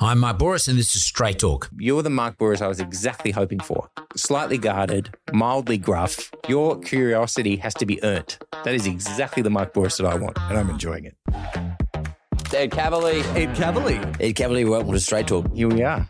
I'm 0.00 0.20
Mark 0.20 0.38
Bouris, 0.38 0.68
and 0.68 0.78
this 0.78 0.94
is 0.94 1.04
Straight 1.04 1.40
Talk. 1.40 1.68
You're 1.76 2.04
the 2.04 2.10
Mark 2.10 2.38
Bouris 2.38 2.62
I 2.62 2.68
was 2.68 2.78
exactly 2.78 3.32
hoping 3.32 3.58
for. 3.58 3.90
Slightly 4.14 4.56
guarded, 4.56 5.10
mildly 5.32 5.76
gruff. 5.76 6.30
Your 6.46 6.78
curiosity 6.78 7.56
has 7.56 7.74
to 7.74 7.84
be 7.84 8.00
earned. 8.04 8.38
That 8.62 8.76
is 8.76 8.86
exactly 8.86 9.42
the 9.42 9.50
Mark 9.50 9.74
Bouris 9.74 9.96
that 9.96 10.06
I 10.06 10.14
want, 10.14 10.38
and 10.42 10.56
I'm 10.56 10.70
enjoying 10.70 11.04
it. 11.04 11.16
Ed 12.54 12.70
Kavalee. 12.70 13.24
Ed 13.34 13.56
Kavalee. 13.56 13.98
Ed 14.20 14.34
Kavalee, 14.34 14.70
welcome 14.70 14.92
to 14.92 15.00
Straight 15.00 15.26
Talk. 15.26 15.52
Here 15.52 15.68
we 15.68 15.82
are. 15.82 16.06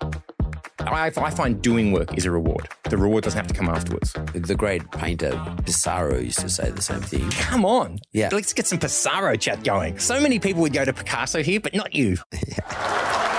I, 0.80 1.10
I 1.16 1.30
find 1.30 1.60
doing 1.62 1.90
work 1.90 2.18
is 2.18 2.26
a 2.26 2.30
reward. 2.30 2.68
The 2.90 2.98
reward 2.98 3.24
doesn't 3.24 3.38
have 3.38 3.46
to 3.46 3.54
come 3.54 3.70
afterwards. 3.70 4.12
The 4.34 4.54
great 4.54 4.90
painter 4.92 5.30
Pissarro 5.62 6.22
used 6.22 6.40
to 6.40 6.50
say 6.50 6.70
the 6.70 6.82
same 6.82 7.00
thing. 7.00 7.30
Come 7.30 7.64
on. 7.64 8.00
Yeah. 8.12 8.28
Let's 8.32 8.52
get 8.52 8.66
some 8.66 8.78
Pissarro 8.78 9.40
chat 9.40 9.64
going. 9.64 9.98
So 9.98 10.20
many 10.20 10.38
people 10.38 10.60
would 10.60 10.74
go 10.74 10.84
to 10.84 10.92
Picasso 10.92 11.42
here, 11.42 11.58
but 11.58 11.74
not 11.74 11.94
you. 11.94 12.18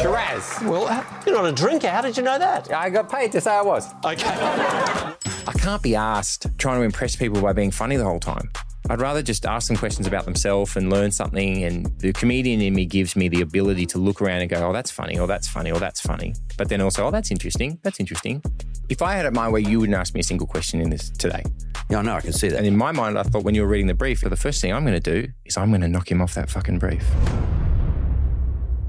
Shiraz. 0.00 0.58
Well, 0.62 1.04
you're 1.26 1.34
not 1.34 1.46
a 1.46 1.52
drinker. 1.52 1.88
How 1.88 2.02
did 2.02 2.16
you 2.16 2.22
know 2.22 2.38
that? 2.38 2.72
I 2.72 2.88
got 2.90 3.10
paid 3.10 3.32
to 3.32 3.40
say 3.40 3.50
I 3.50 3.62
was. 3.62 3.92
Okay. 4.04 4.28
I 4.28 5.52
can't 5.58 5.82
be 5.82 5.96
asked 5.96 6.46
trying 6.58 6.78
to 6.80 6.84
impress 6.84 7.16
people 7.16 7.40
by 7.40 7.52
being 7.52 7.70
funny 7.70 7.96
the 7.96 8.04
whole 8.04 8.20
time. 8.20 8.50
I'd 8.90 9.00
rather 9.00 9.22
just 9.22 9.44
ask 9.44 9.68
them 9.68 9.76
questions 9.76 10.06
about 10.06 10.24
themselves 10.24 10.76
and 10.76 10.88
learn 10.88 11.10
something. 11.10 11.64
And 11.64 11.86
the 11.98 12.12
comedian 12.12 12.60
in 12.60 12.74
me 12.74 12.86
gives 12.86 13.16
me 13.16 13.28
the 13.28 13.42
ability 13.42 13.86
to 13.86 13.98
look 13.98 14.22
around 14.22 14.40
and 14.40 14.48
go, 14.48 14.68
oh, 14.68 14.72
that's 14.72 14.90
funny, 14.90 15.18
or 15.18 15.26
that's 15.26 15.48
funny, 15.48 15.72
or 15.72 15.78
that's 15.78 16.00
funny. 16.00 16.34
But 16.56 16.68
then 16.68 16.80
also, 16.80 17.06
oh, 17.06 17.10
that's 17.10 17.30
interesting. 17.30 17.78
That's 17.82 18.00
interesting. 18.00 18.42
If 18.88 19.02
I 19.02 19.14
had 19.14 19.26
it 19.26 19.34
my 19.34 19.48
way, 19.48 19.60
you 19.60 19.80
wouldn't 19.80 19.98
ask 19.98 20.14
me 20.14 20.20
a 20.20 20.24
single 20.24 20.46
question 20.46 20.80
in 20.80 20.90
this 20.90 21.10
today. 21.10 21.42
Yeah, 21.90 21.98
I 21.98 22.02
know, 22.02 22.14
I 22.14 22.20
can 22.20 22.32
see 22.32 22.48
that. 22.48 22.56
And 22.56 22.66
in 22.66 22.76
my 22.76 22.92
mind, 22.92 23.18
I 23.18 23.24
thought 23.24 23.42
when 23.42 23.54
you 23.54 23.62
were 23.62 23.68
reading 23.68 23.88
the 23.88 23.94
brief, 23.94 24.20
the 24.20 24.36
first 24.36 24.62
thing 24.62 24.72
I'm 24.72 24.84
going 24.84 25.00
to 25.00 25.22
do 25.22 25.28
is 25.44 25.56
I'm 25.56 25.70
going 25.70 25.82
to 25.82 25.88
knock 25.88 26.10
him 26.10 26.22
off 26.22 26.34
that 26.34 26.48
fucking 26.48 26.78
brief. 26.78 27.04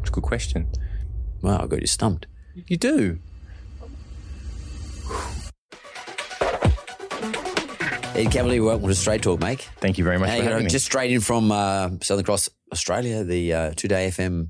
It's 0.02 0.10
a 0.10 0.14
good 0.14 0.24
question. 0.24 0.68
Wow, 1.42 1.60
I 1.64 1.68
got 1.68 1.82
you 1.82 1.88
stumped. 1.88 2.28
You 2.68 2.78
do. 2.78 3.20
Ed 8.16 8.26
Kavalee, 8.32 8.64
welcome 8.64 8.88
to 8.88 8.96
Straight 8.96 9.22
Talk, 9.22 9.40
mate. 9.40 9.70
Thank 9.78 9.98
you 9.98 10.04
very 10.04 10.18
much 10.18 10.30
Hey, 10.30 10.38
for 10.38 10.44
you 10.44 10.50
know, 10.50 10.52
having 10.56 10.66
me. 10.66 10.70
just 10.72 10.86
straight 10.86 11.12
in 11.12 11.22
from 11.22 11.52
uh, 11.52 11.92
Southern 12.02 12.26
Cross, 12.26 12.50
Australia, 12.74 13.24
the 13.24 13.54
uh, 13.54 13.72
2DayFM 13.72 14.50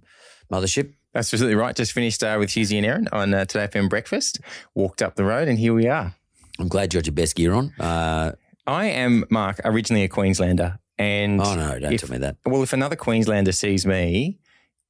mothership. 0.51 0.93
That's 1.13 1.31
absolutely 1.31 1.55
right. 1.55 1.75
Just 1.75 1.91
finished 1.91 2.23
uh, 2.23 2.37
with 2.39 2.49
Hughesy 2.49 2.77
and 2.77 2.85
Erin 2.85 3.07
on 3.11 3.33
uh, 3.33 3.45
2DayFM 3.45 3.89
Breakfast. 3.89 4.39
Walked 4.73 5.03
up 5.03 5.15
the 5.15 5.23
road, 5.23 5.47
and 5.47 5.59
here 5.59 5.73
we 5.73 5.87
are. 5.87 6.15
I'm 6.59 6.67
glad 6.67 6.93
you 6.93 6.99
got 6.99 7.05
your 7.05 7.13
best 7.13 7.35
gear 7.35 7.53
on. 7.53 7.71
Uh, 7.79 8.31
I 8.65 8.85
am 8.85 9.25
Mark, 9.29 9.59
originally 9.63 10.03
a 10.03 10.07
Queenslander, 10.09 10.79
and 10.97 11.39
oh 11.41 11.55
no, 11.55 11.79
don't 11.79 11.93
if, 11.93 12.01
tell 12.01 12.09
me 12.09 12.17
that. 12.19 12.37
Well, 12.45 12.63
if 12.63 12.73
another 12.73 12.95
Queenslander 12.95 13.51
sees 13.51 13.85
me 13.85 14.39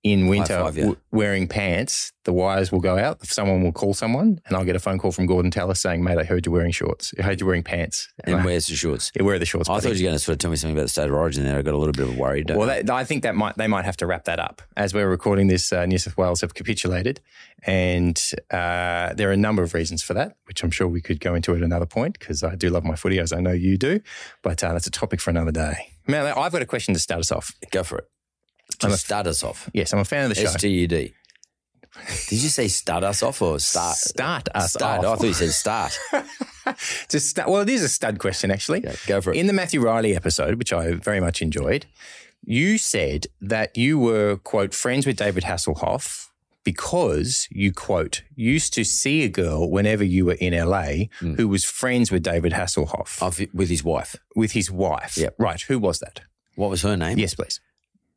in 0.04 0.28
winter 0.28 0.58
five 0.60 0.76
you. 0.78 0.84
w- 0.84 1.00
wearing 1.12 1.46
pants, 1.48 2.14
the 2.24 2.32
wires 2.32 2.72
will 2.72 2.80
go 2.80 2.98
out. 2.98 3.26
Someone 3.26 3.64
will 3.64 3.74
call 3.74 3.94
someone, 3.94 4.40
and 4.46 4.56
I'll 4.56 4.64
get 4.64 4.76
a 4.76 4.80
phone 4.80 4.98
call 4.98 5.12
from 5.12 5.28
Gorden 5.28 5.52
Tallis 5.52 5.82
saying, 5.82 6.04
"Mate, 6.04 6.18
I 6.18 6.24
heard 6.24 6.46
you're 6.46 6.54
wearing 6.54 6.72
shorts. 6.72 7.14
I 7.20 7.24
heard 7.24 7.40
you're 7.42 7.48
wearing 7.48 7.64
pants." 7.64 8.08
And 8.24 8.38
I- 8.38 8.46
where's 8.46 8.68
the 8.68 8.76
shorts? 8.76 9.12
Yeah, 9.16 9.24
where 9.24 9.36
are 9.36 9.40
the 9.40 9.46
shorts? 9.46 9.68
I 9.70 9.74
buddy? 9.74 9.82
thought 9.90 9.98
you 9.98 10.06
were 10.06 10.10
going 10.10 10.18
to 10.18 10.24
sort 10.24 10.34
of 10.36 10.40
tell 10.40 10.52
me 10.52 10.58
something 10.58 10.76
about 10.78 10.84
the 10.84 10.90
state 10.90 11.08
of 11.10 11.14
origin 11.14 11.44
there. 11.44 11.58
I 11.58 11.62
got 11.62 11.74
a 11.74 11.78
little 11.78 11.92
bit 11.92 12.08
of 12.08 12.16
a 12.16 12.18
worry. 12.20 12.46
Well, 12.48 12.70
I? 12.70 12.82
that, 12.82 12.90
I 12.90 13.04
think 13.04 13.24
that 13.24 13.36
might 13.36 13.58
they 13.58 13.68
might 13.68 13.84
have 13.86 13.98
to 13.98 14.06
wrap 14.08 14.24
that 14.26 14.40
up 14.40 14.62
as 14.78 14.94
we're 14.94 15.10
recording 15.10 15.48
this. 15.48 15.74
Uh, 15.74 15.86
New 15.86 15.98
South 15.98 16.16
Wales 16.18 16.40
have 16.42 16.54
capitulated, 16.54 17.20
and 17.64 18.18
uh, 18.52 19.14
there 19.16 19.30
are 19.30 19.34
a 19.34 19.38
number 19.38 19.64
of 19.64 19.74
reasons 19.74 20.02
for 20.02 20.14
that, 20.14 20.38
which 20.46 20.64
I'm 20.64 20.72
sure 20.72 20.88
we 20.88 21.02
could 21.02 21.20
go 21.20 21.36
into 21.36 21.54
at 21.56 21.62
another 21.62 21.86
point 21.86 22.18
because 22.20 22.42
I 22.42 22.56
do 22.56 22.70
love 22.70 22.86
my 22.86 22.96
footy, 22.96 23.20
as 23.20 23.34
I 23.34 23.42
know 23.42 23.52
you 23.52 23.78
do. 23.78 24.00
But 24.44 24.64
uh, 24.64 24.72
that's 24.74 24.88
a 24.88 24.92
topic 24.92 25.20
for 25.20 25.30
another 25.30 25.52
day. 25.52 25.94
Man, 26.08 26.26
I've 26.26 26.52
got 26.54 26.62
a 26.62 26.66
question 26.66 26.94
to 26.94 27.00
start 27.00 27.20
us 27.20 27.32
off. 27.32 27.54
Go 27.72 27.84
for 27.84 27.98
it. 28.00 28.06
I'm 28.82 28.90
To 28.90 28.96
a- 28.96 28.98
start 28.98 29.28
us 29.28 29.44
off. 29.44 29.70
Yes, 29.74 29.94
I'm 29.94 30.00
a 30.00 30.06
fan 30.06 30.24
of 30.24 30.30
the 30.30 30.36
show. 30.36 30.44
S 30.48 30.56
T 30.62 30.68
U 30.70 30.88
D. 30.88 31.14
Did 32.30 32.42
you 32.44 32.50
say 32.50 32.68
start 32.68 33.04
us 33.04 33.24
off 33.24 33.42
or 33.42 33.60
start? 33.60 33.98
Start 33.98 34.48
us 34.54 34.74
Start. 34.74 35.04
off. 35.04 35.16
I 35.16 35.18
thought 35.18 35.28
you 35.28 35.34
said 35.34 35.50
start. 35.52 36.00
start, 37.10 37.50
well, 37.50 37.62
it 37.62 37.70
is 37.70 37.84
a 37.84 37.90
stud 37.90 38.20
question 38.20 38.52
actually. 38.52 38.82
Yeah, 38.84 38.96
go 39.08 39.22
for 39.22 39.32
it. 39.34 39.38
In 39.38 39.48
the 39.48 39.54
Matthew 39.54 39.82
Reilly 39.82 40.16
episode, 40.16 40.56
which 40.60 40.72
I 40.72 40.94
very 40.94 41.20
much 41.20 41.42
enjoyed, 41.42 41.86
you 42.46 42.78
said 42.78 43.28
that 43.42 43.76
you 43.78 43.98
were 44.00 44.38
quote 44.38 44.74
friends 44.74 45.06
with 45.06 45.18
David 45.18 45.44
Hasselhoff 45.44 46.28
because 46.64 47.48
you 47.50 47.74
quote 47.74 48.22
used 48.36 48.74
to 48.76 48.84
see 48.84 49.24
a 49.24 49.30
girl 49.30 49.70
whenever 49.70 50.04
you 50.04 50.26
were 50.26 50.34
in 50.40 50.54
LA 50.54 51.06
Hmm. 51.20 51.34
who 51.36 51.48
was 51.48 51.66
friends 51.66 52.12
with 52.12 52.22
David 52.24 52.54
Hasselhoff 52.54 53.22
Of, 53.22 53.42
with 53.54 53.70
his 53.70 53.84
wife. 53.84 54.16
with 54.36 54.52
his 54.52 54.70
wife. 54.70 55.18
Yep. 55.18 55.36
Right. 55.40 55.62
Who 55.62 55.80
was 55.80 56.00
that? 56.00 56.22
What 56.56 56.70
was 56.70 56.82
her 56.84 56.96
name? 56.96 57.18
Yes, 57.18 57.34
please. 57.34 57.60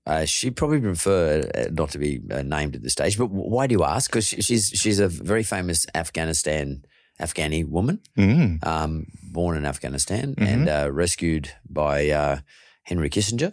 Uh, 0.04 0.24
she 0.24 0.50
probably 0.50 0.80
prefer 0.80 1.48
uh, 1.54 1.66
not 1.70 1.90
to 1.90 1.98
be 1.98 2.20
uh, 2.30 2.42
named 2.42 2.74
at 2.74 2.82
this 2.82 2.92
stage. 2.92 3.16
But 3.16 3.30
why 3.30 3.66
do 3.68 3.72
you 3.74 3.84
ask? 3.84 4.10
Because 4.10 4.26
she's 4.26 4.68
she's 4.74 4.98
a 4.98 5.06
very 5.08 5.44
famous 5.44 5.86
Afghanistan 5.94 6.84
Afghani 7.20 7.64
woman, 7.68 8.00
Mm. 8.18 8.66
um, 8.66 9.06
born 9.32 9.56
in 9.56 9.64
Afghanistan 9.64 10.34
Mhm. 10.34 10.46
and 10.46 10.68
uh, 10.68 10.88
rescued 10.92 11.50
by 11.68 12.08
uh, 12.10 12.38
Henry 12.82 13.10
Kissinger. 13.10 13.52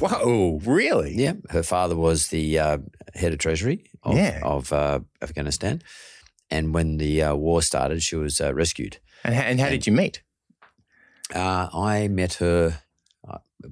Whoa, 0.00 0.60
really? 0.64 1.14
Yeah, 1.16 1.34
her 1.50 1.62
father 1.62 1.96
was 1.96 2.28
the 2.28 2.58
uh, 2.58 2.78
head 3.14 3.32
of 3.32 3.38
treasury 3.38 3.84
of, 4.02 4.16
Yeah. 4.16 4.40
of 4.42 4.72
uh, 4.72 5.00
Afghanistan, 5.22 5.80
and 6.50 6.74
when 6.74 6.98
the 6.98 7.22
uh, 7.22 7.34
war 7.36 7.62
started, 7.62 8.02
she 8.02 8.16
was 8.16 8.40
uh, 8.40 8.52
rescued. 8.52 8.98
And, 9.24 9.34
how- 9.34 9.42
and 9.50 9.60
how 9.60 9.68
did 9.70 9.86
you 9.86 9.92
meet? 9.94 10.22
Uh, 11.34 11.68
I 11.72 12.08
met 12.08 12.34
her. 12.34 12.82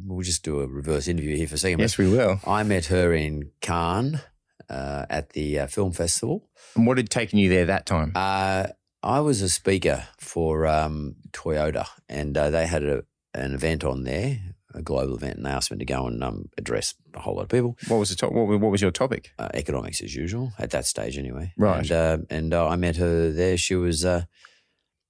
We'll 0.05 0.23
just 0.23 0.43
do 0.43 0.61
a 0.61 0.67
reverse 0.67 1.09
interview 1.09 1.37
here 1.37 1.49
for 1.49 1.55
a 1.55 1.59
second. 1.59 1.81
Yes, 1.81 1.99
we 1.99 2.09
will. 2.09 2.41
I 2.47 2.63
met 2.63 2.87
her 2.87 3.13
in 3.13 3.51
Cannes 3.61 4.21
uh, 4.69 5.07
at 5.09 5.31
the 5.31 5.61
uh, 5.61 5.67
film 5.67 5.93
festival. 5.93 6.49
And 6.75 6.87
what 6.87 6.97
had 6.97 7.11
taken 7.11 7.39
you 7.39 7.49
there 7.49 7.67
that 7.67 7.87
time? 7.87 8.13
Uh, 8.15 8.69
I 9.03 9.21
was 9.21 9.43
a 9.43 9.49
speaker 9.49 10.07
for 10.19 10.67
um, 10.67 11.17
Toyota, 11.33 11.87
and 12.09 12.37
uh, 12.37 12.51
they 12.51 12.67
had 12.67 12.83
a, 12.83 13.05
an 13.35 13.55
event 13.55 13.85
on 13.85 14.05
there, 14.05 14.41
a 14.75 14.83
global 14.83 15.17
event, 15.17 15.37
and 15.37 15.47
they 15.47 15.51
asked 15.51 15.71
me 15.71 15.79
to 15.79 15.85
go 15.85 16.07
and 16.07 16.23
um, 16.25 16.49
address 16.59 16.95
a 17.15 17.21
whole 17.21 17.37
lot 17.37 17.43
of 17.43 17.49
people. 17.49 17.77
what 17.89 17.99
was 17.99 18.11
the 18.11 18.17
top? 18.17 18.33
What, 18.33 18.47
what 18.49 18.71
was 18.71 18.83
your 18.83 18.91
topic? 18.91 19.33
Uh, 19.39 19.49
economics 19.55 20.01
as 20.01 20.15
usual 20.15 20.53
at 20.59 20.71
that 20.71 20.87
stage, 20.87 21.17
anyway. 21.17 21.53
Right. 21.57 21.79
And, 21.79 21.93
uh, 21.93 22.19
and 22.31 22.55
uh, 22.55 22.69
I 22.69 22.77
met 22.77 22.97
her 22.97 23.31
there. 23.31 23.57
She 23.57 23.77
was 23.77 24.05
uh, 24.05 24.25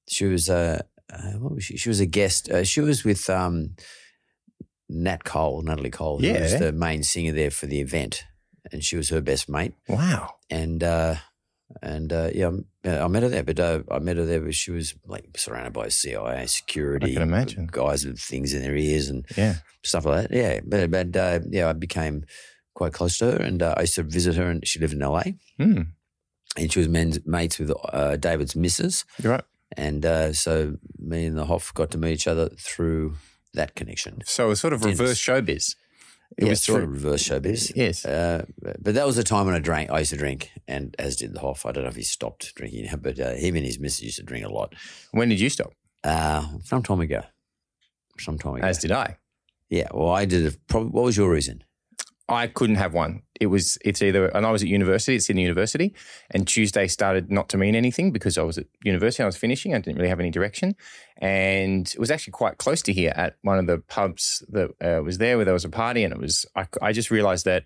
she 0.08 0.26
was 0.26 0.50
uh, 0.50 0.82
uh, 1.12 1.32
what 1.38 1.54
was 1.54 1.64
she? 1.64 1.76
She 1.76 1.88
was 1.88 2.00
a 2.00 2.06
guest. 2.06 2.50
Uh, 2.50 2.64
she 2.64 2.80
was 2.80 3.04
with 3.04 3.28
um, 3.30 3.76
Nat 4.88 5.24
Cole, 5.24 5.62
Natalie 5.62 5.90
Cole, 5.90 6.18
who 6.18 6.32
was 6.32 6.58
the 6.58 6.72
main 6.72 7.02
singer 7.02 7.32
there 7.32 7.50
for 7.50 7.66
the 7.66 7.80
event, 7.80 8.24
and 8.72 8.84
she 8.84 8.96
was 8.96 9.08
her 9.10 9.20
best 9.20 9.48
mate. 9.48 9.74
Wow. 9.88 10.34
and 10.50 10.82
uh, 10.84 11.16
and 11.82 12.12
uh, 12.12 12.30
yeah, 12.32 12.50
yeah, 12.84 13.04
I 13.04 13.08
met 13.08 13.24
her 13.24 13.28
there. 13.28 13.42
But 13.42 13.58
uh, 13.58 13.82
I 13.90 13.98
met 13.98 14.16
her 14.16 14.24
there, 14.24 14.40
but 14.40 14.54
she 14.54 14.70
was 14.70 14.94
like 15.06 15.36
surrounded 15.36 15.72
by 15.72 15.88
CIA 15.88 16.46
security. 16.46 17.10
I 17.10 17.14
can 17.14 17.22
imagine. 17.22 17.68
guys 17.70 18.04
with 18.06 18.20
things 18.20 18.54
in 18.54 18.62
their 18.62 18.76
ears 18.76 19.08
and 19.08 19.26
Yeah. 19.36 19.56
stuff 19.82 20.04
like 20.06 20.28
that. 20.28 20.36
Yeah, 20.36 20.60
but 20.64 20.90
but 20.90 21.16
uh, 21.16 21.40
yeah, 21.50 21.68
I 21.68 21.72
became 21.72 22.24
quite 22.74 22.92
close 22.92 23.18
to 23.18 23.32
her, 23.32 23.36
and 23.38 23.62
uh, 23.62 23.74
I 23.76 23.80
used 23.82 23.96
to 23.96 24.02
visit 24.04 24.36
her, 24.36 24.48
and 24.50 24.66
she 24.66 24.78
lived 24.78 24.92
in 24.92 25.00
LA, 25.00 25.22
Hmm. 25.58 25.82
and 26.56 26.72
she 26.72 26.78
was 26.78 26.88
men's, 26.88 27.18
mates 27.26 27.58
with 27.58 27.72
uh, 27.92 28.16
David's 28.16 28.54
missus, 28.54 29.04
You're 29.20 29.32
right. 29.32 29.44
and 29.76 30.04
uh, 30.06 30.32
so 30.32 30.76
me 30.98 31.26
and 31.26 31.36
the 31.36 31.46
Hoff 31.46 31.72
got 31.74 31.90
to 31.92 31.98
meet 31.98 32.12
each 32.12 32.28
other 32.28 32.50
through 32.58 33.16
that 33.56 33.74
connection. 33.74 34.20
So 34.24 34.46
it 34.46 34.48
was 34.50 34.60
sort 34.60 34.72
of 34.72 34.80
Dinners. 34.82 35.00
reverse 35.00 35.18
showbiz. 35.20 35.74
It 36.36 36.44
yeah, 36.44 36.50
was 36.50 36.62
sort 36.62 36.82
of 36.82 36.90
reverse 36.90 37.22
showbiz. 37.28 37.72
Yes. 37.76 38.04
Uh, 38.04 38.44
but 38.60 38.94
that 38.94 39.06
was 39.06 39.16
the 39.16 39.22
time 39.22 39.46
when 39.46 39.54
I 39.54 39.58
drank. 39.60 39.90
I 39.90 40.00
used 40.00 40.10
to 40.10 40.16
drink, 40.16 40.50
and 40.66 40.94
as 40.98 41.16
did 41.16 41.34
the 41.34 41.40
Hoff. 41.40 41.64
I 41.66 41.72
don't 41.72 41.84
know 41.84 41.90
if 41.90 41.96
he 41.96 42.02
stopped 42.02 42.54
drinking 42.54 42.86
now, 42.86 42.96
but 42.96 43.18
uh, 43.20 43.32
him 43.34 43.56
and 43.56 43.64
his 43.64 43.78
missus 43.78 44.02
used 44.02 44.16
to 44.16 44.22
drink 44.24 44.44
a 44.44 44.48
lot. 44.52 44.74
When 45.12 45.28
did 45.28 45.40
you 45.40 45.50
stop? 45.50 45.72
Uh, 46.02 46.46
some 46.64 46.82
time 46.82 47.00
ago. 47.00 47.22
Some 48.18 48.38
time 48.38 48.54
ago. 48.56 48.66
As 48.66 48.78
did 48.78 48.92
I. 48.92 49.18
yeah. 49.70 49.88
Well, 49.92 50.10
I 50.10 50.24
did. 50.24 50.46
A, 50.46 50.78
what 50.78 51.04
was 51.04 51.16
your 51.16 51.30
reason? 51.30 51.62
I 52.28 52.48
couldn't 52.48 52.76
have 52.76 52.92
one. 52.92 53.22
It 53.40 53.46
was 53.46 53.78
it's 53.84 54.02
either 54.02 54.26
and 54.28 54.44
I 54.44 54.50
was 54.50 54.62
at 54.62 54.68
university 54.68 55.14
at 55.14 55.22
Sydney 55.22 55.42
University, 55.42 55.94
and 56.30 56.46
Tuesday 56.46 56.88
started 56.88 57.30
not 57.30 57.48
to 57.50 57.58
mean 57.58 57.76
anything 57.76 58.10
because 58.10 58.36
I 58.36 58.42
was 58.42 58.58
at 58.58 58.66
university. 58.82 59.22
I 59.22 59.26
was 59.26 59.36
finishing. 59.36 59.74
I 59.74 59.78
didn't 59.78 59.96
really 59.96 60.08
have 60.08 60.20
any 60.20 60.30
direction, 60.30 60.74
and 61.18 61.86
it 61.86 61.98
was 61.98 62.10
actually 62.10 62.32
quite 62.32 62.58
close 62.58 62.82
to 62.82 62.92
here 62.92 63.12
at 63.14 63.36
one 63.42 63.58
of 63.58 63.66
the 63.66 63.78
pubs 63.78 64.44
that 64.48 64.70
uh, 64.80 65.02
was 65.02 65.18
there 65.18 65.36
where 65.36 65.44
there 65.44 65.54
was 65.54 65.64
a 65.64 65.70
party, 65.70 66.02
and 66.02 66.12
it 66.12 66.18
was 66.18 66.46
I, 66.56 66.66
I 66.82 66.92
just 66.92 67.10
realised 67.10 67.44
that 67.44 67.64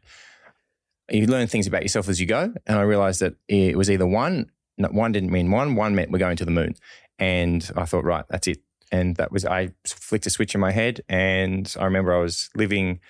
you 1.08 1.26
learn 1.26 1.46
things 1.46 1.66
about 1.66 1.82
yourself 1.82 2.08
as 2.08 2.20
you 2.20 2.26
go, 2.26 2.52
and 2.66 2.78
I 2.78 2.82
realised 2.82 3.20
that 3.20 3.34
it 3.48 3.76
was 3.76 3.90
either 3.90 4.06
one. 4.06 4.50
One 4.76 5.12
didn't 5.12 5.30
mean 5.30 5.50
one. 5.50 5.74
One 5.74 5.94
meant 5.94 6.10
we're 6.10 6.18
going 6.18 6.36
to 6.36 6.44
the 6.44 6.50
moon, 6.50 6.74
and 7.18 7.70
I 7.76 7.84
thought, 7.84 8.04
right, 8.04 8.24
that's 8.28 8.46
it. 8.46 8.58
And 8.92 9.16
that 9.16 9.30
was 9.30 9.46
I 9.46 9.70
flicked 9.86 10.26
a 10.26 10.30
switch 10.30 10.54
in 10.54 10.60
my 10.60 10.72
head, 10.72 11.00
and 11.08 11.72
I 11.78 11.84
remember 11.84 12.14
I 12.14 12.20
was 12.20 12.50
living 12.54 13.00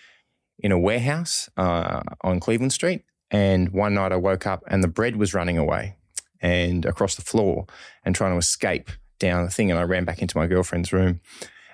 in 0.60 0.72
a 0.72 0.78
warehouse 0.78 1.48
uh, 1.56 2.02
on 2.22 2.40
Cleveland 2.40 2.72
Street. 2.72 3.04
And 3.30 3.70
one 3.70 3.94
night 3.94 4.12
I 4.12 4.16
woke 4.16 4.46
up 4.46 4.62
and 4.66 4.82
the 4.82 4.88
bread 4.88 5.16
was 5.16 5.34
running 5.34 5.58
away 5.58 5.96
and 6.40 6.84
across 6.84 7.14
the 7.14 7.22
floor 7.22 7.66
and 8.04 8.14
trying 8.14 8.32
to 8.32 8.38
escape 8.38 8.90
down 9.18 9.44
the 9.44 9.50
thing. 9.50 9.70
And 9.70 9.78
I 9.78 9.84
ran 9.84 10.04
back 10.04 10.20
into 10.20 10.36
my 10.36 10.46
girlfriend's 10.46 10.92
room 10.92 11.20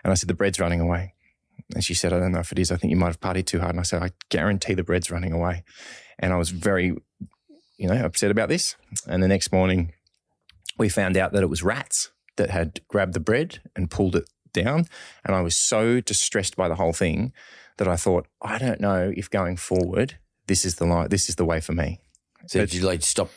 and 0.05 0.11
I 0.11 0.15
said, 0.15 0.29
The 0.29 0.35
bread's 0.35 0.61
running 0.61 0.81
away. 0.81 1.15
And 1.75 1.85
she 1.85 1.95
said, 1.95 2.13
I 2.13 2.21
don't 2.21 2.33
know 2.33 2.41
if 2.41 2.53
it 2.53 2.59
is. 2.59 2.71
I 2.71 2.77
think 2.77 2.91
you 2.91 2.97
might 2.97 3.07
have 3.07 3.21
partied 3.21 3.47
too 3.47 3.59
hard. 3.59 3.71
And 3.71 3.81
I 3.81 3.85
said, 3.85 4.03
I 4.03 4.11
guarantee 4.29 4.75
the 4.75 4.85
bread's 4.85 5.11
running 5.11 5.33
away. 5.33 5.65
And 6.19 6.33
I 6.33 6.37
was 6.37 6.51
very, 6.51 6.97
you 7.77 7.89
know, 7.89 8.05
upset 8.05 8.31
about 8.31 8.49
this. 8.49 8.77
And 9.09 9.23
the 9.23 9.29
next 9.29 9.53
morning, 9.53 9.93
we 10.79 10.89
found 10.89 11.17
out 11.17 11.33
that 11.33 11.43
it 11.43 11.51
was 11.51 11.63
rats 11.63 12.11
that 12.37 12.51
had 12.51 12.81
grabbed 12.89 13.15
the 13.15 13.21
bread 13.21 13.61
and 13.75 13.91
pulled 13.91 14.15
it 14.15 14.29
down. 14.53 14.87
And 15.25 15.35
I 15.35 15.41
was 15.41 15.57
so 15.57 16.01
distressed 16.01 16.57
by 16.57 16.69
the 16.69 16.77
whole 16.77 16.93
thing 16.93 17.33
that 17.79 17.89
I 17.89 17.97
thought, 17.97 18.27
I 18.41 18.59
don't 18.59 18.81
know 18.81 19.13
if 19.17 19.29
going 19.31 19.57
forward, 19.57 20.19
this 20.47 20.65
is 20.65 20.77
the 20.77 20.87
line, 20.87 21.09
this 21.09 21.29
is 21.29 21.37
the 21.37 21.45
way 21.45 21.61
for 21.61 21.73
me. 21.73 22.01
So 22.47 22.61
But 22.61 22.71
did 22.71 22.81
you 22.81 22.87
like 22.87 23.03
stop 23.03 23.31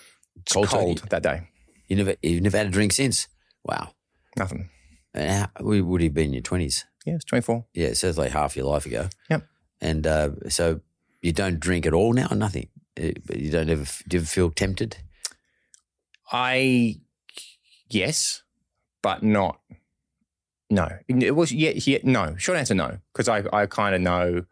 cold, 0.52 0.68
cold, 0.68 0.98
that 1.10 1.24
day. 1.24 1.48
You 1.88 1.96
never, 1.98 2.16
you've 2.22 2.44
never 2.44 2.58
had 2.58 2.68
a 2.68 2.72
drink 2.72 2.94
since. 2.94 3.28
Wow. 3.64 3.92
Nothing. 4.38 4.70
And 5.14 5.32
how, 5.32 5.50
we 5.64 5.82
would 5.82 6.02
have 6.02 6.14
been 6.14 6.28
in 6.28 6.34
your 6.34 6.42
twenties. 6.44 6.86
Yeah, 7.06 7.16
it's 7.16 7.26
24. 7.26 7.66
Yeah, 7.74 7.94
so 7.94 8.08
it's 8.08 8.18
like 8.18 8.32
half 8.32 8.56
your 8.56 8.66
life 8.66 8.86
ago. 8.86 9.10
Yep. 9.30 9.48
And 9.82 10.06
uh, 10.06 10.30
so 10.50 10.82
you 11.22 11.32
don't 11.32 11.60
drink 11.60 11.86
at 11.86 11.94
all 11.94 12.14
now. 12.14 12.28
Nothing. 12.28 12.68
Uh, 13.02 13.12
But 13.26 13.38
you 13.38 13.50
don't 13.50 13.70
ever. 13.70 13.86
Do 14.08 14.18
you 14.18 14.20
ever 14.22 14.28
feel 14.28 14.52
tempted? 14.52 14.98
I, 16.32 16.98
yes, 17.90 18.44
but 19.02 19.24
not. 19.24 19.60
No, 20.70 20.88
it 21.08 21.36
was 21.36 21.52
yeah, 21.52 21.72
yeah 21.76 22.00
no. 22.04 22.36
Short 22.38 22.58
answer, 22.58 22.76
no, 22.76 23.00
because 23.12 23.28
I, 23.28 23.44
I 23.52 23.66
kind 23.66 23.96
of 23.96 24.02
know, 24.02 24.46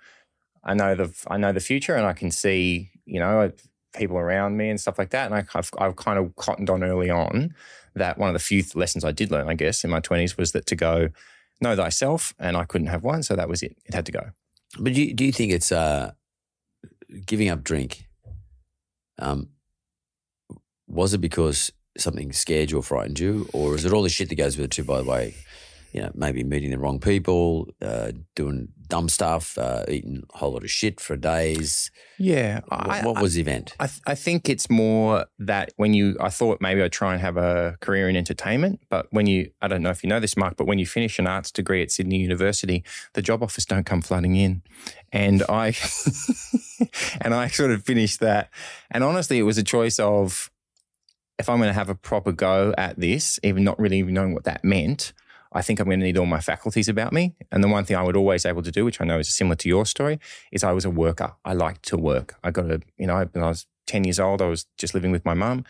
I 0.63 0.73
know 0.73 0.95
the 0.95 1.13
I 1.27 1.37
know 1.37 1.51
the 1.51 1.59
future, 1.59 1.95
and 1.95 2.05
I 2.05 2.13
can 2.13 2.31
see 2.31 2.89
you 3.05 3.19
know 3.19 3.51
people 3.95 4.17
around 4.17 4.57
me 4.57 4.69
and 4.69 4.79
stuff 4.79 4.97
like 4.97 5.11
that, 5.11 5.31
and 5.31 5.35
I, 5.35 5.45
I've 5.53 5.69
I've 5.77 5.95
kind 5.95 6.17
of 6.17 6.35
cottoned 6.35 6.69
on 6.69 6.83
early 6.83 7.09
on 7.11 7.53
that 7.95 8.17
one 8.17 8.29
of 8.29 8.33
the 8.33 8.39
few 8.39 8.63
lessons 8.75 9.03
I 9.03 9.11
did 9.11 9.31
learn, 9.31 9.47
I 9.47 9.53
guess, 9.53 9.83
in 9.83 9.89
my 9.91 9.99
twenties 9.99 10.37
was 10.37 10.53
that 10.53 10.65
to 10.67 10.75
go 10.75 11.09
know 11.61 11.75
thyself, 11.75 12.33
and 12.39 12.57
I 12.57 12.65
couldn't 12.65 12.87
have 12.87 13.03
one, 13.03 13.21
so 13.21 13.35
that 13.35 13.49
was 13.49 13.61
it. 13.61 13.77
It 13.85 13.93
had 13.93 14.05
to 14.07 14.11
go. 14.11 14.31
But 14.79 14.93
do 14.93 15.03
you, 15.03 15.13
do 15.13 15.23
you 15.23 15.31
think 15.31 15.51
it's 15.51 15.71
uh, 15.71 16.11
giving 17.25 17.49
up 17.49 17.63
drink? 17.63 18.07
Um, 19.19 19.49
was 20.87 21.13
it 21.13 21.19
because 21.19 21.71
something 21.97 22.31
scared 22.31 22.71
you 22.71 22.77
or 22.77 22.83
frightened 22.83 23.19
you, 23.19 23.49
or 23.53 23.75
is 23.75 23.85
it 23.85 23.93
all 23.93 24.03
the 24.03 24.09
shit 24.09 24.29
that 24.29 24.35
goes 24.35 24.57
with 24.57 24.65
it 24.65 24.71
too? 24.71 24.83
By 24.83 25.01
the 25.01 25.09
way, 25.09 25.35
you 25.91 26.01
know, 26.01 26.11
maybe 26.13 26.43
meeting 26.43 26.71
the 26.71 26.77
wrong 26.77 26.99
people, 26.99 27.67
uh, 27.81 28.11
doing 28.35 28.69
dumb 28.87 29.09
stuff, 29.09 29.57
uh, 29.57 29.83
eating 29.87 30.23
a 30.33 30.37
whole 30.37 30.53
lot 30.53 30.63
of 30.63 30.71
shit 30.71 30.99
for 30.99 31.17
days. 31.17 31.91
Yeah, 32.17 32.61
What, 32.69 33.15
what 33.15 33.21
was 33.21 33.33
the 33.35 33.41
event? 33.41 33.75
I, 33.79 33.87
th- 33.87 34.01
I 34.05 34.15
think 34.15 34.49
it's 34.49 34.69
more 34.69 35.25
that 35.39 35.73
when 35.77 35.93
you, 35.93 36.15
I 36.19 36.29
thought 36.29 36.59
maybe 36.61 36.81
I'd 36.81 36.91
try 36.91 37.13
and 37.13 37.21
have 37.21 37.37
a 37.37 37.77
career 37.81 38.09
in 38.09 38.15
entertainment, 38.15 38.81
but 38.89 39.07
when 39.11 39.27
you, 39.27 39.51
I 39.61 39.67
don't 39.67 39.81
know 39.81 39.89
if 39.89 40.03
you 40.03 40.09
know 40.09 40.19
this, 40.19 40.37
Mark, 40.37 40.55
but 40.57 40.67
when 40.67 40.79
you 40.79 40.85
finish 40.85 41.19
an 41.19 41.27
arts 41.27 41.51
degree 41.51 41.81
at 41.81 41.91
Sydney 41.91 42.17
University, 42.17 42.83
the 43.13 43.21
job 43.21 43.43
offers 43.43 43.65
don't 43.65 43.85
come 43.85 44.01
flooding 44.01 44.35
in. 44.35 44.63
And 45.11 45.43
I, 45.49 45.73
and 47.21 47.33
I 47.33 47.47
sort 47.47 47.71
of 47.71 47.83
finished 47.83 48.19
that. 48.21 48.49
And 48.91 49.03
honestly, 49.03 49.39
it 49.39 49.43
was 49.43 49.57
a 49.57 49.63
choice 49.63 49.99
of 49.99 50.51
if 51.39 51.49
I'm 51.49 51.57
going 51.57 51.69
to 51.69 51.73
have 51.73 51.89
a 51.89 51.95
proper 51.95 52.31
go 52.31 52.73
at 52.77 52.99
this, 52.99 53.39
even 53.43 53.63
not 53.63 53.79
really 53.79 53.99
even 53.99 54.13
knowing 54.13 54.33
what 54.33 54.45
that 54.45 54.63
meant, 54.63 55.13
I 55.51 55.61
think 55.61 55.79
I'm 55.79 55.87
going 55.87 55.99
to 55.99 56.05
need 56.05 56.17
all 56.17 56.25
my 56.25 56.39
faculties 56.39 56.89
about 56.89 57.13
me. 57.13 57.35
And 57.51 57.63
the 57.63 57.67
one 57.67 57.85
thing 57.85 57.97
I 57.97 58.03
would 58.03 58.17
always 58.17 58.45
able 58.45 58.63
to 58.63 58.71
do, 58.71 58.85
which 58.85 59.01
I 59.01 59.05
know 59.05 59.19
is 59.19 59.35
similar 59.35 59.55
to 59.57 59.69
your 59.69 59.85
story, 59.85 60.19
is 60.51 60.63
I 60.63 60.71
was 60.71 60.85
a 60.85 60.89
worker. 60.89 61.33
I 61.45 61.53
liked 61.53 61.87
to 61.89 61.97
work. 61.97 62.35
I 62.43 62.51
got 62.51 62.69
a, 62.69 62.81
you 62.97 63.07
know, 63.07 63.27
when 63.31 63.43
I 63.43 63.49
was 63.49 63.65
10 63.87 64.03
years 64.03 64.19
old, 64.19 64.41
I 64.41 64.47
was 64.47 64.65
just 64.77 64.93
living 64.93 65.11
with 65.11 65.25
my 65.25 65.33
mum. 65.33 65.65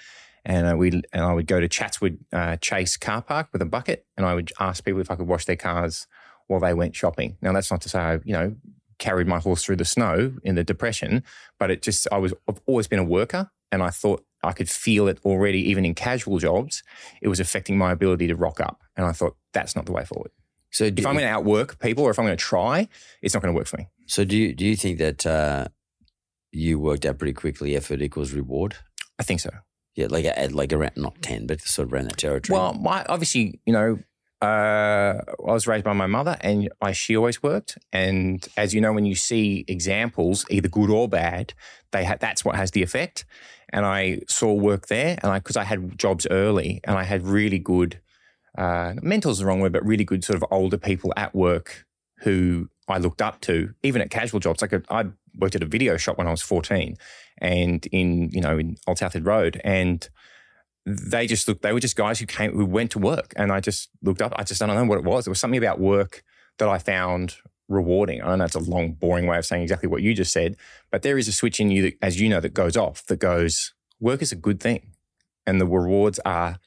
And 0.45 0.67
uh, 0.67 0.77
we 0.77 0.89
and 0.91 1.23
I 1.23 1.33
would 1.33 1.47
go 1.47 1.59
to 1.59 1.67
Chatswood 1.67 2.19
uh, 2.31 2.55
Chase 2.57 2.95
car 2.95 3.21
park 3.21 3.49
with 3.51 3.61
a 3.61 3.65
bucket, 3.65 4.05
and 4.15 4.25
I 4.25 4.33
would 4.33 4.53
ask 4.59 4.83
people 4.83 5.01
if 5.01 5.11
I 5.11 5.15
could 5.15 5.27
wash 5.27 5.43
their 5.43 5.57
cars 5.57 6.07
while 6.47 6.61
they 6.61 6.73
went 6.73 6.95
shopping. 6.95 7.37
Now 7.41 7.51
that's 7.51 7.69
not 7.69 7.81
to 7.81 7.89
say 7.89 7.99
I, 7.99 8.13
you 8.23 8.31
know, 8.31 8.55
carried 8.97 9.27
my 9.27 9.39
horse 9.39 9.63
through 9.63 9.75
the 9.75 9.85
snow 9.85 10.35
in 10.43 10.55
the 10.55 10.63
depression, 10.63 11.23
but 11.59 11.69
it 11.69 11.81
just 11.81 12.07
I 12.13 12.17
was 12.17 12.33
I've 12.47 12.61
always 12.65 12.87
been 12.87 12.99
a 12.99 13.03
worker, 13.03 13.51
and 13.73 13.83
I 13.83 13.89
thought 13.89 14.23
I 14.41 14.53
could 14.53 14.69
feel 14.69 15.09
it 15.09 15.19
already, 15.25 15.59
even 15.69 15.83
in 15.83 15.93
casual 15.93 16.39
jobs. 16.39 16.81
It 17.21 17.27
was 17.27 17.41
affecting 17.41 17.77
my 17.77 17.91
ability 17.91 18.27
to 18.27 18.35
rock 18.35 18.61
up, 18.61 18.83
and 18.97 19.05
I 19.05 19.13
thought 19.13 19.37
that's 19.53 19.75
not 19.75 19.85
the 19.85 19.93
way 19.93 20.03
forward. 20.03 20.31
So, 20.71 20.89
do, 20.89 20.99
If 21.01 21.07
I'm 21.07 21.13
going 21.13 21.23
to 21.25 21.31
outwork 21.31 21.79
people, 21.79 22.03
or 22.03 22.11
if 22.11 22.19
I'm 22.19 22.25
going 22.25 22.37
to 22.37 22.43
try, 22.43 22.89
it's 23.21 23.33
not 23.33 23.41
going 23.41 23.53
to 23.53 23.57
work 23.57 23.67
for 23.67 23.77
me. 23.77 23.87
so 24.05 24.25
do 24.25 24.35
you 24.35 24.53
do 24.53 24.65
you 24.65 24.75
think 24.75 24.97
that 24.97 25.25
uh, 25.25 25.67
you 26.51 26.77
worked 26.79 27.05
out 27.05 27.17
pretty 27.17 27.33
quickly? 27.33 27.75
Effort 27.75 28.01
equals 28.01 28.33
reward. 28.33 28.75
I 29.17 29.23
think 29.23 29.39
so. 29.39 29.49
Yeah, 29.95 30.07
like 30.09 30.25
at 30.25 30.51
like 30.51 30.73
around 30.73 30.97
not 30.97 31.21
ten, 31.21 31.47
but 31.47 31.61
sort 31.61 31.87
of 31.87 31.93
around 31.93 32.05
that 32.09 32.17
territory. 32.17 32.57
Well, 32.59 32.73
my 32.73 33.05
obviously, 33.07 33.59
you 33.65 33.73
know, 33.73 33.99
uh, 34.41 34.45
I 35.47 35.51
was 35.51 35.65
raised 35.67 35.85
by 35.85 35.93
my 35.93 36.05
mother, 36.05 36.37
and 36.41 36.69
I, 36.81 36.91
she 36.91 37.15
always 37.17 37.41
worked. 37.41 37.77
And 37.91 38.45
as 38.57 38.73
you 38.73 38.81
know, 38.81 38.93
when 38.93 39.05
you 39.05 39.15
see 39.15 39.65
examples, 39.67 40.45
either 40.49 40.67
good 40.67 40.89
or 40.91 41.07
bad, 41.07 41.53
they 41.91 42.05
ha- 42.05 42.17
that's 42.19 42.45
what 42.45 42.55
has 42.55 42.71
the 42.71 42.83
effect. 42.83 43.25
And 43.73 43.85
I 43.85 44.21
saw 44.27 44.53
work 44.53 44.87
there, 44.87 45.17
and 45.23 45.31
I 45.31 45.39
because 45.39 45.57
I 45.57 45.63
had 45.63 45.97
jobs 45.97 46.27
early, 46.29 46.81
and 46.83 46.97
I 46.97 47.03
had 47.03 47.25
really 47.25 47.59
good 47.59 47.99
uh, 48.57 48.93
mentors 49.01 49.39
the 49.39 49.45
wrong 49.45 49.59
word, 49.59 49.73
but 49.73 49.85
really 49.85 50.03
good 50.03 50.23
sort 50.23 50.37
of 50.37 50.45
older 50.51 50.77
people 50.77 51.13
at 51.15 51.35
work 51.35 51.85
who 52.19 52.69
I 52.87 52.97
looked 52.97 53.21
up 53.21 53.41
to, 53.41 53.73
even 53.83 54.01
at 54.01 54.09
casual 54.09 54.39
jobs. 54.39 54.61
Like 54.61 54.73
I 54.89 55.05
worked 55.37 55.55
at 55.55 55.63
a 55.63 55.67
video 55.67 55.97
shop 55.97 56.17
when 56.17 56.27
I 56.27 56.31
was 56.31 56.41
fourteen, 56.41 56.97
and 57.37 57.85
in 57.87 58.29
you 58.31 58.41
know 58.41 58.57
in 58.57 58.77
Old 58.87 58.97
South 58.97 59.13
Head 59.13 59.25
Road, 59.25 59.61
and 59.63 60.07
they 60.87 61.27
just 61.27 61.47
looked, 61.47 61.63
they 61.63 61.73
were 61.73 61.81
just 61.81 61.97
guys 61.97 62.17
who 62.19 62.25
came, 62.25 62.53
who 62.53 62.65
went 62.65 62.91
to 62.91 62.99
work. 62.99 63.33
And 63.35 63.51
I 63.51 63.59
just 63.59 63.89
looked 64.01 64.21
up, 64.21 64.33
I 64.37 64.43
just 64.43 64.61
don't 64.61 64.69
know 64.69 64.85
what 64.85 64.97
it 64.97 65.03
was. 65.03 65.25
There 65.25 65.31
was 65.31 65.39
something 65.39 65.57
about 65.57 65.81
work 65.81 66.23
that 66.59 66.69
I 66.69 66.77
found 66.77 67.35
rewarding. 67.67 68.23
I 68.23 68.37
know 68.37 68.45
it's 68.45 68.55
a 68.55 68.59
long, 68.59 68.93
boring 68.93 69.27
way 69.27 69.37
of 69.37 69.45
saying 69.45 69.63
exactly 69.63 69.89
what 69.89 70.01
you 70.01 70.13
just 70.13 70.31
said, 70.31 70.55
but 70.89 71.01
there 71.01 71.17
is 71.17 71.27
a 71.27 71.33
switch 71.33 71.59
in 71.59 71.71
you 71.71 71.81
that, 71.83 71.97
as 72.01 72.21
you 72.21 72.29
know, 72.29 72.39
that 72.39 72.53
goes 72.53 72.77
off 72.77 73.05
that 73.07 73.19
goes, 73.19 73.73
work 73.99 74.21
is 74.21 74.31
a 74.31 74.37
good 74.37 74.61
thing. 74.61 74.93
And 75.45 75.59
the 75.59 75.67
rewards 75.67 76.19
are 76.25 76.57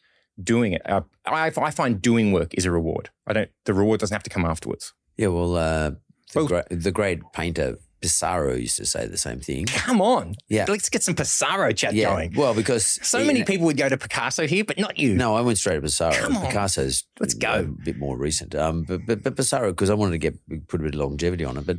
doing 0.42 0.73
it. 0.73 0.82
Uh, 0.88 1.02
I, 1.26 1.52
I 1.56 1.70
find 1.70 2.00
doing 2.00 2.32
work 2.32 2.54
is 2.54 2.64
a 2.64 2.70
reward. 2.70 3.11
I 3.26 3.32
don't, 3.32 3.50
the 3.64 3.75
reward 3.75 4.00
doesn't 4.00 4.14
have 4.14 4.23
to 4.25 4.30
come 4.30 4.44
afterwards. 4.44 4.92
yeah, 5.16 5.28
well, 5.28 5.56
uh, 5.56 5.92
the, 6.32 6.44
great, 6.44 6.64
the 6.70 6.92
great 6.92 7.20
painter 7.32 7.78
Pissarro 8.00 8.59
used 8.59 8.78
to 8.78 8.87
say 8.87 9.06
the 9.06 9.18
same 9.18 9.40
thing. 9.40 9.66
Come 9.66 10.00
on. 10.00 10.35
Yeah. 10.49 10.64
Let's 10.66 10.88
get 10.88 11.02
some 11.02 11.14
Pissarro 11.14 11.76
chat 11.76 11.92
Yeah, 11.92 12.06
going. 12.14 12.32
well, 12.35 12.54
because 12.54 12.99
So 13.06 13.23
many 13.25 13.40
know- 13.40 13.44
people 13.44 13.66
would 13.66 13.76
go 13.76 13.88
to 13.90 13.99
Picasso 13.99 14.47
here, 14.47 14.64
but 14.64 14.78
not 14.78 14.99
you. 14.99 15.14
No, 15.14 15.35
I 15.37 15.42
went 15.42 15.59
straight 15.59 15.75
to 15.75 15.82
Pissarro. 15.82 16.14
Come 16.14 16.37
on. 16.38 16.47
Picasso's 16.47 17.04
Let's 17.18 17.35
go. 17.35 17.52
a 17.61 17.62
bit 17.64 17.99
more 17.99 18.16
recent. 18.16 18.54
Um, 18.54 18.85
but 18.85 19.04
but, 19.06 19.23
but 19.23 19.37
Pissarro 19.37 19.68
because 19.73 19.90
I 19.90 19.94
wanted 19.94 20.12
to 20.12 20.18
get 20.18 20.38
put 20.68 20.80
a 20.80 20.85
bit 20.85 20.94
of 20.94 21.00
longevity 21.00 21.44
on 21.44 21.59
it, 21.59 21.66
but 21.66 21.78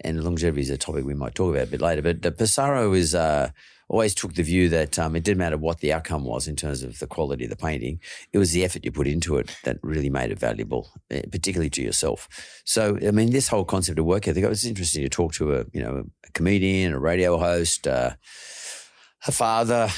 and 0.00 0.24
longevity 0.24 0.62
is 0.62 0.70
a 0.70 0.76
topic 0.76 1.04
we 1.04 1.14
might 1.14 1.36
talk 1.36 1.54
about 1.54 1.68
a 1.68 1.70
bit 1.70 1.80
later. 1.80 2.02
But 2.02 2.22
Pissarro 2.22 2.96
is 2.96 3.14
uh, 3.14 3.50
always 3.92 4.14
took 4.14 4.34
the 4.34 4.42
view 4.42 4.68
that 4.70 4.98
um, 4.98 5.14
it 5.14 5.22
didn't 5.22 5.38
matter 5.38 5.58
what 5.58 5.80
the 5.80 5.92
outcome 5.92 6.24
was 6.24 6.48
in 6.48 6.56
terms 6.56 6.82
of 6.82 6.98
the 6.98 7.06
quality 7.06 7.44
of 7.44 7.50
the 7.50 7.56
painting; 7.56 8.00
it 8.32 8.38
was 8.38 8.52
the 8.52 8.64
effort 8.64 8.84
you 8.84 8.90
put 8.90 9.06
into 9.06 9.36
it 9.36 9.54
that 9.64 9.78
really 9.82 10.10
made 10.10 10.30
it 10.32 10.38
valuable, 10.38 10.90
eh, 11.10 11.22
particularly 11.30 11.70
to 11.70 11.82
yourself. 11.82 12.28
So, 12.64 12.98
I 13.06 13.10
mean, 13.10 13.30
this 13.30 13.48
whole 13.48 13.64
concept 13.64 13.98
of 13.98 14.06
work 14.06 14.26
ethic. 14.26 14.42
It 14.44 14.48
was 14.48 14.64
interesting 14.64 15.02
to 15.02 15.08
talk 15.08 15.34
to 15.34 15.54
a 15.54 15.64
you 15.72 15.82
know 15.82 16.04
a 16.26 16.32
comedian, 16.32 16.94
a 16.94 16.98
radio 16.98 17.38
host, 17.38 17.86
uh, 17.86 18.12
a 19.26 19.32
father, 19.32 19.88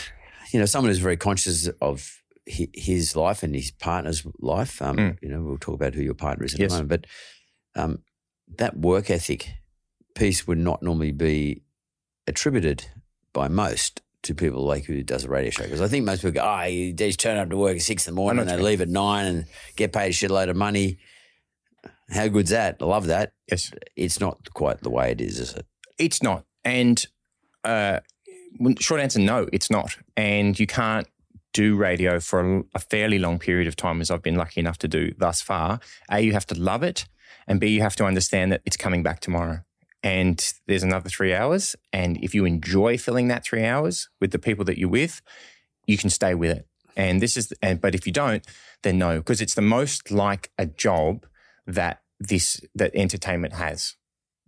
you 0.52 0.58
know, 0.58 0.66
someone 0.66 0.90
who's 0.90 0.98
very 0.98 1.16
conscious 1.16 1.68
of 1.80 2.20
his 2.46 3.16
life 3.16 3.42
and 3.42 3.54
his 3.54 3.70
partner's 3.70 4.26
life. 4.40 4.82
Um, 4.82 4.96
Mm. 4.96 5.18
You 5.22 5.28
know, 5.30 5.42
we'll 5.42 5.56
talk 5.58 5.76
about 5.76 5.94
who 5.94 6.02
your 6.02 6.14
partner 6.14 6.44
is 6.44 6.52
in 6.54 6.60
Yes. 6.60 6.72
a 6.72 6.74
moment, 6.82 6.88
but 6.90 7.80
um, 7.80 7.98
that 8.58 8.76
work 8.76 9.08
ethic 9.10 9.54
piece 10.14 10.46
would 10.46 10.58
not 10.58 10.82
normally 10.82 11.12
be 11.12 11.62
attributed 12.26 12.86
by 13.34 13.48
most 13.48 14.00
to 14.22 14.34
people 14.34 14.64
like 14.64 14.84
who 14.84 15.02
does 15.02 15.24
a 15.24 15.28
radio 15.28 15.50
show. 15.50 15.64
Because 15.64 15.82
I 15.82 15.88
think 15.88 16.06
most 16.06 16.22
people 16.22 16.40
go, 16.40 16.40
oh, 16.42 16.62
you 16.62 16.94
just 16.94 17.20
turn 17.20 17.36
up 17.36 17.50
to 17.50 17.56
work 17.58 17.76
at 17.76 17.82
six 17.82 18.08
in 18.08 18.14
the 18.14 18.16
morning 18.16 18.40
and 18.40 18.48
they 18.48 18.56
leave 18.56 18.80
at 18.80 18.88
nine 18.88 19.26
and 19.26 19.44
get 19.76 19.92
paid 19.92 20.06
a 20.06 20.10
shitload 20.10 20.48
of 20.48 20.56
money. 20.56 20.96
How 22.10 22.28
good's 22.28 22.50
that? 22.50 22.78
I 22.80 22.84
love 22.86 23.06
that. 23.06 23.32
Yes. 23.50 23.70
It's 23.96 24.20
not 24.20 24.54
quite 24.54 24.80
the 24.80 24.90
way 24.90 25.10
it 25.10 25.20
is, 25.20 25.38
is 25.38 25.52
it? 25.52 25.66
It's 25.98 26.22
not. 26.22 26.44
And 26.64 27.04
uh, 27.64 28.00
short 28.80 29.02
answer, 29.02 29.18
no, 29.18 29.46
it's 29.52 29.70
not. 29.70 29.96
And 30.16 30.58
you 30.58 30.66
can't 30.66 31.06
do 31.52 31.76
radio 31.76 32.18
for 32.18 32.58
a, 32.58 32.62
a 32.74 32.78
fairly 32.78 33.18
long 33.18 33.38
period 33.38 33.68
of 33.68 33.76
time, 33.76 34.00
as 34.00 34.10
I've 34.10 34.22
been 34.22 34.36
lucky 34.36 34.60
enough 34.60 34.78
to 34.78 34.88
do 34.88 35.12
thus 35.18 35.42
far. 35.42 35.80
A, 36.10 36.20
you 36.20 36.32
have 36.32 36.46
to 36.46 36.58
love 36.58 36.82
it. 36.82 37.06
And 37.46 37.60
B, 37.60 37.68
you 37.68 37.82
have 37.82 37.96
to 37.96 38.04
understand 38.06 38.52
that 38.52 38.62
it's 38.64 38.76
coming 38.76 39.02
back 39.02 39.20
tomorrow. 39.20 39.60
And 40.04 40.52
there's 40.66 40.82
another 40.82 41.08
three 41.08 41.34
hours. 41.34 41.74
And 41.90 42.18
if 42.22 42.34
you 42.34 42.44
enjoy 42.44 42.98
filling 42.98 43.28
that 43.28 43.42
three 43.42 43.64
hours 43.64 44.10
with 44.20 44.32
the 44.32 44.38
people 44.38 44.64
that 44.66 44.78
you're 44.78 44.90
with, 44.90 45.22
you 45.86 45.96
can 45.96 46.10
stay 46.10 46.34
with 46.34 46.58
it. 46.58 46.68
And 46.94 47.22
this 47.22 47.38
is, 47.38 47.52
and, 47.62 47.80
but 47.80 47.94
if 47.94 48.06
you 48.06 48.12
don't, 48.12 48.46
then 48.82 48.98
no, 48.98 49.16
because 49.16 49.40
it's 49.40 49.54
the 49.54 49.62
most 49.62 50.10
like 50.10 50.52
a 50.58 50.66
job 50.66 51.26
that 51.66 52.02
this, 52.20 52.60
that 52.74 52.94
entertainment 52.94 53.54
has. 53.54 53.96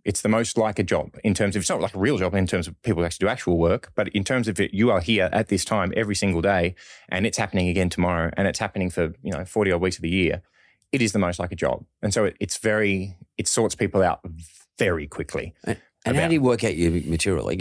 It's 0.04 0.20
the 0.20 0.28
most 0.28 0.58
like 0.58 0.78
a 0.78 0.84
job 0.84 1.16
in 1.24 1.32
terms 1.32 1.56
of, 1.56 1.60
it's 1.60 1.70
not 1.70 1.80
like 1.80 1.94
a 1.94 1.98
real 1.98 2.18
job 2.18 2.34
in 2.34 2.46
terms 2.46 2.68
of 2.68 2.80
people 2.82 3.04
actually 3.04 3.24
do 3.24 3.28
actual 3.28 3.56
work, 3.56 3.90
but 3.96 4.08
in 4.10 4.24
terms 4.24 4.48
of 4.48 4.60
it, 4.60 4.74
you 4.74 4.90
are 4.90 5.00
here 5.00 5.30
at 5.32 5.48
this 5.48 5.64
time 5.64 5.92
every 5.96 6.14
single 6.14 6.42
day 6.42 6.74
and 7.08 7.26
it's 7.26 7.38
happening 7.38 7.68
again 7.68 7.88
tomorrow 7.88 8.30
and 8.36 8.46
it's 8.46 8.58
happening 8.58 8.90
for, 8.90 9.14
you 9.22 9.32
know, 9.32 9.44
40 9.44 9.72
odd 9.72 9.80
weeks 9.80 9.96
of 9.96 10.02
the 10.02 10.10
year. 10.10 10.42
It 10.92 11.02
is 11.02 11.12
the 11.12 11.18
most 11.18 11.40
like 11.40 11.50
a 11.50 11.56
job. 11.56 11.84
And 12.02 12.14
so 12.14 12.26
it, 12.26 12.36
it's 12.38 12.58
very, 12.58 13.16
it 13.36 13.48
sorts 13.48 13.74
people 13.74 14.02
out 14.02 14.20
very 14.78 15.06
quickly. 15.06 15.54
And, 15.64 15.78
and 16.04 16.16
how 16.16 16.28
do 16.28 16.34
you 16.34 16.40
work 16.40 16.62
out 16.64 16.76
your 16.76 16.92
material? 16.92 17.44
Like, 17.44 17.60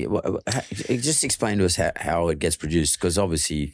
just 0.90 1.24
explain 1.24 1.58
to 1.58 1.66
us 1.66 1.76
how, 1.76 1.92
how 1.96 2.28
it 2.30 2.40
gets 2.40 2.56
produced. 2.56 3.00
Because 3.00 3.18
obviously, 3.18 3.74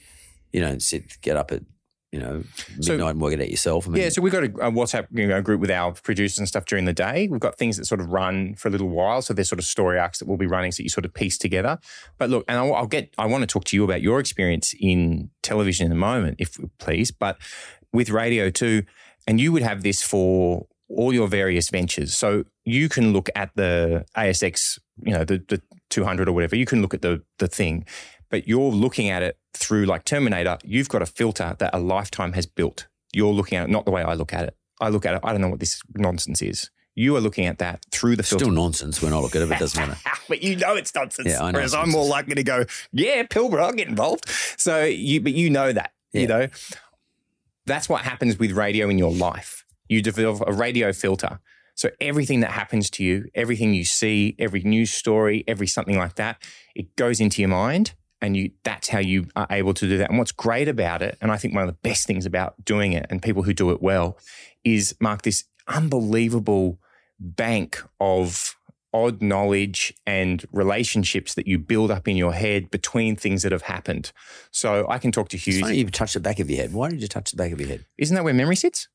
you 0.53 0.61
don't 0.61 0.81
sit, 0.81 1.19
get 1.21 1.35
up 1.35 1.51
at, 1.51 1.63
you 2.11 2.19
know, 2.19 2.43
midnight 2.77 2.83
So- 2.83 3.07
and 3.07 3.21
work 3.21 3.33
it 3.33 3.41
out 3.41 3.49
yourself. 3.49 3.87
I 3.87 3.91
mean, 3.91 4.01
Yeah, 4.01 4.09
so 4.09 4.21
we've 4.21 4.31
got 4.33 4.43
a, 4.43 4.47
a 4.47 4.71
WhatsApp 4.71 5.07
you 5.11 5.27
know, 5.27 5.41
group 5.41 5.61
with 5.61 5.71
our 5.71 5.93
producers 5.93 6.39
and 6.39 6.47
stuff 6.47 6.65
during 6.65 6.85
the 6.85 6.93
day. 6.93 7.27
We've 7.29 7.39
got 7.39 7.57
things 7.57 7.77
that 7.77 7.85
sort 7.85 8.01
of 8.01 8.09
run 8.09 8.55
for 8.55 8.67
a 8.67 8.71
little 8.71 8.89
while, 8.89 9.21
so 9.21 9.33
there's 9.33 9.47
sort 9.49 9.59
of 9.59 9.65
story 9.65 9.97
arcs 9.97 10.19
that 10.19 10.27
we'll 10.27 10.37
be 10.37 10.47
running, 10.47 10.71
so 10.71 10.83
you 10.83 10.89
sort 10.89 11.05
of 11.05 11.13
piece 11.13 11.37
together. 11.37 11.79
But 12.17 12.29
look, 12.29 12.43
and 12.49 12.57
I'll, 12.57 12.73
I'll 12.73 12.87
get, 12.87 13.13
I 13.17 13.25
want 13.27 13.43
to 13.43 13.47
talk 13.47 13.63
to 13.65 13.77
you 13.77 13.83
about 13.85 14.01
your 14.01 14.19
experience 14.19 14.75
in 14.79 15.29
television 15.41 15.85
in 15.85 15.91
a 15.91 15.95
moment, 15.95 16.35
if 16.39 16.57
please. 16.79 17.11
But 17.11 17.37
with 17.93 18.09
radio 18.09 18.49
too, 18.49 18.83
and 19.27 19.39
you 19.39 19.51
would 19.53 19.61
have 19.63 19.83
this 19.83 20.01
for 20.01 20.67
all 20.95 21.13
your 21.13 21.27
various 21.27 21.69
ventures. 21.69 22.13
So 22.15 22.43
you 22.65 22.89
can 22.89 23.13
look 23.13 23.29
at 23.35 23.51
the 23.55 24.05
ASX, 24.17 24.79
you 25.03 25.13
know, 25.13 25.23
the, 25.23 25.43
the 25.47 25.61
200 25.89 26.27
or 26.27 26.33
whatever. 26.33 26.55
You 26.55 26.65
can 26.65 26.81
look 26.81 26.93
at 26.93 27.01
the 27.01 27.21
the 27.39 27.47
thing, 27.47 27.85
but 28.29 28.47
you're 28.47 28.71
looking 28.71 29.09
at 29.09 29.21
it 29.23 29.37
through 29.53 29.85
like 29.85 30.03
Terminator. 30.05 30.57
You've 30.63 30.89
got 30.89 31.01
a 31.01 31.05
filter 31.05 31.55
that 31.59 31.73
a 31.73 31.79
lifetime 31.79 32.33
has 32.33 32.45
built. 32.45 32.87
You're 33.13 33.33
looking 33.33 33.57
at 33.57 33.65
it 33.65 33.71
not 33.71 33.85
the 33.85 33.91
way 33.91 34.03
I 34.03 34.13
look 34.13 34.33
at 34.33 34.45
it. 34.45 34.55
I 34.79 34.89
look 34.89 35.05
at 35.05 35.15
it. 35.15 35.21
I 35.23 35.31
don't 35.31 35.41
know 35.41 35.49
what 35.49 35.59
this 35.59 35.81
nonsense 35.95 36.41
is. 36.41 36.69
You 36.93 37.15
are 37.15 37.21
looking 37.21 37.45
at 37.45 37.59
that 37.59 37.85
through 37.91 38.17
the 38.17 38.23
filter. 38.23 38.45
still 38.45 38.53
nonsense 38.53 39.01
when 39.01 39.13
I 39.13 39.17
look 39.17 39.33
at 39.35 39.41
it, 39.41 39.47
but 39.47 39.55
it 39.57 39.59
doesn't 39.59 39.79
matter. 39.79 39.99
but 40.27 40.43
you 40.43 40.57
know 40.57 40.75
it's 40.75 40.93
nonsense. 40.93 41.29
Yeah, 41.29 41.41
I 41.43 41.51
know 41.51 41.57
Whereas 41.59 41.73
I'm 41.73 41.89
more 41.89 42.05
likely 42.05 42.35
to 42.35 42.43
go, 42.43 42.65
yeah, 42.91 43.23
Pilbara, 43.23 43.61
I'll 43.63 43.71
get 43.73 43.87
involved. 43.87 44.27
So 44.57 44.83
you, 44.83 45.21
but 45.21 45.31
you 45.33 45.49
know 45.49 45.71
that, 45.71 45.91
Yeah. 46.11 46.21
you 46.21 46.27
know, 46.27 46.47
that's 47.65 47.87
what 47.87 48.01
happens 48.01 48.37
with 48.39 48.51
radio 48.51 48.89
in 48.89 48.97
your 48.97 49.11
life. 49.11 49.60
You 49.89 50.01
develop 50.01 50.43
a 50.45 50.53
radio 50.53 50.93
filter. 50.93 51.39
So 51.75 51.89
everything 51.99 52.41
that 52.41 52.51
happens 52.51 52.89
to 52.91 53.03
you, 53.03 53.25
everything 53.33 53.73
you 53.73 53.85
see, 53.85 54.35
every 54.37 54.61
news 54.61 54.91
story, 54.91 55.43
every 55.47 55.67
something 55.67 55.97
like 55.97 56.15
that, 56.15 56.41
it 56.75 56.95
goes 56.95 57.19
into 57.19 57.41
your 57.41 57.49
mind. 57.49 57.93
And 58.23 58.37
you, 58.37 58.51
that's 58.63 58.89
how 58.89 58.99
you 58.99 59.27
are 59.35 59.47
able 59.49 59.73
to 59.73 59.87
do 59.87 59.97
that. 59.97 60.09
And 60.09 60.19
what's 60.19 60.31
great 60.31 60.67
about 60.67 61.01
it, 61.01 61.17
and 61.21 61.31
I 61.31 61.37
think 61.37 61.55
one 61.55 61.63
of 61.63 61.67
the 61.67 61.79
best 61.81 62.05
things 62.05 62.27
about 62.27 62.53
doing 62.63 62.93
it 62.93 63.07
and 63.09 63.19
people 63.19 63.41
who 63.41 63.53
do 63.53 63.71
it 63.71 63.81
well 63.81 64.17
is 64.63 64.95
Mark, 64.99 65.23
this 65.23 65.45
unbelievable 65.67 66.77
bank 67.19 67.83
of 67.99 68.55
odd 68.93 69.21
knowledge 69.21 69.93
and 70.05 70.45
relationships 70.51 71.33
that 71.33 71.47
you 71.47 71.57
build 71.57 71.89
up 71.89 72.07
in 72.07 72.15
your 72.15 72.33
head 72.33 72.69
between 72.69 73.15
things 73.15 73.41
that 73.43 73.51
have 73.51 73.63
happened. 73.63 74.11
So 74.51 74.85
I 74.89 74.99
can 74.99 75.11
talk 75.11 75.29
to 75.29 75.37
It's 75.37 75.45
Hughes. 75.45 75.61
funny 75.61 75.77
you 75.77 75.89
touch 75.89 76.13
the 76.13 76.19
back 76.19 76.39
of 76.39 76.49
your 76.49 76.61
head. 76.61 76.73
Why 76.73 76.89
did 76.89 77.01
you 77.01 77.07
touch 77.07 77.31
the 77.31 77.37
back 77.37 77.51
of 77.51 77.59
your 77.59 77.69
head? 77.69 77.85
Isn't 77.97 78.15
that 78.15 78.23
where 78.23 78.33
memory 78.33 78.55
sits? 78.55 78.87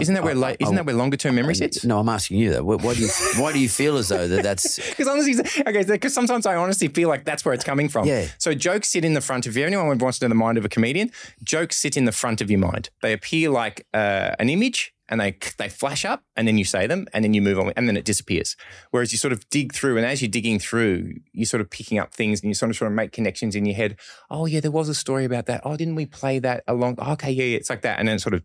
Isn't 0.00 0.14
that 0.14 0.22
where 0.24 0.36
I, 0.36 0.50
I, 0.50 0.56
isn't 0.60 0.74
I- 0.74 0.76
that 0.76 0.86
where 0.86 0.94
longer 0.94 1.16
term 1.16 1.34
memory 1.36 1.54
sits? 1.54 1.84
No, 1.84 1.98
I'm 1.98 2.08
asking 2.08 2.38
you 2.38 2.52
though. 2.52 2.64
Why, 2.64 2.76
why 2.76 2.94
do 2.94 3.00
you 3.00 3.08
why 3.38 3.52
do 3.52 3.58
you 3.58 3.68
feel 3.68 3.96
as 3.96 4.08
though 4.08 4.26
that 4.28 4.42
that's 4.42 4.76
Because 4.90 5.08
honestly, 5.08 5.34
okay, 5.66 5.84
because 5.84 6.14
sometimes 6.14 6.46
I 6.46 6.56
honestly 6.56 6.88
feel 6.88 7.08
like 7.08 7.24
that's 7.24 7.44
where 7.44 7.54
it's 7.54 7.64
coming 7.64 7.88
from. 7.88 8.06
Yeah. 8.06 8.26
So 8.38 8.54
jokes 8.54 8.88
sit 8.88 9.04
in 9.04 9.14
the 9.14 9.20
front 9.20 9.46
of 9.46 9.56
you. 9.56 9.64
Anyone 9.66 9.86
who 9.86 10.04
wants 10.04 10.18
to 10.18 10.24
know 10.24 10.28
the 10.30 10.34
mind 10.34 10.58
of 10.58 10.64
a 10.64 10.68
comedian, 10.68 11.10
jokes 11.42 11.76
sit 11.78 11.96
in 11.96 12.04
the 12.04 12.12
front 12.12 12.40
of 12.40 12.50
your 12.50 12.60
mind. 12.60 12.90
They 13.02 13.12
appear 13.12 13.50
like 13.50 13.86
uh, 13.94 14.34
an 14.38 14.48
image, 14.48 14.92
and 15.08 15.20
they 15.20 15.36
they 15.58 15.68
flash 15.68 16.04
up, 16.04 16.24
and 16.36 16.46
then 16.48 16.58
you 16.58 16.64
say 16.64 16.86
them, 16.86 17.06
and 17.12 17.24
then 17.24 17.34
you 17.34 17.42
move 17.42 17.58
on, 17.58 17.72
and 17.76 17.88
then 17.88 17.96
it 17.96 18.04
disappears. 18.04 18.56
Whereas 18.90 19.12
you 19.12 19.18
sort 19.18 19.32
of 19.32 19.48
dig 19.50 19.72
through, 19.74 19.96
and 19.96 20.06
as 20.06 20.20
you're 20.22 20.28
digging 20.30 20.58
through, 20.58 21.14
you're 21.32 21.46
sort 21.46 21.60
of 21.60 21.70
picking 21.70 21.98
up 21.98 22.12
things, 22.14 22.40
and 22.42 22.48
you 22.50 22.54
sort 22.54 22.70
of 22.70 22.76
sort 22.76 22.90
of 22.90 22.94
make 22.96 23.12
connections 23.12 23.54
in 23.54 23.64
your 23.66 23.76
head. 23.76 23.96
Oh 24.30 24.46
yeah, 24.46 24.60
there 24.60 24.70
was 24.70 24.88
a 24.88 24.94
story 24.94 25.24
about 25.24 25.46
that. 25.46 25.60
Oh, 25.64 25.76
didn't 25.76 25.94
we 25.94 26.06
play 26.06 26.38
that 26.40 26.64
along? 26.66 26.96
Oh, 26.98 27.12
okay, 27.12 27.30
yeah, 27.30 27.44
yeah, 27.44 27.56
it's 27.56 27.70
like 27.70 27.82
that, 27.82 27.98
and 27.98 28.08
then 28.08 28.16
it 28.16 28.20
sort 28.20 28.34
of 28.34 28.42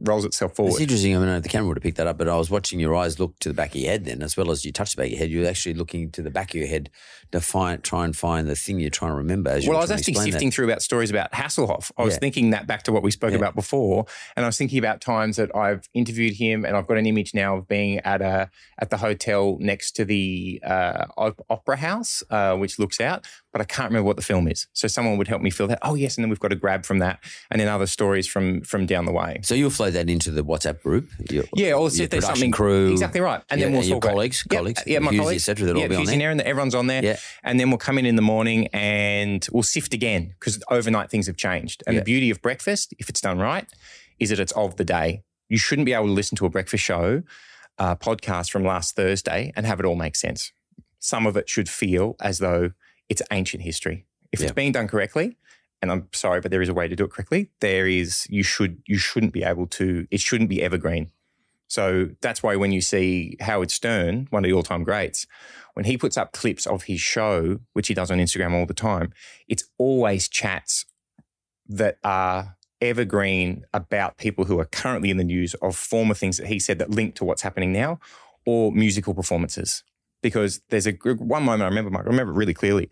rolls 0.00 0.24
itself 0.24 0.56
forward 0.56 0.72
It's 0.72 0.80
interesting. 0.80 1.16
I 1.16 1.20
mean, 1.20 1.42
the 1.42 1.48
camera 1.48 1.68
would 1.68 1.76
have 1.78 1.82
picked 1.82 1.96
that 1.98 2.06
up, 2.06 2.18
but 2.18 2.28
I 2.28 2.36
was 2.36 2.50
watching 2.50 2.80
your 2.80 2.94
eyes 2.94 3.18
look 3.18 3.38
to 3.40 3.48
the 3.48 3.54
back 3.54 3.70
of 3.70 3.76
your 3.76 3.90
head 3.90 4.04
then, 4.04 4.22
as 4.22 4.36
well 4.36 4.50
as 4.50 4.64
you 4.64 4.72
touch 4.72 4.94
the 4.94 5.02
back 5.02 5.06
of 5.06 5.12
your 5.12 5.18
head. 5.20 5.30
You're 5.30 5.48
actually 5.48 5.74
looking 5.74 6.10
to 6.12 6.22
the 6.22 6.30
back 6.30 6.50
of 6.50 6.54
your 6.56 6.68
head 6.68 6.90
to 7.32 7.40
find, 7.40 7.82
try 7.82 8.04
and 8.04 8.16
find 8.16 8.46
the 8.48 8.54
thing 8.56 8.78
you're 8.80 8.90
trying 8.90 9.10
to 9.10 9.16
remember. 9.16 9.50
As 9.50 9.66
Well, 9.66 9.78
I 9.78 9.80
was 9.80 9.90
actually 9.90 10.14
sifting 10.14 10.48
that. 10.50 10.54
through 10.54 10.66
about 10.66 10.82
stories 10.82 11.10
about 11.10 11.32
Hasselhoff. 11.32 11.90
I 11.98 12.02
was 12.04 12.14
Yeah. 12.14 12.18
thinking 12.20 12.50
that 12.50 12.66
back 12.66 12.82
to 12.84 12.92
what 12.92 13.02
we 13.02 13.10
spoke 13.10 13.32
Yeah. 13.32 13.38
about 13.38 13.54
before, 13.54 14.06
and 14.36 14.44
I 14.44 14.48
was 14.48 14.56
thinking 14.58 14.78
about 14.78 15.00
times 15.00 15.36
that 15.36 15.54
I've 15.56 15.88
interviewed 16.04 16.34
him, 16.34 16.64
and 16.66 16.76
I've 16.76 16.86
got 16.86 16.98
an 16.98 17.06
image 17.06 17.32
now 17.34 17.56
of 17.56 17.66
being 17.66 17.98
at 18.00 18.20
a 18.22 18.50
at 18.78 18.90
the 18.90 18.98
hotel 18.98 19.56
next 19.60 19.92
to 19.96 20.04
the 20.04 20.60
uh, 20.64 21.06
op- 21.16 21.44
opera 21.48 21.76
house, 21.76 22.22
uh, 22.30 22.54
which 22.56 22.78
looks 22.78 23.00
out, 23.00 23.26
but 23.52 23.60
I 23.60 23.64
can't 23.64 23.88
remember 23.90 24.06
what 24.06 24.16
the 24.16 24.22
film 24.32 24.46
is. 24.48 24.66
So 24.72 24.86
someone 24.88 25.16
would 25.18 25.28
help 25.28 25.42
me 25.42 25.50
fill 25.50 25.68
that. 25.68 25.78
Oh 25.82 25.94
yes, 25.94 26.16
and 26.16 26.22
then 26.24 26.30
we've 26.30 26.40
got 26.46 26.52
a 26.52 26.56
grab 26.64 26.84
from 26.84 26.98
that, 26.98 27.16
and 27.50 27.60
then 27.60 27.68
other 27.68 27.86
stories 27.86 28.26
from 28.28 28.60
from 28.62 28.86
down 28.86 29.04
the 29.06 29.12
way. 29.12 29.40
So 29.42 29.54
you'll 29.54 29.70
flow 29.70 29.90
that 29.90 30.08
into 30.10 30.30
the 30.30 30.44
WhatsApp 30.44 30.82
group. 30.82 31.08
Your, 31.30 31.44
Yeah, 31.54 31.72
or 31.74 31.88
see 31.90 32.04
if 32.04 32.10
there's 32.10 32.26
something 32.26 32.50
crew, 32.50 32.92
exactly 32.92 33.20
right, 33.20 33.42
and 33.50 33.58
yeah, 33.60 33.66
then 33.66 33.72
we'll 33.74 33.82
your 33.84 33.96
talk 33.96 34.04
about- 34.04 34.10
colleagues, 34.14 34.44
Yeah, 34.50 34.58
colleagues, 34.58 34.82
yeah, 34.86 34.98
my 34.98 35.10
Hughes, 35.12 35.20
colleagues, 35.22 35.48
etc. 35.48 35.66
That'll 35.66 35.80
yeah, 35.80 35.84
all 35.86 35.88
be 35.88 35.94
on 35.96 36.00
Hughes 36.02 36.08
there. 36.08 36.14
in 36.14 36.18
there, 36.20 36.30
and 36.30 36.40
everyone's 36.42 36.74
on 36.74 36.86
there. 36.88 37.02
Yeah. 37.04 37.16
And 37.42 37.58
then 37.58 37.70
we'll 37.70 37.78
come 37.88 37.98
in 37.98 38.06
in 38.06 38.16
the 38.16 38.22
morning 38.34 38.68
and 38.72 39.46
we'll 39.52 39.62
sift 39.62 39.94
again 39.94 40.34
because 40.38 40.62
overnight 40.70 41.10
things 41.10 41.26
have 41.26 41.36
changed. 41.36 41.82
And 41.86 41.94
Yeah. 41.94 42.00
the 42.00 42.04
beauty 42.04 42.30
of 42.30 42.42
breakfast, 42.42 42.92
if 42.98 43.08
it's 43.08 43.20
done 43.20 43.38
right, 43.38 43.66
is 44.18 44.30
that 44.30 44.38
it's 44.40 44.52
of 44.52 44.76
the 44.76 44.84
day. 44.84 45.22
You 45.48 45.58
shouldn't 45.58 45.86
be 45.86 45.92
able 45.92 46.06
to 46.06 46.12
listen 46.12 46.36
to 46.36 46.46
a 46.46 46.50
breakfast 46.50 46.84
show 46.84 47.22
uh, 47.78 47.96
podcast 47.96 48.50
from 48.50 48.64
last 48.64 48.96
Thursday 48.96 49.52
and 49.56 49.66
have 49.66 49.80
it 49.80 49.86
all 49.86 49.96
make 49.96 50.16
sense. 50.16 50.52
Some 50.98 51.26
of 51.26 51.36
it 51.36 51.48
should 51.48 51.68
feel 51.68 52.16
as 52.20 52.38
though 52.38 52.70
it's 53.08 53.22
ancient 53.30 53.62
history. 53.62 54.06
If 54.32 54.40
Yeah. 54.40 54.44
it's 54.46 54.54
being 54.54 54.72
done 54.72 54.88
correctly, 54.88 55.36
and 55.82 55.92
I'm 55.92 56.08
sorry, 56.12 56.40
but 56.40 56.50
there 56.50 56.62
is 56.62 56.68
a 56.70 56.74
way 56.74 56.88
to 56.88 56.96
do 56.96 57.04
it 57.04 57.10
correctly. 57.10 57.50
There 57.60 57.86
is 57.86 58.26
you 58.30 58.42
should 58.42 58.82
you 58.86 58.96
shouldn't 58.96 59.32
be 59.32 59.42
able 59.42 59.66
to. 59.78 60.06
It 60.10 60.20
shouldn't 60.20 60.48
be 60.48 60.62
evergreen. 60.62 61.10
So 61.66 62.10
that's 62.20 62.42
why 62.42 62.56
when 62.56 62.72
you 62.72 62.80
see 62.80 63.36
Howard 63.40 63.70
Stern, 63.70 64.28
one 64.30 64.44
of 64.44 64.48
the 64.48 64.54
all-time 64.54 64.84
greats, 64.84 65.26
when 65.74 65.84
he 65.84 65.96
puts 65.96 66.16
up 66.16 66.32
clips 66.32 66.66
of 66.66 66.84
his 66.84 67.00
show, 67.00 67.58
which 67.72 67.88
he 67.88 67.94
does 67.94 68.10
on 68.10 68.18
Instagram 68.18 68.52
all 68.52 68.66
the 68.66 68.74
time, 68.74 69.12
it's 69.48 69.64
always 69.76 70.28
chats 70.28 70.84
that 71.66 71.98
are 72.04 72.53
evergreen 72.80 73.64
about 73.72 74.16
people 74.18 74.44
who 74.44 74.58
are 74.60 74.64
currently 74.64 75.10
in 75.10 75.16
the 75.16 75.24
news 75.24 75.54
of 75.54 75.76
former 75.76 76.14
things 76.14 76.36
that 76.38 76.46
he 76.46 76.58
said 76.58 76.78
that 76.78 76.90
link 76.90 77.14
to 77.16 77.24
what's 77.24 77.42
happening 77.42 77.72
now 77.72 77.98
or 78.46 78.72
musical 78.72 79.14
performances. 79.14 79.82
Because 80.22 80.60
there's 80.70 80.86
a 80.86 80.92
one 80.92 81.44
moment 81.44 81.62
I 81.62 81.66
remember, 81.66 81.90
Mike, 81.90 82.04
I 82.04 82.08
remember 82.08 82.32
really 82.32 82.54
clearly. 82.54 82.88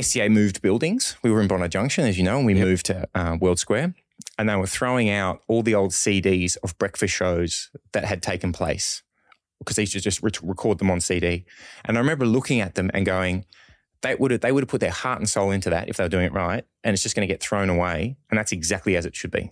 SCA 0.00 0.28
moved 0.28 0.62
buildings. 0.62 1.16
We 1.22 1.32
were 1.32 1.40
in 1.40 1.48
Bondi 1.48 1.68
Junction, 1.68 2.04
as 2.04 2.16
you 2.16 2.22
know, 2.22 2.38
and 2.38 2.46
we 2.46 2.54
moved 2.54 2.86
to 2.86 3.08
uh, 3.14 3.36
World 3.40 3.58
Square. 3.58 3.94
And 4.38 4.48
they 4.48 4.54
were 4.54 4.66
throwing 4.66 5.10
out 5.10 5.42
all 5.48 5.62
the 5.62 5.74
old 5.74 5.90
CDs 5.90 6.56
of 6.62 6.78
breakfast 6.78 7.14
shows 7.14 7.70
that 7.92 8.04
had 8.04 8.22
taken 8.22 8.52
place 8.52 9.02
because 9.58 9.76
they 9.76 9.82
used 9.82 9.92
to 9.92 10.00
just 10.00 10.22
re- 10.22 10.30
record 10.42 10.78
them 10.78 10.90
on 10.90 11.00
CD. 11.00 11.44
And 11.84 11.96
I 11.96 12.00
remember 12.00 12.26
looking 12.26 12.60
at 12.60 12.76
them 12.76 12.90
and 12.94 13.04
going, 13.04 13.44
they 14.02 14.14
would 14.14 14.30
have 14.30 14.40
they 14.40 14.52
would 14.52 14.62
have 14.62 14.68
put 14.68 14.80
their 14.80 14.90
heart 14.90 15.18
and 15.18 15.28
soul 15.28 15.50
into 15.50 15.70
that 15.70 15.88
if 15.88 15.96
they 15.96 16.04
were 16.04 16.08
doing 16.08 16.26
it 16.26 16.32
right, 16.32 16.64
and 16.84 16.94
it's 16.94 17.02
just 17.02 17.14
going 17.14 17.26
to 17.26 17.32
get 17.32 17.40
thrown 17.42 17.68
away. 17.68 18.16
And 18.30 18.38
that's 18.38 18.52
exactly 18.52 18.96
as 18.96 19.06
it 19.06 19.14
should 19.14 19.30
be, 19.30 19.50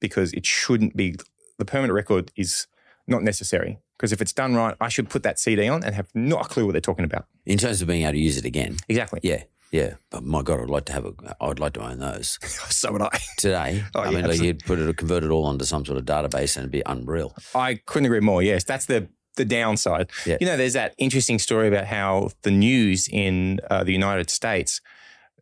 because 0.00 0.32
it 0.32 0.46
shouldn't 0.46 0.96
be. 0.96 1.16
The 1.58 1.64
permanent 1.64 1.94
record 1.94 2.32
is 2.36 2.66
not 3.06 3.22
necessary 3.22 3.78
because 3.96 4.12
if 4.12 4.20
it's 4.20 4.32
done 4.32 4.54
right, 4.54 4.76
I 4.80 4.88
should 4.88 5.08
put 5.08 5.22
that 5.22 5.38
CD 5.38 5.68
on 5.68 5.82
and 5.84 5.94
have 5.94 6.08
no 6.14 6.36
clue 6.38 6.66
what 6.66 6.72
they're 6.72 6.80
talking 6.80 7.04
about. 7.04 7.26
In 7.46 7.58
terms 7.58 7.80
of 7.80 7.88
being 7.88 8.02
able 8.02 8.12
to 8.12 8.18
use 8.18 8.36
it 8.36 8.44
again. 8.44 8.76
Exactly. 8.88 9.20
Yeah, 9.22 9.44
yeah. 9.70 9.94
But 10.10 10.24
my 10.24 10.42
God, 10.42 10.60
I'd 10.60 10.68
like 10.70 10.84
to 10.86 10.92
have 10.92 11.06
a. 11.06 11.12
I'd 11.40 11.58
like 11.58 11.72
to 11.74 11.80
own 11.82 11.98
those 11.98 12.38
So 12.42 12.92
would 12.92 13.02
I. 13.02 13.18
today. 13.38 13.84
Oh, 13.94 14.00
I 14.00 14.10
yeah, 14.10 14.16
mean, 14.16 14.28
like 14.28 14.40
you'd 14.42 14.64
put 14.64 14.78
it, 14.78 14.96
convert 14.96 15.22
it 15.24 15.30
all 15.30 15.46
onto 15.46 15.64
some 15.64 15.84
sort 15.84 15.98
of 15.98 16.04
database, 16.04 16.56
and 16.56 16.64
it'd 16.64 16.70
be 16.72 16.82
unreal. 16.84 17.34
I 17.54 17.76
couldn't 17.86 18.06
agree 18.06 18.20
more. 18.20 18.42
Yes, 18.42 18.64
that's 18.64 18.86
the 18.86 19.08
the 19.36 19.44
downside. 19.44 20.10
Yeah. 20.26 20.36
You 20.40 20.46
know, 20.46 20.56
there's 20.56 20.72
that 20.74 20.94
interesting 20.98 21.38
story 21.38 21.68
about 21.68 21.86
how 21.86 22.30
the 22.42 22.50
news 22.50 23.08
in 23.08 23.60
uh, 23.70 23.84
the 23.84 23.92
United 23.92 24.30
States 24.30 24.80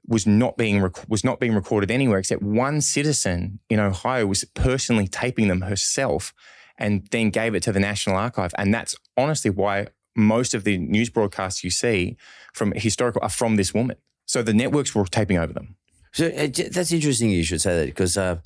was 0.07 0.27
not 0.27 0.57
being 0.57 0.83
rec- 0.83 1.09
was 1.09 1.25
not 1.25 1.41
being 1.41 1.55
recorded 1.55 1.91
anywhere 1.91 2.19
except 2.19 2.43
one 2.43 2.81
citizen 2.81 3.61
in 3.71 3.81
Ohio 3.81 4.27
was 4.27 4.45
personally 4.55 5.09
taping 5.09 5.49
them 5.49 5.63
herself 5.63 6.35
and 6.79 7.07
then 7.11 7.31
gave 7.31 7.55
it 7.55 7.63
to 7.63 7.73
the 7.73 7.81
National 7.81 8.17
Archive. 8.17 8.53
And 8.59 8.75
that's 8.75 8.95
honestly 9.17 9.51
why 9.51 9.87
most 10.17 10.55
of 10.55 10.65
the 10.65 10.79
news 10.79 11.11
broadcasts 11.11 11.65
you 11.65 11.71
see 11.71 12.17
from 12.53 12.73
historical 12.73 13.23
are 13.23 13.29
from 13.29 13.57
this 13.57 13.73
woman. 13.73 13.97
So 14.27 14.43
the 14.43 14.55
networks 14.55 14.95
were 14.95 15.05
taping 15.05 15.39
over 15.39 15.53
them. 15.53 15.77
So 16.13 16.27
uh, 16.27 16.49
that's 16.71 16.93
interesting. 16.93 17.31
You 17.31 17.45
should 17.45 17.61
say 17.61 17.79
that 17.79 17.87
because 17.87 18.17
uh, 18.17 18.39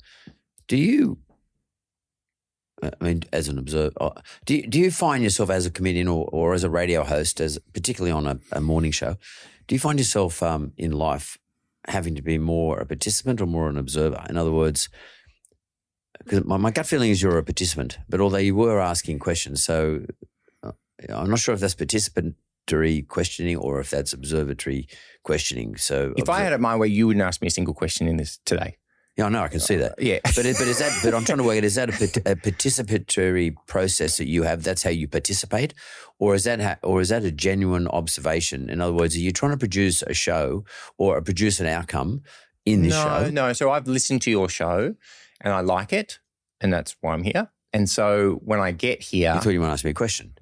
do 0.67 0.77
you? 0.77 1.19
I 2.81 3.03
mean, 3.03 3.23
as 3.33 3.47
an 3.47 3.57
observer, 3.57 3.93
uh, 3.99 4.11
do 4.45 4.55
you, 4.55 4.67
do 4.67 4.79
you 4.79 4.91
find 4.91 5.23
yourself 5.23 5.49
as 5.49 5.65
a 5.65 5.71
comedian 5.71 6.07
or, 6.07 6.29
or 6.31 6.53
as 6.53 6.63
a 6.63 6.69
radio 6.69 7.03
host, 7.03 7.41
as 7.41 7.59
particularly 7.73 8.11
on 8.11 8.25
a, 8.25 8.39
a 8.51 8.61
morning 8.61 8.91
show, 8.91 9.17
do 9.67 9.75
you 9.75 9.79
find 9.79 9.99
yourself 9.99 10.41
um, 10.41 10.73
in 10.77 10.91
life 10.91 11.37
having 11.87 12.15
to 12.15 12.21
be 12.21 12.37
more 12.37 12.79
a 12.79 12.85
participant 12.85 13.41
or 13.41 13.45
more 13.45 13.69
an 13.69 13.77
observer? 13.77 14.25
In 14.29 14.37
other 14.37 14.51
words, 14.51 14.89
because 16.19 16.43
my, 16.45 16.57
my 16.57 16.71
gut 16.71 16.85
feeling 16.85 17.11
is 17.11 17.21
you're 17.21 17.37
a 17.37 17.43
participant, 17.43 17.99
but 18.07 18.21
although 18.21 18.37
you 18.37 18.55
were 18.55 18.79
asking 18.79 19.19
questions, 19.19 19.63
so 19.63 20.05
uh, 20.63 20.71
I'm 21.09 21.29
not 21.29 21.39
sure 21.39 21.53
if 21.53 21.59
that's 21.59 21.75
participatory 21.75 23.07
questioning 23.07 23.57
or 23.57 23.79
if 23.79 23.89
that's 23.89 24.13
observatory 24.13 24.87
questioning. 25.23 25.77
So 25.77 26.13
If 26.17 26.29
I 26.29 26.41
had 26.41 26.53
it 26.53 26.59
my 26.59 26.75
way, 26.75 26.87
you 26.87 27.07
wouldn't 27.07 27.25
ask 27.25 27.41
me 27.41 27.47
a 27.47 27.51
single 27.51 27.73
question 27.73 28.07
in 28.07 28.17
this 28.17 28.39
today. 28.45 28.77
Yeah, 29.19 29.25
I 29.25 29.29
know. 29.29 29.43
I 29.43 29.49
can 29.49 29.59
see 29.59 29.75
that. 29.75 29.91
Uh, 29.91 29.95
yeah. 29.97 30.19
but 30.23 30.45
it, 30.45 30.55
but 30.57 30.65
is 30.65 30.79
that? 30.79 30.97
But 31.03 31.13
I'm 31.13 31.25
trying 31.25 31.39
to 31.39 31.43
work 31.43 31.57
it. 31.57 31.65
Is 31.65 31.75
that 31.75 31.89
a, 31.89 32.31
a 32.31 32.35
participatory 32.37 33.53
process 33.67 34.15
that 34.15 34.29
you 34.29 34.43
have? 34.43 34.63
That's 34.63 34.81
how 34.81 34.91
you 34.91 35.09
participate, 35.09 35.73
or 36.19 36.35
is 36.35 36.45
that 36.45 36.61
ha- 36.61 36.77
or 36.83 37.01
is 37.01 37.09
that 37.09 37.25
a 37.25 37.31
genuine 37.31 37.85
observation? 37.89 38.69
In 38.69 38.79
other 38.79 38.93
words, 38.93 39.17
are 39.17 39.19
you 39.19 39.33
trying 39.33 39.51
to 39.51 39.57
produce 39.57 40.03
a 40.03 40.13
show 40.13 40.63
or 40.97 41.21
produce 41.21 41.59
an 41.59 41.67
outcome 41.67 42.21
in 42.65 42.83
this 42.83 42.93
no, 42.93 43.03
show? 43.03 43.29
No, 43.29 43.51
So 43.51 43.71
I've 43.71 43.89
listened 43.89 44.21
to 44.21 44.31
your 44.31 44.47
show 44.47 44.95
and 45.41 45.53
I 45.53 45.59
like 45.59 45.91
it, 45.91 46.19
and 46.61 46.71
that's 46.71 46.95
why 47.01 47.11
I'm 47.11 47.23
here. 47.23 47.49
And 47.73 47.89
so 47.89 48.39
when 48.45 48.61
I 48.61 48.71
get 48.71 49.01
here, 49.01 49.33
I 49.35 49.39
thought 49.39 49.49
you 49.49 49.59
might 49.59 49.73
ask 49.73 49.83
me 49.83 49.91
a 49.91 49.93
question. 49.93 50.33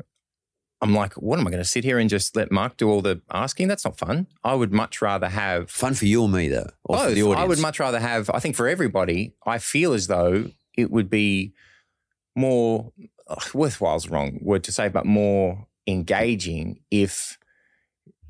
I'm 0.82 0.94
like, 0.94 1.14
what 1.16 1.40
am 1.40 1.48
I 1.48 1.50
going 1.50 1.64
to 1.64 1.68
sit 1.68 1.84
here 1.84 1.98
and 1.98 2.10
just 2.10 2.36
let 2.36 2.52
Mark 2.52 2.78
do 2.78 2.90
all 2.90 3.02
the 3.02 3.22
asking? 3.32 3.68
That's 3.68 3.84
not 3.84 3.98
fun. 3.98 4.28
I 4.44 4.54
would 4.54 4.72
much 4.72 5.02
rather 5.02 5.28
have 5.28 5.72
Fun 5.72 5.96
for 5.96 6.06
you 6.06 6.22
or 6.22 6.30
me 6.30 6.50
though, 6.50 6.70
or 6.84 6.98
for 6.98 7.06
both. 7.06 7.16
the 7.16 7.24
audience. 7.24 7.40
I 7.40 7.46
would 7.46 7.60
much 7.60 7.80
rather 7.80 8.00
have. 8.00 8.30
I 8.32 8.40
think 8.40 8.56
for 8.56 8.68
everybody, 8.68 9.34
I 9.46 9.58
feel 9.58 9.94
as 9.94 10.08
though 10.08 10.52
it 10.78 10.92
would 10.92 11.10
be 11.10 11.54
more 12.36 12.92
ugh, 13.28 13.54
worthwhile's 13.56 14.08
wrong 14.10 14.38
word 14.42 14.64
to 14.66 14.72
say, 14.72 14.88
but 14.88 15.06
more 15.06 15.66
engaging 15.88 16.80
if 16.92 17.40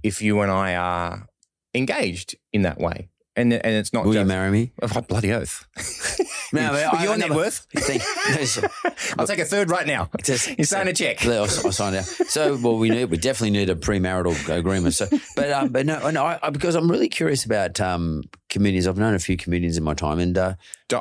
if 0.04 0.22
you 0.22 0.40
and 0.40 0.50
I 0.50 0.76
are 0.76 1.28
engaged 1.74 2.36
in 2.54 2.62
that 2.62 2.80
way. 2.80 3.10
And, 3.36 3.54
and 3.54 3.76
it's 3.76 3.94
not 3.94 4.06
Will 4.06 4.14
you 4.14 4.22
just 4.22 4.28
marry 4.28 4.50
me? 4.50 4.72
Oh, 4.82 5.02
bloody 5.02 5.32
oath. 5.32 5.68
No, 6.54 6.72
but 6.92 7.02
your 7.04 7.18
net 7.18 7.32
worth? 7.32 7.68
I'll 9.20 9.28
take 9.28 9.40
a 9.40 9.46
third 9.46 9.70
right 9.70 9.86
now. 9.88 10.10
Just- 10.24 10.58
You 10.58 10.64
sign 10.64 10.88
a 10.88 10.94
check. 10.94 11.26
I'll, 11.26 11.42
I'll 11.44 11.48
sign 11.72 11.94
it. 11.94 11.98
Out. 12.00 12.06
So, 12.30 12.58
well, 12.58 12.78
we 12.78 12.90
need 12.90 13.06
we 13.06 13.18
definitely 13.18 13.52
need 13.52 13.70
a 13.70 13.76
premarital 13.76 14.56
agreement. 14.58 14.94
So, 14.96 15.08
but 15.36 15.52
um, 15.52 15.70
but 15.70 15.86
no, 15.86 16.10
no, 16.10 16.26
I, 16.26 16.40
I- 16.42 16.50
because 16.50 16.76
I'm 16.76 16.90
really 16.90 17.10
curious 17.10 17.46
about 17.46 17.80
um, 17.80 18.24
comedians. 18.50 18.88
I've 18.88 18.98
known 18.98 19.14
a 19.14 19.20
few 19.20 19.38
comedians 19.38 19.78
in 19.78 19.84
my 19.84 19.94
time, 19.94 20.20
and 20.20 20.38
uh, 20.38 20.54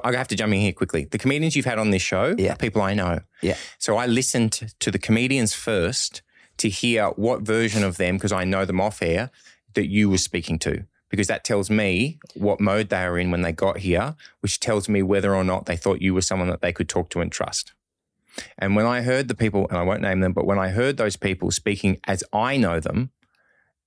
I 0.04 0.12
have 0.12 0.28
to 0.28 0.36
jump 0.36 0.52
in 0.52 0.60
here 0.60 0.72
quickly. 0.72 1.04
The 1.04 1.18
comedians 1.18 1.54
you've 1.56 1.64
had 1.64 1.78
on 1.78 1.90
this 1.90 2.02
show 2.02 2.34
Yeah. 2.38 2.52
are 2.54 2.56
people 2.56 2.82
I 2.82 2.94
know. 2.94 3.20
yeah, 3.42 3.56
So 3.78 3.96
I 3.96 4.06
listened 4.06 4.74
to 4.80 4.90
the 4.90 4.98
comedians 4.98 5.52
first 5.54 6.22
to 6.58 6.68
hear 6.68 7.08
what 7.10 7.42
version 7.42 7.84
of 7.84 7.96
them, 7.98 8.16
because 8.16 8.32
I 8.32 8.44
know 8.44 8.64
them 8.64 8.80
off 8.80 9.02
air, 9.02 9.30
that 9.74 9.88
you 9.88 10.08
were 10.10 10.18
speaking 10.18 10.58
to. 10.60 10.84
Because 11.08 11.28
that 11.28 11.44
tells 11.44 11.70
me 11.70 12.18
what 12.34 12.60
mode 12.60 12.88
they 12.88 13.06
were 13.08 13.18
in 13.18 13.30
when 13.30 13.42
they 13.42 13.52
got 13.52 13.78
here, 13.78 14.16
which 14.40 14.58
tells 14.58 14.88
me 14.88 15.02
whether 15.02 15.34
or 15.34 15.44
not 15.44 15.66
they 15.66 15.76
thought 15.76 16.02
you 16.02 16.14
were 16.14 16.20
someone 16.20 16.48
that 16.48 16.62
they 16.62 16.72
could 16.72 16.88
talk 16.88 17.10
to 17.10 17.20
and 17.20 17.30
trust. 17.30 17.72
And 18.58 18.74
when 18.76 18.86
I 18.86 19.02
heard 19.02 19.28
the 19.28 19.34
people, 19.34 19.66
and 19.68 19.78
I 19.78 19.82
won't 19.82 20.02
name 20.02 20.20
them, 20.20 20.32
but 20.32 20.46
when 20.46 20.58
I 20.58 20.70
heard 20.70 20.96
those 20.96 21.16
people 21.16 21.50
speaking 21.50 21.98
as 22.06 22.24
I 22.32 22.56
know 22.56 22.80
them, 22.80 23.10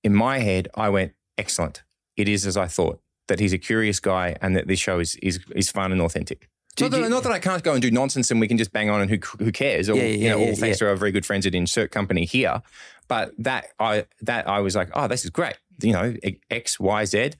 in 0.02 0.14
my 0.14 0.38
head, 0.38 0.68
I 0.74 0.88
went, 0.88 1.12
excellent. 1.36 1.82
It 2.16 2.28
is 2.28 2.46
as 2.46 2.56
I 2.56 2.66
thought, 2.66 3.00
that 3.28 3.38
he's 3.38 3.52
a 3.52 3.58
curious 3.58 4.00
guy 4.00 4.36
and 4.40 4.56
that 4.56 4.66
this 4.66 4.80
show 4.80 4.98
is, 4.98 5.14
is, 5.16 5.40
is 5.54 5.70
fun 5.70 5.92
and 5.92 6.00
authentic. 6.00 6.48
Not, 6.80 6.90
that, 6.92 7.10
not 7.10 7.22
that 7.24 7.32
I 7.32 7.38
can't 7.38 7.62
go 7.62 7.72
and 7.72 7.82
do 7.82 7.90
nonsense 7.90 8.30
and 8.30 8.40
we 8.40 8.48
can 8.48 8.56
just 8.56 8.72
bang 8.72 8.88
on 8.90 9.00
and 9.00 9.10
who, 9.10 9.18
who 9.38 9.52
cares? 9.52 9.88
Or, 9.88 9.96
Yeah, 9.96 10.04
you 10.04 10.28
know, 10.28 10.38
yeah, 10.38 10.48
all 10.48 10.56
thanks 10.56 10.80
yeah. 10.80 10.86
to 10.86 10.88
our 10.88 10.96
very 10.96 11.12
good 11.12 11.26
friends 11.26 11.46
at 11.46 11.54
Insert 11.54 11.90
Company 11.90 12.24
here. 12.24 12.62
But 13.08 13.32
that 13.38 13.66
I 13.78 14.06
that 14.22 14.48
I 14.48 14.60
was 14.60 14.76
like, 14.76 14.88
oh, 14.94 15.08
this 15.08 15.24
is 15.24 15.30
great. 15.30 15.58
You 15.82 15.92
know, 15.92 16.14
X, 16.50 16.78
Y, 16.80 17.04
Z. 17.04 17.30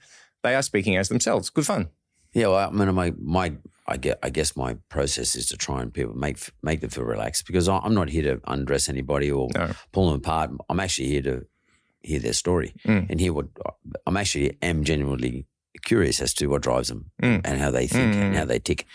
They 0.43 0.55
are 0.55 0.61
speaking 0.63 0.97
as 0.97 1.09
themselves. 1.09 1.49
Good 1.49 1.65
fun. 1.65 1.89
yeah. 2.33 2.47
Well, 2.47 2.69
I 2.69 2.71
mean, 2.71 2.93
my 2.95 3.13
my 3.21 3.53
I 3.87 3.97
get 3.97 4.17
I 4.23 4.29
guess 4.29 4.55
my 4.55 4.75
process 4.89 5.35
is 5.35 5.47
to 5.47 5.57
try 5.57 5.81
and 5.81 5.93
people 5.93 6.15
make 6.15 6.37
make 6.63 6.81
them 6.81 6.89
feel 6.89 7.03
relaxed 7.03 7.45
because 7.45 7.67
I'm 7.69 7.93
not 7.93 8.09
here 8.09 8.23
to 8.35 8.41
undress 8.47 8.89
anybody 8.89 9.29
or 9.31 9.49
No. 9.53 9.71
pull 9.91 10.09
them 10.09 10.17
apart. 10.19 10.51
I'm 10.69 10.79
actually 10.79 11.07
here 11.09 11.21
to 11.23 11.45
hear 12.03 12.19
their 12.19 12.33
story 12.33 12.73
Mm. 12.87 13.09
and 13.09 13.19
hear 13.19 13.33
what 13.33 13.47
I'm 14.07 14.17
actually 14.17 14.57
am 14.61 14.83
genuinely 14.83 15.45
curious 15.83 16.21
as 16.21 16.33
to 16.35 16.47
what 16.47 16.61
drives 16.61 16.87
them 16.89 17.11
Mm. 17.21 17.41
and 17.45 17.59
how 17.59 17.71
they 17.71 17.87
think 17.87 18.13
Mm. 18.15 18.21
and 18.21 18.35
how 18.35 18.45
they 18.45 18.59
tick. 18.59 18.85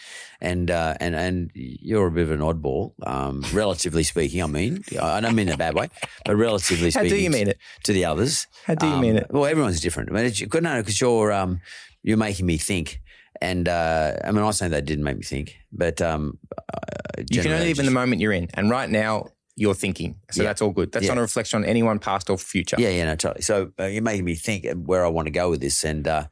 And 0.40 0.70
uh, 0.70 0.94
and 1.00 1.14
and 1.14 1.50
you're 1.54 2.06
a 2.06 2.10
bit 2.10 2.24
of 2.24 2.30
an 2.30 2.40
oddball, 2.40 2.92
um, 3.06 3.42
relatively 3.52 4.02
speaking. 4.02 4.42
I 4.42 4.46
mean, 4.46 4.84
I 5.00 5.20
don't 5.20 5.34
mean 5.34 5.48
in 5.48 5.54
a 5.54 5.56
bad 5.56 5.74
way, 5.74 5.88
but 6.26 6.36
relatively 6.36 6.90
speaking, 6.90 7.08
How 7.10 7.16
do 7.16 7.22
you 7.22 7.30
mean 7.30 7.48
it? 7.48 7.58
to 7.84 7.92
the 7.94 8.04
others? 8.04 8.46
How 8.66 8.74
do 8.74 8.86
you 8.86 8.92
Um, 8.92 9.00
mean 9.00 9.16
it? 9.16 9.26
Well, 9.30 9.46
everyone's 9.46 9.80
different. 9.80 10.10
I 10.10 10.14
mean, 10.14 10.26
it's, 10.26 10.40
good 10.42 10.62
no, 10.62 10.80
because 10.82 11.00
you're 11.00 11.32
um, 11.32 11.60
you're 12.02 12.18
making 12.18 12.44
me 12.46 12.58
think. 12.58 13.00
And 13.40 13.68
uh, 13.68 14.16
I 14.24 14.30
mean, 14.32 14.42
I'm 14.44 14.52
saying 14.52 14.72
that 14.72 14.84
didn't 14.84 15.04
make 15.04 15.16
me 15.16 15.22
think, 15.22 15.56
but 15.72 16.00
um, 16.02 16.38
uh, 16.72 17.22
You 17.30 17.42
can 17.42 17.52
only 17.52 17.68
live 17.68 17.78
in 17.78 17.86
the 17.86 17.90
moment 17.92 18.20
you're 18.20 18.32
in. 18.32 18.48
And 18.54 18.70
right 18.70 18.88
now, 18.90 19.28
you're 19.56 19.74
thinking. 19.74 20.16
So 20.30 20.42
Yeah. 20.42 20.48
that's 20.50 20.60
all 20.62 20.70
good. 20.70 20.92
That's 20.92 21.04
Yeah. 21.06 21.12
not 21.14 21.18
a 21.18 21.22
reflection 21.22 21.62
on 21.62 21.68
anyone 21.68 21.98
past 21.98 22.28
or 22.30 22.36
future. 22.38 22.76
Yeah, 22.78 22.90
yeah, 22.90 23.06
no, 23.06 23.16
totally. 23.16 23.42
So 23.42 23.72
uh, 23.80 23.84
you're 23.86 24.02
making 24.02 24.24
me 24.26 24.34
think 24.36 24.66
where 24.86 25.02
I 25.04 25.08
want 25.08 25.26
to 25.26 25.32
go 25.32 25.48
with 25.50 25.60
this, 25.60 25.82
and 25.84 26.06
uh, 26.06 26.24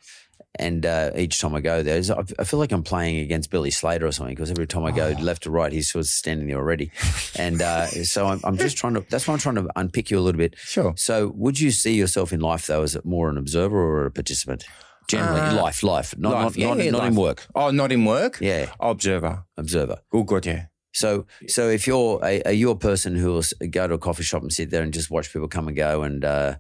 and 0.59 0.87
uh, 0.87 1.11
each 1.17 1.41
time 1.41 1.55
I 1.55 1.61
go 1.61 1.83
there, 1.83 2.01
I 2.39 2.45
feel 2.45 2.59
like 2.61 2.73
I'm 2.73 2.83
playing 2.83 3.19
against 3.19 3.51
Billy 3.51 3.71
Slater 3.71 4.07
or 4.07 4.13
something 4.13 4.35
because 4.35 4.51
every 4.51 4.67
time 4.67 4.85
I 4.85 4.93
go 4.93 5.15
Oh. 5.19 5.23
left 5.23 5.43
to 5.45 5.51
right, 5.51 5.73
he's 5.73 5.91
sort 5.91 6.05
of 6.05 6.09
standing 6.09 6.47
there 6.49 6.59
already, 6.59 6.91
and 7.37 7.61
uh, 7.61 7.87
so 7.87 8.27
I'm, 8.27 8.41
I'm 8.45 8.57
just 8.57 8.77
trying 8.77 8.95
to. 8.95 9.05
That's 9.11 9.27
why 9.27 9.35
I'm 9.35 9.41
trying 9.41 9.57
to 9.57 9.69
unpick 9.77 10.11
you 10.11 10.19
a 10.19 10.21
little 10.21 10.39
bit. 10.39 10.55
Sure. 10.59 10.95
So, 10.97 11.33
would 11.37 11.59
you 11.61 11.71
see 11.71 11.95
yourself 11.95 12.33
in 12.33 12.41
life 12.41 12.67
though 12.67 12.83
as 12.83 12.95
a 12.97 13.01
more 13.05 13.29
an 13.31 13.37
observer 13.39 13.77
or 13.77 14.07
a 14.07 14.11
participant? 14.11 14.65
Generally, 15.07 15.41
Uh, 15.41 15.63
life, 15.63 15.83
life, 15.83 16.17
not 16.17 16.33
Life. 16.33 16.43
not, 16.45 16.57
Yeah, 16.57 16.69
not, 16.69 16.85
yeah, 16.85 16.91
not 16.91 17.07
in 17.09 17.15
work. 17.15 17.47
Oh, 17.55 17.71
not 17.71 17.93
in 17.93 18.07
work? 18.07 18.39
Yeah, 18.41 18.71
Observer. 18.81 19.45
observer. 19.59 19.99
Oh, 20.13 20.23
good, 20.23 20.47
yeah. 20.47 20.67
So, 20.95 21.27
so 21.47 21.69
if 21.69 21.87
you're 21.87 22.21
a, 22.25 22.41
are 22.45 22.53
you 22.53 22.71
a 22.71 22.77
person 22.77 23.15
who 23.17 23.33
will 23.33 23.43
go 23.71 23.87
to 23.87 23.95
a 23.95 23.99
coffee 23.99 24.23
shop 24.23 24.41
and 24.43 24.51
sit 24.53 24.71
there 24.71 24.81
and 24.83 24.95
just 24.95 25.11
watch 25.11 25.31
people 25.31 25.47
come 25.49 25.69
and 25.69 25.77
go 25.77 26.03
and 26.05 26.25
uh, 26.25 26.55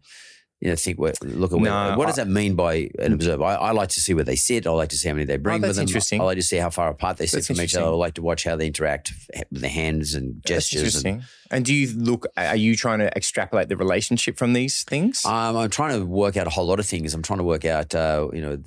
you 0.64 0.70
know 0.70 0.77
think, 0.77 0.98
look 0.98 1.53
at 1.53 1.59
where, 1.61 1.70
No, 1.70 1.96
what 1.98 2.07
does 2.07 2.18
I- 2.18 2.24
that 2.24 2.31
mean 2.31 2.55
by 2.57 2.88
an 2.98 3.12
observer? 3.12 3.44
I, 3.44 3.55
I 3.55 3.70
like 3.72 3.90
to 3.90 4.00
see 4.00 4.14
where 4.14 4.24
they 4.24 4.35
sit. 4.35 4.66
I 4.66 4.70
like 4.70 4.88
to 4.88 4.96
see 4.96 5.09
how 5.09 5.14
many 5.14 5.27
they 5.27 5.37
bring 5.37 5.57
Oh, 5.57 5.59
that's 5.61 5.68
with 5.68 5.77
them. 5.77 5.83
interesting. 5.88 6.20
I 6.20 6.24
like 6.24 6.38
to 6.38 6.42
see 6.42 6.57
how 6.57 6.70
far 6.70 6.88
apart 6.88 7.18
they 7.18 7.27
sit 7.27 7.37
That's 7.37 7.46
from 7.48 7.61
each 7.61 7.77
other. 7.77 7.87
I 7.87 7.90
like 7.90 8.14
to 8.14 8.22
watch 8.22 8.44
how 8.44 8.57
they 8.57 8.66
interact 8.66 9.12
with 9.53 9.61
their 9.61 9.70
hands 9.70 10.14
and 10.14 10.37
That's 10.42 10.70
gestures. 10.70 10.96
And, 10.96 11.07
interesting. 11.07 11.22
And 11.50 11.64
do 11.66 11.74
you 11.74 11.94
look, 11.96 12.27
are 12.37 12.57
you 12.57 12.74
trying 12.74 12.98
to 13.00 13.14
extrapolate 13.16 13.68
the 13.68 13.77
relationship 13.77 14.38
from 14.38 14.55
these 14.55 14.83
things? 14.85 15.24
um, 15.27 15.57
I'm 15.57 15.70
trying 15.70 16.00
to 16.00 16.07
work 16.07 16.37
out 16.38 16.46
a 16.46 16.50
whole 16.50 16.66
lot 16.66 16.81
of 16.81 16.87
things. 16.87 17.12
I'm 17.14 17.22
trying 17.22 17.38
to 17.40 17.44
work 17.44 17.64
out, 17.66 17.94
uh, 17.94 18.29
you 18.33 18.40
know. 18.42 18.59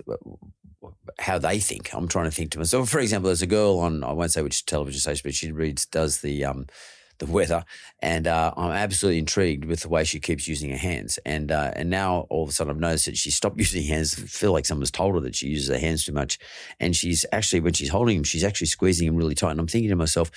How 1.19 1.39
they 1.39 1.60
think. 1.60 1.89
I'm 1.93 2.07
trying 2.07 2.25
to 2.25 2.31
think 2.31 2.51
to 2.51 2.60
myself. 2.60 2.89
For 2.89 2.99
example, 2.99 3.29
there's 3.29 3.41
a 3.41 3.47
girl 3.47 3.79
on 3.79 4.03
I 4.03 4.12
won't 4.12 4.31
say 4.31 4.41
which 4.43 4.65
television 4.67 4.99
station, 5.01 5.21
but 5.23 5.33
she 5.33 5.51
reads 5.51 5.86
does 5.88 6.19
the 6.21 6.45
um, 6.45 6.67
the 7.19 7.25
weather, 7.25 7.65
and 8.01 8.27
uh, 8.27 8.53
I'm 8.56 8.71
absolutely 8.71 9.19
intrigued 9.19 9.65
with 9.65 9.82
the 9.82 9.89
way 9.89 10.03
she 10.03 10.19
keeps 10.19 10.47
using 10.47 10.69
her 10.69 10.77
hands. 10.77 11.19
And 11.25 11.51
uh, 11.51 11.71
and 11.75 11.89
now 11.89 12.27
all 12.30 12.43
of 12.43 12.49
a 12.49 12.51
sudden 12.51 12.71
I've 12.71 12.80
noticed 12.80 13.06
that 13.06 13.17
she 13.17 13.32
stopped 13.32 13.58
using 13.60 13.84
hands. 13.84 14.17
I 14.17 14.21
feel 14.21 14.51
like 14.51 14.65
someone's 14.65 14.91
told 14.91 15.15
her 15.15 15.21
that 15.21 15.36
she 15.36 15.47
uses 15.47 15.69
her 15.69 15.80
hands 15.80 16.06
too 16.06 16.13
much, 16.13 16.39
and 16.80 16.95
she's 16.95 17.25
actually 17.32 17.60
when 17.60 17.73
she's 17.73 17.89
holding 17.89 18.17
them, 18.17 18.23
she's 18.23 18.43
actually 18.43 18.67
squeezing 18.67 19.08
them 19.08 19.15
really 19.15 19.36
tight. 19.36 19.51
And 19.51 19.60
I'm 19.60 19.67
thinking 19.67 19.89
to 19.89 19.95
myself. 19.95 20.32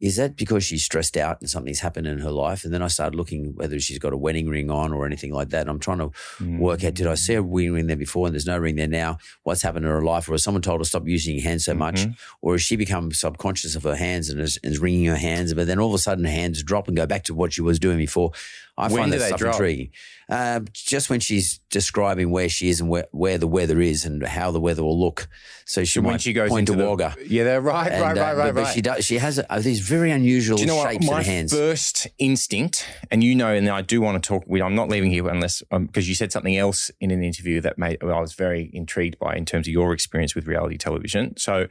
Is 0.00 0.16
that 0.16 0.34
because 0.34 0.64
she's 0.64 0.82
stressed 0.82 1.16
out 1.16 1.40
and 1.40 1.50
something's 1.50 1.80
happened 1.80 2.06
in 2.06 2.20
her 2.20 2.30
life? 2.30 2.64
And 2.64 2.72
then 2.72 2.82
I 2.82 2.88
started 2.88 3.16
looking 3.16 3.54
whether 3.54 3.78
she's 3.78 3.98
got 3.98 4.14
a 4.14 4.16
wedding 4.16 4.48
ring 4.48 4.70
on 4.70 4.94
or 4.94 5.04
anything 5.04 5.32
like 5.32 5.50
that. 5.50 5.62
And 5.62 5.70
I'm 5.70 5.78
trying 5.78 5.98
to 5.98 6.10
work 6.58 6.82
out, 6.84 6.94
did 6.94 7.06
I 7.06 7.14
see 7.14 7.34
a 7.34 7.42
wedding 7.42 7.74
ring 7.74 7.86
there 7.86 7.96
before 7.96 8.26
and 8.26 8.34
there's 8.34 8.46
no 8.46 8.56
ring 8.56 8.76
there 8.76 8.86
now? 8.86 9.18
What's 9.42 9.62
happened 9.62 9.84
in 9.84 9.90
her 9.90 10.02
life? 10.02 10.28
Or 10.28 10.32
has 10.32 10.42
someone 10.42 10.62
told 10.62 10.80
her 10.80 10.84
to 10.84 10.88
stop 10.88 11.06
using 11.06 11.34
your 11.36 11.44
hands 11.44 11.66
so 11.66 11.74
much? 11.74 11.96
Mm-hmm. 11.96 12.12
Or 12.40 12.54
has 12.54 12.62
she 12.62 12.76
become 12.76 13.12
subconscious 13.12 13.76
of 13.76 13.82
her 13.82 13.96
hands 13.96 14.30
and 14.30 14.40
is, 14.40 14.58
is 14.62 14.78
wringing 14.78 15.04
her 15.04 15.16
hands? 15.16 15.52
But 15.52 15.66
then 15.66 15.78
all 15.78 15.88
of 15.88 15.94
a 15.94 15.98
sudden 15.98 16.24
her 16.24 16.30
hands 16.30 16.62
drop 16.62 16.88
and 16.88 16.96
go 16.96 17.06
back 17.06 17.24
to 17.24 17.34
what 17.34 17.52
she 17.52 17.60
was 17.60 17.78
doing 17.78 17.98
before. 17.98 18.32
I 18.80 18.88
When 18.88 19.02
find 19.02 19.12
that 19.12 19.20
stuff 19.20 19.38
drop? 19.38 19.54
intriguing. 19.54 19.90
Uh, 20.28 20.60
just 20.72 21.10
when 21.10 21.20
she's 21.20 21.58
describing 21.70 22.30
where 22.30 22.48
she 22.48 22.68
is 22.68 22.80
and 22.80 22.88
where, 22.88 23.06
where 23.10 23.36
the 23.36 23.46
weather 23.48 23.80
is 23.80 24.04
and 24.04 24.24
how 24.24 24.50
the 24.52 24.60
weather 24.60 24.82
will 24.82 24.98
look. 24.98 25.28
So 25.66 25.82
she 25.84 25.98
So 25.98 26.00
when 26.02 26.12
might 26.14 26.20
she 26.20 26.32
goes 26.32 26.48
point 26.50 26.68
to 26.68 26.74
the 26.76 26.88
Wagga. 26.88 27.16
yeah, 27.26 27.44
they're 27.44 27.60
right, 27.60 27.90
And, 27.92 28.02
right, 28.02 28.16
uh, 28.16 28.20
right, 28.20 28.36
right, 28.36 28.54
but, 28.54 28.62
right. 28.64 28.74
she 28.74 28.80
does. 28.80 29.04
She 29.04 29.18
has 29.18 29.38
uh, 29.38 29.58
these 29.60 29.80
very 29.80 30.10
unusual 30.12 30.56
Do 30.56 30.62
you 30.62 30.66
know 30.68 30.76
what? 30.76 30.90
shapes 30.92 31.06
My 31.06 31.18
in 31.18 31.24
her 31.24 31.30
hands. 31.32 31.52
first 31.52 32.06
instinct, 32.18 32.86
and 33.10 33.22
you 33.24 33.34
know, 33.34 33.52
and 33.52 33.68
I 33.68 33.82
do 33.82 34.00
want 34.00 34.22
to 34.22 34.26
talk. 34.26 34.44
we- 34.46 34.62
I'm 34.62 34.74
not 34.76 34.88
leaving 34.88 35.10
here 35.10 35.28
unless 35.28 35.62
because 35.70 36.08
you 36.08 36.14
said 36.14 36.30
something 36.32 36.56
else 36.56 36.90
in 37.00 37.10
an 37.10 37.22
interview 37.22 37.60
that 37.62 37.76
made 37.76 37.98
I 38.02 38.20
was 38.20 38.34
very 38.34 38.70
intrigued 38.72 39.18
by 39.18 39.34
in 39.36 39.44
terms 39.44 39.66
of 39.66 39.72
your 39.72 39.92
experience 39.92 40.34
with 40.34 40.46
reality 40.46 40.78
television. 40.78 41.36
So, 41.36 41.66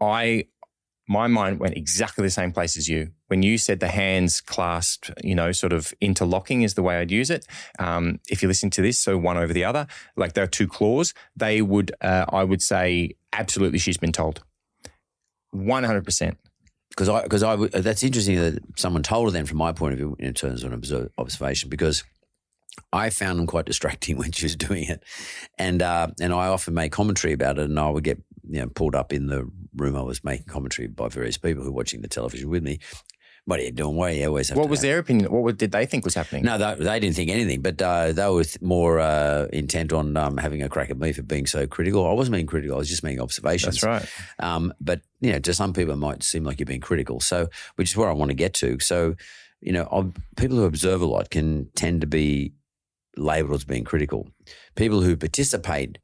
I 0.00 0.46
my 1.08 1.26
mind 1.26 1.58
went 1.58 1.76
exactly 1.76 2.22
the 2.22 2.30
same 2.30 2.52
place 2.52 2.76
as 2.76 2.88
you 2.88 3.10
when 3.28 3.42
you 3.42 3.58
said 3.58 3.80
the 3.80 3.88
hands 3.88 4.40
clasped, 4.40 5.10
you 5.24 5.34
know, 5.34 5.52
sort 5.52 5.72
of 5.72 5.92
interlocking 6.00 6.62
is 6.62 6.74
the 6.74 6.82
way 6.82 6.98
I'd 6.98 7.10
use 7.10 7.30
it. 7.30 7.46
Um, 7.78 8.20
if 8.28 8.42
you 8.42 8.48
listen 8.48 8.70
to 8.70 8.82
this, 8.82 9.00
so 9.00 9.16
one 9.18 9.36
over 9.38 9.52
the 9.52 9.64
other, 9.64 9.86
like 10.16 10.34
there 10.34 10.44
are 10.44 10.48
two 10.48 10.68
claws, 10.68 11.14
they 11.34 11.62
would, 11.62 11.92
uh, 12.00 12.26
I 12.28 12.44
would 12.44 12.62
say, 12.62 13.12
absolutely, 13.32 13.78
she's 13.78 13.96
been 13.96 14.12
told, 14.12 14.42
one 15.50 15.84
hundred 15.84 16.04
percent. 16.04 16.38
because 16.90 17.08
I 17.08 17.22
because 17.22 17.42
I 17.42 17.56
that's 17.56 18.02
interesting 18.02 18.36
that 18.36 18.62
someone 18.76 19.02
told 19.02 19.28
her 19.28 19.32
then 19.32 19.46
from 19.46 19.58
my 19.58 19.72
point 19.72 19.92
of 19.94 19.98
view 19.98 20.16
in 20.18 20.34
terms 20.34 20.62
of 20.62 20.72
an 20.72 20.78
observ- 20.78 21.10
observation 21.18 21.68
because 21.70 22.04
I 22.92 23.10
found 23.10 23.38
them 23.38 23.46
quite 23.46 23.66
distracting 23.66 24.16
when 24.18 24.32
she 24.32 24.44
was 24.44 24.56
doing 24.56 24.84
it, 24.84 25.02
and 25.58 25.82
uh, 25.82 26.08
and 26.20 26.32
I 26.32 26.48
often 26.48 26.74
made 26.74 26.90
commentary 26.90 27.32
about 27.32 27.58
it, 27.58 27.64
and 27.64 27.78
I 27.78 27.88
would 27.88 28.04
get 28.04 28.20
you 28.48 28.60
know 28.60 28.68
pulled 28.68 28.94
up 28.94 29.12
in 29.12 29.26
the 29.26 29.48
room 29.76 29.96
I 29.96 30.02
was 30.02 30.22
making 30.24 30.46
commentary 30.46 30.88
by 30.88 31.08
various 31.08 31.38
people 31.38 31.62
who 31.64 31.70
were 31.70 31.76
watching 31.76 32.02
the 32.02 32.08
television 32.08 32.48
with 32.48 32.62
me. 32.62 32.78
What 33.44 33.58
are 33.58 33.64
you 33.64 33.72
doing? 33.72 33.96
What 33.96 34.10
are 34.12 34.14
you 34.14 34.28
always 34.28 34.50
have 34.50 34.56
What 34.58 34.68
was 34.68 34.78
have- 34.78 34.82
their 34.88 34.98
opinion? 35.00 35.32
What 35.32 35.56
did 35.58 35.72
they 35.72 35.84
think 35.84 36.04
was 36.04 36.14
happening? 36.14 36.44
No, 36.44 36.58
they, 36.58 36.76
they 36.84 37.00
didn't 37.00 37.16
think 37.16 37.28
anything, 37.28 37.60
but 37.60 37.82
uh, 37.82 38.12
they 38.12 38.28
were 38.28 38.44
more 38.60 39.00
uh, 39.00 39.46
intent 39.52 39.92
on 39.92 40.16
um, 40.16 40.36
having 40.36 40.62
a 40.62 40.68
crack 40.68 40.90
at 40.90 40.96
me 40.96 41.10
for 41.12 41.22
being 41.24 41.46
so 41.46 41.66
critical. 41.66 42.06
I 42.08 42.12
wasn't 42.12 42.34
being 42.34 42.46
critical; 42.46 42.76
I 42.76 42.78
was 42.78 42.88
just 42.88 43.02
making 43.02 43.20
observations. 43.20 43.80
That's 43.80 43.82
right. 43.82 44.08
Um, 44.38 44.72
but 44.80 45.00
you 45.20 45.32
know, 45.32 45.40
to 45.40 45.54
some 45.54 45.72
people, 45.72 45.92
it 45.92 45.96
might 45.96 46.22
seem 46.22 46.44
like 46.44 46.60
you're 46.60 46.66
being 46.66 46.80
critical. 46.80 47.18
So, 47.18 47.48
which 47.74 47.90
is 47.90 47.96
where 47.96 48.08
I 48.08 48.12
want 48.12 48.30
to 48.30 48.36
get 48.36 48.54
to. 48.54 48.78
So, 48.78 49.16
you 49.60 49.72
know, 49.72 50.12
people 50.36 50.56
who 50.58 50.64
observe 50.64 51.00
a 51.02 51.06
lot 51.06 51.30
can 51.30 51.68
tend 51.74 52.02
to 52.02 52.06
be 52.06 52.52
labelled 53.16 53.54
as 53.54 53.64
being 53.64 53.82
critical. 53.84 54.28
People 54.76 55.02
who 55.02 55.16
participate 55.16 55.98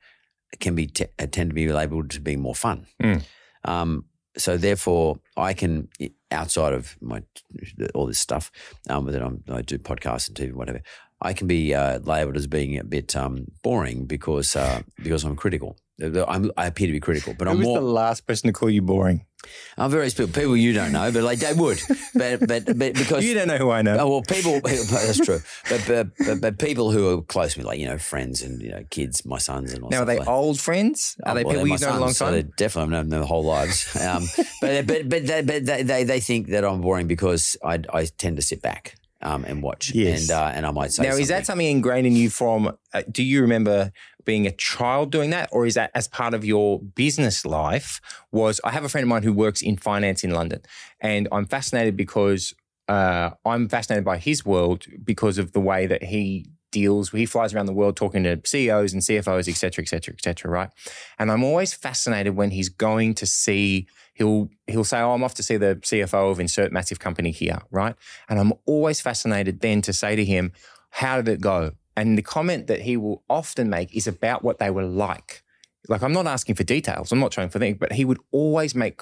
can 0.61 0.74
be 0.74 0.87
t- 0.87 1.06
uh, 1.18 1.26
tend 1.26 1.50
to 1.50 1.54
be 1.54 1.68
labelled 1.68 2.11
to 2.11 2.20
be 2.20 2.37
more 2.37 2.54
fun. 2.54 2.87
Mm. 3.02 3.22
Um, 3.64 4.04
so, 4.37 4.56
therefore, 4.56 5.18
I 5.37 5.52
can 5.52 5.88
outside 6.30 6.72
of 6.72 6.96
my 7.00 7.22
all 7.94 8.06
this 8.06 8.20
stuff 8.20 8.52
um, 8.88 9.06
that 9.06 9.22
I'm, 9.22 9.42
I 9.48 9.62
do 9.62 9.78
podcasts 9.78 10.28
and 10.28 10.37
TV, 10.37 10.52
whatever. 10.52 10.80
I 11.20 11.32
can 11.32 11.48
be 11.48 11.74
uh, 11.74 11.98
labelled 12.00 12.37
as 12.37 12.46
being 12.46 12.78
a 12.78 12.84
bit 12.84 13.16
um, 13.16 13.46
boring 13.62 14.06
because 14.06 14.54
uh, 14.54 14.82
because 15.02 15.24
I'm 15.24 15.34
critical. 15.37 15.76
I'm, 16.00 16.52
I 16.56 16.66
appear 16.66 16.87
to 16.87 16.92
be 16.92 17.00
critical, 17.00 17.34
but 17.37 17.48
Who 17.48 17.52
I'm 17.52 17.58
was 17.58 17.66
more. 17.66 17.80
the 17.80 17.84
last 17.87 18.26
person 18.26 18.46
to 18.46 18.52
call 18.52 18.70
you 18.70 18.82
boring? 18.82 19.26
I'm 19.77 19.90
various 19.90 20.14
people, 20.14 20.33
people 20.33 20.57
you 20.57 20.72
don't 20.72 20.90
know, 20.92 21.12
but 21.12 21.22
like 21.22 21.38
they 21.38 21.53
would, 21.53 21.81
but 22.14 22.40
but 22.46 22.64
but 22.66 22.94
because 22.94 23.24
You 23.24 23.35
don't 23.35 23.46
know 23.48 23.57
who 23.57 23.70
I 23.70 23.83
know. 23.83 23.96
Oh 23.98 24.09
well, 24.09 24.22
people. 24.22 24.61
That's 24.64 25.18
true. 25.24 25.40
But, 25.70 25.85
but 25.87 26.07
but 26.27 26.40
but 26.40 26.59
people 26.59 26.90
who 26.90 27.16
are 27.18 27.22
close 27.22 27.55
to 27.55 27.61
me, 27.61 27.64
like 27.64 27.79
you 27.79 27.87
know, 27.87 27.98
friends 27.98 28.42
and 28.42 28.61
you 28.61 28.70
know, 28.70 28.85
kids, 28.90 29.24
my 29.24 29.38
sons 29.38 29.72
and 29.72 29.85
all. 29.85 29.90
That. 29.90 29.96
Now, 29.96 30.03
are 30.03 30.07
they 30.07 30.18
like- 30.18 30.29
old 30.29 30.59
friends? 30.61 31.16
Are 31.24 31.33
Oh, 31.33 31.35
they 31.37 31.44
well, 31.44 31.55
people 31.55 31.68
you've 31.68 31.81
known 31.81 31.96
a 31.96 32.01
long 32.01 32.09
sons, 32.12 32.16
so 32.18 32.42
time? 32.42 32.53
definitely 32.57 32.83
I've 32.83 32.90
known 32.90 33.09
them 33.11 33.20
their 33.20 33.27
whole 33.29 33.44
lives. 33.44 33.87
Um, 34.09 34.24
but 34.61 34.87
but 34.87 35.09
but 35.09 35.27
they, 35.27 35.42
but 35.42 35.64
they, 35.66 35.83
they 35.83 36.05
they 36.05 36.20
think 36.20 36.48
that 36.48 36.64
I'm 36.64 36.81
boring 36.81 37.07
because 37.07 37.57
I 37.64 37.81
I 37.92 38.07
tend 38.07 38.37
to 38.37 38.42
sit 38.42 38.61
back 38.62 38.96
um, 39.22 39.44
and 39.44 39.62
watch. 39.62 39.92
Yes. 39.94 40.22
And 40.22 40.31
uh, 40.33 40.51
and 40.55 40.66
I 40.66 40.70
might 40.72 40.92
say 40.92 41.03
Now, 41.05 41.11
is 41.11 41.29
that 41.29 41.46
something. 41.46 41.66
something 41.66 41.66
ingrained 41.66 42.07
in 42.07 42.16
you 42.16 42.31
from? 42.31 42.77
Uh, 42.92 43.03
do 43.11 43.22
you 43.22 43.42
remember 43.42 43.92
being 44.28 44.46
a 44.46 44.52
child 44.52 45.10
doing 45.10 45.30
that, 45.30 45.48
or 45.52 45.64
is 45.64 45.72
that 45.72 45.90
as 45.94 46.06
part 46.06 46.34
of 46.34 46.44
your 46.44 46.80
business 46.80 47.46
life? 47.46 47.98
Was 48.30 48.60
I 48.62 48.72
have 48.72 48.84
a 48.84 48.88
friend 48.90 49.02
of 49.04 49.08
mine 49.08 49.22
who 49.22 49.32
works 49.32 49.62
in 49.62 49.78
finance 49.78 50.22
in 50.22 50.32
London, 50.32 50.60
and 51.00 51.26
I'm 51.32 51.46
fascinated 51.46 51.96
because 51.96 52.52
uh, 52.88 53.30
I'm 53.46 53.70
fascinated 53.70 54.04
by 54.04 54.18
his 54.18 54.44
world 54.44 54.84
because 55.02 55.38
of 55.38 55.52
the 55.52 55.60
way 55.60 55.86
that 55.86 56.02
he 56.02 56.44
deals. 56.70 57.08
He 57.08 57.24
flies 57.24 57.54
around 57.54 57.66
the 57.66 57.72
world 57.72 57.96
talking 57.96 58.24
to 58.24 58.38
CEOs 58.44 58.92
and 58.92 59.00
CFOs, 59.00 59.48
et 59.48 59.54
cetera, 59.54 59.82
et 59.82 59.88
cetera, 59.88 60.12
et 60.12 60.22
cetera. 60.22 60.50
Right, 60.50 60.68
and 61.18 61.32
I'm 61.32 61.42
always 61.42 61.72
fascinated 61.72 62.36
when 62.36 62.50
he's 62.50 62.68
going 62.68 63.14
to 63.14 63.26
see. 63.26 63.86
He'll 64.12 64.50
he'll 64.66 64.84
say, 64.84 65.00
"Oh, 65.00 65.14
I'm 65.14 65.24
off 65.24 65.36
to 65.36 65.42
see 65.42 65.56
the 65.56 65.76
CFO 65.76 66.30
of 66.30 66.38
insert 66.38 66.70
massive 66.70 66.98
company 66.98 67.30
here." 67.30 67.60
Right, 67.70 67.94
and 68.28 68.38
I'm 68.38 68.52
always 68.66 69.00
fascinated 69.00 69.60
then 69.60 69.80
to 69.82 69.94
say 69.94 70.16
to 70.16 70.24
him, 70.24 70.52
"How 70.90 71.16
did 71.16 71.28
it 71.28 71.40
go?" 71.40 71.72
And 71.98 72.16
the 72.16 72.22
comment 72.22 72.68
that 72.68 72.82
he 72.82 72.96
will 72.96 73.24
often 73.28 73.68
make 73.68 73.92
is 73.92 74.06
about 74.06 74.44
what 74.44 74.61
they 74.61 74.70
were 74.70 74.84
like. 74.84 75.42
Like 75.88 76.00
I'm 76.00 76.12
not 76.12 76.28
asking 76.28 76.54
for 76.54 76.62
details. 76.62 77.11
I'm 77.11 77.18
not 77.18 77.32
trying 77.32 77.48
for 77.48 77.58
things, 77.58 77.76
but 77.80 77.92
he 77.92 78.04
would 78.04 78.20
always 78.30 78.72
make 78.72 79.00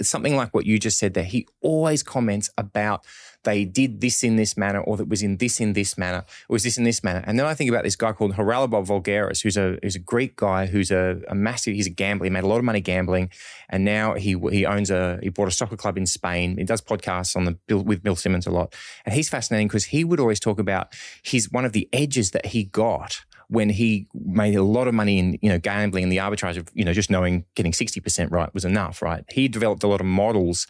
something 0.00 0.34
like 0.34 0.54
what 0.54 0.64
you 0.64 0.78
just 0.78 0.98
said 0.98 1.12
there. 1.12 1.24
He 1.24 1.46
always 1.60 2.02
comments 2.02 2.48
about 2.56 3.04
they 3.48 3.64
did 3.64 4.02
this 4.02 4.22
in 4.22 4.36
this 4.36 4.56
manner, 4.56 4.80
or 4.80 4.96
that 4.98 5.08
was 5.08 5.22
in 5.22 5.38
this 5.38 5.58
in 5.58 5.72
this 5.72 5.96
manner, 5.96 6.24
or 6.48 6.54
was 6.54 6.64
this 6.64 6.76
in 6.76 6.84
this 6.84 7.02
manner. 7.02 7.24
And 7.26 7.38
then 7.38 7.46
I 7.46 7.54
think 7.54 7.70
about 7.70 7.84
this 7.84 7.96
guy 7.96 8.12
called 8.12 8.34
Haralabos 8.34 8.86
Voulgaris, 8.86 9.42
who's 9.42 9.56
a 9.56 9.78
who's 9.82 9.96
a 9.96 10.00
Greek 10.00 10.36
guy 10.36 10.66
who's 10.66 10.90
a, 10.90 11.20
a 11.28 11.34
massive. 11.34 11.74
He's 11.74 11.86
a 11.86 11.90
gambler. 11.90 12.24
He 12.24 12.30
made 12.30 12.44
a 12.44 12.46
lot 12.46 12.58
of 12.58 12.64
money 12.64 12.82
gambling, 12.82 13.30
and 13.70 13.84
now 13.84 14.14
he 14.14 14.36
he 14.50 14.66
owns 14.66 14.90
a 14.90 15.18
he 15.22 15.30
bought 15.30 15.48
a 15.48 15.50
soccer 15.50 15.76
club 15.76 15.96
in 15.96 16.04
Spain. 16.04 16.58
He 16.58 16.64
does 16.64 16.82
podcasts 16.82 17.34
on 17.36 17.44
the 17.46 17.78
with 17.78 18.02
Bill 18.02 18.16
Simmons 18.16 18.46
a 18.46 18.50
lot, 18.50 18.74
and 19.06 19.14
he's 19.14 19.30
fascinating 19.30 19.68
because 19.68 19.86
he 19.86 20.04
would 20.04 20.20
always 20.20 20.40
talk 20.40 20.58
about 20.58 20.94
his 21.22 21.50
one 21.50 21.64
of 21.64 21.72
the 21.72 21.88
edges 21.92 22.32
that 22.32 22.46
he 22.46 22.64
got 22.64 23.24
when 23.48 23.70
he 23.70 24.06
made 24.12 24.54
a 24.56 24.62
lot 24.62 24.88
of 24.88 24.94
money 24.94 25.18
in 25.18 25.38
you 25.40 25.48
know 25.48 25.58
gambling 25.58 26.04
and 26.04 26.12
the 26.12 26.18
arbitrage 26.18 26.58
of 26.58 26.68
you 26.74 26.84
know 26.84 26.92
just 26.92 27.10
knowing 27.10 27.46
getting 27.54 27.72
sixty 27.72 28.00
percent 28.00 28.30
right 28.30 28.52
was 28.52 28.66
enough. 28.66 29.00
Right, 29.00 29.24
he 29.30 29.48
developed 29.48 29.82
a 29.82 29.88
lot 29.88 30.00
of 30.00 30.06
models. 30.06 30.66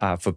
Uh, 0.00 0.16
for 0.16 0.34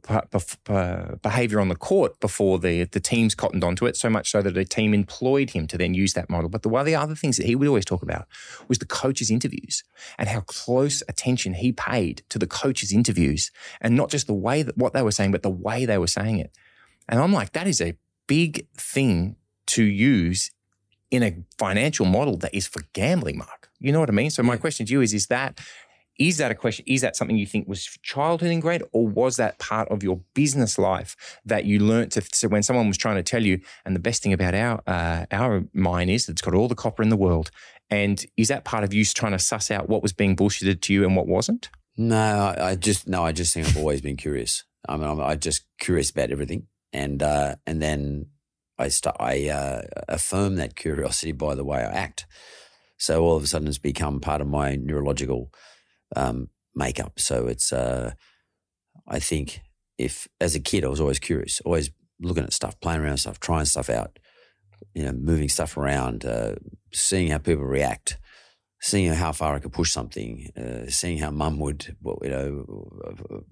uh, 0.69 1.15
behavior 1.23 1.59
on 1.59 1.69
the 1.69 1.75
court 1.75 2.19
before 2.19 2.59
the 2.59 2.83
the 2.83 2.99
teams 2.99 3.33
cottoned 3.33 3.63
onto 3.63 3.87
it, 3.87 3.97
so 3.97 4.07
much 4.07 4.29
so 4.29 4.43
that 4.43 4.55
a 4.55 4.63
team 4.63 4.93
employed 4.93 5.49
him 5.49 5.65
to 5.65 5.75
then 5.75 5.95
use 5.95 6.13
that 6.13 6.29
model. 6.29 6.49
But 6.49 6.61
the 6.61 6.69
one 6.69 6.81
of 6.81 6.85
the 6.85 6.95
other 6.95 7.15
things 7.15 7.37
that 7.37 7.47
he 7.47 7.55
would 7.55 7.67
always 7.67 7.83
talk 7.83 8.03
about 8.03 8.27
was 8.67 8.77
the 8.77 8.85
coaches' 8.85 9.31
interviews 9.31 9.83
and 10.19 10.29
how 10.29 10.41
close 10.41 11.01
attention 11.09 11.55
he 11.55 11.71
paid 11.71 12.21
to 12.29 12.37
the 12.37 12.45
coaches' 12.45 12.93
interviews, 12.93 13.49
and 13.81 13.95
not 13.95 14.11
just 14.11 14.27
the 14.27 14.35
way 14.35 14.61
that 14.61 14.77
what 14.77 14.93
they 14.93 15.01
were 15.01 15.11
saying, 15.11 15.31
but 15.31 15.41
the 15.41 15.49
way 15.49 15.83
they 15.83 15.97
were 15.97 16.07
saying 16.07 16.37
it. 16.37 16.51
And 17.07 17.19
I'm 17.19 17.33
like, 17.33 17.53
that 17.53 17.67
is 17.67 17.81
a 17.81 17.97
big 18.27 18.67
thing 18.77 19.35
to 19.65 19.83
use 19.83 20.51
in 21.11 21.23
a 21.23 21.35
financial 21.57 22.05
model 22.05 22.37
that 22.37 22.53
is 22.53 22.67
for 22.67 22.83
gambling, 22.93 23.37
Mark. 23.37 23.69
You 23.79 23.91
know 23.91 23.99
what 23.99 24.09
I 24.09 24.13
mean? 24.13 24.29
So 24.29 24.43
my 24.43 24.57
question 24.57 24.85
to 24.85 24.91
you 24.91 25.01
is: 25.01 25.13
Is 25.13 25.27
that 25.27 25.59
is 26.19 26.37
that 26.37 26.51
a 26.51 26.55
question? 26.55 26.83
Is 26.85 27.01
that 27.01 27.15
something 27.15 27.37
you 27.37 27.47
think 27.47 27.67
was 27.67 27.85
childhood 28.03 28.51
ingrained, 28.51 28.83
or 28.91 29.07
was 29.07 29.37
that 29.37 29.57
part 29.57 29.87
of 29.87 30.03
your 30.03 30.19
business 30.33 30.77
life 30.77 31.15
that 31.45 31.63
you 31.63 31.79
learnt 31.79 32.11
to? 32.11 32.21
So 32.33 32.49
when 32.49 32.61
someone 32.61 32.89
was 32.89 32.97
trying 32.97 33.15
to 33.15 33.23
tell 33.23 33.43
you, 33.43 33.61
and 33.85 33.95
the 33.95 34.01
best 34.01 34.21
thing 34.21 34.33
about 34.33 34.53
our 34.53 34.81
uh, 34.85 35.25
our 35.31 35.63
mine 35.73 36.09
is 36.09 36.27
it's 36.27 36.41
got 36.41 36.53
all 36.53 36.67
the 36.67 36.75
copper 36.75 37.01
in 37.01 37.09
the 37.09 37.17
world, 37.17 37.51
and 37.89 38.23
is 38.35 38.49
that 38.49 38.65
part 38.65 38.83
of 38.83 38.93
you 38.93 39.05
trying 39.05 39.31
to 39.31 39.39
suss 39.39 39.71
out 39.71 39.87
what 39.87 40.03
was 40.03 40.11
being 40.11 40.35
bullshitted 40.35 40.81
to 40.81 40.93
you 40.93 41.05
and 41.05 41.15
what 41.15 41.25
wasn't? 41.25 41.69
No, 41.95 42.53
I, 42.57 42.71
I 42.71 42.75
just 42.75 43.07
no, 43.07 43.23
I 43.23 43.31
just 43.31 43.53
think 43.53 43.67
I've 43.67 43.77
always 43.77 44.01
been 44.01 44.17
curious. 44.17 44.65
I 44.87 44.97
mean, 44.97 45.07
I'm 45.07 45.21
I 45.21 45.35
just 45.35 45.65
curious 45.79 46.09
about 46.09 46.31
everything, 46.31 46.67
and 46.91 47.23
uh, 47.23 47.55
and 47.65 47.81
then 47.81 48.25
I 48.77 48.89
start 48.89 49.15
I 49.21 49.47
uh, 49.47 49.81
affirm 50.09 50.55
that 50.57 50.75
curiosity 50.75 51.31
by 51.31 51.55
the 51.55 51.63
way 51.63 51.79
I 51.79 51.91
act. 51.91 52.25
So 52.97 53.23
all 53.23 53.37
of 53.37 53.43
a 53.43 53.47
sudden, 53.47 53.69
it's 53.69 53.77
become 53.77 54.19
part 54.19 54.41
of 54.41 54.47
my 54.47 54.75
neurological 54.75 55.53
um, 56.15 56.49
makeup. 56.75 57.19
So 57.19 57.47
it's 57.47 57.71
uh, 57.73 58.13
I 59.07 59.19
think 59.19 59.61
if 59.97 60.27
as 60.39 60.55
a 60.55 60.59
kid 60.59 60.83
I 60.83 60.87
was 60.87 61.01
always 61.01 61.19
curious, 61.19 61.61
always 61.65 61.91
looking 62.19 62.43
at 62.43 62.53
stuff, 62.53 62.79
playing 62.79 63.01
around 63.01 63.13
with 63.13 63.21
stuff, 63.21 63.39
trying 63.39 63.65
stuff 63.65 63.89
out, 63.89 64.19
you 64.93 65.03
know, 65.03 65.11
moving 65.13 65.49
stuff 65.49 65.77
around, 65.77 66.25
uh, 66.25 66.55
seeing 66.91 67.31
how 67.31 67.37
people 67.37 67.65
react 67.65 68.17
seeing 68.81 69.11
how 69.11 69.31
far 69.33 69.55
I 69.55 69.59
could 69.59 69.73
push 69.73 69.91
something, 69.91 70.51
uh, 70.55 70.89
seeing 70.89 71.17
how 71.17 71.31
mum 71.31 71.59
would, 71.59 71.97
well, 72.01 72.17
you 72.23 72.29
know, 72.29 73.43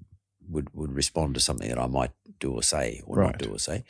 would 0.50 0.74
would 0.74 0.94
respond 0.94 1.34
to 1.36 1.42
something 1.42 1.68
that 1.68 1.78
I 1.80 1.88
might 1.88 2.12
do 2.40 2.54
or 2.54 2.64
say 2.64 3.02
or 3.06 3.18
Right. 3.18 3.32
not 3.32 3.38
do 3.40 3.50
or 3.54 3.60
say. 3.60 3.84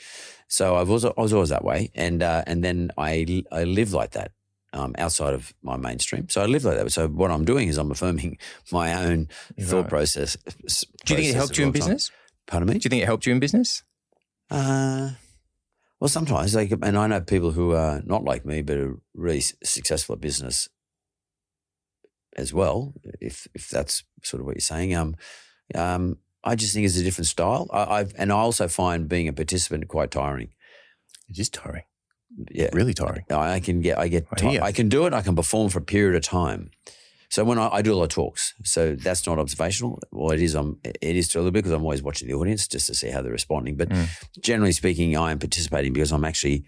So 0.48 0.76
I 0.76 0.84
was 0.84 1.06
I 1.06 1.14
was 1.16 1.34
always 1.34 1.50
that 1.50 1.64
way, 1.64 1.92
and 1.94 2.24
uh, 2.24 2.44
and 2.48 2.64
then 2.64 2.92
I 2.98 3.44
I 3.52 3.64
lived 3.66 3.94
like 3.94 4.12
that. 4.12 4.32
Um, 4.78 4.94
outside 5.00 5.34
of 5.34 5.54
my 5.64 5.76
mainstream, 5.76 6.30
so 6.30 6.42
I 6.42 6.46
live 6.46 6.64
like 6.64 6.78
that. 6.78 6.92
So 6.92 7.08
what 7.08 7.32
I'm 7.32 7.46
doing 7.46 7.68
is 7.68 7.78
I'm 7.78 7.90
affirming 7.90 8.38
my 8.72 8.94
own 8.94 9.28
thought 9.60 9.90
process. 9.90 10.38
Do 11.06 11.14
you 11.14 11.16
think 11.16 11.30
it 11.30 11.36
helped 11.36 11.58
you 11.58 11.66
in 11.66 11.72
business? 11.72 12.12
Pardon 12.46 12.68
me. 12.68 12.74
Do 12.76 12.86
you 12.86 12.90
think 12.90 13.02
it 13.02 13.08
helped 13.08 13.26
you 13.26 13.34
in 13.34 13.40
business? 13.40 13.84
Uh, 14.52 15.12
well, 16.00 16.08
sometimes, 16.08 16.54
like, 16.54 16.72
and 16.72 16.98
I 16.98 17.08
know 17.08 17.22
people 17.22 17.52
who 17.52 17.74
are 17.74 18.02
not 18.06 18.24
like 18.24 18.46
me, 18.46 18.62
but 18.62 18.78
are 18.78 19.00
really 19.16 19.42
successful 19.64 20.14
at 20.14 20.22
business 20.22 20.70
as 22.36 22.54
well. 22.54 22.94
If 23.20 23.48
if 23.56 23.70
that's 23.70 24.04
sort 24.24 24.42
of 24.42 24.46
what 24.46 24.56
you're 24.56 24.62
saying, 24.62 24.94
um, 24.94 25.16
um, 25.74 26.18
I 26.44 26.56
just 26.56 26.74
think 26.74 26.86
it's 26.86 26.98
a 26.98 27.04
different 27.04 27.28
style. 27.28 27.68
I, 27.74 28.00
I've 28.00 28.14
and 28.18 28.32
I 28.32 28.36
also 28.36 28.68
find 28.68 29.10
being 29.10 29.28
a 29.28 29.34
participant 29.34 29.88
quite 29.88 30.12
tiring. 30.12 30.54
It 31.28 31.40
is 31.40 31.50
tiring. 31.50 31.84
Yeah, 32.52 32.70
Really 32.74 32.94
tiring. 32.94 33.24
I 33.30 33.54
I 33.56 33.60
can 33.60 33.82
get, 33.82 33.98
I 33.98 34.08
get, 34.08 34.28
I. 34.44 34.60
I 34.60 34.72
can 34.72 34.90
do 34.90 35.06
it. 35.08 35.14
I 35.14 35.22
can 35.22 35.36
perform 35.36 35.70
for 35.70 35.80
a 35.80 35.82
period 35.84 36.16
of 36.16 36.22
time. 36.24 36.70
So 37.30 37.44
when 37.44 37.58
I, 37.60 37.68
I 37.70 37.82
do 37.82 37.94
a 37.94 37.98
lot 37.98 38.04
of 38.04 38.10
talks, 38.10 38.54
so 38.64 38.96
that's 38.96 39.26
not 39.28 39.38
observational. 39.40 40.00
Well, 40.12 40.32
it 40.32 40.42
is. 40.42 40.56
I'm, 40.56 40.80
it 40.84 41.16
is 41.16 41.28
to 41.30 41.38
a 41.38 41.40
little 41.40 41.52
bit 41.52 41.64
because 41.64 41.74
I'm 41.74 41.84
always 41.84 42.02
watching 42.02 42.28
the 42.28 42.36
audience 42.36 42.68
just 42.68 42.88
to 42.88 42.94
see 42.96 43.10
how 43.10 43.22
they're 43.22 43.32
responding. 43.32 43.76
But 43.76 43.90
Mm. 43.90 44.08
generally 44.42 44.72
speaking, 44.72 45.18
I 45.18 45.32
am 45.32 45.40
participating 45.40 45.92
because 45.94 46.12
I'm 46.14 46.24
actually 46.24 46.64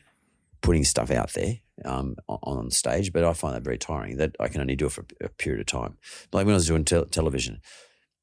putting 0.62 0.84
stuff 0.84 1.12
out 1.12 1.32
there 1.34 1.60
um, 1.86 2.16
on, 2.28 2.40
on 2.58 2.72
stage. 2.72 3.14
But 3.14 3.24
I 3.24 3.32
find 3.34 3.56
that 3.56 3.64
very 3.64 3.78
tiring. 3.78 4.18
That 4.18 4.36
I 4.40 4.48
can 4.50 4.60
only 4.62 4.76
do 4.76 4.88
it 4.88 4.92
for 4.92 5.06
a 5.22 5.30
period 5.30 5.62
of 5.62 5.68
time. 5.68 5.98
Like 6.34 6.46
when 6.46 6.54
I 6.56 6.58
was 6.58 6.68
doing 6.68 6.84
tel- 6.84 7.06
television, 7.06 7.62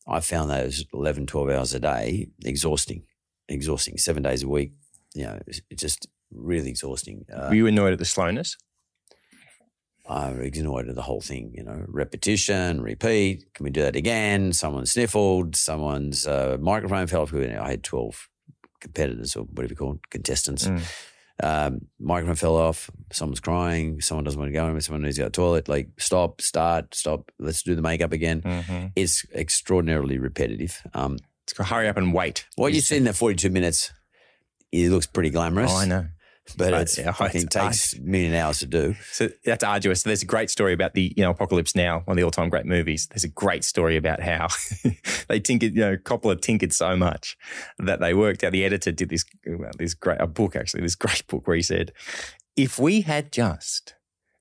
I 0.07 0.21
found 0.21 0.51
those 0.51 0.85
11, 0.93 1.27
12 1.27 1.49
hours 1.49 1.73
a 1.75 1.81
day 1.81 2.29
exhausting, 2.45 3.05
exhausting. 3.49 3.97
Seven 3.99 4.23
days 4.23 4.43
a 4.43 4.49
week, 4.49 4.73
you 5.15 5.25
know, 5.25 5.41
it's 5.47 5.63
it's 5.71 5.81
just 5.81 6.07
really 6.33 6.69
exhausting. 6.71 7.25
Uh, 7.33 7.47
Were 7.49 7.55
you 7.55 7.67
annoyed 7.67 7.93
at 7.93 7.99
the 7.99 8.05
slowness? 8.05 8.57
I 10.09 10.31
ignored 10.31 10.87
the 10.95 11.03
whole 11.03 11.21
thing, 11.21 11.53
you 11.57 11.65
know, 11.65 11.85
repetition, 11.89 12.81
repeat. 12.81 13.45
Can 13.55 13.65
we 13.65 13.71
do 13.71 13.83
that 13.83 13.97
again? 13.97 14.53
Someone 14.53 14.87
sniffled, 14.87 15.57
someone's 15.57 16.27
uh, 16.29 16.59
microphone 16.61 17.09
fell 17.09 17.23
off. 17.23 17.35
I 17.35 17.71
had 17.71 17.83
12 17.83 18.29
competitors 18.81 19.35
or 19.35 19.45
whatever 19.45 19.73
you 19.73 19.77
call 19.77 19.93
it, 19.95 20.09
contestants. 20.11 20.69
Mm. 20.69 20.83
Um, 21.43 21.81
microphone 21.99 22.37
fell 22.37 22.57
off. 22.57 22.89
Someone's 23.13 23.41
crying. 23.41 24.01
Someone 24.01 24.23
doesn't 24.25 24.39
want 24.39 24.49
to 24.49 24.53
go 24.53 24.69
in. 24.69 24.81
Someone 24.81 25.03
needs 25.03 25.17
to 25.17 25.23
go 25.23 25.27
to 25.27 25.31
the 25.31 25.35
toilet. 25.37 25.69
Like, 25.69 25.89
stop, 25.99 26.41
start, 26.41 26.95
stop. 26.95 27.33
Let's 27.41 27.63
do 27.65 27.75
the 27.75 27.83
makeup 27.83 28.13
again. 28.13 28.43
Mm-hmm. 28.43 28.87
It's 28.95 29.25
extraordinarily 29.35 30.19
repetitive. 30.19 30.81
Um, 30.95 31.19
It's 31.45 31.53
got 31.53 31.67
hurry 31.67 31.89
up 31.89 31.97
and 31.97 32.15
wait. 32.15 32.47
what 32.55 32.73
you 32.73 32.81
see 32.81 32.97
in 32.97 33.05
that 33.05 33.17
42 33.17 33.51
minutes, 33.51 33.93
it 34.71 34.89
looks 34.91 35.07
pretty 35.07 35.31
glamorous. 35.31 35.73
Oh, 35.73 35.79
I 35.79 35.85
know. 35.85 36.07
But 36.57 36.75
I- 36.75 36.81
it's 36.81 36.99
yeah, 36.99 37.13
fucking 37.13 37.43
it's 37.43 37.55
takes 37.55 37.95
a 37.95 38.01
million 38.01 38.35
hours 38.35 38.59
to 38.61 38.67
do. 38.67 38.95
So 39.13 39.29
that's 39.45 39.65
arduous. 39.65 40.03
So 40.03 40.11
there's 40.11 40.23
a 40.23 40.27
great 40.27 40.51
story 40.51 40.73
about 40.73 40.95
the 40.95 41.13
you 41.17 41.23
know 41.23 41.31
Apocalypse 41.31 41.75
Now, 41.75 42.01
one 42.05 42.15
of 42.15 42.17
the 42.17 42.23
all-time 42.25 42.49
great 42.49 42.67
movies. 42.67 43.07
There's 43.09 43.25
a 43.25 43.29
great 43.29 43.65
story 43.65 43.97
about 43.97 44.21
how 44.21 44.49
they 45.29 45.41
tinkered, 45.41 45.75
you 45.75 45.81
know, 45.81 45.97
Coppola 45.97 46.41
tinkered 46.41 46.73
so 46.73 46.97
much 46.97 47.37
that 47.79 48.01
they 48.01 48.15
worked 48.15 48.45
out. 48.45 48.53
The 48.53 48.65
editor 48.65 48.93
did 48.93 49.09
this 49.09 49.25
well, 49.47 49.71
this 49.79 49.95
great 49.95 50.21
a 50.21 50.27
book 50.27 50.57
actually, 50.57 50.83
this 50.83 50.95
great 51.07 51.27
book 51.27 51.47
where 51.47 51.57
he 51.57 51.63
said, 51.63 51.93
if 52.57 52.79
we 52.79 53.03
had 53.03 53.33
just 53.33 53.95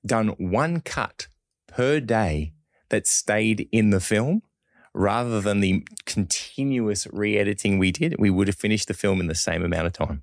done 0.04 0.28
one 0.38 0.80
cut 0.80 1.28
per 1.66 2.00
day 2.00 2.52
that 2.88 3.06
stayed 3.06 3.68
in 3.72 3.90
the 3.90 4.00
film. 4.00 4.42
Rather 4.98 5.42
than 5.42 5.60
the 5.60 5.86
continuous 6.06 7.06
re-editing 7.12 7.76
we 7.76 7.92
did, 7.92 8.14
we 8.18 8.30
would 8.30 8.48
have 8.48 8.56
finished 8.56 8.88
the 8.88 8.94
film 8.94 9.20
in 9.20 9.26
the 9.26 9.34
same 9.34 9.62
amount 9.62 9.86
of 9.86 9.92
time. 9.92 10.22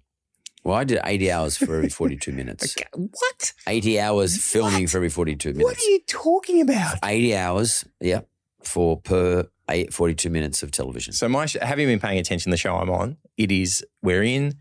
Well, 0.63 0.75
I 0.75 0.83
did 0.83 0.99
80 1.03 1.31
hours 1.35 1.57
for 1.57 1.75
every 1.75 1.89
42 1.89 2.31
minutes. 2.31 2.75
Okay, 2.77 2.87
What? 2.95 3.53
80 3.67 3.99
hours 3.99 4.37
filming 4.43 4.87
for 4.87 4.97
every 4.97 5.09
42 5.09 5.49
minutes. 5.53 5.63
What 5.63 5.77
are 5.77 5.89
you 5.89 5.99
talking 6.07 6.61
about? 6.61 6.95
80 7.03 7.35
hours, 7.35 7.85
yeah, 7.99 8.21
for 8.63 8.99
per 9.01 9.47
eight, 9.69 9.93
42 9.93 10.29
minutes 10.29 10.63
of 10.63 10.71
television. 10.71 11.13
So 11.13 11.27
my 11.29 11.45
sh- 11.45 11.57
having 11.61 11.87
been 11.87 11.99
paying 11.99 12.19
attention 12.19 12.49
to 12.49 12.53
the 12.53 12.57
show 12.57 12.75
I'm 12.75 12.89
on, 12.89 13.17
it 13.37 13.51
is 13.51 13.85
we're 14.01 14.23
in, 14.23 14.55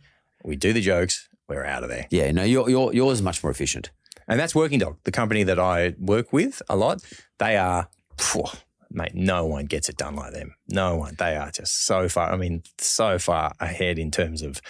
we 0.44 0.56
do 0.56 0.72
the 0.72 0.80
jokes, 0.80 1.28
we're 1.48 1.64
out 1.64 1.82
of 1.82 1.88
there. 1.88 2.06
Yeah, 2.10 2.30
no, 2.32 2.42
your, 2.44 2.68
your, 2.70 2.92
yours 2.94 3.18
is 3.18 3.22
much 3.22 3.42
more 3.42 3.50
efficient. 3.50 3.90
And 4.28 4.38
that's 4.38 4.54
Working 4.54 4.78
Dog, 4.78 4.98
the 5.04 5.10
company 5.12 5.42
that 5.44 5.58
I 5.58 5.94
work 5.98 6.32
with 6.32 6.62
a 6.68 6.76
lot. 6.76 7.02
They 7.38 7.56
are, 7.56 7.88
phew, 8.18 8.44
mate, 8.90 9.14
no 9.14 9.44
one 9.46 9.66
gets 9.66 9.88
it 9.88 9.96
done 9.96 10.14
like 10.14 10.32
them. 10.32 10.54
No 10.68 10.96
one. 10.96 11.16
They 11.18 11.36
are 11.36 11.50
just 11.50 11.84
so 11.84 12.08
far, 12.08 12.32
I 12.32 12.36
mean, 12.36 12.62
so 12.78 13.18
far 13.18 13.52
ahead 13.60 13.98
in 13.98 14.10
terms 14.12 14.40
of 14.42 14.50
s- 14.56 14.62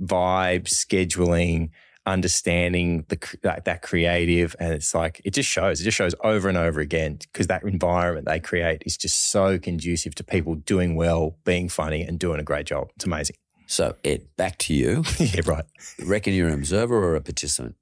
vibe, 0.00 0.64
scheduling, 0.64 1.70
understanding 2.06 3.04
the 3.08 3.18
that, 3.42 3.64
that 3.64 3.82
creative. 3.82 4.56
And 4.58 4.72
it's 4.72 4.94
like, 4.94 5.20
it 5.24 5.34
just 5.34 5.48
shows, 5.48 5.80
it 5.80 5.84
just 5.84 5.96
shows 5.96 6.14
over 6.22 6.48
and 6.48 6.58
over 6.58 6.80
again 6.80 7.18
because 7.20 7.46
that 7.48 7.62
environment 7.62 8.26
they 8.26 8.40
create 8.40 8.82
is 8.86 8.96
just 8.96 9.30
so 9.30 9.58
conducive 9.58 10.14
to 10.16 10.24
people 10.24 10.54
doing 10.54 10.96
well, 10.96 11.36
being 11.44 11.68
funny, 11.68 12.02
and 12.02 12.18
doing 12.18 12.40
a 12.40 12.44
great 12.44 12.66
job. 12.66 12.88
It's 12.96 13.04
amazing. 13.04 13.36
So, 13.66 13.94
Ed, 14.04 14.26
back 14.36 14.58
to 14.58 14.74
you. 14.74 15.04
yeah, 15.18 15.42
right. 15.46 15.64
Reckon 16.04 16.34
you're 16.34 16.48
an 16.48 16.54
observer 16.54 16.96
or 16.96 17.14
a 17.14 17.20
participant? 17.20 17.76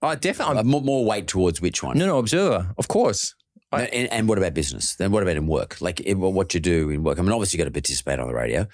I 0.00 0.14
definitely. 0.14 0.58
Uh, 0.58 0.62
more, 0.64 0.82
more 0.82 1.04
weight 1.04 1.26
towards 1.26 1.60
which 1.60 1.82
one? 1.82 1.98
no, 1.98 2.06
no, 2.06 2.18
observer, 2.18 2.72
of 2.78 2.88
course. 2.88 3.34
I- 3.72 3.84
and, 3.86 4.12
and 4.12 4.28
what 4.28 4.38
about 4.38 4.54
business? 4.54 4.96
Then 4.96 5.10
what 5.12 5.22
about 5.22 5.36
in 5.36 5.46
work? 5.46 5.80
Like 5.80 6.00
in, 6.00 6.20
what 6.20 6.52
you 6.54 6.60
do 6.60 6.90
in 6.90 7.02
work? 7.02 7.18
I 7.18 7.22
mean, 7.22 7.32
obviously 7.32 7.56
you 7.56 7.64
got 7.64 7.68
to 7.68 7.72
participate 7.72 8.18
on 8.18 8.28
the 8.28 8.34
radio, 8.34 8.66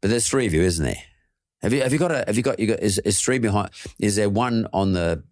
but 0.00 0.08
there's 0.08 0.28
three 0.28 0.46
of 0.46 0.54
you, 0.54 0.62
isn't 0.62 0.84
there? 0.84 1.02
Have 1.62 1.72
you 1.72 1.82
have 1.82 1.92
you 1.92 1.98
got 1.98 2.10
a 2.12 2.24
have 2.26 2.36
you 2.36 2.42
got 2.42 2.58
you 2.58 2.66
got 2.66 2.80
is, 2.80 2.98
is 3.00 3.20
three 3.20 3.38
behind? 3.38 3.70
Is 3.98 4.16
there 4.16 4.30
one 4.30 4.66
on 4.72 4.92
the 4.92 5.22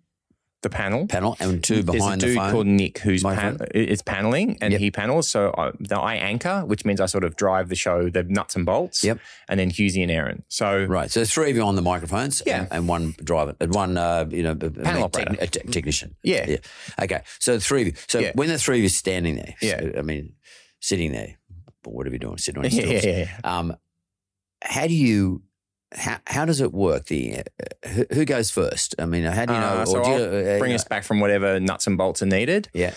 The 0.60 0.68
panel. 0.70 1.06
panel 1.06 1.36
and 1.40 1.62
two 1.62 1.82
behind 1.84 2.20
There's 2.20 2.32
a 2.32 2.34
the 2.34 2.34
dude 2.34 2.36
phone? 2.36 2.52
called 2.52 2.66
Nick 2.66 2.98
who's 2.98 3.22
pan- 3.22 3.58
it's 3.74 4.02
paneling 4.02 4.58
and 4.60 4.72
Yep. 4.72 4.80
he 4.80 4.90
panels. 4.90 5.28
So 5.28 5.54
I, 5.56 5.70
the, 5.78 5.96
I 5.98 6.14
anchor, 6.16 6.64
which 6.66 6.84
means 6.84 7.00
I 7.00 7.06
sort 7.06 7.22
of 7.24 7.36
drive 7.36 7.68
the 7.68 7.76
show, 7.76 8.10
the 8.10 8.24
nuts 8.24 8.56
and 8.56 8.66
bolts. 8.66 9.04
Yep. 9.04 9.20
And 9.48 9.60
then 9.60 9.70
Hughesy 9.70 10.02
and 10.02 10.10
Erin. 10.10 10.42
So 10.48 10.84
Right. 10.84 11.10
So 11.10 11.20
there's 11.20 11.32
three 11.32 11.48
of 11.50 11.56
you 11.56 11.62
on 11.62 11.76
the 11.76 11.82
microphones 11.82 12.42
Yeah. 12.44 12.62
and, 12.62 12.68
and 12.72 12.88
one 12.88 13.14
driver, 13.22 13.54
and 13.60 13.72
one, 13.72 13.96
uh, 13.96 14.26
you 14.30 14.42
know, 14.42 14.54
Panel 14.56 15.04
operator. 15.04 15.36
a 15.40 15.46
te- 15.46 15.68
technician. 15.70 16.16
Yeah. 16.24 16.44
Yeah. 16.48 16.56
Okay. 17.04 17.20
So 17.38 17.54
the 17.54 17.60
three 17.60 17.82
of 17.82 17.86
you. 17.88 17.94
So 18.08 18.18
Yeah. 18.18 18.32
when 18.34 18.48
the 18.48 18.58
three 18.58 18.78
of 18.78 18.82
you 18.82 18.88
standing 18.90 19.36
there, 19.36 19.54
Yeah. 19.62 19.80
so, 19.80 19.92
I 19.98 20.02
mean, 20.02 20.34
sitting 20.80 21.12
there, 21.12 21.36
but 21.84 21.92
what 21.94 22.06
are 22.06 22.10
we 22.10 22.18
doing? 22.18 22.36
Sitting 22.36 22.58
on 22.64 22.70
yeah, 22.70 22.82
your 22.82 22.92
yeah, 22.92 22.98
stools. 23.00 23.16
yeah. 23.16 23.58
Um, 23.58 23.76
how 24.60 24.86
do 24.88 24.94
you, 24.94 25.42
how, 25.92 26.18
how 26.26 26.44
does 26.44 26.60
it 26.60 26.72
work? 26.72 27.06
The 27.06 27.38
uh, 27.38 27.88
who, 27.88 28.04
who 28.12 28.24
goes 28.24 28.50
first? 28.50 28.94
I 28.98 29.06
mean, 29.06 29.24
how 29.24 29.46
do 29.46 29.54
you 29.54 29.60
know? 29.60 29.66
Uh, 29.66 29.86
so 29.86 30.04
do 30.04 30.10
you, 30.10 30.16
I'll 30.16 30.56
uh, 30.56 30.58
bring 30.58 30.74
us 30.74 30.84
back 30.84 31.04
from 31.04 31.20
whatever 31.20 31.58
nuts 31.58 31.86
and 31.86 31.98
bolts 31.98 32.22
are 32.22 32.26
needed. 32.26 32.68
Yeah. 32.72 32.94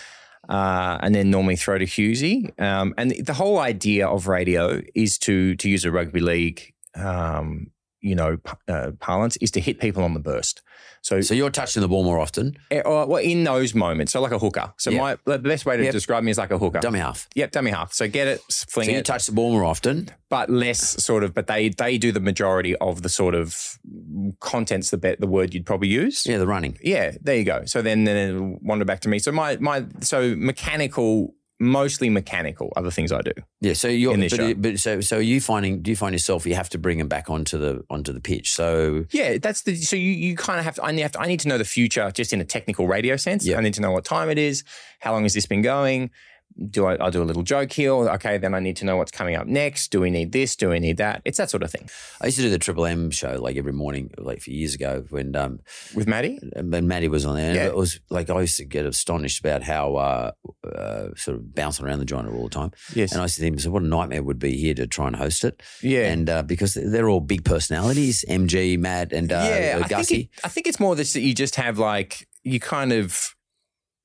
Uh, 0.48 0.98
and 1.00 1.14
then 1.14 1.30
normally 1.30 1.56
throw 1.56 1.78
to 1.78 1.86
Hughesy. 1.86 2.60
Um, 2.60 2.94
and 2.98 3.10
the, 3.10 3.22
the 3.22 3.34
whole 3.34 3.58
idea 3.58 4.08
of 4.08 4.28
radio 4.28 4.82
is 4.94 5.18
to 5.18 5.54
to 5.56 5.68
use 5.68 5.84
a 5.84 5.90
rugby 5.90 6.20
league, 6.20 6.72
um, 6.94 7.71
you 8.02 8.14
know, 8.14 8.36
p- 8.36 8.52
uh, 8.68 8.90
parlance, 9.00 9.36
is 9.38 9.50
to 9.52 9.60
hit 9.60 9.80
people 9.80 10.02
on 10.04 10.12
the 10.14 10.20
burst. 10.20 10.60
So, 11.02 11.20
So 11.20 11.34
you're 11.34 11.50
touching 11.50 11.80
the 11.82 11.88
ball 11.88 12.04
more 12.04 12.18
often. 12.20 12.56
or, 12.84 13.06
well, 13.06 13.16
in 13.22 13.42
those 13.44 13.74
moments, 13.74 14.12
so 14.12 14.20
like 14.20 14.30
a 14.32 14.38
hooker. 14.38 14.72
So 14.78 14.90
Yeah. 14.90 14.98
my 15.00 15.16
the 15.24 15.38
best 15.38 15.64
way 15.66 15.76
to 15.76 15.82
Yep. 15.84 15.92
describe 15.92 16.22
me 16.22 16.30
is 16.30 16.38
like 16.38 16.50
a 16.52 16.58
hooker. 16.58 16.78
Dummy 16.80 17.00
half. 17.00 17.28
Yep, 17.34 17.50
dummy 17.52 17.70
half. 17.72 17.92
So 17.92 18.06
get 18.08 18.28
it, 18.28 18.40
fling 18.68 18.86
So 18.86 18.92
you 18.92 18.98
it, 18.98 19.04
touch 19.06 19.26
the 19.26 19.32
ball 19.32 19.50
more 19.52 19.64
often. 19.64 20.10
but 20.30 20.48
less 20.50 21.02
sort 21.04 21.24
of. 21.24 21.34
But 21.34 21.46
they 21.48 21.70
they 21.70 21.98
do 21.98 22.12
the 22.12 22.20
majority 22.20 22.76
of 22.76 23.02
the 23.02 23.08
sort 23.08 23.34
of 23.34 23.78
contents. 24.40 24.90
The 24.90 24.96
bet 24.98 25.20
the 25.20 25.26
word 25.26 25.54
you'd 25.54 25.66
probably 25.66 25.88
use. 25.88 26.24
Yeah, 26.26 26.38
the 26.38 26.46
running. 26.46 26.78
Yeah, 26.82 27.12
there 27.20 27.36
you 27.36 27.44
go. 27.44 27.62
So 27.66 27.82
then, 27.82 28.04
then 28.04 28.16
it'll 28.30 28.58
wander 28.62 28.84
back 28.84 29.00
to 29.00 29.08
me. 29.08 29.18
So 29.18 29.32
my 29.32 29.56
my 29.58 29.84
so 30.00 30.34
mechanical, 30.36 31.34
mostly 31.60 32.10
mechanical, 32.10 32.72
other 32.76 32.90
things 32.90 33.12
I 33.12 33.22
do. 33.22 33.32
Yeah, 33.60 33.74
so 33.74 33.88
you're 33.88 34.14
In 34.14 34.20
this 34.20 34.32
but, 34.32 34.36
show. 34.36 34.54
but 34.54 34.78
so 34.80 35.00
so 35.00 35.18
you 35.18 35.40
finding 35.40 35.82
do 35.82 35.90
you 35.90 35.96
find 35.96 36.12
yourself 36.12 36.46
you 36.46 36.54
have 36.54 36.68
to 36.70 36.78
bring 36.78 36.98
them 36.98 37.08
back 37.08 37.30
onto 37.30 37.58
the 37.58 37.84
onto 37.88 38.12
the 38.12 38.20
pitch? 38.20 38.52
So 38.52 39.04
Yeah, 39.10 39.38
that's 39.38 39.62
the. 39.62 39.76
So 39.76 39.96
you 39.96 40.10
you 40.10 40.36
kind 40.36 40.58
of 40.58 40.64
have 40.64 40.74
to. 40.76 40.84
I 40.84 40.92
need, 40.92 41.02
have 41.02 41.12
to. 41.12 41.20
I 41.20 41.26
need 41.26 41.40
to 41.40 41.48
know 41.48 41.58
the 41.58 41.64
future, 41.64 42.10
just 42.12 42.32
in 42.32 42.40
a 42.40 42.44
technical 42.44 42.86
radio 42.88 43.16
sense. 43.16 43.46
Yeah. 43.46 43.58
I 43.58 43.60
need 43.60 43.74
to 43.74 43.80
know 43.80 43.92
what 43.92 44.04
time 44.04 44.28
it 44.30 44.38
is. 44.38 44.64
How 45.00 45.12
long 45.12 45.22
has 45.24 45.34
this 45.34 45.46
been 45.46 45.62
going? 45.62 46.10
Do 46.70 46.86
I? 46.86 46.96
I'll 46.96 47.10
do 47.10 47.22
a 47.22 47.24
little 47.24 47.42
joke 47.42 47.72
here. 47.72 47.92
Okay, 47.92 48.38
then 48.38 48.54
I 48.54 48.60
need 48.60 48.76
to 48.76 48.84
know 48.84 48.96
what's 48.96 49.10
coming 49.10 49.36
up 49.36 49.46
next. 49.46 49.90
Do 49.90 50.00
we 50.00 50.10
need 50.10 50.32
this? 50.32 50.54
Do 50.56 50.68
we 50.70 50.78
need 50.80 50.96
that? 50.98 51.22
It's 51.24 51.38
that 51.38 51.50
sort 51.50 51.62
of 51.62 51.70
thing. 51.70 51.88
I 52.20 52.26
used 52.26 52.36
to 52.36 52.42
do 52.42 52.50
the 52.50 52.58
Triple 52.58 52.86
M 52.86 53.10
show 53.10 53.36
like 53.40 53.56
every 53.56 53.72
morning, 53.72 54.10
like 54.18 54.38
a 54.38 54.40
few 54.40 54.54
years 54.54 54.74
ago 54.74 55.04
when 55.10 55.34
um 55.36 55.60
With 55.94 56.06
Maddie, 56.06 56.38
when 56.56 56.86
Maddie 56.86 57.08
was 57.08 57.24
on 57.26 57.36
there. 57.36 57.46
And 57.48 57.56
Yeah. 57.56 57.66
it 57.66 57.76
was 57.76 58.00
like 58.10 58.28
I 58.30 58.40
used 58.40 58.56
to 58.58 58.64
get 58.64 58.86
astonished 58.86 59.40
about 59.40 59.62
how 59.62 59.96
uh, 59.96 60.30
uh 60.66 61.08
sort 61.16 61.36
of 61.36 61.54
bouncing 61.54 61.86
around 61.86 61.98
the 62.00 62.04
joint 62.04 62.28
all 62.28 62.44
the 62.44 62.50
time. 62.54 62.72
yes, 62.94 63.12
And 63.12 63.20
I 63.20 63.24
used 63.24 63.36
to 63.36 63.40
think, 63.40 63.60
so 63.60 63.70
what 63.70 63.82
a 63.82 63.86
nightmare 63.86 64.18
it 64.18 64.24
would 64.24 64.38
be 64.38 64.56
here 64.56 64.74
to 64.74 64.86
try 64.86 65.06
and 65.06 65.16
host 65.16 65.44
it. 65.44 65.62
yeah, 65.82 66.10
And 66.12 66.28
uh, 66.28 66.42
because 66.42 66.74
they're 66.74 67.08
all 67.08 67.20
big 67.20 67.44
personalities, 67.44 68.24
MG, 68.28 68.78
Matt, 68.78 69.12
and 69.12 69.32
uh, 69.32 69.36
yeah. 69.48 69.74
uh, 69.76 69.84
I 69.84 69.88
think, 69.88 69.88
Gussie. 69.90 70.20
it, 70.34 70.40
I 70.44 70.48
think 70.48 70.66
it's 70.66 70.80
more 70.80 70.94
this 70.96 71.12
that 71.14 71.20
you 71.22 71.34
just 71.34 71.56
have 71.56 71.78
like 71.78 72.28
you 72.44 72.60
kind 72.60 72.92
of 72.92 73.34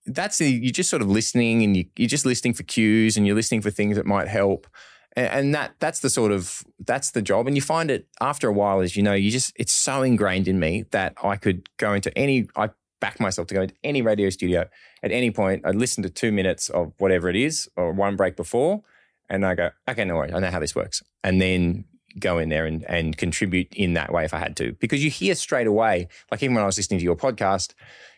that's 0.07 0.37
the 0.37 0.49
you're 0.49 0.71
just 0.71 0.89
sort 0.89 1.01
of 1.01 1.09
listening 1.09 1.63
and 1.63 1.77
you, 1.77 1.85
you're 1.95 2.07
just 2.07 2.25
listening 2.25 2.53
for 2.53 2.63
cues 2.63 3.17
and 3.17 3.27
you're 3.27 3.35
listening 3.35 3.61
for 3.61 3.69
things 3.69 3.97
that 3.97 4.05
might 4.05 4.27
help. 4.27 4.67
And, 5.15 5.55
that 5.55 5.73
that's 5.79 6.01
the 6.01 6.11
sort 6.11 6.31
of 6.31 6.63
that's 6.85 7.11
the 7.11 7.23
job. 7.23 7.47
And 7.47 7.55
you 7.55 7.61
find 7.61 7.89
it 7.89 8.07
after 8.21 8.47
a 8.47 8.53
while, 8.53 8.81
as 8.81 8.95
you 8.95 9.01
know, 9.01 9.13
you 9.13 9.31
just 9.31 9.51
it's 9.55 9.73
so 9.73 10.03
ingrained 10.03 10.47
in 10.47 10.59
me 10.59 10.85
that 10.91 11.15
I 11.23 11.37
could 11.37 11.67
go 11.77 11.93
into 11.93 12.15
any 12.15 12.47
I 12.55 12.69
back 12.99 13.19
myself 13.19 13.47
to 13.47 13.53
go 13.55 13.63
into 13.63 13.75
any 13.83 14.01
radio 14.01 14.29
studio 14.29 14.67
at 15.01 15.11
any 15.11 15.31
point. 15.31 15.65
I'd 15.65 15.75
listen 15.75 16.03
to 16.03 16.09
two 16.09 16.31
minutes 16.31 16.69
of 16.69 16.93
whatever 16.99 17.29
it 17.29 17.35
is 17.35 17.67
or 17.75 17.91
one 17.93 18.15
break 18.15 18.35
before, 18.35 18.83
and 19.27 19.45
I 19.45 19.55
go, 19.55 19.71
okay, 19.89 20.05
no 20.05 20.15
worries, 20.15 20.33
I 20.33 20.39
know 20.39 20.51
how 20.51 20.59
this 20.59 20.75
works. 20.75 21.03
And 21.23 21.41
then 21.41 21.85
go 22.19 22.37
in 22.37 22.49
there 22.49 22.65
and, 22.65 22.83
and 22.89 23.17
contribute 23.17 23.73
in 23.73 23.93
that 23.93 24.11
way 24.11 24.25
if 24.25 24.33
I 24.33 24.39
had 24.39 24.55
to. 24.57 24.73
Because 24.73 25.03
you 25.03 25.09
hear 25.09 25.35
straight 25.35 25.67
away, 25.67 26.07
like 26.31 26.43
even 26.43 26.55
when 26.55 26.63
I 26.63 26.65
was 26.65 26.77
listening 26.77 26.99
to 26.99 27.03
your 27.03 27.15
podcast, 27.15 27.73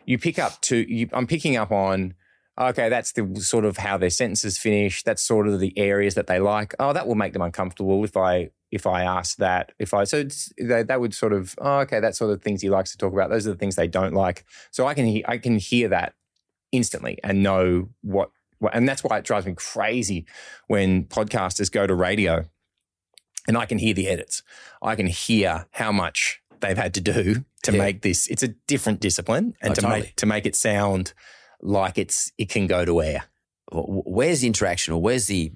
you 0.05 0.17
pick 0.17 0.39
up 0.39 0.59
to 0.61 0.77
you, 0.77 1.09
I'm 1.13 1.27
picking 1.27 1.55
up 1.55 1.71
on 1.71 2.13
okay, 2.59 2.89
that's 2.89 3.13
the 3.13 3.39
sort 3.39 3.63
of 3.63 3.77
how 3.77 3.97
their 3.97 4.09
sentences 4.09 4.57
finish. 4.57 5.03
That's 5.03 5.21
sort 5.21 5.47
of 5.47 5.59
the 5.59 5.77
areas 5.77 6.15
that 6.15 6.27
they 6.27 6.39
like. 6.39 6.75
Oh, 6.79 6.93
that 6.93 7.07
will 7.07 7.15
make 7.15 7.33
them 7.33 7.41
uncomfortable 7.41 8.03
if 8.03 8.17
I 8.17 8.49
if 8.71 8.85
I 8.85 9.03
ask 9.03 9.37
that. 9.37 9.71
If 9.79 9.93
I 9.93 10.03
so 10.03 10.17
it's, 10.17 10.51
that, 10.57 10.87
that 10.87 10.99
would 10.99 11.13
sort 11.13 11.33
of 11.33 11.55
oh, 11.59 11.79
okay, 11.79 11.99
that's 11.99 12.17
sort 12.17 12.31
of 12.31 12.41
things 12.41 12.61
he 12.61 12.69
likes 12.69 12.91
to 12.91 12.97
talk 12.97 13.13
about. 13.13 13.29
Those 13.29 13.47
are 13.47 13.51
the 13.51 13.57
things 13.57 13.75
they 13.75 13.87
don't 13.87 14.13
like. 14.13 14.45
So 14.71 14.87
I 14.87 14.93
can 14.93 15.05
he- 15.05 15.25
I 15.27 15.37
can 15.37 15.57
hear 15.57 15.87
that 15.89 16.15
instantly 16.71 17.17
and 17.23 17.41
know 17.41 17.89
what 18.01 18.29
and 18.73 18.87
that's 18.87 19.03
why 19.03 19.17
it 19.17 19.23
drives 19.23 19.45
me 19.45 19.53
crazy 19.55 20.25
when 20.67 21.05
podcasters 21.05 21.71
go 21.71 21.87
to 21.87 21.95
radio 21.95 22.45
and 23.49 23.57
I 23.57 23.65
can 23.65 23.79
hear 23.79 23.95
the 23.95 24.07
edits. 24.07 24.43
I 24.81 24.95
can 24.95 25.07
hear 25.07 25.65
how 25.71 25.91
much 25.91 26.39
they've 26.61 26.77
had 26.77 26.93
to 26.93 27.01
do 27.01 27.43
to 27.63 27.71
Yeah. 27.71 27.77
make 27.79 28.01
this. 28.03 28.27
It's 28.27 28.43
a 28.43 28.49
different 28.67 28.99
discipline 29.01 29.55
and 29.61 29.71
Oh, 29.71 29.73
to 29.75 29.81
totally. 29.81 29.99
make 30.01 30.15
to 30.17 30.25
make 30.25 30.45
it 30.45 30.55
sound 30.55 31.13
like 31.59 31.97
it's 31.97 32.31
it 32.37 32.47
can 32.49 32.67
go 32.67 32.85
to 32.85 33.01
air. 33.01 33.23
Where's 33.71 34.41
the 34.41 34.47
interaction 34.47 34.93
or 34.93 35.01
where's 35.01 35.27
the 35.27 35.51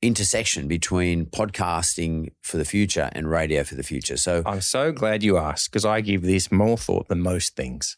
intersection 0.00 0.68
between 0.68 1.26
podcasting 1.26 2.30
for 2.40 2.56
the 2.56 2.64
future 2.64 3.10
and 3.12 3.30
radio 3.30 3.62
for 3.64 3.74
the 3.74 3.82
future? 3.82 4.16
So 4.16 4.42
I'm 4.46 4.60
so 4.60 4.90
glad 4.92 5.22
you 5.22 5.36
asked 5.38 5.70
because 5.70 5.84
I 5.84 6.00
give 6.00 6.22
this 6.22 6.50
more 6.52 6.78
thought 6.78 7.08
than 7.08 7.20
most 7.20 7.56
things. 7.56 7.96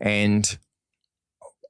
And 0.00 0.58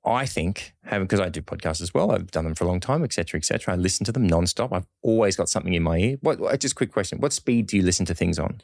I 0.04 0.24
think, 0.26 0.72
having 0.84 1.06
because 1.06 1.20
I 1.20 1.28
do 1.28 1.42
podcasts 1.42 1.82
as 1.82 1.92
well, 1.92 2.10
I've 2.10 2.30
done 2.30 2.44
them 2.44 2.54
for 2.54 2.64
a 2.64 2.66
long 2.66 2.80
time, 2.80 3.04
et 3.04 3.12
cetera, 3.12 3.38
et 3.38 3.44
cetera. 3.44 3.74
I 3.74 3.76
listen 3.76 4.04
to 4.06 4.12
them 4.12 4.26
nonstop. 4.28 4.72
I've 4.72 4.86
always 5.02 5.36
got 5.36 5.48
something 5.50 5.74
in 5.74 5.82
my 5.82 5.98
ear. 5.98 6.16
What? 6.22 6.40
what- 6.40 6.58
Just 6.60 6.72
a 6.72 6.76
quick 6.76 6.92
question: 6.92 7.20
What 7.20 7.32
speed 7.34 7.66
do 7.66 7.76
you 7.76 7.82
listen 7.82 8.06
to 8.06 8.14
things 8.14 8.38
on? 8.38 8.60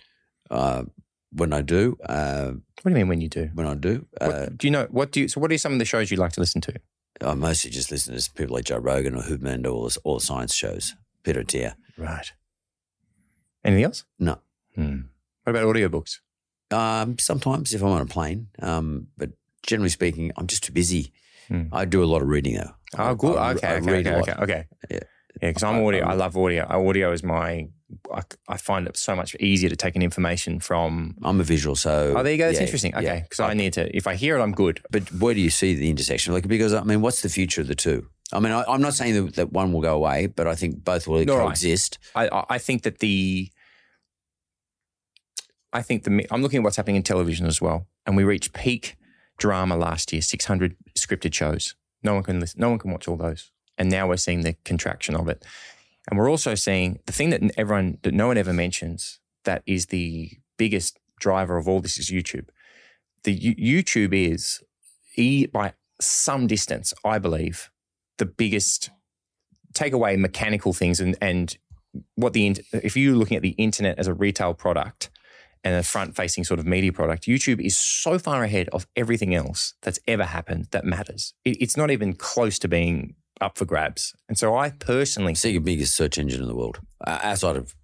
uh, 0.51 0.85
when 1.33 1.53
I 1.53 1.61
do, 1.61 1.99
uh, 2.09 2.53
What 2.53 2.85
do 2.85 2.90
you 2.90 2.94
mean 2.94 3.09
when 3.09 3.20
you 3.20 3.29
do? 3.29 3.51
when 3.53 3.66
I 3.66 3.75
do, 3.75 4.07
What, 4.18 4.33
uh, 4.35 4.46
do 4.57 4.66
you 4.66 4.70
know 4.70 4.87
what 4.90 5.12
do 5.12 5.20
you? 5.20 5.29
So, 5.29 5.40
what 5.40 5.53
are 5.53 5.59
some 5.59 5.72
of 5.75 5.79
the 5.79 5.85
shows 5.85 6.11
you 6.11 6.16
like 6.16 6.33
to 6.33 6.40
listen 6.40 6.61
to? 6.62 6.72
I 7.20 7.35
mostly 7.35 7.70
just 7.70 7.90
listen 7.90 8.16
to 8.16 8.31
people 8.33 8.55
like 8.57 8.64
Joe 8.64 8.79
Rogan 8.79 9.14
or 9.16 9.22
Huberman 9.22 9.64
or 9.66 9.70
all, 9.70 9.85
this, 9.85 9.96
all 10.05 10.14
the 10.18 10.25
science 10.25 10.55
shows. 10.55 10.94
Peter 11.22 11.42
Attia. 11.42 11.75
Right. 11.99 12.33
Anything 13.64 13.85
else? 13.85 14.05
No. 14.18 14.38
Hmm. 14.75 15.01
What 15.44 15.57
about 15.57 15.64
audiobooks? 15.75 16.18
Um, 16.70 17.18
sometimes 17.18 17.75
if 17.75 17.83
I'm 17.83 17.88
on 17.90 18.03
a 18.03 18.07
plane, 18.07 18.49
um, 18.61 19.09
but 19.16 19.31
generally 19.62 19.88
speaking, 19.90 20.31
I'm 20.37 20.46
just 20.46 20.64
too 20.64 20.72
busy. 20.72 21.12
Hmm. 21.49 21.65
I 21.73 21.85
do 21.85 22.03
a 22.03 22.07
lot 22.07 22.23
of 22.23 22.29
reading 22.29 22.55
though. 22.57 22.71
Oh, 22.99 23.15
good. 23.15 23.37
I- 23.37 23.53
okay, 23.55 23.67
I 23.69 23.77
okay, 23.77 23.93
a 23.93 23.99
okay, 23.99 24.15
lot. 24.17 24.29
okay, 24.29 24.43
okay. 24.43 24.65
Yeah. 24.91 24.99
Yeah, 25.43 25.51
because 25.51 25.63
I'm 25.65 25.85
audio. 25.85 26.07
I- 26.07 26.13
I 26.13 26.15
love 26.15 26.37
audio. 26.37 26.65
Audio 26.69 27.13
is 27.13 27.23
my. 27.23 27.69
I, 28.13 28.23
I 28.49 28.57
find 28.57 28.89
it 28.89 28.97
so 28.97 29.15
much 29.15 29.37
easier 29.39 29.69
to 29.69 29.77
take 29.77 29.95
in 29.95 30.03
information 30.03 30.59
from. 30.61 31.15
I'm 31.23 31.41
a 31.41 31.45
visual, 31.45 31.77
so 31.77 32.15
Oh, 32.17 32.23
there 32.23 32.33
you 32.33 32.39
go. 32.39 32.47
That's 32.47 32.57
yeah, 32.59 32.65
interesting. 32.65 32.95
Okay, 32.97 33.21
because 33.23 33.41
I 33.41 33.53
need 33.55 33.75
to. 33.75 33.95
If 33.97 34.07
I 34.07 34.15
hear 34.17 34.37
it, 34.39 34.43
I'm 34.43 34.53
good. 34.53 34.81
But 34.91 35.13
where 35.13 35.35
do 35.35 35.41
you 35.41 35.51
see 35.51 35.75
the 35.75 35.89
intersection? 35.91 36.33
Like, 36.33 36.49
because 36.49 36.73
I 36.73 36.83
mean, 36.85 37.01
what's 37.03 37.21
the 37.23 37.29
future 37.29 37.61
of 37.61 37.67
the 37.69 37.75
two? 37.75 38.07
I 38.33 38.41
mean, 38.41 38.51
I, 38.53 38.65
I'm 38.67 38.81
not 38.81 38.95
saying 38.95 39.15
that, 39.15 39.35
that 39.37 39.53
one 39.53 39.73
will 39.73 39.83
go 39.83 39.95
away, 39.95 40.27
but 40.27 40.49
I 40.49 40.55
think 40.57 40.83
both 40.83 41.07
will 41.07 41.25
No, 41.25 41.37
coexist. 41.39 41.99
I, 42.17 42.29
I- 42.29 42.45
I 42.51 42.59
think 42.59 42.83
that 42.85 42.99
the. 42.99 43.51
I 45.73 45.83
think 45.83 46.05
the. 46.05 46.27
I'm 46.31 46.43
looking 46.43 46.59
at 46.59 46.65
what's 46.65 46.77
happening 46.77 46.97
in 46.97 47.03
television 47.03 47.47
as 47.47 47.61
well, 47.61 47.87
and 48.07 48.17
we 48.17 48.25
reach 48.25 48.53
peak 48.53 48.97
drama 49.37 49.77
last 49.77 50.12
year. 50.12 50.22
600 50.22 50.77
scripted 50.96 51.35
shows. 51.35 51.75
No 52.03 52.14
one 52.14 52.22
can 52.22 52.40
listen. 52.40 52.61
No 52.61 52.70
one 52.70 52.79
can 52.79 52.90
watch 52.90 53.09
all 53.09 53.16
those, 53.16 53.51
and 53.77 53.90
now 53.90 54.09
we're 54.09 54.16
seeing 54.16 54.42
the 54.42 54.55
contraction 54.64 55.14
of 55.14 55.29
it. 55.29 55.44
And 56.09 56.18
we're 56.18 56.31
also 56.31 56.55
seeing 56.55 57.01
the 57.07 57.12
thing 57.12 57.31
that 57.31 57.42
everyone 57.57 57.99
that 58.03 58.14
no 58.14 58.29
one 58.29 58.38
ever 58.38 58.53
mentions 58.53 59.18
that 59.44 59.62
is 59.66 59.87
the 59.87 60.31
biggest 60.57 60.99
driver 61.18 61.57
of 61.57 61.68
all 61.68 61.81
this 61.81 61.99
is 61.99 62.11
YouTube. 62.11 62.49
The 63.25 63.37
YouTube 63.37 64.12
is 64.12 64.62
e 65.16 65.46
by 65.46 65.72
some 66.01 66.46
distance, 66.46 66.92
I 67.05 67.18
believe, 67.18 67.70
the 68.18 68.27
biggest 68.27 68.90
take 69.75 69.92
away 69.92 70.16
mechanical 70.16 70.72
things 70.72 71.01
and 71.01 71.16
and 71.20 71.57
what 72.14 72.35
the 72.35 72.57
if 72.72 72.96
you're 72.96 73.16
looking 73.16 73.37
at 73.37 73.42
the 73.42 73.51
internet 73.51 73.99
as 73.99 74.07
a 74.07 74.14
retail 74.14 74.55
product 74.55 75.11
and 75.66 75.74
a 75.74 75.83
front 75.83 76.14
facing 76.14 76.44
sort 76.44 76.61
of 76.61 76.66
media 76.66 76.92
product, 76.92 77.24
YouTube 77.24 77.61
is 77.61 77.76
so 77.76 78.20
far 78.20 78.44
ahead 78.44 78.68
of 78.68 78.87
everything 78.94 79.35
else 79.35 79.74
that's 79.83 79.98
ever 80.07 80.22
happened 80.22 80.68
that 80.70 80.85
matters. 80.85 81.35
It, 81.44 81.61
it's 81.61 81.76
not 81.76 81.90
even 81.90 82.14
close 82.14 82.61
to 82.61 82.68
being 82.68 83.16
up 83.40 83.59
for 83.59 83.64
grabs. 83.64 84.14
And 84.29 84.38
so 84.38 84.57
I 84.57 84.70
personally 84.70 85.35
Second 85.35 85.64
biggest 85.64 85.96
search 85.96 86.18
engine 86.18 86.40
in 86.40 86.46
the 86.46 86.55
world, 86.55 86.79
uh, 87.05 87.18
outside 87.20 87.57
of 87.57 87.74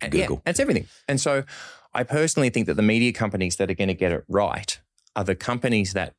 Google. 0.00 0.42
Yeah, 0.44 0.50
it's 0.50 0.58
everything. 0.58 0.88
And 1.06 1.20
so 1.20 1.44
I 1.94 2.02
personally 2.02 2.50
think 2.50 2.66
that 2.66 2.74
the 2.74 2.82
media 2.82 3.12
companies 3.12 3.56
that 3.56 3.70
are 3.70 3.74
going 3.74 3.86
to 3.86 3.94
get 3.94 4.10
it 4.10 4.24
right 4.26 4.76
are 5.14 5.22
the 5.22 5.36
companies 5.36 5.92
that 5.92 6.14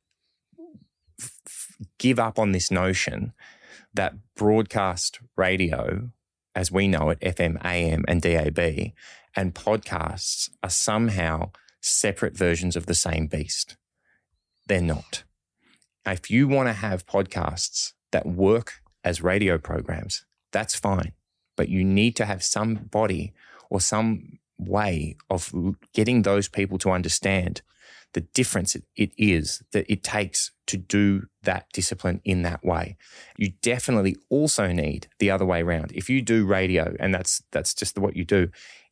f- 1.20 1.76
give 1.98 2.18
up 2.18 2.38
on 2.38 2.52
this 2.52 2.70
notion 2.70 3.34
that 3.92 4.14
broadcast 4.34 5.20
radio, 5.36 6.08
as 6.56 6.72
we 6.72 6.88
know 6.88 7.10
it, 7.10 7.20
FM, 7.20 7.62
AM, 7.64 8.04
and 8.08 8.22
DAB, 8.22 8.92
and 9.36 9.54
podcasts 9.54 10.48
are 10.62 10.70
somehow 10.70 11.50
separate 11.82 12.36
versions 12.36 12.74
of 12.74 12.86
the 12.86 12.94
same 12.94 13.26
beast. 13.26 13.76
They're 14.66 14.80
not. 14.80 15.22
If 16.06 16.30
you 16.30 16.48
want 16.48 16.68
to 16.68 16.72
have 16.72 17.06
podcasts 17.06 17.92
that 18.10 18.26
work 18.26 18.80
as 19.04 19.22
radio 19.22 19.58
programs, 19.58 20.24
that's 20.50 20.74
fine. 20.74 21.12
But 21.56 21.68
you 21.68 21.84
need 21.84 22.16
to 22.16 22.24
have 22.24 22.42
somebody 22.42 23.34
or 23.68 23.80
some 23.80 24.38
way 24.58 25.16
of 25.28 25.52
getting 25.92 26.22
those 26.22 26.48
people 26.48 26.78
to 26.78 26.90
understand 26.90 27.60
the 28.14 28.22
difference 28.22 28.74
it 28.74 29.12
is 29.18 29.62
that 29.72 29.90
it 29.92 30.02
takes 30.02 30.52
to 30.66 30.76
do 30.76 31.26
that 31.42 31.66
discipline 31.72 32.20
in 32.24 32.42
that 32.42 32.64
way. 32.64 32.96
You 33.36 33.52
definitely 33.62 34.16
also 34.28 34.72
need 34.72 35.08
the 35.18 35.30
other 35.30 35.44
way 35.44 35.62
around. 35.62 35.92
If 35.92 36.10
you 36.10 36.22
do 36.22 36.44
radio 36.44 36.94
and 36.98 37.14
that's 37.14 37.42
that's 37.52 37.74
just 37.74 37.98
what 37.98 38.16
you 38.16 38.24
do, 38.24 38.48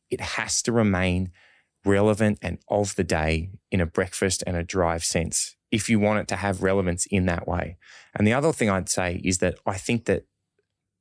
it 0.09 0.21
has 0.21 0.61
to 0.63 0.71
remain 0.71 1.31
relevant 1.83 2.39
and 2.41 2.57
of 2.67 2.95
the 2.95 3.03
day 3.03 3.51
in 3.71 3.81
a 3.81 3.85
breakfast 3.85 4.43
and 4.47 4.57
a 4.57 4.63
drive 4.63 5.03
sense 5.03 5.55
if 5.71 5.89
you 5.89 5.99
want 5.99 6.19
it 6.19 6.27
to 6.29 6.35
have 6.37 6.63
relevance 6.63 7.05
in 7.07 7.25
that 7.25 7.47
way. 7.47 7.77
And 8.15 8.25
the 8.25 8.33
other 8.33 8.53
thing 8.53 8.69
I'd 8.69 8.89
say 8.89 9.21
is 9.23 9.39
that 9.39 9.59
I 9.65 9.77
think 9.77 10.05
that 10.05 10.25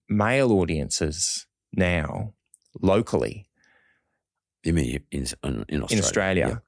male 0.08 0.52
audiences 0.52 1.46
now 1.72 2.34
locally 2.80 3.48
you 4.64 4.72
mean 4.72 5.04
in 5.10 5.26
in, 5.42 5.82
Australia? 5.82 5.87
in 5.90 5.98
Australia 5.98 6.62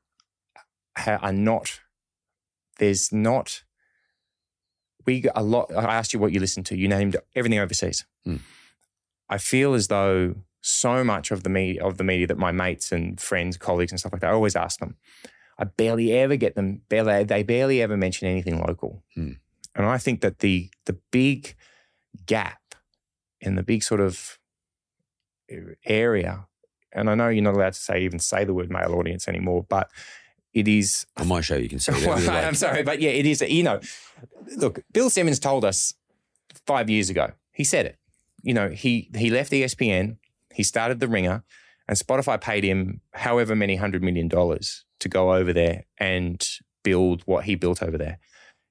ha- 0.96 1.18
are 1.22 1.32
not. 1.32 1.80
There's 2.78 3.12
not. 3.12 3.62
We 5.06 5.20
got 5.20 5.34
a 5.36 5.42
lot. 5.42 5.72
I 5.74 5.94
asked 5.94 6.12
you 6.12 6.18
what 6.18 6.32
you 6.32 6.40
listen 6.40 6.64
to. 6.64 6.76
You 6.76 6.88
named 6.88 7.16
everything 7.34 7.58
overseas. 7.58 8.04
Hmm. 8.24 8.36
I 9.28 9.38
feel 9.38 9.74
as 9.74 9.88
though 9.88 10.36
so 10.60 11.04
much 11.04 11.30
of 11.30 11.42
the 11.42 11.48
media 11.48 11.84
of 11.84 11.96
the 11.96 12.04
media 12.04 12.26
that 12.26 12.38
my 12.38 12.52
mates 12.52 12.92
and 12.92 13.20
friends, 13.20 13.56
colleagues, 13.56 13.92
and 13.92 14.00
stuff 14.00 14.12
like 14.12 14.20
that, 14.22 14.30
I 14.30 14.34
always 14.34 14.56
ask 14.56 14.78
them. 14.80 14.96
I 15.58 15.64
barely 15.64 16.12
ever 16.12 16.36
get 16.36 16.54
them. 16.54 16.82
Barely, 16.88 17.24
they 17.24 17.42
barely 17.42 17.80
ever 17.80 17.96
mention 17.96 18.28
anything 18.28 18.60
local. 18.60 19.02
Hmm. 19.14 19.32
And 19.74 19.86
I 19.86 19.98
think 19.98 20.20
that 20.20 20.40
the 20.40 20.70
the 20.84 20.98
big 21.10 21.54
gap 22.26 22.74
in 23.40 23.54
the 23.54 23.62
big 23.62 23.82
sort 23.82 24.00
of 24.00 24.38
area 25.84 26.46
and 26.96 27.10
I 27.10 27.14
know 27.14 27.28
you're 27.28 27.44
not 27.44 27.54
allowed 27.54 27.74
to 27.74 27.80
say 27.80 28.02
even 28.02 28.18
say 28.18 28.44
the 28.44 28.54
word 28.54 28.70
male 28.70 28.94
audience 28.94 29.28
anymore, 29.28 29.66
but 29.68 29.90
it 30.56 30.66
is. 30.66 31.06
On 31.18 31.28
my 31.28 31.42
show, 31.42 31.56
you 31.56 31.68
can 31.68 31.78
say 31.78 31.92
Well, 32.06 32.18
like. 32.18 32.44
I'm 32.44 32.54
sorry, 32.54 32.82
but 32.82 32.98
yeah, 33.00 33.10
it 33.10 33.26
is. 33.26 33.42
You 33.42 33.62
know, 33.62 33.80
look, 34.56 34.80
Bill 34.92 35.10
Simmons 35.10 35.38
told 35.38 35.66
us 35.66 35.92
five 36.66 36.88
years 36.88 37.10
ago. 37.10 37.32
He 37.52 37.62
said 37.62 37.84
it. 37.84 37.98
You 38.42 38.54
know, 38.54 38.70
he 38.70 39.10
he 39.14 39.28
left 39.28 39.52
ESPN. 39.52 40.16
He 40.54 40.62
started 40.62 40.98
the 40.98 41.08
Ringer, 41.08 41.44
and 41.86 41.98
Spotify 41.98 42.40
paid 42.40 42.64
him 42.64 43.02
however 43.12 43.54
many 43.54 43.76
hundred 43.76 44.02
million 44.02 44.28
dollars 44.28 44.86
to 45.00 45.10
go 45.10 45.34
over 45.34 45.52
there 45.52 45.84
and 45.98 46.42
build 46.82 47.22
what 47.26 47.44
he 47.44 47.54
built 47.54 47.82
over 47.82 47.98
there. 47.98 48.18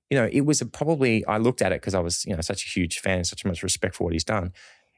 You 0.09 0.17
know, 0.17 0.29
it 0.31 0.41
was 0.41 0.61
a 0.61 0.65
probably. 0.65 1.23
I 1.27 1.37
looked 1.37 1.61
at 1.61 1.71
it 1.71 1.81
because 1.81 1.93
I 1.93 1.99
was 1.99 2.25
you 2.25 2.33
know 2.33 2.41
such 2.41 2.65
a 2.65 2.69
huge 2.69 2.97
fan, 2.97 3.25
such 3.25 3.45
much 3.45 3.61
respect 3.61 3.93
for 3.95 4.05
what 4.05 4.13
he's 4.13 4.23
done. 4.23 4.53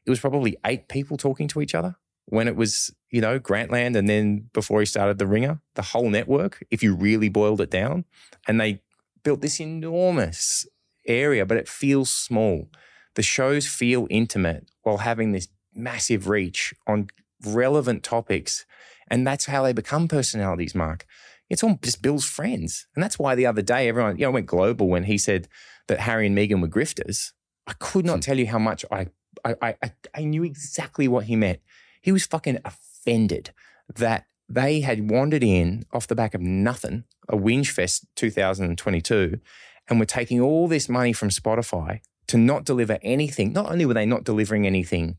It 0.06 0.10
was 0.10 0.20
probably 0.20 0.56
eight 0.64 0.88
people 0.88 1.18
talking 1.18 1.48
to 1.48 1.60
each 1.60 1.74
other 1.74 1.96
when 2.30 2.46
it 2.46 2.56
was, 2.56 2.94
you 3.10 3.20
know, 3.20 3.38
Grantland 3.38 3.96
and 3.96 4.08
then 4.08 4.48
before 4.52 4.80
he 4.80 4.86
started 4.86 5.18
the 5.18 5.26
Ringer, 5.26 5.60
the 5.74 5.82
whole 5.82 6.10
network, 6.10 6.62
if 6.70 6.82
you 6.82 6.94
really 6.94 7.28
boiled 7.28 7.60
it 7.60 7.70
down. 7.70 8.04
And 8.46 8.60
they 8.60 8.82
built 9.22 9.40
this 9.40 9.60
enormous 9.60 10.66
area, 11.06 11.46
but 11.46 11.56
it 11.56 11.68
feels 11.68 12.10
small. 12.10 12.68
The 13.14 13.22
shows 13.22 13.66
feel 13.66 14.06
intimate 14.10 14.70
while 14.82 14.98
having 14.98 15.32
this 15.32 15.48
massive 15.74 16.28
reach 16.28 16.74
on 16.86 17.08
relevant 17.44 18.02
topics. 18.02 18.66
And 19.10 19.26
that's 19.26 19.46
how 19.46 19.62
they 19.62 19.72
become 19.72 20.06
personalities, 20.06 20.74
Mark. 20.74 21.06
It's 21.48 21.64
all 21.64 21.78
just 21.82 22.02
Bill's 22.02 22.26
friends. 22.26 22.86
And 22.94 23.02
that's 23.02 23.18
why 23.18 23.34
the 23.34 23.46
other 23.46 23.62
day 23.62 23.88
everyone, 23.88 24.18
you 24.18 24.26
know, 24.26 24.32
went 24.32 24.46
global 24.46 24.88
when 24.88 25.04
he 25.04 25.16
said 25.16 25.48
that 25.86 26.00
Harry 26.00 26.26
and 26.26 26.36
Meghan 26.36 26.60
were 26.60 26.68
grifters. 26.68 27.32
I 27.66 27.72
could 27.78 28.04
not 28.04 28.16
hmm. 28.16 28.20
tell 28.20 28.38
you 28.38 28.46
how 28.46 28.58
much 28.58 28.84
I 28.90 29.06
I, 29.44 29.76
I 29.82 29.92
I 30.14 30.24
knew 30.24 30.42
exactly 30.42 31.06
what 31.08 31.24
he 31.24 31.36
meant. 31.36 31.60
He 32.00 32.12
was 32.12 32.26
fucking 32.26 32.58
offended 32.64 33.50
that 33.94 34.26
they 34.48 34.80
had 34.80 35.10
wandered 35.10 35.44
in 35.44 35.84
off 35.92 36.06
the 36.06 36.14
back 36.14 36.34
of 36.34 36.40
nothing, 36.40 37.04
a 37.28 37.36
whinge 37.36 37.70
fest 37.70 38.06
2022, 38.16 39.40
and 39.88 39.98
were 39.98 40.06
taking 40.06 40.40
all 40.40 40.68
this 40.68 40.88
money 40.88 41.12
from 41.12 41.28
Spotify 41.28 42.00
to 42.28 42.38
not 42.38 42.64
deliver 42.64 42.98
anything. 43.02 43.52
Not 43.52 43.70
only 43.70 43.86
were 43.86 43.94
they 43.94 44.06
not 44.06 44.24
delivering 44.24 44.66
anything 44.66 45.16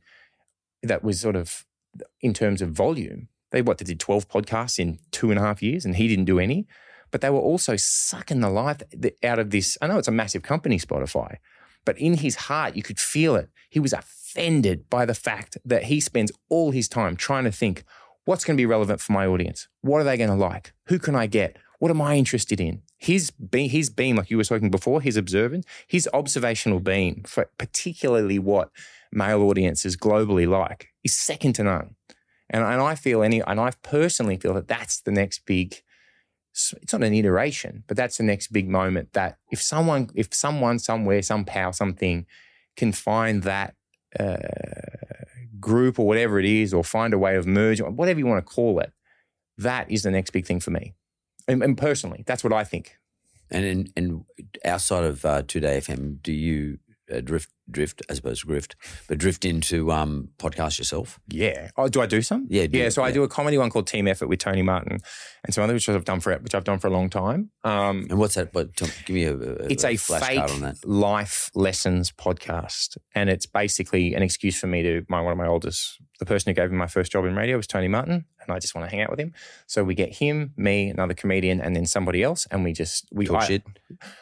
that 0.82 1.04
was 1.04 1.20
sort 1.20 1.36
of 1.36 1.66
in 2.22 2.34
terms 2.34 2.62
of 2.62 2.72
volume. 2.72 3.28
They 3.52 3.62
what 3.62 3.80
they 3.80 3.86
did 3.86 4.00
twelve 4.00 4.30
podcasts 4.30 4.80
in 4.80 5.00
two 5.12 5.32
and 5.32 5.40
a 5.40 5.42
half 5.42 5.62
years, 5.62 5.86
and 5.86 5.96
he 5.96 6.08
didn't 6.08 6.26
do 6.26 6.40
any. 6.40 6.68
But 7.12 7.22
they 7.22 7.30
were 7.32 7.40
also 7.40 7.76
sucking 7.76 8.42
the 8.42 8.50
life 8.50 8.82
out 9.24 9.40
of 9.40 9.50
this. 9.50 9.78
I 9.82 9.88
know 9.88 9.98
it's 9.98 10.08
a 10.08 10.12
massive 10.12 10.44
company, 10.44 10.78
Spotify, 10.78 11.38
but 11.84 11.98
in 11.98 12.18
his 12.18 12.36
heart, 12.36 12.76
you 12.76 12.84
could 12.84 13.00
feel 13.00 13.36
it. 13.36 13.50
He 13.70 13.80
was 13.80 13.94
offended 14.30 14.90
by 14.90 15.06
the 15.06 15.14
fact 15.14 15.58
that 15.66 15.84
he 15.84 16.00
spends 16.00 16.32
all 16.50 16.72
his 16.72 16.88
time 16.88 17.16
trying 17.16 17.44
to 17.44 17.52
think, 17.52 17.84
what's 18.26 18.44
going 18.44 18.56
to 18.56 18.62
be 18.62 18.66
relevant 18.66 19.02
for 19.02 19.12
my 19.12 19.26
audience? 19.26 19.68
What 19.82 20.02
are 20.02 20.04
they 20.04 20.18
going 20.18 20.30
to 20.30 20.36
like? 20.36 20.74
Who 20.86 21.00
can 21.00 21.16
I 21.16 21.28
get? 21.28 21.58
What 21.80 21.92
am 21.92 22.02
I 22.02 22.16
interested 22.16 22.60
in? 22.60 22.82
His 22.98 23.32
beam, 23.32 23.70
his 23.70 23.90
beam, 23.90 24.18
like 24.18 24.30
you 24.30 24.38
were 24.38 24.44
talking 24.44 24.70
before, 24.70 25.02
his 25.02 25.16
observant, 25.16 25.66
his 25.88 26.10
observational 26.14 26.80
beam 26.80 27.24
for 27.26 27.50
particularly 27.58 28.38
what 28.38 28.70
male 29.12 29.42
audiences 29.44 29.96
globally 29.96 30.48
like 30.48 30.90
is 31.04 31.18
second 31.18 31.54
to 31.54 31.64
none. 31.64 31.96
And, 32.50 32.64
and 32.64 32.82
I 32.82 32.96
feel 32.96 33.24
any, 33.24 33.42
and 33.42 33.60
I 33.60 33.72
personally 33.84 34.38
feel 34.38 34.54
that 34.56 34.68
that's 34.68 35.02
the 35.02 35.12
next 35.12 35.46
big 35.46 35.82
it's 36.52 36.92
not 36.92 37.04
an 37.04 37.14
iteration, 37.14 37.84
but 37.88 37.96
that's 37.96 38.18
the 38.18 38.24
next 38.24 38.48
big 38.52 38.68
moment 38.68 39.14
that 39.14 39.38
if 39.52 39.62
someone, 39.62 40.10
if 40.16 40.34
someone 40.34 40.80
somewhere, 40.80 41.22
some 41.22 41.46
power, 41.46 41.72
something 41.72 42.26
can 42.76 42.92
find 42.92 43.44
that 43.44 43.76
uh, 44.18 44.38
group 45.60 46.00
or 46.00 46.08
whatever 46.08 46.40
it 46.40 46.46
is, 46.46 46.74
or 46.74 46.84
find 46.84 47.14
a 47.14 47.18
way 47.18 47.36
of 47.36 47.46
merging, 47.46 47.96
whatever 47.96 48.20
you 48.20 48.26
want 48.26 48.46
to 48.46 48.54
call 48.54 48.80
it, 48.80 48.94
that 49.58 49.92
is 49.92 50.04
the 50.04 50.12
next 50.12 50.32
big 50.32 50.46
thing 50.46 50.60
for 50.60 50.72
me. 50.72 50.94
And, 51.48 51.62
and 51.62 51.78
personally, 51.78 52.24
that's 52.26 52.44
what 52.44 52.54
I 52.54 52.64
think. 52.64 52.96
And 53.52 53.92
and 53.96 54.26
outside 54.64 55.04
of 55.04 55.26
uh, 55.26 55.42
2DayFM, 55.44 56.22
do 56.22 56.32
you 56.32 56.78
uh, 57.12 57.22
drift, 57.22 57.50
drift 57.70 58.02
as 58.10 58.20
opposed 58.20 58.42
to 58.42 58.48
grift, 58.48 58.76
but 59.08 59.18
drift 59.18 59.46
into 59.46 59.92
um, 59.92 60.30
podcast 60.38 60.78
yourself? 60.78 61.20
Yeah. 61.28 61.70
Oh, 61.78 61.88
do 61.88 62.02
I 62.02 62.06
do 62.06 62.22
some? 62.22 62.48
Yeah. 62.50 62.68
yeah. 62.72 62.90
So 62.90 63.02
yeah. 63.02 63.08
I 63.08 63.12
do 63.12 63.24
a 63.24 63.28
comedy 63.28 63.58
one 63.58 63.70
called 63.70 63.88
Team 63.88 64.08
Effort 64.08 64.28
with 64.28 64.40
Tony 64.40 64.62
Martin, 64.62 65.00
and 65.44 65.54
some 65.54 65.64
other 65.64 65.74
which 65.74 65.88
I've 65.90 66.06
done 66.06 66.20
for 66.20 66.38
which 66.38 66.56
I've 66.56 66.64
done 66.64 66.80
for 66.80 66.88
a 66.88 66.92
long 66.92 67.10
time. 67.10 67.52
Um, 67.64 68.08
and 68.10 68.20
what's 68.20 68.36
that? 68.36 68.54
What? 68.54 68.76
Give 68.76 69.10
me 69.10 69.24
a. 69.26 69.36
a 69.36 69.54
it's 69.70 69.84
a, 69.84 69.94
a 69.94 69.98
fake 69.98 70.76
life 70.84 71.50
lessons 71.56 72.12
podcast, 72.12 72.98
and 73.16 73.30
it's 73.30 73.46
basically 73.46 74.14
an 74.14 74.24
excuse 74.24 74.60
for 74.60 74.68
me 74.68 74.84
to 74.84 75.06
my 75.10 75.22
one 75.22 75.32
of 75.32 75.38
my 75.38 75.48
oldest, 75.48 76.02
the 76.20 76.26
person 76.26 76.50
who 76.50 76.54
gave 76.54 76.70
me 76.70 76.78
my 76.78 76.88
first 76.88 77.12
job 77.12 77.26
in 77.26 77.36
radio 77.36 77.58
was 77.58 77.66
Tony 77.66 77.88
Martin, 77.88 78.26
and 78.42 78.52
I 78.52 78.60
just 78.60 78.76
want 78.76 78.88
to 78.88 78.96
hang 78.96 79.02
out 79.04 79.10
with 79.10 79.20
him. 79.20 79.34
So 79.68 79.84
we 79.84 79.96
get 79.96 80.16
him, 80.16 80.54
me, 80.58 80.90
another 80.90 81.14
comedian, 81.14 81.62
and 81.62 81.76
then 81.76 81.86
somebody 81.86 82.22
else, 82.22 82.46
and 82.52 82.64
we 82.64 82.74
just 82.74 83.08
we 83.12 83.26
Talk 83.26 83.44
I, 83.44 83.46
shit. 83.46 83.64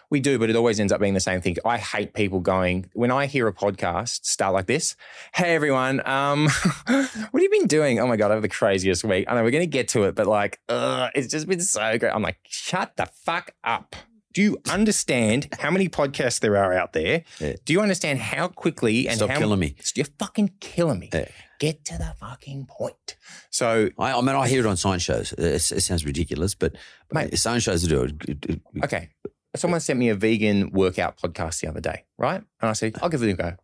We 0.10 0.20
do, 0.20 0.38
but 0.39 0.50
it 0.50 0.56
always 0.56 0.80
ends 0.80 0.93
up 0.93 1.02
being 1.02 1.16
the 1.16 1.20
same 1.20 1.41
thing. 1.41 1.58
I 1.66 1.78
hate 1.78 2.14
people 2.14 2.39
going 2.39 2.89
when 2.93 3.12
I 3.12 3.26
hear 3.26 3.48
a 3.48 3.54
podcast 3.54 4.26
start 4.26 4.54
like 4.54 4.68
this. 4.68 4.95
Hey 5.34 5.56
everyone, 5.56 6.08
um, 6.08 6.45
what 6.86 7.10
have 7.34 7.41
you 7.41 7.50
been 7.50 7.68
doing? 7.68 8.00
Oh 8.00 8.08
my 8.08 8.16
god, 8.16 8.32
I 8.32 8.36
have 8.36 8.43
the 8.43 8.50
craziest 8.50 9.04
week. 9.04 9.26
I 9.28 9.34
know 9.36 9.43
we're 9.43 9.52
gonna 9.52 9.66
get 9.66 9.88
to 9.89 10.04
it, 10.04 10.16
but 10.16 10.28
like, 10.28 10.60
uh, 10.70 11.10
it's 11.16 11.28
just 11.28 11.48
been 11.48 11.62
so 11.62 11.98
great. 11.98 12.12
I'm 12.12 12.22
like, 12.22 12.38
shut 12.48 12.95
the 12.95 13.08
fuck 13.08 13.52
up. 13.64 13.95
Do 14.38 14.43
you 14.43 14.59
understand 14.69 15.47
how 15.61 15.71
many 15.71 15.89
podcasts 15.89 16.39
there 16.41 16.55
are 16.57 16.71
out 16.71 16.93
there? 16.93 17.23
Yeah. 17.39 17.55
Do 17.65 17.73
you 17.73 17.81
understand 17.81 18.19
how 18.19 18.49
quickly 18.49 19.07
and 19.07 19.17
Stop 19.17 19.31
how 19.31 19.39
killing 19.39 19.59
me? 19.59 19.73
You're 19.95 20.05
fucking 20.19 20.51
killing 20.59 20.99
me. 20.99 21.09
Yeah. 21.11 21.29
Get 21.57 21.83
to 21.85 21.97
the 21.97 22.13
fucking 22.19 22.67
point. 22.67 23.15
So 23.49 23.89
I, 23.97 24.13
I, 24.13 24.21
mean, 24.21 24.35
I 24.35 24.47
hear 24.47 24.59
it 24.59 24.67
on 24.67 24.77
science 24.77 25.01
shows. 25.01 25.33
It, 25.33 25.71
it 25.71 25.81
sounds 25.81 26.05
ridiculous, 26.05 26.53
but 26.53 26.75
Mate, 27.11 27.35
science 27.39 27.63
shows 27.63 27.81
do 27.88 28.03
it. 28.03 28.61
Okay. 28.83 29.09
Someone 29.55 29.79
sent 29.79 29.97
me 29.97 30.09
a 30.09 30.15
vegan 30.15 30.69
workout 30.69 31.17
podcast 31.17 31.61
the 31.61 31.69
other 31.69 31.81
day, 31.81 32.05
right? 32.19 32.43
And 32.61 32.69
I 32.69 32.73
said, 32.73 32.95
I'll 33.01 33.09
give 33.09 33.23
it 33.23 33.31
a 33.31 33.33
go. 33.33 33.55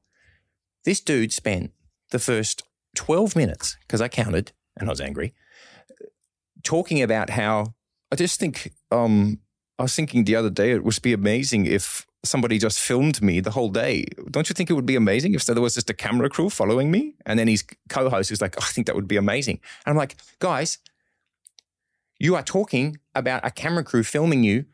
This 0.86 1.01
dude 1.01 1.32
spent 1.32 1.71
the 2.09 2.17
first 2.17 2.63
12 2.95 3.36
minutes, 3.36 3.78
because 3.82 4.01
I 4.01 4.07
counted 4.07 4.53
and 4.76 4.89
I 4.89 4.91
was 4.91 5.01
angry, 5.01 5.36
talking 6.63 7.03
about 7.03 7.30
how 7.30 7.76
I 8.11 8.15
just 8.15 8.39
think 8.39 8.74
um, 8.91 9.39
I 9.80 9.84
was 9.84 9.95
thinking 9.95 10.24
the 10.24 10.36
other 10.36 10.49
day 10.49 10.71
it 10.71 10.84
would 10.84 11.01
be 11.01 11.13
amazing 11.13 11.65
if 11.65 12.05
somebody 12.24 12.57
just 12.57 12.80
filmed 12.80 13.21
me 13.21 13.39
the 13.39 13.51
whole 13.51 13.69
day. 13.69 14.05
Don't 14.30 14.49
you 14.49 14.53
think 14.53 14.69
it 14.69 14.74
would 14.74 14.86
be 14.86 14.95
amazing 14.95 15.34
if 15.34 15.45
there 15.45 15.59
was 15.59 15.74
just 15.74 15.89
a 15.89 15.93
camera 15.93 16.30
crew 16.30 16.49
following 16.49 16.91
me? 16.91 17.15
And 17.26 17.38
then 17.38 17.47
his 17.47 17.63
co 17.89 18.09
host 18.09 18.32
is 18.32 18.41
like, 18.41 18.55
oh, 18.57 18.63
I 18.63 18.71
think 18.71 18.88
that 18.88 18.95
would 18.95 19.07
be 19.07 19.17
amazing. 19.17 19.59
And 19.86 19.91
I'm 19.91 19.97
like, 19.97 20.15
guys, 20.39 20.78
you 22.19 22.36
are 22.36 22.43
talking 22.43 22.97
about 23.15 23.45
a 23.45 23.51
camera 23.51 23.84
crew 23.84 24.03
filming 24.03 24.43
you, 24.43 24.65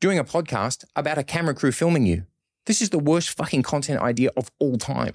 doing 0.00 0.18
a 0.18 0.24
podcast 0.24 0.84
about 0.96 1.18
a 1.18 1.22
camera 1.22 1.54
crew 1.54 1.72
filming 1.72 2.06
you. 2.06 2.24
This 2.66 2.80
is 2.80 2.90
the 2.90 2.98
worst 2.98 3.30
fucking 3.30 3.62
content 3.62 4.00
idea 4.00 4.30
of 4.36 4.50
all 4.58 4.78
time. 4.78 5.14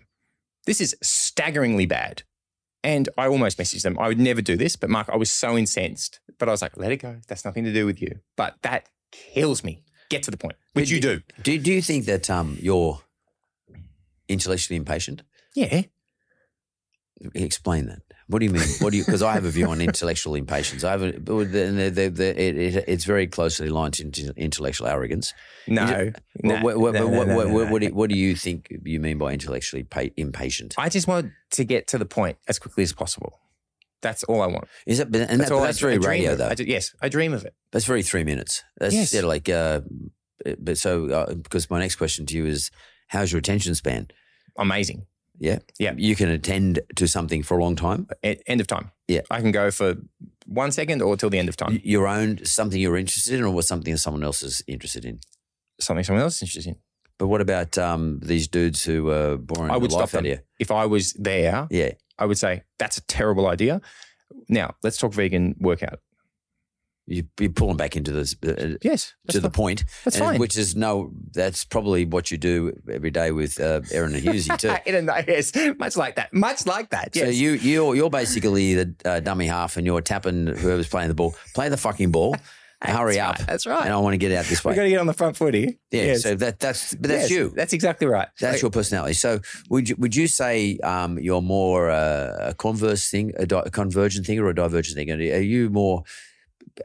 This 0.66 0.80
is 0.80 0.96
staggeringly 1.02 1.86
bad. 1.86 2.24
And 2.84 3.10
I 3.18 3.28
almost 3.28 3.58
messaged 3.58 3.82
them. 3.82 3.98
I 4.00 4.08
would 4.08 4.20
never 4.20 4.42
do 4.42 4.56
this, 4.56 4.76
but 4.76 4.90
Mark, 4.90 5.10
I 5.10 5.18
was 5.18 5.32
so 5.32 5.58
incensed. 5.58 6.20
But 6.38 6.48
I 6.48 6.52
was 6.52 6.62
like, 6.62 6.78
let 6.78 6.92
it 6.92 6.98
go. 6.98 7.18
That's 7.28 7.44
nothing 7.44 7.64
to 7.64 7.74
do 7.74 7.86
with 7.86 8.02
you. 8.02 8.20
But 8.36 8.56
that 8.62 8.88
kills 9.34 9.64
me. 9.64 9.84
Get 10.10 10.24
to 10.24 10.32
the 10.32 10.38
point, 10.38 10.56
which 10.74 10.90
you 10.90 11.02
do. 11.02 11.22
Do, 11.44 11.58
do 11.58 11.74
you 11.74 11.82
think 11.82 12.06
that 12.06 12.30
um, 12.30 12.58
you're 12.62 13.02
intellectually 14.30 14.78
impatient? 14.78 15.24
Yeah. 15.54 15.82
Explain 17.34 17.88
that. 17.88 18.02
What 18.28 18.40
do 18.40 18.46
you 18.46 18.52
mean? 18.52 18.68
What 18.80 18.92
do 18.92 18.98
you? 18.98 19.06
Because 19.06 19.24
I 19.24 19.34
have 19.34 19.46
a 19.46 19.50
view 19.50 19.70
on 19.70 19.80
intellectual 19.80 20.36
impatience. 20.36 20.84
I 20.84 20.92
have 20.92 21.02
a, 21.02 21.12
the, 21.14 21.90
the, 21.90 22.10
the, 22.10 22.42
it, 22.42 22.58
it, 22.58 22.86
it's 22.88 23.06
very 23.06 23.26
closely 23.26 23.68
aligned 23.68 23.94
to 23.94 24.34
intellectual 24.36 24.88
arrogance. 24.88 25.34
No, 25.66 26.12
no, 26.44 26.60
what, 26.60 26.78
what, 26.78 26.94
no, 26.94 27.08
what, 27.08 27.28
what, 27.50 27.94
what, 27.94 28.10
do, 28.10 28.18
you 28.18 28.36
think 28.36 28.68
you 28.84 29.00
mean 29.00 29.18
by 29.18 29.32
intellectually 29.32 29.88
impatient? 30.18 30.76
I 30.78 30.90
just 30.90 31.08
want 31.08 31.32
to 31.52 31.64
get 31.64 31.88
to 31.88 31.98
the 31.98 32.06
point 32.06 32.38
as 32.50 32.60
quickly 32.60 32.84
as 32.84 32.92
possible. 32.92 33.40
That's 34.02 34.24
all 34.26 34.42
I 34.42 34.48
want. 34.48 34.68
Is 34.86 35.00
it? 35.00 35.08
And 35.08 35.40
that's, 35.40 35.50
that, 35.50 35.62
that's 35.62 35.80
very 35.80 35.98
radio, 35.98 36.36
though. 36.36 36.50
I 36.50 36.54
do, 36.54 36.64
yes, 36.64 36.94
I 37.02 37.10
dream 37.10 37.34
of 37.34 37.46
it. 37.46 37.56
That's 37.72 37.86
very 37.86 38.04
three 38.04 38.24
minutes. 38.24 38.64
That's 38.80 38.94
yes. 38.94 39.14
yeah, 39.14 39.22
like. 39.22 39.50
Uh, 39.50 39.82
but 40.60 40.78
so, 40.78 41.10
uh, 41.10 41.34
because 41.34 41.70
my 41.70 41.80
next 41.80 41.96
question 41.96 42.26
to 42.28 42.38
you 42.38 42.46
is, 42.46 42.70
how's 43.08 43.32
your 43.32 43.40
attention 43.40 43.74
span? 43.76 44.08
Amazing. 44.58 45.08
Yeah. 45.40 45.60
Yeah. 45.80 45.94
You 45.98 46.16
can 46.16 46.30
attend 46.30 46.80
to 46.96 47.08
something 47.08 47.44
for 47.44 47.58
a 47.58 47.64
long 47.64 47.76
time. 47.76 48.08
At 48.24 48.40
end 48.48 48.62
of 48.62 48.68
time. 48.68 48.92
Yeah. 49.08 49.22
I 49.30 49.42
can 49.42 49.52
go 49.52 49.72
for 49.72 49.96
one 50.46 50.72
second 50.72 51.02
or 51.02 51.18
till 51.18 51.30
the 51.30 51.40
end 51.40 51.50
of 51.50 51.58
time. 51.58 51.80
Your 51.84 52.08
own 52.08 52.46
something 52.46 52.80
you're 52.80 52.98
interested 52.98 53.34
in, 53.34 53.44
or 53.44 53.54
was 53.54 53.68
something 53.68 53.98
someone 53.98 54.24
else 54.24 54.42
is 54.44 54.64
interested 54.68 55.06
in? 55.06 55.20
Something 55.80 56.04
someone 56.04 56.24
else 56.24 56.38
is 56.38 56.44
interested 56.44 56.70
in. 56.70 56.76
But 57.20 57.28
what 57.28 57.42
about 57.42 57.78
um, 57.78 58.20
these 58.22 58.48
dudes 58.48 58.86
who 58.86 59.10
are 59.10 59.38
boring 59.38 59.72
I 59.72 59.78
would 59.78 59.92
stop 59.92 60.24
you? 60.24 60.40
If 60.60 60.72
I 60.72 60.86
was 60.86 61.14
there, 61.14 61.68
yeah, 61.70 61.92
I 62.20 62.26
would 62.26 62.38
say 62.38 62.64
that's 62.80 62.98
a 62.98 63.02
terrible 63.02 63.48
idea. 63.48 63.82
Now 64.50 64.76
let's 64.84 64.98
talk 64.98 65.14
vegan 65.14 65.56
workout 65.60 66.00
you, 67.08 67.24
you 67.40 67.50
pull 67.50 67.70
them 67.70 67.78
back 67.78 67.96
into 67.96 68.12
this. 68.12 68.36
Uh, 68.46 68.76
yes, 68.82 69.16
to 69.30 69.40
the 69.40 69.50
point. 69.50 69.86
That's 70.04 70.18
and, 70.18 70.26
fine. 70.26 70.40
Which 70.40 70.58
is 70.58 70.76
no, 70.76 71.12
that's 71.32 71.64
probably 71.64 72.06
what 72.06 72.32
you 72.32 72.38
do 72.38 72.74
every 72.92 73.12
day 73.12 73.32
with 73.32 73.60
uh, 73.60 73.82
Erin 73.92 74.14
and 74.14 74.24
Hughesy 74.24 74.58
too. 74.58 74.68
yes, 75.28 75.54
much 75.80 75.96
like 75.96 76.18
that. 76.18 76.34
Much 76.34 76.66
like 76.66 76.90
that. 76.90 77.16
Yes. 77.16 77.26
So 77.26 77.32
you 77.32 77.52
you're 77.54 77.96
you're 77.96 78.10
basically 78.10 78.74
the 78.74 78.96
uh, 79.06 79.20
dummy 79.22 79.48
half, 79.48 79.78
and 79.78 79.86
you're 79.86 80.02
tapping 80.02 80.48
whoever's 80.48 80.90
playing 80.90 81.08
the 81.08 81.16
ball. 81.16 81.34
Play 81.56 81.70
the 81.70 81.78
fucking 81.78 82.12
ball. 82.12 82.36
Hurry 82.80 83.16
that's 83.16 83.42
up! 83.42 83.48
That's 83.48 83.66
right. 83.66 83.86
And 83.86 83.94
I 83.94 83.98
want 83.98 84.14
to 84.14 84.18
get 84.18 84.32
out 84.32 84.46
this 84.46 84.64
way. 84.64 84.72
We 84.72 84.76
got 84.76 84.84
to 84.84 84.90
get 84.90 85.00
on 85.00 85.08
the 85.08 85.14
front 85.14 85.36
footy. 85.36 85.80
Yeah. 85.90 86.04
Yes. 86.04 86.24
So 86.24 86.36
that 86.36 86.60
that's 86.60 86.94
but 86.94 87.10
that's 87.10 87.30
yes, 87.30 87.32
you. 87.32 87.50
That's 87.56 87.74
exactly 87.74 88.06
right. 88.06 88.28
That's 88.40 88.56
like, 88.56 88.62
your 88.62 88.70
personality. 88.70 89.14
So 89.14 89.40
would 89.70 89.90
you 89.90 89.96
would 89.98 90.16
you 90.16 90.28
say 90.28 90.78
um, 90.84 91.18
you're 91.18 91.42
more 91.42 91.90
uh, 91.90 92.50
a 92.50 92.54
converse 92.54 93.10
thing, 93.10 93.34
a, 93.38 93.48
di- 93.48 93.64
a 93.66 93.72
convergent 93.72 94.28
thing, 94.28 94.38
or 94.38 94.50
a 94.50 94.56
divergent 94.56 94.96
thing? 94.96 95.10
Are 95.12 95.40
you 95.40 95.72
more 95.72 96.04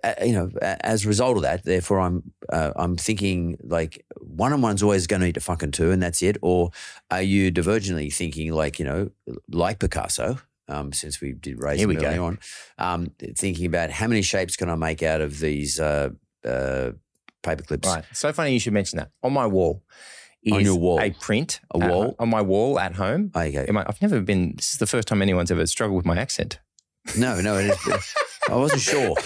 uh, 0.02 0.14
you 0.24 0.32
know, 0.32 0.50
as 0.60 1.04
a 1.04 1.08
result 1.08 1.36
of 1.36 1.42
that, 1.42 1.64
therefore, 1.64 2.00
I'm 2.00 2.32
uh, 2.50 2.72
I'm 2.76 2.96
thinking 2.96 3.58
like 3.62 4.04
one 4.18 4.52
on 4.52 4.62
one's 4.62 4.82
always 4.82 5.06
going 5.06 5.20
to 5.20 5.26
need 5.26 5.36
a 5.36 5.40
fucking 5.40 5.72
two, 5.72 5.90
and 5.90 6.02
that's 6.02 6.22
it. 6.22 6.36
Or 6.42 6.70
are 7.10 7.22
you 7.22 7.52
divergently 7.52 8.12
thinking 8.12 8.52
like 8.52 8.78
you 8.78 8.84
know, 8.84 9.10
like 9.50 9.78
Picasso? 9.78 10.38
Um, 10.72 10.92
since 10.92 11.20
we 11.20 11.32
did 11.32 11.60
raise 11.60 11.78
Here 11.78 11.88
we 11.88 11.96
go. 11.96 12.24
on, 12.24 12.38
um, 12.78 13.10
thinking 13.36 13.66
about 13.66 13.90
how 13.90 14.06
many 14.06 14.22
shapes 14.22 14.56
can 14.56 14.70
I 14.70 14.74
make 14.74 15.02
out 15.02 15.20
of 15.20 15.38
these 15.38 15.78
uh, 15.78 16.10
uh, 16.44 16.92
paper 17.42 17.62
clips? 17.62 17.86
Right. 17.88 18.04
So 18.12 18.32
funny 18.32 18.52
you 18.52 18.58
should 18.60 18.72
mention 18.72 18.98
that. 18.98 19.10
On 19.22 19.32
my 19.32 19.46
wall, 19.46 19.82
is 20.42 20.52
on 20.52 20.60
your 20.62 20.76
wall. 20.76 21.00
a 21.00 21.10
print. 21.10 21.60
A 21.72 21.78
wall? 21.78 22.16
on 22.18 22.30
my 22.30 22.42
wall 22.42 22.78
at 22.78 22.94
home. 22.94 23.30
Okay. 23.36 23.66
I've 23.68 24.02
never 24.02 24.20
been, 24.20 24.54
this 24.56 24.72
is 24.72 24.78
the 24.78 24.86
first 24.86 25.08
time 25.08 25.22
anyone's 25.22 25.50
ever 25.50 25.66
struggled 25.66 25.98
with 25.98 26.06
my 26.06 26.16
accent. 26.16 26.58
No, 27.16 27.40
no, 27.40 27.58
it 27.58 27.66
is, 27.66 28.14
I 28.48 28.56
wasn't 28.56 28.80
sure. 28.80 29.16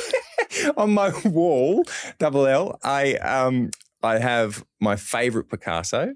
on 0.77 0.93
my 0.93 1.13
wall, 1.25 1.85
double 2.19 2.47
L, 2.47 2.79
I 2.83 3.15
um 3.15 3.71
I 4.03 4.19
have 4.19 4.65
my 4.81 4.97
favorite 4.97 5.49
Picasso, 5.51 6.15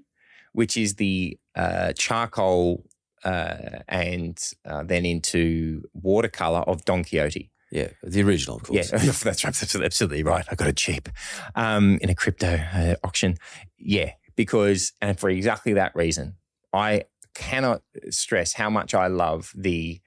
which 0.53 0.77
is 0.77 0.95
the 0.95 1.37
uh, 1.55 1.93
charcoal 1.93 2.85
uh, 3.23 3.79
and 3.87 4.39
uh, 4.65 4.83
then 4.83 5.05
into 5.05 5.83
watercolor 5.93 6.59
of 6.59 6.85
Don 6.85 7.03
Quixote. 7.03 7.51
Yeah, 7.71 7.87
the 8.03 8.21
original, 8.21 8.57
of 8.57 8.63
course. 8.63 8.91
Yeah, 8.91 8.99
that's 9.23 9.45
absolutely, 9.45 10.23
right. 10.23 10.45
I 10.51 10.55
got 10.55 10.67
it 10.67 10.75
cheap 10.75 11.07
um, 11.55 11.99
in 12.01 12.09
a 12.09 12.15
crypto 12.15 12.59
uh, 12.73 12.95
auction. 13.03 13.37
Yeah, 13.77 14.11
because 14.35 14.91
and 15.01 15.17
for 15.17 15.29
exactly 15.29 15.73
that 15.73 15.95
reason, 15.95 16.35
I 16.73 17.05
cannot 17.33 17.81
stress 18.09 18.53
how 18.53 18.69
much 18.69 18.93
I 18.93 19.07
love 19.07 19.53
the 19.55 20.01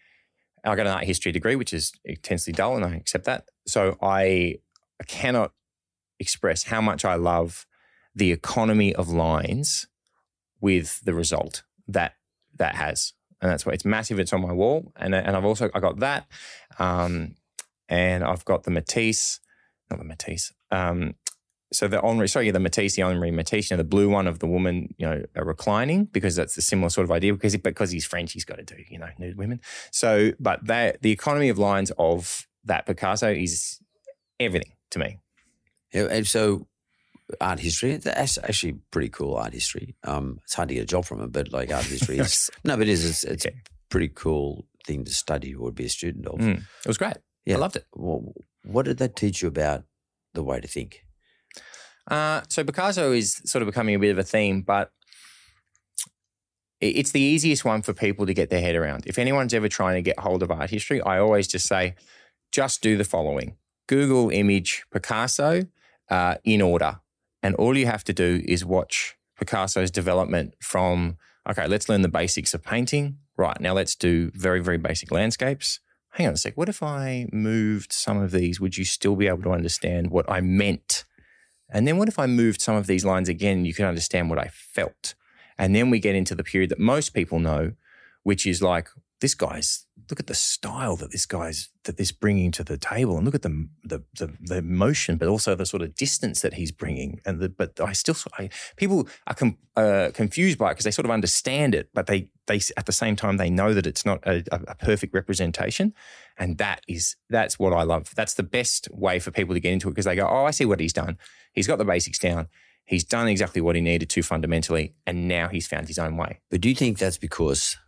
I 0.65 0.77
got 0.77 0.87
an 0.87 0.93
art 0.93 1.05
history 1.05 1.33
degree, 1.33 1.57
which 1.57 1.73
is 1.73 1.93
intensely 2.05 2.53
dull, 2.53 2.77
and 2.77 2.85
I 2.85 2.97
accept 2.97 3.25
that. 3.25 3.49
So 3.67 3.97
I 4.01 4.57
cannot 5.07 5.53
express 6.19 6.65
how 6.65 6.81
much 6.81 7.05
I 7.05 7.17
love 7.17 7.67
the 8.15 8.33
economy 8.33 8.95
of 8.95 9.09
lines 9.09 9.87
with 10.61 11.01
the 11.05 11.13
result 11.13 11.65
that 11.87 12.15
that 12.57 12.75
has, 12.75 13.13
and 13.41 13.51
that's 13.51 13.67
why 13.67 13.73
it's 13.73 13.85
massive. 13.85 14.19
It's 14.19 14.33
on 14.33 14.43
my 14.43 14.53
wall, 14.53 14.93
and 14.97 15.15
and 15.15 15.37
I've 15.37 15.45
also 15.45 15.71
I 15.75 15.81
got 15.81 16.01
that, 16.01 16.27
um, 16.79 17.35
and 17.89 18.25
I've 18.25 18.45
got 18.45 18.65
the 18.65 18.71
Matisse, 18.71 19.41
not 19.91 19.99
the 19.99 20.05
Matisse. 20.05 20.53
Um, 20.71 21.15
so 21.75 21.89
the 21.89 22.01
Henri, 22.01 22.29
sorry, 22.29 22.51
the 22.51 22.61
Matisse, 22.61 22.95
the 22.95 23.03
Henri 23.03 23.31
Matisse, 23.31 23.71
you 23.71 23.77
know, 23.77 23.83
the 23.83 23.89
blue 23.89 24.09
one 24.09 24.27
of 24.27 24.39
the 24.39 24.47
woman, 24.47 24.95
you 24.97 25.07
know, 25.07 25.23
reclining 25.35 26.05
because 26.05 26.37
that's 26.37 26.57
a 26.57 26.63
similar 26.63 26.89
sort 26.89 27.05
of 27.05 27.11
idea 27.11 27.33
because 27.33 27.57
because 27.57 27.91
he's 27.91 28.07
French, 28.07 28.33
he's 28.33 28.45
got 28.45 28.57
to 28.57 28.65
do, 28.65 28.77
you 28.89 28.99
know, 28.99 29.09
nude 29.19 29.37
women. 29.37 29.61
So, 29.91 30.33
but 30.39 30.65
that 30.67 31.03
the 31.03 31.11
economy 31.11 31.49
of 31.49 31.59
lines 31.59 31.91
of 31.99 32.47
that 32.65 32.87
Picasso 32.87 33.31
is 33.31 33.81
everything 34.39 34.73
to 34.93 34.99
me. 34.99 35.19
Yeah, 35.93 36.07
and 36.11 36.27
so 36.27 36.69
art 37.41 37.59
history, 37.61 37.97
that's 37.97 38.39
actually 38.39 38.75
pretty 38.91 39.09
cool 39.09 39.37
art 39.37 39.53
history. 39.55 39.97
Um, 40.05 40.41
it's 40.45 40.55
hard 40.55 40.69
to 40.69 40.75
get 40.75 40.83
a 40.83 40.87
job 40.87 41.05
from 41.05 41.23
it, 41.23 41.33
but 41.33 41.53
like 41.53 41.73
art 41.73 41.85
history 41.85 42.19
is, 42.19 42.51
no, 42.65 42.77
but 42.77 42.83
it 42.89 42.93
is, 42.93 43.05
it's, 43.09 43.25
it's 43.25 43.47
Okay. 43.47 43.57
a 43.57 43.71
pretty 43.89 44.09
cool 44.15 44.67
thing 44.87 45.05
to 45.05 45.13
study 45.13 45.55
or 45.55 45.73
be 45.73 45.87
a 45.87 45.89
student 45.89 46.27
of. 46.27 46.39
Mm. 46.41 46.59
It 46.59 46.87
was 46.89 46.99
great. 46.99 47.17
Yeah. 47.47 47.57
I 47.57 47.59
loved 47.59 47.77
it. 47.77 47.87
Well, 47.95 48.35
what 48.65 48.85
did 48.85 48.99
that 48.99 49.17
teach 49.17 49.43
you 49.43 49.49
about 49.49 49.85
the 50.35 50.43
way 50.43 50.61
to 50.61 50.69
think? 50.69 51.05
Uh, 52.11 52.43
so 52.49 52.63
Picasso 52.65 53.13
is 53.13 53.41
sort 53.47 53.63
of 53.63 53.67
becoming 53.67 53.95
a 53.95 53.99
bit 53.99 54.11
of 54.11 54.19
a 54.19 54.23
theme, 54.23 54.61
but 54.63 54.91
it's 56.81 57.13
the 57.13 57.21
easiest 57.21 57.65
one 57.65 57.81
for 57.83 57.95
people 57.95 58.27
to 58.27 58.35
get 58.35 58.51
their 58.51 58.61
head 58.61 58.77
around. 58.77 59.05
If 59.07 59.19
anyone's 59.19 59.55
ever 59.55 59.69
trying 59.69 59.95
to 59.97 60.03
get 60.03 60.19
hold 60.19 60.43
of 60.43 60.51
art 60.51 60.69
history, 60.71 61.01
I 61.01 61.19
always 61.19 61.47
just 61.47 61.67
say, 61.67 61.95
just 62.53 62.83
do 62.83 62.97
the 62.99 63.05
following: 63.05 63.57
Google 63.87 64.29
image 64.31 64.85
Picasso 64.93 65.63
uh, 66.11 66.35
in 66.45 66.61
order, 66.61 67.01
and 67.45 67.55
all 67.57 67.77
you 67.77 67.87
have 67.87 68.03
to 68.05 68.13
do 68.13 68.43
is 68.47 68.65
watch 68.65 69.17
Picasso's 69.39 69.91
development 69.91 70.55
from. 70.61 71.19
Okay, 71.49 71.67
let's 71.69 71.91
learn 71.91 72.01
the 72.01 72.09
basics 72.09 72.55
of 72.55 72.65
painting. 72.65 73.19
Right 73.37 73.61
now, 73.61 73.75
let's 73.75 73.95
do 73.95 74.33
very 74.35 74.61
very 74.61 74.79
basic 74.79 75.13
landscapes. 75.13 75.79
Hang 76.13 76.29
on 76.29 76.35
a 76.35 76.37
sec. 76.37 76.57
What 76.57 76.69
if 76.69 76.83
I 76.83 77.27
moved 77.33 77.93
some 77.93 78.21
of 78.23 78.31
these? 78.31 78.61
Would 78.61 78.79
you 78.79 78.85
still 78.85 79.15
be 79.15 79.29
able 79.29 79.43
to 79.43 79.53
understand 79.53 80.11
what 80.11 80.31
I 80.31 80.41
meant? 80.41 81.05
And 81.69 81.87
then 81.87 81.99
what 81.99 82.09
if 82.09 82.19
I 82.19 82.27
moved 82.27 82.63
some 82.63 82.77
of 82.77 82.87
these 82.87 83.05
lines 83.05 83.29
again? 83.29 83.65
You 83.65 83.75
can 83.75 83.85
understand 83.85 84.31
what 84.31 84.39
I 84.39 84.49
felt. 84.49 85.15
And 85.59 85.75
then 85.75 85.91
we 85.91 85.99
get 85.99 86.15
into 86.15 86.35
the 86.35 86.45
period 86.45 86.71
that 86.71 86.79
most 86.79 87.11
people 87.11 87.41
know, 87.41 87.73
which 88.23 88.47
is 88.47 88.63
like 88.63 88.89
this 89.25 89.35
guy's. 89.35 89.87
Look 90.11 90.21
at 90.21 90.27
the 90.27 90.35
style 90.35 90.97
that 90.97 91.13
this 91.13 91.25
guy's 91.25 91.71
that 91.85 91.97
this 91.97 92.13
bringing 92.13 92.51
to 92.53 92.63
the 92.63 92.77
table, 92.77 93.17
and 93.17 93.25
look 93.25 93.35
at 93.35 93.41
the 93.41 93.67
the 93.83 94.05
the, 94.19 94.37
the 94.39 94.61
motion, 94.61 95.17
but 95.17 95.29
also 95.29 95.55
the 95.55 95.65
sort 95.65 95.83
of 95.83 95.95
distance 95.95 96.43
that 96.43 96.55
he's 96.55 96.71
bringing. 96.71 97.21
And 97.25 97.41
the, 97.41 97.49
but 97.49 97.81
I 97.81 97.95
still 97.95 98.15
I, 98.39 98.51
people 98.77 99.09
are 99.27 99.35
com, 99.35 99.57
uh, 99.77 100.11
confused 100.13 100.59
by 100.59 100.67
it 100.67 100.71
because 100.73 100.85
they 100.85 100.91
sort 100.91 101.07
of 101.07 101.11
understand 101.11 101.75
it, 101.75 101.89
but 101.95 102.07
they 102.07 102.29
they 102.49 102.61
at 102.77 102.85
the 102.85 102.93
same 102.93 103.17
time 103.17 103.39
they 103.39 103.49
know 103.49 103.73
that 103.73 103.87
it's 103.87 104.05
not 104.05 104.21
a, 104.27 104.45
a, 104.53 104.61
a 104.69 104.75
perfect 104.75 105.15
representation, 105.15 105.95
and 106.37 106.59
that 106.59 106.83
is 106.87 107.17
that's 107.31 107.59
what 107.59 107.73
I 107.73 107.83
love. 107.85 108.13
That's 108.15 108.35
the 108.35 108.43
best 108.43 108.89
way 108.93 109.19
for 109.19 109.31
people 109.31 109.55
to 109.55 109.61
get 109.61 109.73
into 109.73 109.89
it 109.89 109.93
because 109.93 110.05
they 110.05 110.17
go, 110.17 110.29
oh, 110.29 110.45
I 110.45 110.51
see 110.51 110.67
what 110.67 110.81
he's 110.81 110.93
done. 110.93 111.17
He's 111.55 111.67
got 111.67 111.79
the 111.79 111.85
basics 111.87 112.19
down. 112.19 112.49
He's 112.85 113.05
done 113.05 113.29
exactly 113.29 113.63
what 113.63 113.75
he 113.75 113.81
needed 113.81 114.11
to 114.11 114.23
fundamentally, 114.23 114.97
and 115.07 115.27
now 115.27 115.49
he's 115.49 115.67
found 115.67 115.89
his 115.89 115.99
own 115.99 116.19
way. 116.19 116.41
But 116.51 116.61
do 116.61 116.69
you 116.69 116.75
think 116.75 116.99
that's 116.99 117.17
because 117.17 117.79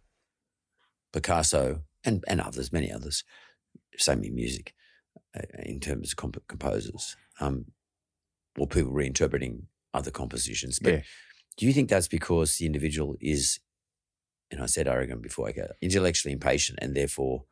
Picasso 1.16 1.82
and, 2.04 2.22
and 2.28 2.40
others, 2.40 2.72
many 2.72 2.92
others, 2.92 3.24
same 3.96 4.22
in 4.22 4.34
music, 4.34 4.74
uh, 5.34 5.42
in 5.64 5.80
terms 5.80 6.12
of 6.12 6.16
comp- 6.16 6.46
composers, 6.46 7.16
um, 7.40 7.66
or 8.58 8.66
people 8.66 8.92
reinterpreting 8.92 9.62
other 9.94 10.10
compositions? 10.10 10.78
But 10.78 10.92
Yeah. 10.92 11.02
do 11.56 11.66
you 11.66 11.72
think 11.72 11.88
that's 11.88 12.08
because 12.08 12.58
the 12.58 12.66
individual 12.66 13.16
is, 13.20 13.60
and 14.50 14.62
I 14.62 14.66
said 14.66 14.86
arrogant 14.86 15.22
before 15.22 15.48
I 15.48 15.52
go, 15.52 15.68
intellectually 15.80 16.34
impatient 16.34 16.78
and 16.82 16.94
therefore 16.94 17.46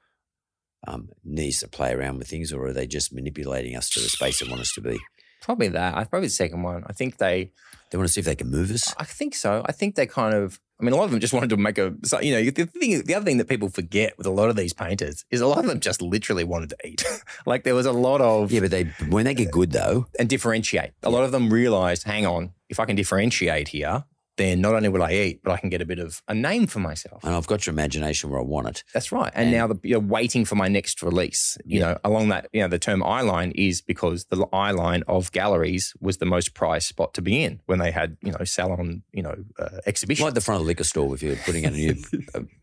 um, 0.87 1.09
needs 1.25 1.61
to 1.61 1.69
play 1.69 1.93
around 1.95 2.19
with 2.19 2.29
things, 2.29 2.53
or 2.53 2.67
are 2.67 2.73
they 2.75 2.87
just 2.87 3.15
manipulating 3.15 3.75
us 3.75 3.89
to 3.91 4.01
the 4.01 4.11
space 4.11 4.41
they 4.41 4.49
want 4.49 4.61
us 4.61 4.73
to 4.75 4.83
be? 4.83 4.99
Probably 5.45 5.69
that. 5.69 5.95
I 5.95 6.05
probably 6.05 6.29
the 6.29 6.35
second 6.35 6.63
one. 6.63 6.85
I 6.87 6.95
think 6.95 7.19
they. 7.19 7.53
They 7.91 7.99
want 7.99 8.09
to 8.09 8.13
see 8.13 8.21
if 8.21 8.25
they 8.25 8.35
can 8.35 8.51
move 8.51 8.73
us. 8.73 8.93
I 8.99 9.05
think 9.05 9.35
so. 9.37 9.63
I 9.67 9.73
think 9.73 9.95
they 9.95 10.07
kind 10.07 10.35
of. 10.35 10.59
I 10.81 10.85
mean, 10.85 10.95
a 10.95 10.97
lot 10.97 11.05
of 11.05 11.11
them 11.11 11.21
just 11.21 11.35
wanted 11.35 11.51
to 11.51 11.59
make 11.59 11.77
a. 11.77 11.95
You 12.23 12.33
know, 12.33 12.51
the 12.51 12.65
thing. 12.65 13.03
The 13.05 13.15
other 13.15 13.27
thing 13.27 13.37
that 13.37 13.49
people 13.49 13.69
forget 13.69 14.17
with 14.17 14.27
a 14.27 14.31
lot 14.31 14.49
of 14.49 14.57
these 14.57 14.73
painters 14.73 15.27
is 15.31 15.43
a 15.43 15.47
lot 15.47 15.59
of 15.59 15.67
them 15.67 15.81
just 15.81 16.01
literally 16.01 16.45
wanted 16.45 16.71
to 16.71 16.77
eat. 16.83 17.05
like 17.47 17.63
there 17.65 17.75
was 17.75 17.85
a 17.85 17.93
lot 17.93 18.23
of 18.23 18.51
Yeah, 18.51 18.61
but 18.61 18.71
they 18.71 18.85
when 19.11 19.27
they 19.27 19.35
get 19.35 19.51
good 19.51 19.71
though, 19.71 20.07
and 20.19 20.31
differentiate. 20.31 20.93
A 21.03 21.11
lot 21.11 21.25
of 21.25 21.31
them 21.31 21.51
realized, 21.51 22.05
hang 22.05 22.25
on, 22.25 22.53
if 22.71 22.81
I 22.81 22.87
can 22.87 22.97
differentiate 22.97 23.69
here, 23.69 24.05
then 24.37 24.61
not 24.61 24.75
only 24.75 24.89
will 24.89 25.03
I 25.03 25.13
eat, 25.13 25.41
but 25.45 25.53
I 25.53 25.57
can 25.59 25.69
get 25.71 25.81
a 25.81 25.87
bit 25.87 25.99
of 25.99 26.23
a 26.29 26.35
name 26.35 26.67
for 26.67 26.81
myself. 26.81 27.23
and 27.25 27.35
I've 27.35 27.47
got 27.47 27.67
your 27.67 27.73
imagination 27.73 28.31
where 28.31 28.41
I 28.41 28.43
want 28.43 28.69
it. 28.69 28.85
That's 28.93 29.13
right. 29.13 29.31
And, 29.35 29.49
And- 29.49 29.57
now 29.57 29.67
the, 29.69 29.79
you're 29.83 30.01
waiting 30.01 30.45
for 30.45 30.55
my 30.57 30.69
next 30.69 31.03
release. 31.03 31.57
You 31.65 31.81
Yeah. 31.81 31.87
know, 31.93 31.99
along 32.05 32.29
that, 32.31 32.49
you 32.53 32.61
know, 32.63 32.69
the 32.69 32.79
term 32.79 33.03
eye 33.03 33.21
line 33.21 33.53
is 33.53 33.81
because 33.81 34.25
the 34.31 34.45
eye 34.53 34.73
line 34.73 35.03
of 35.09 35.31
galleries 35.33 35.95
was 36.01 36.19
the 36.19 36.27
most 36.27 36.55
prized 36.55 36.87
spot 36.89 37.15
to 37.15 37.23
be 37.23 37.43
in 37.45 37.61
when 37.67 37.79
they 37.79 37.91
had, 37.91 38.17
you 38.23 38.33
know, 38.33 38.45
salon, 38.45 39.03
you 39.13 39.23
know, 39.23 39.37
uh, 39.59 39.79
exhibition. 39.87 40.25
Like 40.25 40.35
the 40.35 40.41
front 40.41 40.61
of 40.61 40.65
the 40.65 40.69
liquor 40.69 40.85
store 40.85 41.15
if 41.15 41.23
you're 41.23 41.37
putting 41.37 41.65
in 41.65 41.73
a 41.75 41.77
new 41.77 41.95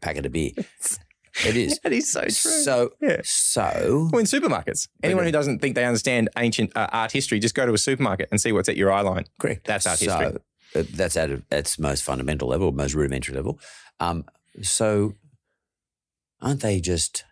packet 0.01 0.26
of 0.26 0.32
beer. 0.32 0.51
It 1.45 1.55
is. 1.55 1.80
that 1.84 1.93
is 1.93 2.11
so 2.11 2.24
true. 2.24 2.32
So, 2.32 2.89
Yeah. 3.01 3.22
so 3.24 4.09
Well, 4.11 4.19
in 4.19 4.26
supermarkets, 4.26 4.89
anyone 5.01 5.24
who 5.24 5.32
doesn't 5.32 5.59
think 5.59 5.76
they 5.76 5.86
understand 5.86 6.28
ancient 6.38 6.76
uh, 6.76 6.88
art 6.91 7.13
history, 7.13 7.39
just 7.39 7.55
go 7.55 7.65
to 7.65 7.74
a 7.74 7.78
supermarket 7.78 8.28
and 8.32 8.41
see 8.41 8.51
what's 8.51 8.67
at 8.67 8.76
your 8.76 8.91
eye 8.91 8.99
line. 8.99 9.24
correct. 9.39 9.65
That's 9.65 9.88
art 9.88 9.99
so, 9.99 10.05
history. 10.19 10.41
Uh, 10.76 10.84
that's 10.93 11.17
at 11.17 11.30
its 11.51 11.78
most 11.80 12.03
fundamental 12.03 12.47
level, 12.47 12.72
most 12.72 12.93
rudimentary 12.93 13.36
level. 13.36 13.59
Um, 13.99 14.26
so, 14.61 15.13
aren't 16.41 16.61
they 16.61 16.80
just 16.80 17.24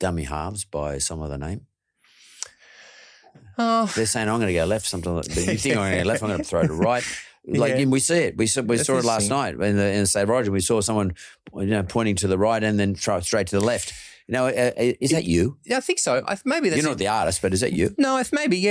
dummy 0.00 0.24
halves 0.24 0.64
by 0.64 0.98
some 0.98 1.22
other 1.22 1.38
name? 1.38 1.66
Oh, 3.58 3.86
They're 3.94 4.06
saying, 4.06 4.28
"I'm 4.28 4.36
going 4.38 4.48
to 4.48 4.54
go 4.54 4.64
left." 4.64 4.86
Something, 4.86 5.14
like, 5.14 5.28
you 5.28 5.34
think 5.56 5.76
I'm 5.76 5.82
going 5.82 5.92
to 5.98 6.02
go 6.04 6.08
left? 6.08 6.22
I'm 6.22 6.28
going 6.28 6.38
to 6.38 6.44
throw 6.44 6.66
to 6.66 6.72
right. 6.74 7.04
Like 7.44 7.76
Yeah. 7.76 7.86
we 7.86 7.98
see 7.98 8.18
it. 8.18 8.36
We 8.36 8.46
saw, 8.46 8.60
we 8.62 8.76
That's 8.76 8.86
saw 8.86 8.98
it 8.98 9.04
last 9.04 9.28
night 9.28 9.54
in 9.54 9.76
the 9.76 9.90
in 9.90 10.00
the 10.02 10.06
State 10.06 10.22
of 10.22 10.30
Origin. 10.30 10.52
We 10.52 10.60
saw 10.60 10.80
someone, 10.80 11.14
you 11.56 11.66
know, 11.66 11.82
pointing 11.82 12.14
to 12.16 12.28
the 12.28 12.38
right 12.38 12.62
and 12.62 12.78
then 12.78 12.94
throw 12.94 13.18
straight 13.18 13.48
to 13.48 13.58
the 13.58 13.64
left. 13.64 13.92
You 14.28 14.32
know, 14.34 14.46
uh, 14.46 14.70
is 14.76 15.10
that 15.10 15.24
you? 15.24 15.58
yeah, 15.64 15.78
I 15.78 15.80
think 15.80 15.98
so. 15.98 16.22
I, 16.28 16.38
maybe 16.44 16.68
that's 16.68 16.80
You're 16.80 16.88
not 16.88 16.98
the 16.98 17.08
artist, 17.08 17.42
but 17.42 17.52
is 17.52 17.60
that 17.62 17.72
you? 17.72 17.96
no. 17.98 18.18
If 18.18 18.32
maybe 18.32 18.58
yeah. 18.58 18.70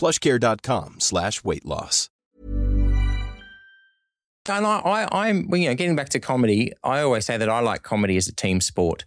plushcare.com 0.00 1.00
slash 1.00 1.44
weight 1.44 1.66
loss. 1.66 2.08
And 4.48 4.66
I, 4.66 4.78
I, 4.78 5.28
I'm, 5.28 5.48
well, 5.48 5.60
you 5.60 5.68
know, 5.68 5.74
getting 5.74 5.94
back 5.94 6.08
to 6.08 6.18
comedy, 6.18 6.72
I 6.82 7.02
always 7.02 7.26
say 7.26 7.36
that 7.36 7.48
I 7.48 7.60
like 7.60 7.82
comedy 7.82 8.16
as 8.16 8.26
a 8.26 8.32
team 8.34 8.60
sport. 8.60 9.04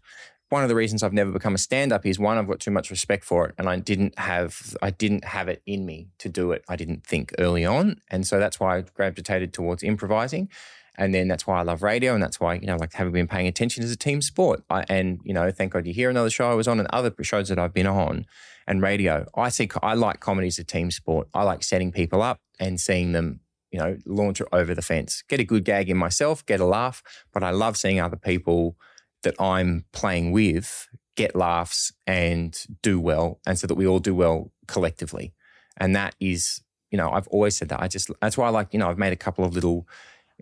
one 0.54 0.62
of 0.62 0.70
the 0.70 0.76
reasons 0.76 1.02
I've 1.02 1.14
never 1.14 1.32
become 1.32 1.56
a 1.56 1.58
stand-up 1.58 2.06
is 2.06 2.20
one, 2.20 2.38
I've 2.38 2.48
got 2.48 2.60
too 2.60 2.72
much 2.72 2.92
respect 2.92 3.26
for 3.26 3.48
it, 3.48 3.56
and 3.58 3.68
I 3.68 3.78
didn't 3.78 4.18
have 4.20 4.78
I 4.82 4.92
didn't 4.92 5.26
have 5.26 5.48
it 5.50 5.64
in 5.66 5.86
me 5.86 6.10
to 6.20 6.30
do 6.30 6.52
it. 6.52 6.64
I 6.70 6.76
didn't 6.76 7.06
think 7.06 7.34
early 7.40 7.66
on, 7.66 8.00
and 8.10 8.26
so 8.26 8.40
that's 8.40 8.60
why 8.60 8.78
I 8.78 8.82
gravitated 8.82 9.52
towards 9.52 9.82
improvising. 9.84 10.50
And 10.96 11.12
then 11.12 11.28
that's 11.28 11.48
why 11.48 11.60
I 11.60 11.64
love 11.64 11.82
radio, 11.82 12.14
and 12.14 12.22
that's 12.22 12.40
why 12.40 12.54
you 12.54 12.68
know, 12.68 12.78
like 12.78 12.94
Have 12.94 13.08
You 13.08 13.14
Been 13.14 13.28
Paying 13.28 13.48
Attention 13.48 13.84
as 13.84 13.92
a 13.92 13.98
team 13.98 14.22
sport. 14.22 14.64
I, 14.70 14.86
and 14.88 15.20
you 15.24 15.34
know, 15.34 15.50
thank 15.50 15.74
God 15.74 15.88
you're 15.88 15.96
here. 15.96 16.12
Another 16.12 16.30
show 16.30 16.52
I 16.52 16.54
was 16.54 16.68
on, 16.68 16.80
and 16.80 16.88
other 16.94 17.12
shows 17.24 17.50
that 17.50 17.58
I've 17.58 17.74
been 17.74 17.88
on, 17.88 18.28
and 18.68 18.82
radio. 18.82 19.26
I 19.36 19.50
see. 19.50 19.70
I 19.82 19.94
like 19.94 20.20
comedy 20.20 20.48
as 20.48 20.60
a 20.60 20.64
team 20.64 20.92
sport. 20.92 21.28
I 21.34 21.44
like 21.44 21.64
setting 21.64 21.92
people 21.92 22.22
up 22.22 22.40
and 22.60 22.80
seeing 22.80 23.12
them, 23.12 23.42
you 23.72 23.80
know, 23.80 23.98
launch 24.06 24.42
over 24.52 24.74
the 24.74 24.82
fence. 24.82 25.24
Get 25.28 25.40
a 25.40 25.44
good 25.44 25.66
gag 25.66 25.90
in 25.90 25.98
myself, 25.98 26.46
get 26.46 26.60
a 26.60 26.66
laugh. 26.66 27.04
But 27.34 27.44
I 27.44 27.52
love 27.52 27.78
seeing 27.78 28.00
other 28.00 28.18
people 28.18 28.78
that 29.24 29.40
I'm 29.40 29.86
playing 29.94 30.32
with 30.32 30.88
get 31.16 31.36
laughs 31.36 31.92
and 32.08 32.66
do 32.82 33.00
well, 33.00 33.40
and 33.46 33.58
so 33.58 33.68
that 33.68 33.76
we 33.76 33.86
all 33.88 34.00
do 34.00 34.16
well 34.16 34.52
collectively. 34.68 35.34
And 35.78 35.96
that 35.96 36.16
is, 36.20 36.62
you 36.92 36.98
know, 36.98 37.12
I've 37.12 37.28
always 37.28 37.56
said 37.56 37.70
that. 37.70 37.82
I 37.82 37.88
just 37.88 38.10
that's 38.22 38.38
why 38.38 38.48
I 38.48 38.50
like, 38.50 38.74
you 38.74 38.80
know, 38.80 38.90
I've 38.90 38.98
made 38.98 39.14
a 39.14 39.18
couple 39.18 39.46
of 39.46 39.54
little 39.54 39.88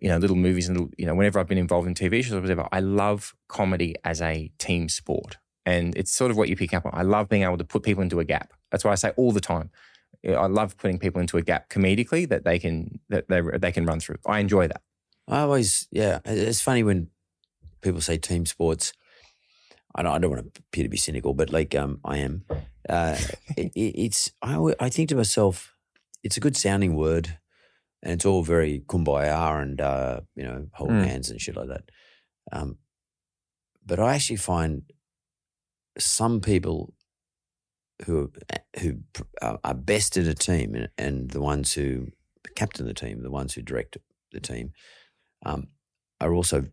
you 0.01 0.09
know, 0.09 0.17
little 0.17 0.38
movies 0.38 0.67
and, 0.67 0.78
little, 0.78 0.91
you 0.97 1.05
know, 1.05 1.13
whenever 1.13 1.39
I've 1.39 1.47
been 1.47 1.57
involved 1.57 1.88
in 1.88 1.93
TV 1.93 2.24
shows 2.24 2.34
or 2.34 2.41
whatever, 2.41 2.67
I 2.72 2.80
love 2.80 3.36
comedy 3.47 3.95
as 4.03 4.22
a 4.22 4.51
team 4.57 4.89
sport. 4.89 5.38
And 5.66 5.95
it's 5.95 6.12
sort 6.12 6.32
of 6.32 6.38
what 6.38 6.49
you 6.49 6.55
pick 6.55 6.74
up 6.74 6.86
on. 6.86 6.91
I 6.95 7.03
love 7.03 7.30
being 7.30 7.43
able 7.43 7.57
to 7.57 7.64
put 7.64 7.84
people 7.84 8.01
into 8.01 8.20
a 8.20 8.26
gap. 8.26 8.53
That's 8.72 8.84
why 8.84 8.91
I 8.91 8.95
say 8.95 9.12
all 9.16 9.32
the 9.32 9.41
time. 9.41 9.70
I 10.28 10.47
love 10.47 10.78
putting 10.78 10.99
people 10.99 11.22
into 11.22 11.38
a 11.38 11.41
gap 11.41 11.70
comedically 11.70 12.28
that 12.30 12.43
they 12.43 12.59
can 12.59 12.99
that 13.09 13.28
they 13.28 13.41
they 13.59 13.72
can 13.72 13.86
run 13.86 13.99
through. 13.99 14.18
I 14.26 14.39
enjoy 14.39 14.68
that. 14.68 14.82
I 15.28 15.39
always, 15.41 15.88
yeah, 15.91 16.20
it's 16.26 16.62
funny 16.62 16.84
when 16.84 17.07
people 17.82 18.01
say 18.01 18.18
team 18.18 18.45
sports. 18.45 18.93
I 19.95 20.03
don't, 20.03 20.14
I 20.14 20.20
don't 20.20 20.32
want 20.32 20.53
to 20.53 20.62
appear 20.70 20.84
to 20.84 20.89
be 20.89 20.97
cynical, 20.97 21.34
but 21.34 21.51
like 21.51 21.76
um, 21.76 21.99
I 22.05 22.18
am. 22.18 22.43
Uh, 22.88 23.18
it, 23.57 23.72
it's 23.76 24.32
I, 24.41 24.57
I 24.80 24.89
think 24.89 25.09
to 25.09 25.16
myself, 25.16 25.76
it's 26.24 26.38
a 26.38 26.41
good 26.41 26.55
sounding 26.57 26.95
word, 26.95 27.38
and 28.03 28.14
it's 28.14 28.26
all 28.26 28.43
very 28.43 28.80
kumbaya 28.88 29.62
and 29.62 29.82
uh, 29.82 30.22
you 30.36 30.43
know 30.43 30.68
hold 30.74 30.91
Mm. 30.91 31.05
hands 31.05 31.30
and 31.30 31.41
shit 31.41 31.55
like 31.55 31.70
that. 31.70 31.84
Um, 32.51 32.78
but 33.86 33.99
I 33.99 34.16
actually 34.16 34.38
find 34.38 34.84
some 35.97 36.39
people 36.41 36.93
who 38.05 38.31
who 38.79 38.99
are 39.41 39.73
best 39.73 40.17
in 40.17 40.27
a 40.27 40.33
team 40.33 40.73
and, 40.75 40.89
and 40.97 41.29
the 41.31 41.41
ones 41.41 41.73
who 41.73 42.07
captain 42.55 42.85
the 42.85 42.93
team, 42.93 43.21
the 43.23 43.29
ones 43.31 43.53
who 43.53 43.61
direct 43.61 43.97
the 44.31 44.39
team, 44.39 44.71
um, 45.45 45.67
are 46.19 46.33
also, 46.33 46.65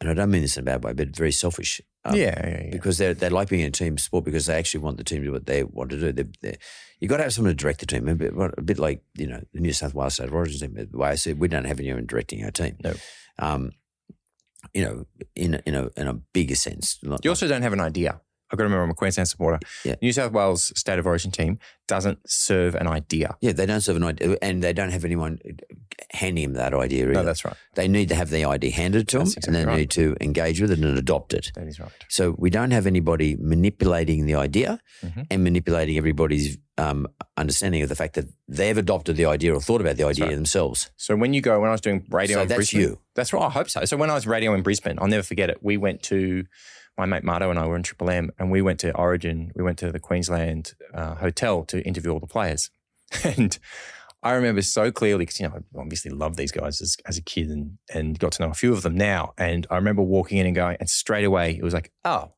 and 0.00 0.10
I 0.10 0.14
don't 0.14 0.30
mean 0.30 0.42
this 0.42 0.56
in 0.56 0.62
a 0.62 0.64
bad 0.64 0.82
way, 0.82 0.92
but 0.92 1.14
very 1.16 1.32
selfish. 1.32 1.80
Um, 2.04 2.16
yeah, 2.16 2.34
yeah, 2.48 2.62
yeah. 2.64 2.70
because 2.70 2.98
they 2.98 3.12
they 3.12 3.28
like 3.28 3.48
being 3.48 3.62
in 3.62 3.68
a 3.68 3.70
team 3.72 3.98
sport 3.98 4.24
because 4.24 4.46
they 4.46 4.54
actually 4.56 4.80
want 4.80 4.96
the 4.96 5.04
team 5.04 5.20
to 5.20 5.26
do 5.26 5.32
what 5.32 5.46
they 5.46 5.62
want 5.64 5.90
to 5.90 5.98
do. 6.00 6.12
They, 6.12 6.24
they, 6.42 6.56
you 7.00 7.08
got 7.08 7.16
to 7.18 7.24
have 7.24 7.32
someone 7.32 7.50
to 7.52 7.56
direct 7.56 7.80
the 7.80 7.86
team. 7.86 8.08
A 8.08 8.14
bit, 8.14 8.32
a 8.36 8.62
bit 8.62 8.78
like 8.78 9.02
you 9.16 9.26
know 9.26 9.40
the 9.52 9.60
New 9.60 9.72
South 9.72 9.92
Wales 9.94 10.14
State 10.14 10.28
of 10.28 10.34
Origin 10.34 10.60
team. 10.74 10.88
The 10.90 10.98
way 10.98 11.10
I 11.10 11.14
said, 11.16 11.38
we 11.40 11.48
don't 11.48 11.64
have 11.64 11.80
anyone 11.80 12.06
directing 12.06 12.44
our 12.44 12.50
team. 12.50 12.76
No. 12.82 12.94
Um, 13.38 13.72
you 14.74 14.84
know, 14.84 15.06
in 15.34 15.54
a- 15.54 15.62
in 15.66 15.74
a 15.74 15.90
in 15.96 16.06
a 16.08 16.14
bigger 16.14 16.54
sense. 16.56 16.98
Not- 17.02 17.24
You 17.24 17.30
also 17.30 17.46
don't 17.48 17.62
have 17.62 17.72
an 17.72 17.80
idea. 17.80 18.20
I've 18.50 18.58
got 18.58 18.62
to 18.62 18.64
remember 18.64 18.84
I'm 18.84 18.90
a 18.90 18.94
Queensland 18.94 19.28
supporter. 19.28 19.58
Yeah. 19.84 19.96
New 20.00 20.12
South 20.12 20.32
Wales 20.32 20.72
State 20.78 20.98
of 20.98 21.06
Origin 21.06 21.30
team 21.30 21.58
doesn't 21.88 22.18
serve 22.28 22.74
an 22.74 22.86
idea. 22.86 23.36
yeah, 23.40 23.52
they 23.52 23.66
don't 23.66 23.80
serve 23.80 23.96
an 23.96 24.04
idea, 24.04 24.36
and 24.42 24.62
they 24.62 24.72
don't 24.72 24.90
have 24.90 25.04
anyone 25.04 25.38
handing 26.12 26.44
them 26.44 26.52
that 26.54 26.74
idea. 26.74 27.04
Either. 27.04 27.12
No, 27.12 27.24
that's 27.24 27.44
right. 27.44 27.54
They 27.74 27.88
need 27.88 28.08
to 28.08 28.14
have 28.14 28.30
the 28.30 28.44
idea 28.44 28.72
handed 28.72 29.08
to 29.08 29.18
That's 29.18 29.34
them, 29.34 29.42
and 29.46 29.54
they 29.54 29.64
right. 29.64 29.78
need 29.78 29.90
to 29.90 30.16
engage 30.20 30.60
with 30.60 30.70
it 30.70 30.78
and 30.78 30.98
adopt 30.98 31.32
it. 31.34 31.52
That 31.54 31.66
is 31.66 31.78
right. 31.80 31.90
So 32.08 32.34
we 32.38 32.50
don't 32.50 32.70
have 32.72 32.86
anybody 32.86 33.36
manipulating 33.38 34.26
the 34.26 34.34
idea 34.34 34.80
Mhm. 35.04 35.26
and 35.30 35.44
manipulating 35.44 35.96
everybody's 35.96 36.58
um, 36.78 37.06
understanding 37.38 37.80
of 37.82 37.88
the 37.88 37.94
fact 37.94 38.14
that 38.14 38.26
they've 38.48 38.76
adopted 38.76 39.16
the 39.16 39.24
idea 39.24 39.54
or 39.54 39.60
thought 39.62 39.80
about 39.80 39.96
the 39.96 40.04
idea 40.04 40.26
themselves. 40.34 40.90
So 40.96 41.16
when 41.16 41.32
you 41.32 41.40
go, 41.40 41.58
when 41.58 41.70
I 41.70 41.72
was 41.72 41.80
doing 41.80 42.04
radio 42.10 42.36
So 42.36 42.42
in 42.42 42.48
that's 42.48 42.56
Brisbane, 42.58 42.80
you. 42.82 42.98
That's 43.14 43.32
right. 43.32 43.42
I 43.44 43.48
hope 43.50 43.70
so. 43.70 43.84
So 43.86 43.96
when 43.96 44.10
I 44.10 44.14
was 44.14 44.26
radio 44.26 44.52
in 44.52 44.60
Brisbane, 44.62 44.98
I'll 45.00 45.08
never 45.08 45.22
forget 45.22 45.48
it. 45.48 45.58
We 45.62 45.78
went 45.78 46.02
to 46.04 46.44
my 46.98 47.06
mate 47.06 47.24
Marto 47.24 47.50
and 47.50 47.58
I 47.58 47.66
were 47.66 47.76
in 47.76 47.82
Triple 47.82 48.10
M, 48.10 48.30
and 48.38 48.50
we 48.50 48.62
went 48.62 48.80
to 48.80 48.94
Origin. 48.96 49.52
We 49.54 49.62
went 49.62 49.78
to 49.78 49.92
the 49.92 50.00
Queensland 50.00 50.74
uh, 50.94 51.16
hotel 51.16 51.64
to 51.66 51.82
interview 51.82 52.12
all 52.12 52.20
the 52.20 52.26
players, 52.26 52.70
and 53.24 53.58
I 54.22 54.32
remember 54.32 54.62
so 54.62 54.90
clearly 54.90 55.24
because 55.24 55.38
you 55.40 55.48
know 55.48 55.54
I 55.56 55.78
obviously 55.80 56.10
loved 56.10 56.36
these 56.36 56.52
guys 56.52 56.80
as, 56.80 56.96
as 57.06 57.18
a 57.18 57.22
kid 57.22 57.48
and 57.48 57.78
and 57.92 58.18
got 58.18 58.32
to 58.32 58.42
know 58.42 58.50
a 58.50 58.54
few 58.54 58.72
of 58.72 58.82
them 58.82 58.96
now. 58.96 59.34
And 59.38 59.66
I 59.70 59.76
remember 59.76 60.02
walking 60.02 60.38
in 60.38 60.46
and 60.46 60.54
going, 60.54 60.76
and 60.80 60.88
straight 60.88 61.24
away 61.24 61.56
it 61.56 61.62
was 61.62 61.74
like, 61.74 61.92
oh. 62.04 62.32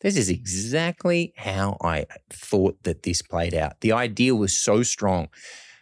This 0.00 0.16
is 0.16 0.30
exactly 0.30 1.32
how 1.36 1.76
I 1.82 2.06
thought 2.30 2.80
that 2.84 3.02
this 3.02 3.20
played 3.20 3.52
out. 3.52 3.80
The 3.80 3.90
idea 3.90 4.32
was 4.32 4.56
so 4.56 4.84
strong. 4.84 5.28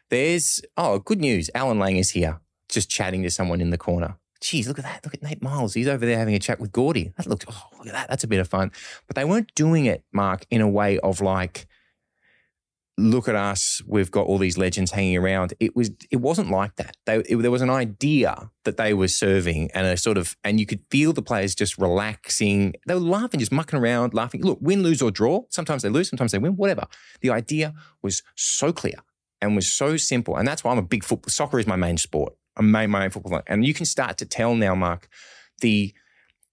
There's, 0.09 0.63
oh, 0.79 1.01
good 1.01 1.21
news. 1.21 1.51
Allan 1.55 1.79
Langer 1.79 2.01
is 2.01 2.13
here, 2.13 2.41
just 2.71 2.89
chatting 2.89 3.23
to 3.25 3.31
someone 3.31 3.61
in 3.61 3.69
the 3.69 3.77
corner. 3.77 4.17
Geez, 4.47 4.69
look 4.69 4.79
at 4.79 4.85
that. 4.85 5.05
Look 5.05 5.13
at 5.13 5.25
Nate 5.25 5.43
Myles. 5.43 5.75
He's 5.75 5.89
over 5.89 6.07
there 6.07 6.19
having 6.19 6.37
a 6.37 6.39
chat 6.39 6.61
with 6.61 6.71
Gordy. 6.71 7.13
That 7.17 7.27
looks, 7.27 7.45
oh, 7.49 7.63
look 7.79 7.89
at 7.89 7.95
that. 7.95 8.09
That's 8.09 8.23
a 8.23 8.29
bit 8.29 8.39
of 8.39 8.47
fun. 8.47 8.71
But 9.09 9.17
they 9.17 9.25
weren't 9.25 9.53
doing 9.57 9.87
it, 9.87 10.05
Mark, 10.13 10.47
in 10.51 10.61
a 10.61 10.69
way 10.69 11.01
of 11.01 11.21
like, 11.21 11.67
look 12.97 13.27
at 13.27 13.35
us. 13.35 13.83
We've 13.89 14.09
got 14.09 14.27
all 14.27 14.39
these 14.39 14.57
legends 14.57 14.93
hanging 14.93 15.17
around. 15.17 15.55
It 15.59 15.75
was, 15.75 15.91
it 16.13 16.19
wasn't 16.19 16.53
like 16.53 16.77
that. 16.77 16.97
They, 17.07 17.17
it, 17.29 17.43
there 17.43 17.51
was 17.51 17.61
an 17.61 17.71
idea 17.71 18.53
that 18.63 18.77
they 18.77 18.95
were 18.95 19.09
serving 19.09 19.73
and 19.75 19.85
a 19.85 19.97
sort 19.97 20.17
of, 20.17 20.37
and 20.45 20.61
you 20.61 20.67
could 20.67 20.85
feel 20.93 21.13
the 21.13 21.23
players 21.23 21.57
just 21.57 21.77
relaxing. 21.77 22.75
They 22.87 22.95
were 22.95 23.01
laughing, 23.01 23.41
just 23.41 23.51
mucking 23.51 23.81
around, 23.81 24.15
laughing. 24.15 24.45
Look, 24.45 24.59
win, 24.61 24.85
lose, 24.85 25.03
or 25.03 25.11
draw. 25.11 25.43
Sometimes 25.51 25.83
they 25.83 25.89
lose, 25.89 26.09
sometimes 26.09 26.31
they 26.31 26.39
win, 26.39 26.55
whatever. 26.55 26.87
The 27.21 27.31
idea 27.31 27.75
was 28.01 28.23
so 28.37 28.73
clear 28.73 28.95
and 29.41 29.57
was 29.57 29.73
so 29.73 29.97
simple. 29.97 30.37
And 30.37 30.47
that's 30.47 30.63
why 30.63 30.71
I'm 30.71 30.79
a 30.79 30.83
big 30.83 31.03
football. 31.03 31.31
Soccer 31.31 31.59
is 31.59 31.67
my 31.67 31.75
main 31.75 31.97
sport. 31.97 32.35
I'm 32.57 32.71
my 32.71 32.87
main 32.87 33.11
football. 33.11 33.43
And 33.47 33.65
you 33.65 33.75
can 33.75 33.87
start 33.87 34.19
to 34.19 34.27
tell 34.27 34.55
now, 34.55 34.75
Mark, 34.75 35.09
the 35.61 35.93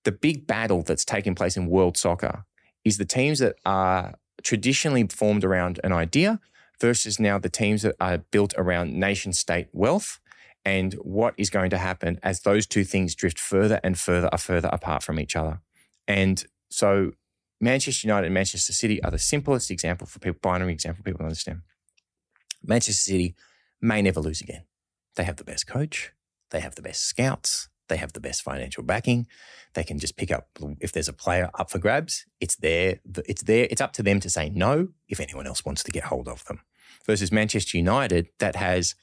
the 0.04 0.12
big 0.12 0.46
battle 0.46 0.82
that's 0.82 1.06
taking 1.06 1.34
place 1.34 1.56
in 1.56 1.68
world 1.68 1.98
soccer 1.98 2.44
is 2.84 2.98
the 2.98 3.06
teams 3.06 3.40
that 3.40 3.56
are 3.66 4.16
traditionally 4.44 5.08
formed 5.08 5.46
around 5.46 5.80
an 5.84 5.94
idea 5.94 6.42
versus 6.82 7.20
now 7.20 7.40
the 7.40 7.50
teams 7.50 7.84
that 7.84 7.96
are 8.02 8.18
built 8.18 8.54
around 8.58 8.94
nation 8.94 9.32
state 9.32 9.68
wealth 9.72 10.20
and 10.66 10.94
what 10.96 11.34
is 11.38 11.50
going 11.50 11.70
to 11.70 11.78
happen 11.78 12.20
as 12.24 12.42
those 12.42 12.68
two 12.68 12.84
things 12.84 13.16
drift 13.16 13.40
further 13.40 13.80
and 13.84 13.98
further 13.98 14.30
are 14.32 14.38
further 14.38 14.70
apart 14.72 15.04
from 15.04 15.20
each 15.20 15.36
other. 15.36 15.62
And 16.08 16.44
so 16.70 17.12
Manchester 17.62 18.08
United 18.08 18.26
and 18.26 18.34
Manchester 18.34 18.74
City 18.74 19.02
are 19.04 19.12
the 19.12 19.20
simplest 19.20 19.72
example 19.72 20.08
for 20.08 20.20
people, 20.20 20.40
binary 20.42 20.74
example 20.74 20.98
for 20.98 21.04
people 21.04 21.20
to 21.20 21.26
understand. 21.26 21.62
Manchester 22.62 23.12
City 23.12 23.36
may 23.82 24.02
never 24.02 24.20
lose 24.20 24.42
again. 24.42 24.64
They 25.16 25.24
have 25.24 25.36
the 25.36 25.44
best 25.44 25.68
coach, 25.68 26.12
they 26.50 26.60
have 26.60 26.76
the 26.76 26.82
best 26.82 27.04
scouts, 27.04 27.70
they 27.90 27.98
have 27.98 28.14
the 28.14 28.20
best 28.20 28.42
financial 28.42 28.84
backing. 28.84 29.28
They 29.74 29.84
can 29.84 30.00
just 30.00 30.16
pick 30.16 30.32
up 30.32 30.48
if 30.80 30.92
there's 30.92 31.08
a 31.08 31.14
player 31.14 31.50
up 31.54 31.70
for 31.70 31.80
grabs. 31.80 32.26
It's 32.40 32.56
there. 32.56 33.00
It's 33.28 33.44
there. 33.44 33.68
It's 33.70 33.82
up 33.82 33.94
to 33.94 34.04
them 34.04 34.20
to 34.22 34.30
say 34.30 34.50
no 34.50 34.90
if 35.08 35.20
anyone 35.20 35.48
else 35.48 35.66
wants 35.66 35.84
to 35.84 35.92
get 35.92 36.06
hold 36.06 36.28
of 36.28 36.46
them. 36.46 36.62
Versus 37.06 37.32
Manchester 37.32 37.78
United, 37.78 38.30
that 38.40 38.56
has 38.56 38.96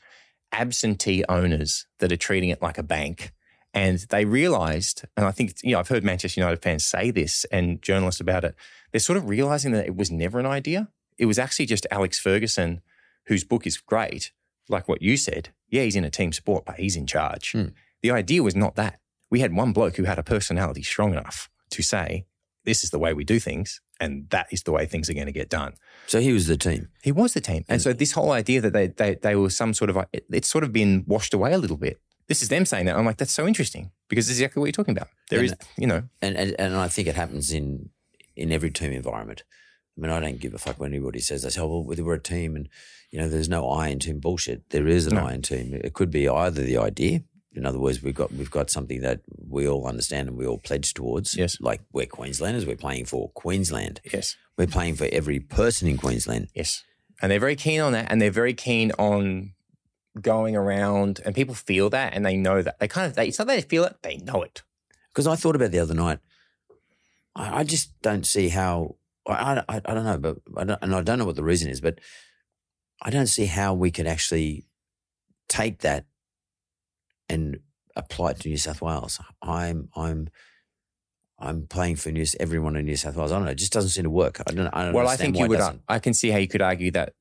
absentee 0.52 1.24
owners 1.28 1.86
that 1.98 2.10
are 2.10 2.16
treating 2.16 2.50
it 2.50 2.62
like 2.62 2.78
a 2.78 2.82
bank. 2.82 3.32
And 3.72 3.98
they 4.10 4.24
realized, 4.24 5.04
and 5.16 5.26
I 5.26 5.30
think, 5.30 5.54
you 5.62 5.72
know, 5.72 5.78
I've 5.78 5.88
heard 5.88 6.02
Manchester 6.02 6.40
United 6.40 6.62
fans 6.62 6.84
say 6.84 7.10
this 7.10 7.44
and 7.52 7.80
journalists 7.82 8.20
about 8.20 8.44
it. 8.44 8.54
They're 8.90 9.00
sort 9.00 9.18
of 9.18 9.28
realizing 9.28 9.72
that 9.72 9.86
it 9.86 9.96
was 9.96 10.10
never 10.10 10.40
an 10.40 10.46
idea. 10.46 10.88
It 11.18 11.26
was 11.26 11.38
actually 11.38 11.66
just 11.66 11.86
Alex 11.90 12.18
Ferguson, 12.18 12.80
whose 13.26 13.44
book 13.44 13.66
is 13.66 13.76
great, 13.78 14.32
like 14.68 14.88
what 14.88 15.02
you 15.02 15.16
said. 15.16 15.50
Yeah, 15.70 15.82
he's 15.82 15.96
in 15.96 16.04
a 16.04 16.10
team 16.10 16.32
sport, 16.32 16.64
but 16.64 16.76
he's 16.76 16.96
in 16.96 17.06
charge. 17.06 17.52
Hmm. 17.52 17.68
The 18.02 18.10
idea 18.10 18.42
was 18.42 18.56
not 18.56 18.76
that. 18.76 18.98
We 19.30 19.40
had 19.40 19.54
one 19.54 19.72
bloke 19.72 19.96
who 19.96 20.04
had 20.04 20.18
a 20.18 20.22
personality 20.22 20.82
strong 20.82 21.12
enough 21.12 21.48
to 21.70 21.82
say, 21.82 22.26
this 22.64 22.82
is 22.84 22.90
the 22.90 22.98
way 22.98 23.14
we 23.14 23.24
do 23.24 23.38
things, 23.38 23.80
and 24.00 24.28
that 24.30 24.46
is 24.50 24.62
the 24.64 24.72
way 24.72 24.86
things 24.86 25.08
are 25.08 25.14
going 25.14 25.26
to 25.26 25.32
get 25.32 25.48
done. 25.48 25.74
So 26.06 26.20
he 26.20 26.32
was 26.32 26.46
the 26.46 26.56
team. 26.56 26.88
He 27.02 27.12
was 27.12 27.32
the 27.34 27.40
team. 27.40 27.64
And 27.68 27.80
so 27.80 27.92
this 27.92 28.12
whole 28.12 28.32
idea 28.32 28.60
that 28.60 28.72
they, 28.72 28.88
they, 28.88 29.14
they 29.14 29.36
were 29.36 29.50
some 29.50 29.72
sort 29.74 29.90
of, 29.90 29.96
it- 30.12 30.26
it's 30.30 30.48
sort 30.48 30.64
of 30.64 30.72
been 30.72 31.04
washed 31.06 31.32
away 31.34 31.52
a 31.52 31.58
little 31.58 31.76
bit. 31.76 32.00
This 32.26 32.42
is 32.42 32.48
them 32.48 32.64
saying 32.64 32.86
that. 32.86 32.96
I'm 32.96 33.04
like, 33.04 33.16
that's 33.16 33.32
so 33.32 33.46
interesting 33.46 33.90
because 34.08 34.26
this 34.26 34.34
is 34.36 34.40
exactly 34.40 34.60
what 34.60 34.66
you're 34.66 34.72
talking 34.72 34.96
about. 34.96 35.08
There 35.30 35.42
is, 35.42 35.52
And- 35.52 35.60
you 35.78 35.86
know, 35.86 36.02
And, 36.22 36.36
and 36.36 36.54
and 36.60 36.76
I 36.76 36.88
think 36.88 37.08
it 37.08 37.14
happens 37.16 37.50
in 37.52 37.90
in 38.36 38.52
every 38.52 38.70
team 38.70 38.92
environment. 38.92 39.42
I 40.00 40.02
mean, 40.02 40.10
I 40.12 40.20
don't 40.20 40.40
give 40.40 40.54
a 40.54 40.58
fuck 40.58 40.80
when 40.80 40.94
anybody 40.94 41.20
says 41.20 41.42
they 41.42 41.50
say, 41.50 41.60
"Oh, 41.60 41.80
well, 41.80 41.96
we're 42.04 42.14
a 42.14 42.18
team," 42.18 42.56
and 42.56 42.68
you 43.10 43.18
know, 43.18 43.28
there's 43.28 43.50
no 43.50 43.68
I 43.68 43.88
in 43.88 43.98
team 43.98 44.18
bullshit. 44.18 44.70
There 44.70 44.86
is 44.86 45.06
an 45.06 45.16
No. 45.16 45.26
I 45.26 45.34
in 45.34 45.42
team. 45.42 45.74
It 45.74 45.92
could 45.92 46.10
be 46.10 46.26
either 46.26 46.62
the 46.62 46.78
idea. 46.78 47.22
In 47.52 47.66
other 47.66 47.78
words, 47.78 48.02
we've 48.02 48.14
got 48.14 48.32
we've 48.32 48.50
got 48.50 48.70
something 48.70 49.02
that 49.02 49.20
we 49.46 49.68
all 49.68 49.86
understand 49.86 50.28
and 50.28 50.38
we 50.38 50.46
all 50.46 50.56
pledge 50.58 50.94
towards. 50.94 51.36
Yes. 51.36 51.58
like 51.60 51.82
we're 51.92 52.06
Queenslanders. 52.06 52.64
We're 52.64 52.76
playing 52.76 53.04
for 53.06 53.28
Queensland. 53.30 54.00
yes, 54.10 54.36
We're 54.56 54.68
playing 54.68 54.94
for 54.96 55.06
every 55.12 55.38
person 55.40 55.86
in 55.88 55.98
Queensland. 55.98 56.48
yes. 56.54 56.82
And 57.20 57.30
they're 57.30 57.38
very 57.40 57.56
keen 57.56 57.80
on 57.82 57.92
that. 57.92 58.10
And 58.10 58.22
they're 58.22 58.30
very 58.30 58.54
keen 58.54 58.92
on 58.92 59.52
going 60.20 60.56
around 60.56 61.20
and 61.24 61.34
people 61.34 61.54
feel 61.54 61.90
that 61.90 62.14
and 62.14 62.24
they 62.24 62.36
know 62.36 62.62
that. 62.62 62.78
They 62.78 62.88
kind 62.88 63.06
of, 63.06 63.14
they, 63.14 63.28
it's 63.28 63.38
not 63.38 63.46
that 63.48 63.56
they 63.56 63.60
feel 63.68 63.84
it, 63.84 63.96
they 64.02 64.16
know 64.16 64.42
it. 64.42 64.62
Because 65.12 65.26
I 65.26 65.34
thought 65.36 65.54
about 65.56 65.70
the 65.70 65.80
other 65.80 65.92
night. 65.92 66.20
I, 67.36 67.58
I 67.60 67.64
just 67.64 68.00
don't 68.00 68.26
see 68.26 68.48
how. 68.48 68.96
I, 69.26 69.62
I, 69.68 69.80
I 69.84 69.94
don't 69.94 70.04
know, 70.04 70.18
but 70.18 70.38
I 70.56 70.64
don't, 70.64 70.78
and 70.82 70.94
I 70.94 71.02
don't 71.02 71.18
know 71.18 71.24
what 71.24 71.36
the 71.36 71.44
reason 71.44 71.70
is, 71.70 71.80
but 71.80 71.98
I 73.02 73.10
don't 73.10 73.26
see 73.26 73.46
how 73.46 73.74
we 73.74 73.90
can 73.90 74.06
actually 74.06 74.64
take 75.48 75.80
that 75.80 76.06
and 77.28 77.60
apply 77.96 78.30
it 78.30 78.40
to 78.40 78.48
New 78.48 78.56
South 78.56 78.82
Wales. 78.82 79.20
I'm 79.42 79.88
I'm 79.94 80.28
I'm 81.38 81.66
playing 81.66 81.96
for 81.96 82.10
New, 82.10 82.24
everyone 82.38 82.76
in 82.76 82.84
New 82.84 82.96
South 82.96 83.16
Wales. 83.16 83.32
I 83.32 83.36
don't 83.36 83.46
know. 83.46 83.52
It 83.52 83.58
just 83.58 83.72
doesn't 83.72 83.90
seem 83.90 84.04
to 84.04 84.10
work. 84.10 84.40
I 84.46 84.52
don't. 84.52 84.68
I 84.72 84.84
don't 84.84 84.94
well, 84.94 85.08
I 85.08 85.16
think 85.16 85.38
you 85.38 85.46
would. 85.46 85.58
Uh, 85.58 85.66
doesn't. 85.66 85.82
I 85.88 85.98
can 85.98 86.14
see 86.14 86.30
how 86.30 86.38
you 86.38 86.48
could 86.48 86.62
argue 86.62 86.90
that, 86.92 87.14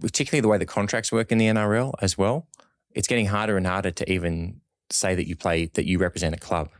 particularly 0.00 0.40
the 0.40 0.48
way 0.48 0.58
the 0.58 0.66
contracts 0.66 1.10
work 1.10 1.32
in 1.32 1.38
the 1.38 1.46
NRL 1.46 1.94
as 2.00 2.18
well. 2.18 2.46
It's 2.94 3.08
getting 3.08 3.26
harder 3.26 3.56
and 3.56 3.66
harder 3.66 3.90
to 3.90 4.12
even 4.12 4.60
say 4.90 5.14
that 5.14 5.26
you 5.26 5.36
play 5.36 5.66
that 5.74 5.86
you 5.86 5.98
represent 5.98 6.34
a 6.34 6.38
club. 6.38 6.70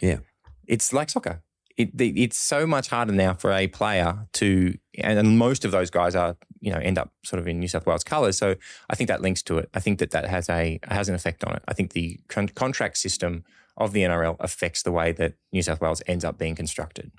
Yeah. 0.00 0.18
it's 0.66 0.92
like 0.92 1.10
soccer. 1.10 1.42
It, 1.80 2.00
it- 2.00 2.18
it's 2.20 2.36
so 2.36 2.66
much 2.66 2.88
harder 2.88 3.12
now 3.12 3.34
for 3.34 3.52
a 3.52 3.66
player 3.68 4.26
to, 4.34 4.74
and, 5.02 5.38
most 5.38 5.64
of 5.64 5.70
those 5.70 5.90
guys 5.90 6.14
are, 6.14 6.36
you 6.60 6.70
know, 6.72 6.78
end 6.78 6.98
up 6.98 7.12
sort 7.24 7.40
of 7.40 7.48
in 7.48 7.58
New 7.58 7.68
South 7.68 7.86
Wales 7.86 8.04
colours. 8.04 8.36
So 8.38 8.54
I 8.90 8.94
think 8.96 9.08
that 9.08 9.22
links 9.22 9.42
to 9.44 9.58
it. 9.58 9.68
I 9.74 9.80
think 9.80 9.98
that 10.00 10.10
that 10.10 10.26
has 10.28 10.48
a 10.48 10.78
has 10.88 11.08
an 11.08 11.14
effect 11.14 11.44
on 11.44 11.54
it. 11.56 11.62
I 11.68 11.72
think 11.74 11.92
the 11.92 12.20
con- 12.28 12.48
contract 12.48 12.98
system 12.98 13.44
of 13.76 13.92
the 13.92 14.02
NRL 14.02 14.36
affects 14.40 14.82
the 14.82 14.92
way 14.92 15.12
that 15.12 15.34
New 15.52 15.62
South 15.62 15.80
Wales 15.80 16.02
ends 16.06 16.24
up 16.24 16.36
being 16.38 16.54
constructed 16.54 17.10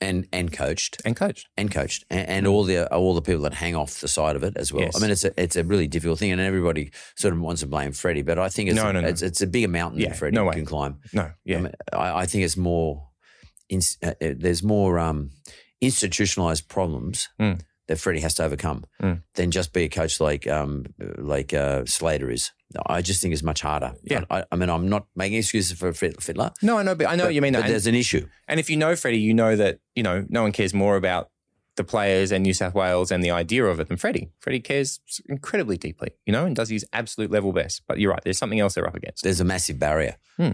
and 0.00 0.26
and 0.32 0.50
coached 0.52 0.96
and 1.04 1.14
coached. 1.14 1.46
and 1.58 1.70
coached 1.70 2.04
and, 2.10 2.26
and 2.28 2.46
all 2.46 2.64
the 2.64 2.90
all 2.92 3.14
the 3.14 3.22
people 3.22 3.42
that 3.42 3.54
hang 3.54 3.76
off 3.76 4.00
the 4.00 4.08
side 4.08 4.34
of 4.34 4.42
it 4.42 4.56
as 4.56 4.72
well. 4.72 4.84
Yes. 4.84 4.96
I 4.96 5.00
mean, 5.00 5.10
it's 5.10 5.24
a 5.24 5.40
it's 5.40 5.56
a 5.56 5.62
really 5.62 5.86
difficult 5.86 6.18
thing, 6.18 6.32
and 6.32 6.40
everybody 6.40 6.90
sort 7.16 7.34
of 7.34 7.40
wants 7.40 7.60
to 7.60 7.66
blame 7.68 7.92
Freddie, 7.92 8.22
but 8.22 8.38
I 8.38 8.48
think 8.48 8.70
it's 8.70 8.76
No, 8.76 8.88
a, 8.88 8.92
no, 8.94 9.02
no. 9.02 9.08
it's, 9.08 9.22
it's 9.22 9.42
a 9.42 9.46
bigger 9.46 9.68
mountain 9.68 10.00
Yeah, 10.00 10.08
than 10.08 10.16
Freddie 10.18 10.34
no 10.36 10.46
way. 10.46 10.54
can 10.54 10.64
climb. 10.64 10.98
No, 11.12 11.30
yeah. 11.44 11.58
I, 11.58 11.60
mean, 11.60 11.72
I, 11.92 12.20
I 12.22 12.26
think 12.26 12.44
it's 12.44 12.56
more. 12.56 13.06
In, 13.70 13.80
uh, 14.02 14.08
uh, 14.20 14.34
there's 14.36 14.62
more 14.62 14.98
um, 14.98 15.30
institutionalized 15.80 16.68
problems 16.68 17.28
Mm. 17.40 17.60
that 17.86 17.96
Freddie 17.98 18.20
has 18.20 18.34
to 18.34 18.44
overcome 18.44 18.84
Mm. 19.02 19.22
than 19.34 19.50
just 19.50 19.72
be 19.72 19.84
a 19.84 19.88
coach 19.88 20.20
like 20.20 20.46
um, 20.46 20.86
like 21.18 21.54
uh, 21.54 21.84
Slater 21.86 22.30
is. 22.30 22.50
I 22.86 23.02
just 23.02 23.20
think 23.20 23.32
it's 23.34 23.42
much 23.42 23.62
harder. 23.62 23.94
Yeah. 24.04 24.24
I, 24.30 24.44
I 24.52 24.56
mean, 24.56 24.70
I'm 24.70 24.88
not 24.88 25.06
making 25.16 25.38
excuses 25.38 25.76
for 25.78 25.90
Fittler. 25.92 26.52
No, 26.62 26.78
I 26.78 26.82
know, 26.84 26.94
but 26.94 27.08
I 27.08 27.16
know 27.16 27.24
but, 27.24 27.28
what 27.28 27.34
you 27.34 27.42
mean. 27.42 27.54
But 27.54 27.62
and, 27.64 27.72
there's 27.72 27.88
an 27.88 27.96
issue. 27.96 28.26
and 28.46 28.60
if 28.60 28.70
you 28.70 28.76
know 28.76 28.94
Freddie, 28.94 29.18
you 29.18 29.34
know 29.34 29.56
that 29.56 29.80
you 29.96 30.02
know 30.04 30.24
no 30.28 30.42
one 30.42 30.52
cares 30.52 30.72
more 30.72 30.96
about 30.96 31.30
the 31.76 31.82
players 31.84 32.30
and 32.30 32.42
New 32.44 32.52
South 32.52 32.74
Wales 32.74 33.10
and 33.10 33.24
the 33.24 33.30
idea 33.30 33.64
of 33.64 33.80
it 33.80 33.88
than 33.88 33.96
Freddie. 33.96 34.30
Freddie 34.40 34.60
cares 34.60 35.00
incredibly 35.28 35.76
deeply, 35.78 36.10
you 36.26 36.32
know, 36.32 36.44
and 36.44 36.54
does 36.54 36.68
his 36.68 36.84
absolute 36.92 37.30
level 37.30 37.52
best. 37.52 37.82
But 37.88 37.98
you're 37.98 38.10
right. 38.12 38.22
There's 38.22 38.38
something 38.38 38.60
else 38.60 38.74
they're 38.74 38.86
up 38.86 38.94
against. 38.96 39.22
There's 39.24 39.40
a 39.40 39.44
massive 39.44 39.78
barrier. 39.78 40.16
Hmm. 40.36 40.50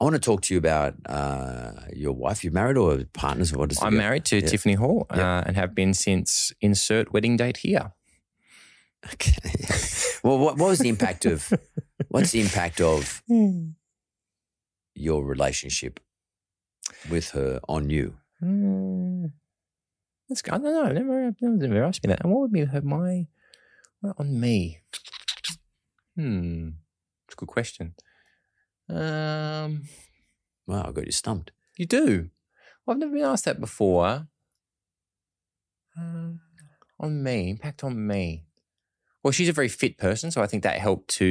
I 0.00 0.04
want 0.04 0.14
to 0.14 0.20
talk 0.20 0.40
to 0.42 0.54
you 0.54 0.58
about 0.58 0.94
uh, 1.06 1.72
your 1.94 2.12
wife. 2.12 2.42
You 2.42 2.50
married 2.50 2.78
or 2.78 3.04
partners? 3.12 3.52
What 3.54 3.70
is 3.70 3.78
it? 3.78 3.84
I'm 3.84 3.96
married 3.98 4.24
to 4.26 4.36
Yeah. 4.40 4.46
Tiffany 4.48 4.74
Hall 4.74 5.06
Yeah. 5.14 5.38
uh, 5.38 5.42
and 5.46 5.56
have 5.56 5.74
been 5.74 5.92
since 5.92 6.52
insert 6.62 7.12
wedding 7.12 7.36
date 7.36 7.58
here. 7.58 7.92
Okay. 9.12 9.36
well, 10.24 10.38
what, 10.38 10.56
what 10.56 10.68
was 10.68 10.78
the 10.78 10.88
impact 10.88 11.26
of? 11.26 11.52
What's 12.08 12.32
the 12.32 12.40
impact 12.40 12.80
of 12.80 13.22
your 14.94 15.24
relationship 15.24 16.00
with 17.10 17.30
her 17.30 17.60
on 17.68 17.90
you? 17.90 18.16
Mm, 18.42 19.32
that's. 20.28 20.42
I 20.46 20.58
don't 20.58 20.64
know. 20.64 20.84
I've 20.84 20.94
never, 20.94 21.34
no 21.42 21.48
one's 21.50 21.62
ever 21.62 21.84
asked 21.84 22.02
me 22.04 22.08
that. 22.08 22.22
And 22.22 22.32
what 22.32 22.40
would 22.40 22.52
be 22.52 22.64
her, 22.64 22.80
my 22.80 23.26
well, 24.02 24.14
on 24.18 24.40
me? 24.40 24.80
Hmm, 26.16 26.68
it's 27.26 27.34
a 27.34 27.36
good 27.36 27.48
question. 27.48 27.94
Um, 28.94 29.82
Wow, 30.66 30.84
I 30.88 30.92
got 30.92 31.06
you 31.06 31.12
stumped. 31.12 31.52
you 31.76 31.86
do. 31.86 32.30
I've 32.88 32.98
never 32.98 33.12
been 33.12 33.24
asked 33.24 33.44
that 33.44 33.60
before. 33.60 34.26
Uh, 35.98 36.30
on 36.98 37.22
me, 37.22 37.50
impact 37.50 37.84
on 37.84 38.06
me. 38.06 38.44
Well, 39.22 39.32
she's 39.32 39.48
a 39.48 39.52
very 39.52 39.68
fit 39.68 39.98
person, 39.98 40.30
so 40.30 40.42
I 40.42 40.46
think 40.46 40.62
that 40.62 40.78
helped 40.78 41.08
to 41.18 41.26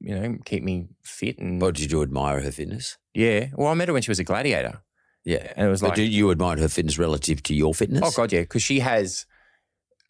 you 0.00 0.14
know 0.14 0.38
keep 0.44 0.62
me 0.62 0.88
fit 1.02 1.38
and 1.38 1.60
What 1.60 1.74
did 1.74 1.92
you 1.92 2.02
admire 2.02 2.40
her 2.40 2.50
fitness? 2.52 2.96
yeah. 3.14 3.48
Well, 3.54 3.68
I 3.68 3.74
met 3.74 3.88
her 3.88 3.94
when 3.94 4.02
she 4.02 4.10
was 4.10 4.18
a 4.18 4.24
gladiator, 4.24 4.82
Yeah, 5.24 5.52
and 5.56 5.66
it 5.66 5.70
was 5.70 5.80
but 5.82 5.88
like 5.88 5.96
did 5.96 6.12
you 6.12 6.30
admire 6.30 6.58
her 6.58 6.68
fitness 6.68 6.98
relative 6.98 7.42
to 7.44 7.54
your 7.54 7.74
fitness? 7.74 8.02
Oh 8.04 8.10
god, 8.16 8.32
yeah, 8.32 8.40
because 8.40 8.62
she 8.62 8.80
has 8.80 9.26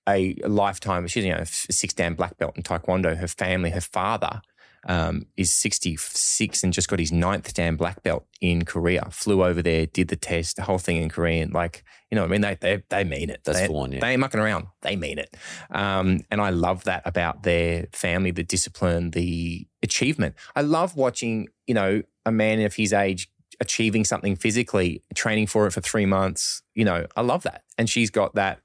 a 0.08 0.34
lifetime. 0.46 1.06
She's 1.08 1.24
you 1.24 1.32
know 1.32 1.38
a 1.40 1.46
six 1.46 1.92
dan 1.94 2.14
black 2.14 2.36
belt 2.38 2.56
in 2.56 2.62
taekwondo. 2.62 3.16
Her 3.16 3.28
family, 3.28 3.70
her 3.70 3.80
father. 3.80 4.40
Um, 4.86 5.26
is 5.36 5.52
66 5.52 6.64
and 6.64 6.72
just 6.72 6.88
got 6.88 6.98
his 6.98 7.12
ninth 7.12 7.52
dan 7.52 7.76
black 7.76 8.02
belt 8.02 8.24
in 8.40 8.64
Korea. 8.64 9.08
Flew 9.10 9.44
over 9.44 9.60
there, 9.62 9.84
did 9.86 10.08
the 10.08 10.16
test, 10.16 10.56
the 10.56 10.62
whole 10.62 10.78
thing 10.78 10.96
in 10.96 11.10
Korean. 11.10 11.50
Like, 11.50 11.84
you 12.10 12.16
know, 12.16 12.22
what 12.22 12.28
I 12.28 12.32
mean, 12.32 12.40
they 12.40 12.54
they, 12.60 12.82
they 12.88 13.04
mean 13.04 13.28
it. 13.30 13.42
That's 13.44 13.60
they, 13.60 13.66
full 13.66 13.80
on, 13.80 13.92
yeah. 13.92 14.00
They 14.00 14.12
ain't 14.12 14.20
mucking 14.20 14.40
around. 14.40 14.68
They 14.82 14.96
mean 14.96 15.18
it. 15.18 15.36
Um, 15.70 16.20
and 16.30 16.40
I 16.40 16.50
love 16.50 16.84
that 16.84 17.02
about 17.04 17.42
their 17.42 17.88
family, 17.92 18.30
the 18.30 18.42
discipline, 18.42 19.10
the 19.10 19.66
achievement. 19.82 20.34
I 20.56 20.62
love 20.62 20.96
watching, 20.96 21.48
you 21.66 21.74
know, 21.74 22.02
a 22.24 22.32
man 22.32 22.60
of 22.62 22.74
his 22.74 22.92
age 22.92 23.28
achieving 23.60 24.04
something 24.04 24.36
physically, 24.36 25.02
training 25.14 25.46
for 25.46 25.66
it 25.66 25.72
for 25.72 25.80
three 25.82 26.06
months. 26.06 26.62
You 26.74 26.84
know, 26.86 27.06
I 27.16 27.20
love 27.20 27.42
that. 27.42 27.64
And 27.76 27.88
she's 27.90 28.10
got 28.10 28.34
that 28.34 28.60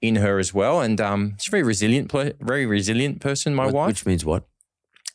in 0.00 0.16
her 0.16 0.38
as 0.38 0.54
well. 0.54 0.80
And 0.80 1.00
um, 1.00 1.34
she's 1.40 1.48
a 1.48 1.50
very 1.50 1.62
resilient, 1.64 2.12
very 2.40 2.64
resilient 2.66 3.20
person. 3.20 3.54
My 3.54 3.64
What- 3.66 3.74
wife, 3.74 3.86
which 3.88 4.06
means 4.06 4.24
what? 4.24 4.44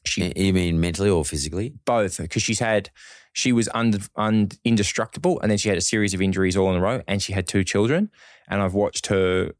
She 0.06 0.32
You 0.36 0.54
mean 0.54 0.80
mentally 0.80 1.10
or 1.10 1.24
physically? 1.26 1.74
both 1.86 2.18
because 2.18 2.42
she's 2.44 2.60
had 2.60 2.90
she 3.34 3.52
was 3.52 3.68
un, 3.74 4.00
un, 4.16 4.50
indestructible 4.64 5.40
and 5.42 5.50
then 5.50 5.58
she 5.58 5.70
had 5.70 5.78
a 5.78 5.82
series 5.82 6.14
of 6.14 6.22
injuries 6.22 6.56
all 6.56 6.70
in 6.70 6.78
a 6.78 6.82
row 6.82 7.02
and 7.08 7.22
she 7.22 7.34
had 7.34 7.48
two 7.48 7.64
children 7.64 8.10
and 8.48 8.62
i've 8.62 8.74
watched 8.74 9.08
her 9.08 9.52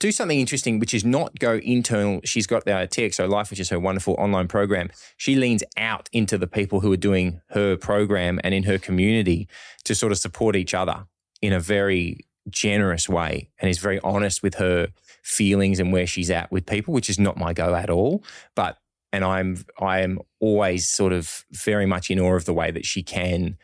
do 0.00 0.10
something 0.10 0.40
interesting 0.40 0.78
which 0.80 0.92
is 0.92 1.04
not 1.04 1.38
go 1.38 1.54
internal 1.62 2.20
she's 2.24 2.46
got 2.46 2.64
the 2.64 2.74
uh, 2.74 2.86
txo 2.86 3.28
life 3.28 3.50
which 3.50 3.60
is 3.60 3.68
her 3.68 3.78
wonderful 3.78 4.14
online 4.18 4.48
program 4.48 4.88
she 5.16 5.36
leans 5.36 5.62
out 5.76 6.08
into 6.12 6.36
the 6.36 6.48
people 6.48 6.80
who 6.80 6.92
are 6.92 6.96
doing 6.96 7.40
her 7.50 7.76
program 7.76 8.40
and 8.42 8.54
in 8.54 8.64
her 8.64 8.78
community 8.78 9.48
to 9.84 9.94
sort 9.94 10.10
of 10.10 10.18
support 10.18 10.56
each 10.56 10.74
other 10.74 11.04
in 11.40 11.52
a 11.52 11.60
very 11.60 12.18
generous 12.50 13.08
way 13.08 13.50
and 13.60 13.70
is 13.70 13.78
very 13.78 14.00
honest 14.00 14.42
with 14.42 14.56
her 14.56 14.88
feelings 15.22 15.78
and 15.78 15.92
where 15.92 16.06
she's 16.08 16.30
at 16.30 16.50
with 16.50 16.66
people 16.66 16.92
which 16.92 17.08
is 17.08 17.18
not 17.18 17.36
my 17.36 17.52
go 17.52 17.74
at 17.74 17.88
all 17.88 18.24
but 18.56 18.78
and 19.12 19.24
I'm 19.24 19.64
I 19.78 20.00
am 20.00 20.20
always 20.40 20.88
sort 20.88 21.12
of 21.12 21.44
very 21.50 21.86
much 21.86 22.10
in 22.10 22.18
awe 22.18 22.34
of 22.34 22.44
the 22.44 22.54
way 22.54 22.70
that 22.70 22.86
she 22.86 23.02
can 23.02 23.56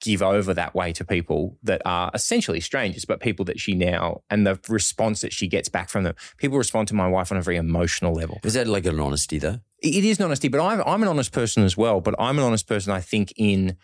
give 0.00 0.22
over 0.22 0.52
that 0.54 0.74
way 0.74 0.92
to 0.92 1.04
people 1.04 1.56
that 1.62 1.80
are 1.84 2.10
essentially 2.14 2.60
strangers, 2.60 3.04
but 3.04 3.18
people 3.18 3.44
that 3.46 3.58
she 3.58 3.74
now 3.74 4.22
and 4.30 4.46
the 4.46 4.58
response 4.68 5.22
that 5.22 5.32
she 5.32 5.48
gets 5.48 5.68
back 5.68 5.88
from 5.88 6.04
them. 6.04 6.14
People 6.36 6.58
respond 6.58 6.86
to 6.88 6.94
my 6.94 7.08
wife 7.08 7.32
on 7.32 7.38
a 7.38 7.42
very 7.42 7.56
emotional 7.56 8.12
level. 8.12 8.38
Is 8.44 8.54
that 8.54 8.66
like 8.66 8.86
an 8.86 9.00
honesty 9.00 9.38
though? 9.38 9.60
It 9.82 10.04
is 10.04 10.18
an 10.18 10.26
honesty, 10.26 10.48
but 10.48 10.60
I'm 10.60 10.82
I'm 10.82 11.02
an 11.02 11.08
honest 11.08 11.32
person 11.32 11.64
as 11.64 11.76
well. 11.76 12.00
But 12.00 12.14
I'm 12.18 12.38
an 12.38 12.44
honest 12.44 12.66
person, 12.66 12.92
I 12.92 13.00
think, 13.00 13.32
in 13.36 13.76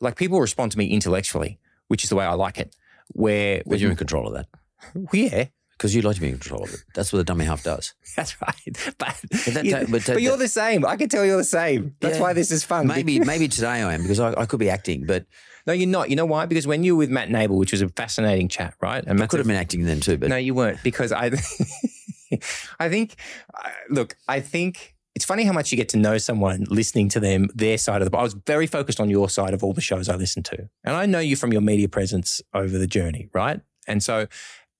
like 0.00 0.16
people 0.16 0.40
respond 0.40 0.72
to 0.72 0.78
me 0.78 0.86
intellectually, 0.86 1.58
which 1.88 2.04
is 2.04 2.10
the 2.10 2.16
way 2.16 2.24
I 2.24 2.34
like 2.34 2.58
it. 2.58 2.74
Where 3.08 3.62
But 3.66 3.78
you're 3.78 3.90
in 3.90 3.96
control 3.96 4.28
of 4.28 4.34
that 4.34 4.46
well, 4.94 5.06
yeah, 5.12 5.46
because 5.78 5.94
you 5.94 6.02
like 6.02 6.16
to 6.16 6.20
be 6.20 6.26
in 6.28 6.38
control 6.38 6.64
of 6.64 6.74
it. 6.74 6.80
That's 6.94 7.12
what 7.12 7.18
the 7.18 7.24
dummy 7.24 7.44
half 7.46 7.62
does. 7.62 7.94
that's 8.16 8.34
right. 8.42 8.94
But 8.98 9.16
that- 9.54 9.64
you- 9.64 9.86
but 9.88 10.04
but 10.06 10.20
you're 10.22 10.36
the 10.36 10.48
same. 10.48 10.84
I 10.84 10.96
can 10.96 11.08
tell 11.08 11.24
you're 11.24 11.36
the 11.38 11.44
same. 11.44 11.94
That's 12.00 12.16
Yeah. 12.16 12.22
why 12.22 12.32
this 12.34 12.50
is 12.50 12.64
fun. 12.64 12.86
Maybe 12.88 13.20
maybe 13.20 13.48
today 13.48 13.68
I 13.82 13.94
am 13.94 14.02
because 14.02 14.20
I, 14.20 14.34
I 14.36 14.44
could 14.46 14.60
be 14.60 14.68
acting, 14.70 15.06
but 15.06 15.24
No, 15.66 15.72
you're 15.74 15.88
not. 15.88 16.08
You 16.10 16.16
know 16.16 16.26
why? 16.26 16.46
Because 16.46 16.66
when 16.66 16.82
you 16.82 16.94
were 16.96 17.00
with 17.00 17.10
Matt 17.10 17.28
Nable, 17.28 17.56
which 17.58 17.72
was 17.72 17.82
a 17.82 17.88
fascinating 17.90 18.48
chat, 18.48 18.74
right? 18.80 19.02
And 19.04 19.10
I 19.10 19.14
Matt's 19.14 19.30
could 19.30 19.38
have 19.40 19.46
been 19.46 19.56
acting 19.56 19.84
then 19.84 20.00
too. 20.00 20.16
But 20.18 20.30
No, 20.30 20.36
you 20.36 20.54
weren't. 20.54 20.82
Because 20.82 21.12
I, 21.12 21.26
I 22.78 22.88
think, 22.88 23.16
uh, 23.54 23.70
look, 23.90 24.16
I 24.28 24.40
think 24.40 24.94
it's 25.14 25.24
funny 25.24 25.44
how 25.44 25.52
much 25.52 25.72
you 25.72 25.76
get 25.76 25.88
to 25.90 25.96
know 25.96 26.18
someone 26.18 26.64
listening 26.70 27.08
to 27.10 27.20
them, 27.20 27.48
their 27.54 27.78
side 27.78 28.02
of 28.02 28.10
the. 28.10 28.16
I 28.16 28.22
was 28.22 28.34
very 28.46 28.66
focused 28.66 29.00
on 29.00 29.10
your 29.10 29.28
side 29.28 29.54
of 29.54 29.64
all 29.64 29.72
the 29.72 29.80
shows 29.80 30.08
I 30.08 30.16
listened 30.16 30.44
to, 30.46 30.68
and 30.84 30.96
I 30.96 31.06
know 31.06 31.18
you 31.20 31.36
from 31.36 31.52
your 31.52 31.62
media 31.62 31.88
presence 31.88 32.40
over 32.54 32.78
the 32.78 32.86
journey, 32.86 33.28
right? 33.32 33.60
And 33.86 34.02
so, 34.02 34.26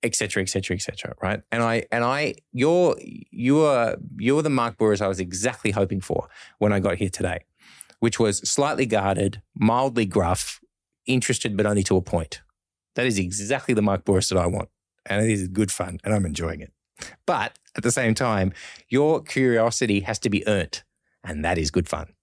et 0.03 0.15
cetera, 0.15 0.43
et 0.43 0.49
cetera, 0.49 0.77
et 0.77 0.81
cetera, 0.81 1.15
right? 1.23 1.43
And 1.51 1.63
I, 1.63 1.85
and 1.91 2.05
I, 2.05 2.35
you're, 2.53 2.97
you're, 3.31 3.97
you're 4.17 4.43
the 4.43 4.51
Mark 4.51 4.79
Bouris 4.79 5.01
I 5.01 5.09
was 5.09 5.21
exactly 5.21 5.73
hoping 5.73 6.01
for 6.01 6.29
when 6.59 6.73
I 6.73 6.81
got 6.81 6.97
here 6.97 7.09
today, 7.09 7.45
which 8.01 8.21
was 8.21 8.39
slightly 8.39 8.87
guarded, 8.87 9.43
mildly 9.57 10.07
gruff, 10.07 10.61
interested, 11.07 11.57
but 11.57 11.67
only 11.67 11.83
to 11.85 11.97
a 11.97 12.03
point. 12.03 12.43
That 12.95 13.07
is 13.07 13.19
exactly 13.19 13.75
the 13.75 13.83
Mark 13.83 14.05
Bouris 14.05 14.29
that 14.29 14.39
I 14.39 14.47
want. 14.47 14.69
And 15.07 15.25
it 15.25 15.31
is 15.31 15.49
good 15.49 15.73
fun 15.73 15.99
and 16.05 16.15
I'm 16.15 16.27
enjoying 16.27 16.61
it. 16.61 16.73
But 17.27 17.59
at 17.77 17.83
the 17.83 17.93
same 17.93 18.15
time, 18.15 18.53
your 18.89 19.23
curiosity 19.23 20.01
has 20.01 20.19
to 20.21 20.31
be 20.31 20.47
earned. 20.47 20.83
And 21.25 21.45
that 21.45 21.59
is 21.59 21.71
good 21.71 21.89
fun. 21.89 22.15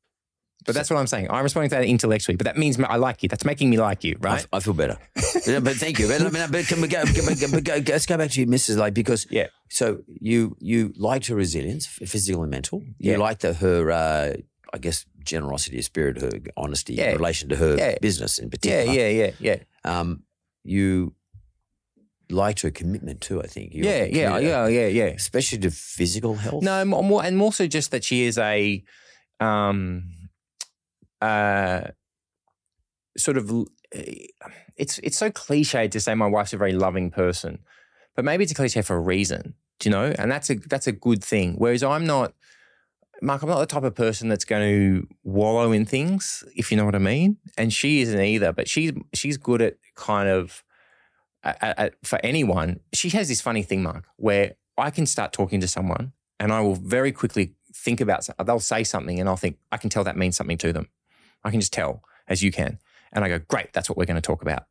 But 0.66 0.74
that's 0.76 0.90
what 0.90 0.98
I'm 0.98 1.08
saying. 1.08 1.30
I'm 1.30 1.44
responding 1.44 1.70
to 1.70 1.76
that 1.76 1.86
intellectually, 1.86 2.36
but 2.38 2.46
that 2.46 2.58
means 2.58 2.80
I 2.80 2.96
like 2.96 3.22
you. 3.24 3.30
That's 3.30 3.46
making 3.46 3.70
me 3.70 3.78
like 3.78 4.04
you, 4.04 4.18
right? 4.20 4.46
I 4.52 4.60
feel 4.60 4.74
better. 4.74 4.98
but, 5.46 5.64
but 5.64 5.76
thank 5.76 6.00
you. 6.00 6.08
But, 6.08 6.22
I 6.22 6.30
mean, 6.30 6.52
but 6.52 6.66
can 6.68 6.82
we 6.82 6.88
go, 6.88 7.04
can 7.04 7.26
we 7.28 7.36
go, 7.36 7.48
but 7.52 7.64
go? 7.64 7.82
Let's 7.88 8.06
go 8.06 8.18
back 8.18 8.32
to 8.32 8.40
you, 8.42 8.48
Mrs. 8.48 8.78
Like 8.78 8.94
because 8.94 9.28
Yeah. 9.30 9.48
So 9.70 10.00
you 10.08 10.56
you 10.60 10.92
liked 10.98 11.28
her 11.28 11.36
resilience, 11.36 11.86
physical 11.86 12.42
and 12.42 12.52
mental. 12.52 12.82
You 12.98 13.12
Yeah. 13.12 13.18
liked 13.18 13.42
the, 13.42 13.54
her. 13.54 13.92
Uh, 13.92 14.34
I 14.74 14.78
guess, 14.78 15.06
generosity 15.24 15.78
of 15.78 15.86
spirit, 15.86 16.20
her 16.22 16.32
honesty 16.58 16.96
Yeah. 16.96 17.12
in 17.12 17.18
relation 17.18 17.48
to 17.50 17.56
her 17.56 17.78
Yeah. 17.78 17.96
business 18.02 18.40
in 18.40 18.50
particular. 18.50 18.84
yeah, 18.92 19.08
yeah, 19.08 19.26
yeah. 19.26 19.32
Yeah. 19.40 20.00
Um, 20.00 20.24
you 20.66 21.14
liked 22.30 22.62
her 22.62 22.72
commitment 22.72 23.22
too. 23.22 23.42
I 23.42 23.48
think. 23.48 23.74
You 23.74 23.84
Yeah, 23.86 24.04
yeah, 24.06 24.38
yeah, 24.40 24.68
yeah, 24.68 24.88
yeah. 24.88 25.06
Especially 25.06 25.60
to 25.60 25.72
physical 25.72 26.36
health. 26.36 26.64
No, 26.64 26.84
more, 26.84 27.04
more 27.04 27.24
and 27.24 27.38
more 27.38 27.54
so 27.54 27.68
just 27.68 27.92
that 27.92 28.04
she 28.04 28.24
is 28.24 28.38
a 28.38 28.84
um 29.40 30.04
uh 31.22 31.82
sort 33.18 33.38
of 33.38 33.52
it's 34.78 35.00
it's 35.00 35.18
so 35.18 35.32
cliche 35.32 35.88
to 35.88 36.00
say 36.00 36.14
my 36.16 36.28
wife's 36.28 36.54
a 36.54 36.58
very 36.58 36.74
loving 36.74 37.12
person. 37.12 37.60
But 38.16 38.26
maybe 38.26 38.44
it's 38.44 38.52
a 38.52 38.56
cliche 38.56 38.82
for 38.82 38.96
a 38.96 39.00
reason. 39.00 39.56
Do 39.80 39.90
you 39.90 39.92
know? 39.92 40.14
And 40.18 40.32
that's 40.32 40.50
a 40.50 40.56
that's 40.56 40.88
a 40.88 40.92
good 40.92 41.24
thing. 41.24 41.56
Whereas 41.58 41.84
I'm 41.84 42.06
not 42.06 42.34
Mark, 43.22 43.44
I'm 43.44 43.50
not 43.50 43.60
the 43.60 43.66
type 43.66 43.84
of 43.84 43.96
person 43.96 44.28
that's 44.28 44.46
going 44.46 44.62
to 44.62 45.08
wallow 45.24 45.72
in 45.72 45.86
things, 45.86 46.44
if 46.56 46.70
you 46.70 46.78
know 46.78 46.86
what 46.86 46.96
I 46.96 47.00
mean. 47.00 47.38
And 47.58 47.72
she 47.72 48.02
isn't 48.02 48.20
either. 48.20 48.52
But 48.52 48.68
she's 48.68 48.92
she's 49.14 49.38
good 49.38 49.62
at 49.62 49.78
kind 49.96 50.30
of 50.30 50.64
at, 51.44 51.80
at, 51.80 51.94
for 52.04 52.20
anyone. 52.24 52.80
She 52.94 53.10
has 53.10 53.28
this 53.28 53.42
funny 53.42 53.64
thing, 53.64 53.84
Mark, 53.84 54.06
where 54.18 54.56
I 54.78 54.90
can 54.92 55.06
start 55.06 55.32
talking 55.32 55.62
to 55.62 55.68
someone, 55.68 56.14
and 56.40 56.52
I 56.52 56.62
will 56.62 56.76
very 56.76 57.12
quickly 57.12 57.54
think 57.74 58.02
about. 58.02 58.28
They'll 58.46 58.60
say 58.60 58.84
something, 58.84 59.20
and 59.20 59.30
I'll 59.30 59.38
think 59.38 59.58
I 59.72 59.78
can 59.78 59.90
tell 59.90 60.04
that 60.04 60.18
means 60.18 60.36
something 60.36 60.58
to 60.60 60.74
them. 60.74 60.90
I 61.46 61.52
can 61.52 61.62
just 61.62 61.72
tell, 61.72 62.04
as 62.28 62.44
you 62.44 62.52
can, 62.52 62.80
and 63.14 63.24
I 63.24 63.30
go, 63.30 63.40
great, 63.40 63.72
that's 63.72 63.88
what 63.88 63.98
we're 63.98 64.06
going 64.06 64.16
to 64.16 64.22
talk 64.22 64.42
about. 64.42 64.66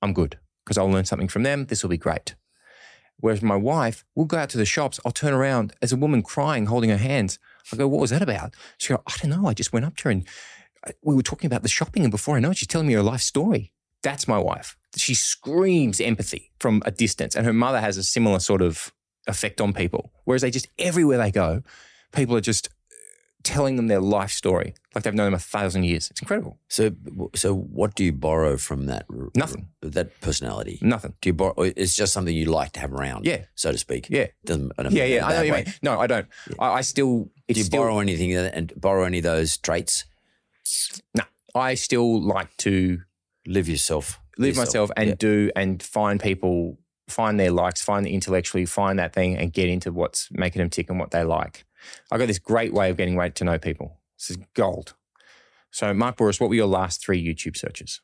I'm 0.00 0.12
good 0.12 0.38
because 0.64 0.78
I'll 0.78 0.90
learn 0.90 1.06
something 1.06 1.28
from 1.28 1.42
them. 1.42 1.66
This 1.66 1.82
will 1.82 1.90
be 1.90 1.96
great. 1.96 2.36
Whereas 3.20 3.42
my 3.42 3.56
wife, 3.56 4.04
we'll 4.14 4.26
go 4.26 4.36
out 4.36 4.50
to 4.50 4.58
the 4.58 4.64
shops. 4.64 5.00
I'll 5.04 5.10
turn 5.10 5.32
around 5.32 5.72
as 5.82 5.90
a 5.90 5.96
woman 5.96 6.22
crying, 6.22 6.66
holding 6.66 6.90
her 6.90 6.98
hands. 6.98 7.38
I 7.72 7.76
go, 7.76 7.88
what 7.88 8.00
was 8.00 8.10
that 8.10 8.22
about? 8.22 8.54
She 8.78 8.94
go, 8.94 9.02
I 9.06 9.12
don't 9.20 9.30
know. 9.30 9.48
I 9.48 9.54
just 9.54 9.72
went 9.72 9.86
up 9.86 9.96
to 9.96 10.04
her 10.04 10.10
and 10.10 10.28
uh, 10.86 10.92
we 11.02 11.14
were 11.14 11.22
talking 11.22 11.48
about 11.48 11.62
the 11.62 11.68
shopping. 11.68 12.02
And 12.02 12.10
before 12.10 12.36
I 12.36 12.40
know 12.40 12.50
it, 12.50 12.58
she's 12.58 12.68
telling 12.68 12.86
me 12.86 12.94
her 12.94 13.02
life 13.02 13.20
story. 13.20 13.72
That's 14.02 14.28
my 14.28 14.38
wife. 14.38 14.76
She 14.96 15.14
screams 15.14 16.00
empathy 16.00 16.52
from 16.60 16.82
a 16.86 16.90
distance. 16.90 17.34
And 17.34 17.44
her 17.44 17.52
mother 17.52 17.80
has 17.80 17.96
a 17.96 18.04
similar 18.04 18.38
sort 18.38 18.62
of 18.62 18.92
effect 19.26 19.60
on 19.60 19.72
people. 19.72 20.12
Whereas 20.24 20.42
they 20.42 20.50
just, 20.50 20.68
everywhere 20.78 21.18
they 21.18 21.32
go, 21.32 21.62
people 22.12 22.36
are 22.36 22.40
just 22.40 22.68
telling 23.44 23.76
them 23.76 23.86
their 23.86 24.00
life 24.00 24.30
story 24.30 24.74
like 24.94 25.04
they've 25.04 25.14
known 25.14 25.26
them 25.26 25.34
a 25.34 25.38
thousand 25.38 25.84
years. 25.84 26.10
It's 26.10 26.20
incredible. 26.20 26.58
So, 26.68 26.90
so 27.34 27.54
what 27.54 27.94
do 27.94 28.04
you 28.04 28.12
borrow 28.12 28.56
from 28.56 28.86
that? 28.86 29.06
Nothing. 29.34 29.68
That 29.80 30.20
personality. 30.20 30.78
Nothing. 30.82 31.14
Do 31.20 31.28
you 31.28 31.32
borrow? 31.34 31.54
It's 31.58 31.94
just 31.94 32.12
something 32.12 32.34
you 32.34 32.46
like 32.46 32.72
to 32.72 32.80
have 32.80 32.92
around. 32.92 33.24
Yeah. 33.24 33.44
so 33.54 33.70
to 33.72 33.78
speak. 33.78 34.08
Yeah. 34.10 34.26
Doesn't. 34.44 34.72
I 34.76 34.82
don't 34.82 34.92
Yeah, 34.92 35.04
yeah. 35.04 35.26
I 35.26 35.32
know 35.34 35.42
you 35.42 35.52
mean. 35.52 35.72
No, 35.82 35.98
I 36.00 36.06
don't. 36.08 36.26
I, 36.58 36.66
I 36.68 36.80
still, 36.80 37.30
Do 37.48 37.54
you 37.58 37.62
still, 37.64 37.80
borrow 37.82 38.00
anything 38.00 38.34
and 38.34 38.72
borrow 38.76 39.04
any 39.04 39.18
of 39.18 39.24
those 39.24 39.56
traits? 39.56 40.04
no, 41.14 41.24
I 41.54 41.74
still 41.74 42.20
like 42.20 42.54
to 42.58 43.00
Live 43.46 43.68
yourself. 43.68 44.20
live 44.36 44.48
yourself. 44.56 44.66
myself 44.66 44.90
and 44.96 45.08
Yeah. 45.10 45.14
do 45.18 45.50
and 45.56 45.82
find 45.82 46.20
people, 46.20 46.78
find 47.08 47.38
their 47.40 47.50
likes, 47.50 47.80
find 47.82 48.04
the 48.04 48.10
intellectually, 48.12 48.66
find 48.66 48.98
that 48.98 49.14
thing 49.14 49.36
and 49.38 49.52
get 49.52 49.68
into 49.70 49.90
what's 49.92 50.28
making 50.32 50.60
them 50.60 50.68
tick 50.70 50.90
and 50.90 50.98
what 50.98 51.12
they 51.12 51.22
like. 51.24 51.64
I 52.10 52.18
got 52.18 52.26
this 52.26 52.38
great 52.38 52.72
way 52.72 52.90
of 52.90 52.96
getting 52.96 53.16
right 53.16 53.34
to 53.36 53.44
know 53.44 53.58
people. 53.58 53.98
This 54.18 54.30
is 54.30 54.38
gold. 54.54 54.94
So, 55.70 55.92
Mark 55.94 56.16
Bouris, 56.16 56.40
what 56.40 56.48
were 56.48 56.56
your 56.56 56.66
last 56.66 57.02
three 57.02 57.22
YouTube 57.22 57.56
searches? 57.56 58.00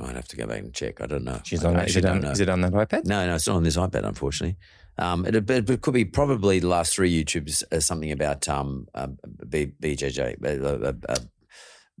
I'd 0.00 0.16
have 0.16 0.28
to 0.28 0.36
go 0.36 0.46
back 0.46 0.60
and 0.60 0.72
check. 0.72 1.00
I 1.00 1.06
don't 1.06 1.24
know. 1.24 1.40
She's 1.44 1.64
on. 1.64 1.78
Is 1.80 1.96
it 1.96 2.04
on, 2.04 2.24
is 2.24 2.40
it 2.40 2.48
on 2.48 2.60
that 2.62 2.72
iPad? 2.72 3.04
No, 3.04 3.26
no, 3.26 3.34
it's 3.34 3.46
not 3.46 3.56
on 3.56 3.64
this 3.64 3.76
iPad, 3.76 4.06
unfortunately. 4.06 4.56
Um, 4.98 5.24
it, 5.26 5.50
it, 5.50 5.82
could 5.82 5.94
be 5.94 6.04
probably 6.04 6.58
the 6.58 6.68
last 6.68 6.94
three 6.94 7.24
YouTubes 7.24 7.62
uh, 7.72 7.80
something 7.80 8.12
about 8.12 8.48
um, 8.48 8.86
uh, 8.94 9.08
B, 9.48 9.72
BJJ 9.80 10.44
uh, 10.44 10.86
uh, 10.88 10.92
uh, 11.08 11.16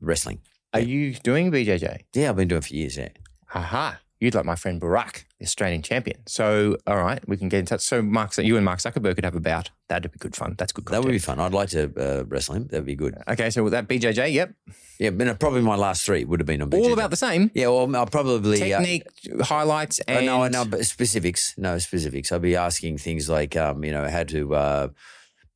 wrestling. 0.00 0.40
Are 0.72 0.80
you 0.80 1.14
doing 1.14 1.50
BJJ? 1.50 2.00
Yeah, 2.14 2.30
I've 2.30 2.36
been 2.36 2.48
doing 2.48 2.58
it 2.58 2.66
for 2.66 2.74
years. 2.74 2.96
Yeah, 2.96 3.08
Aha. 3.54 4.00
You'd 4.20 4.34
like 4.34 4.44
my 4.44 4.54
friend 4.54 4.78
Barack, 4.78 5.24
the 5.38 5.46
Australian 5.46 5.80
champion. 5.80 6.18
So, 6.26 6.76
all 6.86 6.98
right, 6.98 7.26
we 7.26 7.38
can 7.38 7.48
get 7.48 7.60
in 7.60 7.64
touch. 7.64 7.80
So, 7.80 8.02
Mark, 8.02 8.36
you 8.36 8.56
and 8.56 8.64
Mark 8.66 8.78
Zuckerberg 8.80 9.14
could 9.14 9.24
have 9.24 9.34
a 9.34 9.40
bout. 9.40 9.70
That'd 9.88 10.12
be 10.12 10.18
good 10.18 10.36
fun. 10.36 10.56
That's 10.58 10.72
good 10.72 10.84
that 10.86 11.02
would 11.02 11.10
be 11.10 11.18
fun. 11.18 11.40
I'd 11.40 11.54
like 11.54 11.70
to 11.70 11.90
uh, 11.96 12.24
wrestle 12.26 12.54
him. 12.56 12.66
That'd 12.66 12.84
be 12.84 12.94
good. 12.94 13.16
Okay, 13.26 13.48
so 13.48 13.64
with 13.64 13.72
that 13.72 13.88
BJJ, 13.88 14.34
yep. 14.34 14.52
Yeah, 14.98 15.08
but 15.08 15.26
no, 15.26 15.34
probably 15.34 15.62
my 15.62 15.74
last 15.76 16.04
three 16.04 16.24
would 16.24 16.38
have 16.38 16.46
been 16.46 16.60
on 16.60 16.68
BJJ. 16.68 16.84
All 16.84 16.92
about 16.92 17.10
the 17.10 17.16
same. 17.16 17.50
Yeah, 17.54 17.68
well, 17.68 17.96
I'll 17.96 18.04
probably 18.04 18.60
uh, 18.74 18.78
Technique, 18.78 19.04
highlights, 19.40 20.00
Uh, 20.00 20.12
and 20.12 20.26
no, 20.26 20.46
no, 20.48 20.64
but 20.66 20.84
specifics. 20.84 21.54
No 21.56 21.78
specifics. 21.78 22.30
I'll 22.30 22.38
be 22.40 22.56
asking 22.56 22.98
things 22.98 23.30
like, 23.30 23.56
um, 23.56 23.82
you 23.84 23.92
know, 23.92 24.06
how 24.06 24.24
to 24.24 24.54
uh, 24.54 24.88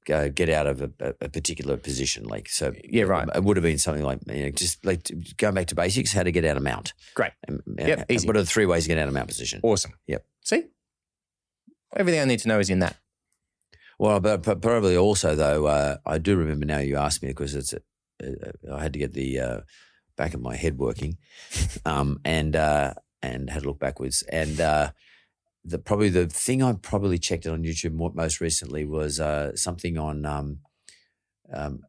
go, 0.06 0.28
get 0.28 0.48
out 0.48 0.66
of 0.66 0.82
a, 0.82 0.90
a- 1.00 1.14
a 1.22 1.28
particular 1.28 1.76
position. 1.76 2.24
Like, 2.24 2.48
so 2.48 2.72
Yeah, 2.84 3.04
right. 3.04 3.28
It 3.34 3.42
would 3.44 3.56
have 3.56 3.62
been 3.64 3.78
something 3.78 4.02
like, 4.04 4.20
you 4.26 4.44
know, 4.44 4.50
just 4.50 4.84
like 4.84 5.10
going 5.36 5.54
back 5.54 5.66
to 5.68 5.74
basics, 5.74 6.12
how 6.12 6.22
to 6.22 6.32
get 6.32 6.44
out 6.44 6.56
of 6.56 6.62
mount. 6.62 6.92
Great. 7.14 7.32
And, 7.48 7.62
Yep, 7.78 7.98
and 7.98 8.10
easy. 8.10 8.26
What 8.26 8.36
are 8.36 8.40
the 8.42 8.46
three 8.46 8.66
ways 8.66 8.84
to 8.84 8.88
get 8.88 8.98
out 8.98 9.08
of 9.08 9.14
mount 9.14 9.28
position? 9.28 9.60
Awesome. 9.62 9.92
Yep. 10.06 10.24
See? 10.42 10.64
Everything 11.96 12.20
I 12.20 12.24
need 12.24 12.40
to 12.40 12.48
know 12.48 12.58
is 12.58 12.70
in 12.70 12.80
that. 12.80 12.96
Well, 13.98 14.18
but, 14.20 14.42
but 14.42 14.60
probably 14.60 14.96
also 14.96 15.34
though, 15.34 15.66
uh, 15.66 15.96
I 16.04 16.18
do 16.18 16.36
remember 16.36 16.66
now 16.66 16.78
you 16.78 16.96
asked 16.96 17.22
me 17.22 17.28
because 17.28 17.54
it's, 17.54 17.72
uh, 17.72 17.78
I 18.72 18.82
had 18.82 18.92
to 18.94 18.98
get 18.98 19.12
the 19.12 19.38
uh, 19.40 19.60
back 20.16 20.34
of 20.34 20.40
my 20.40 20.56
head 20.56 20.78
working, 20.78 21.18
um, 21.84 22.20
and 22.24 22.54
uh, 22.56 22.94
and 23.22 23.50
had 23.50 23.62
to 23.62 23.68
look 23.68 23.78
backwards. 23.80 24.22
And 24.22 24.60
uh, 24.60 24.90
the 25.64 25.78
probably 25.78 26.08
the 26.10 26.26
thing 26.26 26.62
I 26.62 26.72
probably 26.74 27.18
checked 27.18 27.46
it 27.46 27.50
on 27.50 27.62
YouTube 27.62 27.94
mo- 27.94 28.12
most 28.14 28.40
recently 28.40 28.84
was 28.84 29.18
uh, 29.20 29.56
something 29.56 29.96
on 29.98 30.26
um, 30.26 30.58
um, 31.52 31.80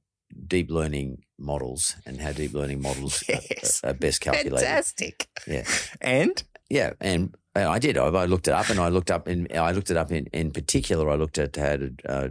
deep 0.47 0.69
learning 0.71 1.23
models 1.37 1.95
and 2.05 2.21
how 2.21 2.31
deep 2.31 2.53
learning 2.53 2.81
models 2.81 3.21
are- 3.29 3.33
Yes. 3.51 3.81
are, 3.83 3.93
best 3.93 4.21
calculated. 4.21 4.57
Fantastic. 4.59 5.27
Yeah. 5.47 5.65
And 6.01 6.41
Yeah, 6.69 6.93
and 7.01 7.35
I 7.55 7.79
did. 7.79 7.97
I, 7.97 8.05
I 8.07 8.25
looked 8.25 8.47
it 8.47 8.53
up, 8.53 8.69
and 8.69 8.79
I 8.79 8.89
looked 8.89 9.11
up 9.11 9.27
in. 9.27 9.47
I 9.55 9.71
looked 9.71 9.91
it 9.91 9.97
up 9.97 10.11
in. 10.11 10.25
In 10.33 10.51
particular, 10.51 11.09
I 11.09 11.15
looked 11.15 11.37
at 11.37 11.55
how 11.55 11.77
to 11.77 11.93
uh, 12.07 12.27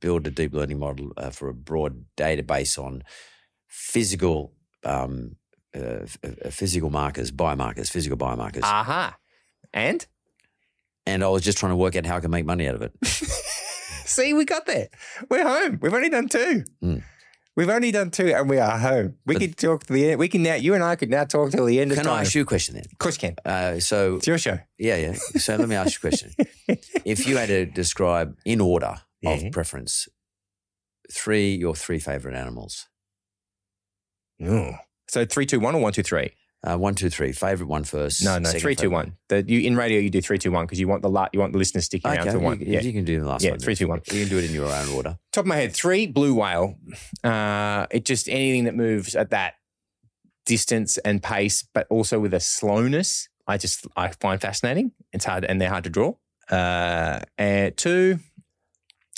build 0.00 0.26
a 0.26 0.30
deep 0.30 0.52
learning 0.54 0.78
model 0.78 1.12
uh, 1.16 1.30
for 1.30 1.48
a 1.48 1.54
broad 1.54 2.04
database 2.16 2.78
on 2.78 3.02
physical, 3.68 4.52
um, 4.84 5.36
uh, 5.76 6.06
uh, 6.24 6.50
physical 6.50 6.90
markers, 6.90 7.30
biomarkers, 7.30 7.90
physical 7.90 8.16
biomarkers, 8.18 8.62
aha. 8.62 9.16
And 9.72 10.06
and 11.06 11.22
I 11.24 11.28
was 11.28 11.42
just 11.42 11.58
trying 11.58 11.72
to 11.72 11.76
work 11.76 11.96
out 11.96 12.06
how 12.06 12.16
I 12.16 12.20
can 12.20 12.30
make 12.30 12.44
money 12.46 12.68
out 12.68 12.74
of 12.74 12.82
it. 12.82 12.92
see, 13.04 14.32
we 14.34 14.44
got 14.44 14.66
there. 14.66 14.88
We're 15.30 15.46
home. 15.46 15.78
We've 15.82 15.94
only 15.94 16.10
done 16.10 16.28
two. 16.28 16.64
Mm. 16.82 17.02
We've 17.56 17.68
only 17.68 17.92
done 17.92 18.10
two, 18.10 18.34
and 18.34 18.50
we 18.50 18.58
are 18.58 18.76
home. 18.78 19.14
We 19.26 19.36
could 19.36 19.56
talk 19.56 19.84
to 19.84 19.92
the 19.92 20.10
end. 20.10 20.18
We 20.18 20.26
can 20.28 20.42
now. 20.42 20.54
You 20.56 20.74
and 20.74 20.82
I 20.82 20.96
could 20.96 21.08
now 21.10 21.22
talk 21.24 21.52
till 21.52 21.66
the 21.66 21.78
end 21.80 21.92
of 21.92 21.98
Can 21.98 22.06
time. 22.06 22.16
I 22.16 22.20
ask 22.22 22.34
you 22.34 22.42
a 22.42 22.44
question 22.44 22.74
then? 22.74 22.84
Of 22.90 22.98
course, 22.98 23.14
you 23.22 23.28
can. 23.28 23.36
Uh, 23.44 23.78
so 23.78 24.16
It's 24.16 24.26
your 24.26 24.38
show. 24.38 24.58
yeah, 24.76 24.96
yeah. 24.96 25.12
So 25.12 25.54
let 25.54 25.68
me 25.68 25.76
ask 25.76 26.02
you 26.02 26.08
a 26.08 26.10
question. 26.10 26.32
if 27.04 27.28
you 27.28 27.36
had 27.36 27.46
to 27.48 27.66
describe 27.66 28.36
in 28.44 28.60
order 28.60 28.96
Yeah. 29.22 29.34
of 29.34 29.52
preference, 29.52 30.08
three 31.12 31.54
your 31.54 31.76
three 31.76 32.00
favorite 32.00 32.34
animals. 32.34 32.88
Oh. 34.44 34.72
So 35.08 35.24
three, 35.24 35.46
two, 35.46 35.60
one, 35.60 35.76
or 35.76 35.80
one, 35.80 35.92
two, 35.92 36.02
three. 36.02 36.32
Uh, 36.66 36.78
one, 36.78 36.94
two, 36.94 37.10
three. 37.10 37.30
Favorite 37.32 37.66
one 37.68 37.84
first. 37.84 38.24
No, 38.24 38.38
no, 38.38 38.46
second 38.46 38.60
three, 38.60 38.74
two, 38.74 38.88
one. 38.90 39.16
The, 39.28 39.44
you 39.46 39.60
in 39.60 39.76
radio 39.76 40.00
you 40.00 40.08
do 40.08 40.22
three, 40.22 40.38
two, 40.38 40.50
one 40.50 40.64
because 40.64 40.80
you 40.80 40.88
want 40.88 41.02
the 41.02 41.10
la- 41.10 41.28
you 41.32 41.40
want 41.40 41.52
the 41.52 41.58
listeners 41.58 41.84
sticking 41.84 42.10
around 42.10 42.20
Okay, 42.22 42.30
to 42.32 42.38
one. 42.38 42.58
You, 42.60 42.66
yeah. 42.68 42.80
you 42.80 42.92
can 42.92 43.04
do 43.04 43.20
the 43.20 43.26
last 43.26 43.44
Yeah, 43.44 43.50
one. 43.50 43.58
three, 43.60 43.74
two, 43.74 43.86
one. 43.86 44.00
You 44.10 44.20
can 44.20 44.28
do 44.30 44.38
it 44.38 44.44
in 44.46 44.52
your 44.52 44.72
own 44.72 44.88
order. 44.88 45.18
Top 45.32 45.42
of 45.42 45.46
my 45.46 45.56
head, 45.56 45.74
three 45.74 46.06
blue 46.06 46.34
whale. 46.34 46.78
Uh, 47.22 47.86
it 47.90 48.06
just 48.06 48.28
anything 48.30 48.64
that 48.64 48.74
moves 48.74 49.14
at 49.14 49.28
that 49.30 49.54
distance 50.46 50.96
and 50.98 51.22
pace, 51.22 51.66
but 51.74 51.86
also 51.90 52.18
with 52.18 52.32
a 52.34 52.40
slowness. 52.40 53.28
I 53.46 53.58
just 53.58 53.86
I 53.96 54.08
find 54.08 54.40
fascinating. 54.40 54.92
It's 55.12 55.26
hard 55.26 55.44
and 55.44 55.60
they're 55.60 55.68
hard 55.68 55.84
to 55.84 55.90
draw. 55.90 56.14
Uh, 56.50 57.20
and 57.36 57.76
two, 57.76 58.18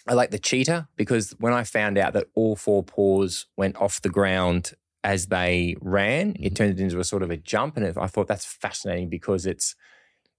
I 0.09 0.15
like 0.15 0.31
the 0.33 0.39
cheetah 0.39 0.89
because 0.97 1.33
when 1.39 1.53
I 1.53 1.63
found 1.63 1.97
out 1.99 2.13
that 2.15 2.27
all 2.35 2.57
four 2.57 2.83
paws 2.83 3.47
went 3.57 3.77
off 3.77 4.03
the 4.03 4.09
ground 4.09 4.73
as 5.07 5.29
they 5.29 5.77
ran, 5.81 6.35
it 6.41 6.57
turned 6.57 6.73
it 6.73 6.83
into 6.83 6.99
a 6.99 7.05
sort 7.05 7.23
of 7.23 7.31
a 7.31 7.37
jump, 7.37 7.77
and 7.77 7.87
it, 7.87 7.97
I 7.97 8.09
thought 8.09 8.27
that's 8.27 8.45
fascinating 8.45 9.09
because 9.09 9.47
it's 9.47 9.77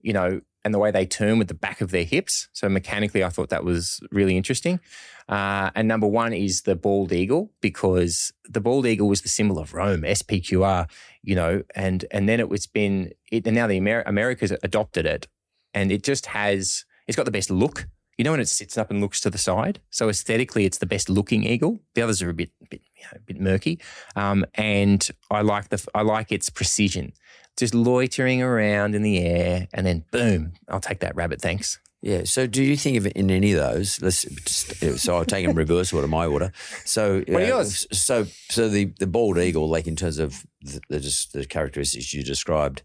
you 0.02 0.14
know, 0.14 0.42
and 0.64 0.74
the 0.74 0.80
way 0.80 0.92
they 0.92 1.06
turn 1.06 1.40
with 1.40 1.48
the 1.48 1.54
back 1.54 1.82
of 1.82 1.92
their 1.92 2.04
hips. 2.04 2.50
So 2.54 2.70
mechanically, 2.70 3.24
I 3.24 3.30
thought 3.30 3.50
that 3.50 3.64
was 3.64 4.00
really 4.12 4.38
interesting. 4.38 4.80
Uh, 5.28 5.72
and 5.76 5.88
number 5.88 6.08
one 6.08 6.34
is 6.34 6.64
the 6.64 6.76
bald 6.76 7.12
eagle 7.12 7.52
because 7.62 8.32
the 8.44 8.62
bald 8.62 8.86
eagle 8.86 9.08
was 9.08 9.22
the 9.22 9.30
symbol 9.30 9.58
of 9.58 9.74
Rome, 9.74 10.02
SPQR, 10.02 10.90
you 11.24 11.36
know, 11.36 11.64
and 11.76 12.06
and 12.12 12.28
then 12.28 12.40
it 12.40 12.50
was 12.50 12.68
been 12.68 13.12
it, 13.32 13.48
and 13.48 13.56
now 13.56 13.68
the 13.68 13.78
Amer- 13.78 14.04
America's 14.06 14.52
adopted 14.64 15.06
it, 15.06 15.28
and 15.74 15.92
it 15.92 16.04
just 16.04 16.28
has 16.28 16.86
it's 17.08 17.16
got 17.16 17.26
the 17.26 17.32
best 17.32 17.50
look. 17.50 17.88
You 18.18 18.24
know 18.24 18.32
when 18.32 18.40
it 18.40 18.50
sits 18.50 18.78
up 18.78 18.90
and 18.90 19.00
looks 19.00 19.22
to 19.22 19.30
the 19.30 19.38
side. 19.38 19.80
So 19.92 20.10
aesthetically, 20.10 20.66
it's 20.66 20.80
the 20.80 20.86
best 20.86 21.10
looking 21.10 21.44
eagle. 21.44 21.82
The 21.94 22.02
others 22.02 22.22
are 22.22 22.30
a 22.30 22.34
bit, 22.34 22.52
bit 22.70 22.82
you 22.96 23.04
know, 23.04 23.18
a 23.18 23.20
bit 23.20 23.40
murky, 23.40 23.80
um, 24.16 24.46
and 24.56 25.08
I 25.30 25.42
like 25.42 25.70
the 25.70 25.86
I 25.94 26.02
like 26.02 26.32
its 26.32 26.50
precision 26.50 27.14
just 27.58 27.74
loitering 27.74 28.42
around 28.42 28.96
in 28.96 29.02
the 29.02 29.20
air, 29.20 29.68
and 29.74 29.86
then 29.86 30.06
boom, 30.12 30.54
I'll 30.70 30.80
take 30.80 31.00
that 31.00 31.16
rabbit, 31.16 31.42
thanks. 31.42 31.80
Yeah. 32.02 32.24
So, 32.26 32.46
do 32.46 32.64
you 32.64 32.78
think 32.78 32.96
of 32.98 33.08
it 33.08 33.14
in 33.14 33.32
any 33.32 33.54
of 33.54 33.60
those? 33.60 34.00
Let's. 34.02 34.22
Just, 34.22 35.00
so, 35.00 35.18
I'll 35.18 35.26
take 35.26 35.46
them 35.46 35.56
reverse 35.58 35.92
order, 35.92 36.08
my 36.08 36.28
order. 36.28 36.52
So, 36.86 37.24
What 37.28 37.42
are 37.42 37.46
uh, 37.46 37.48
yours? 37.48 37.88
So, 37.92 38.28
so 38.50 38.70
the 38.70 38.94
the 39.00 39.08
bald 39.08 39.40
eagle, 39.40 39.68
like 39.68 39.88
in 39.88 39.96
terms 39.96 40.20
of 40.20 40.46
the 40.62 40.80
the, 40.90 41.00
just 41.00 41.34
the 41.34 41.46
characteristics 41.46 42.14
you 42.14 42.24
described, 42.24 42.84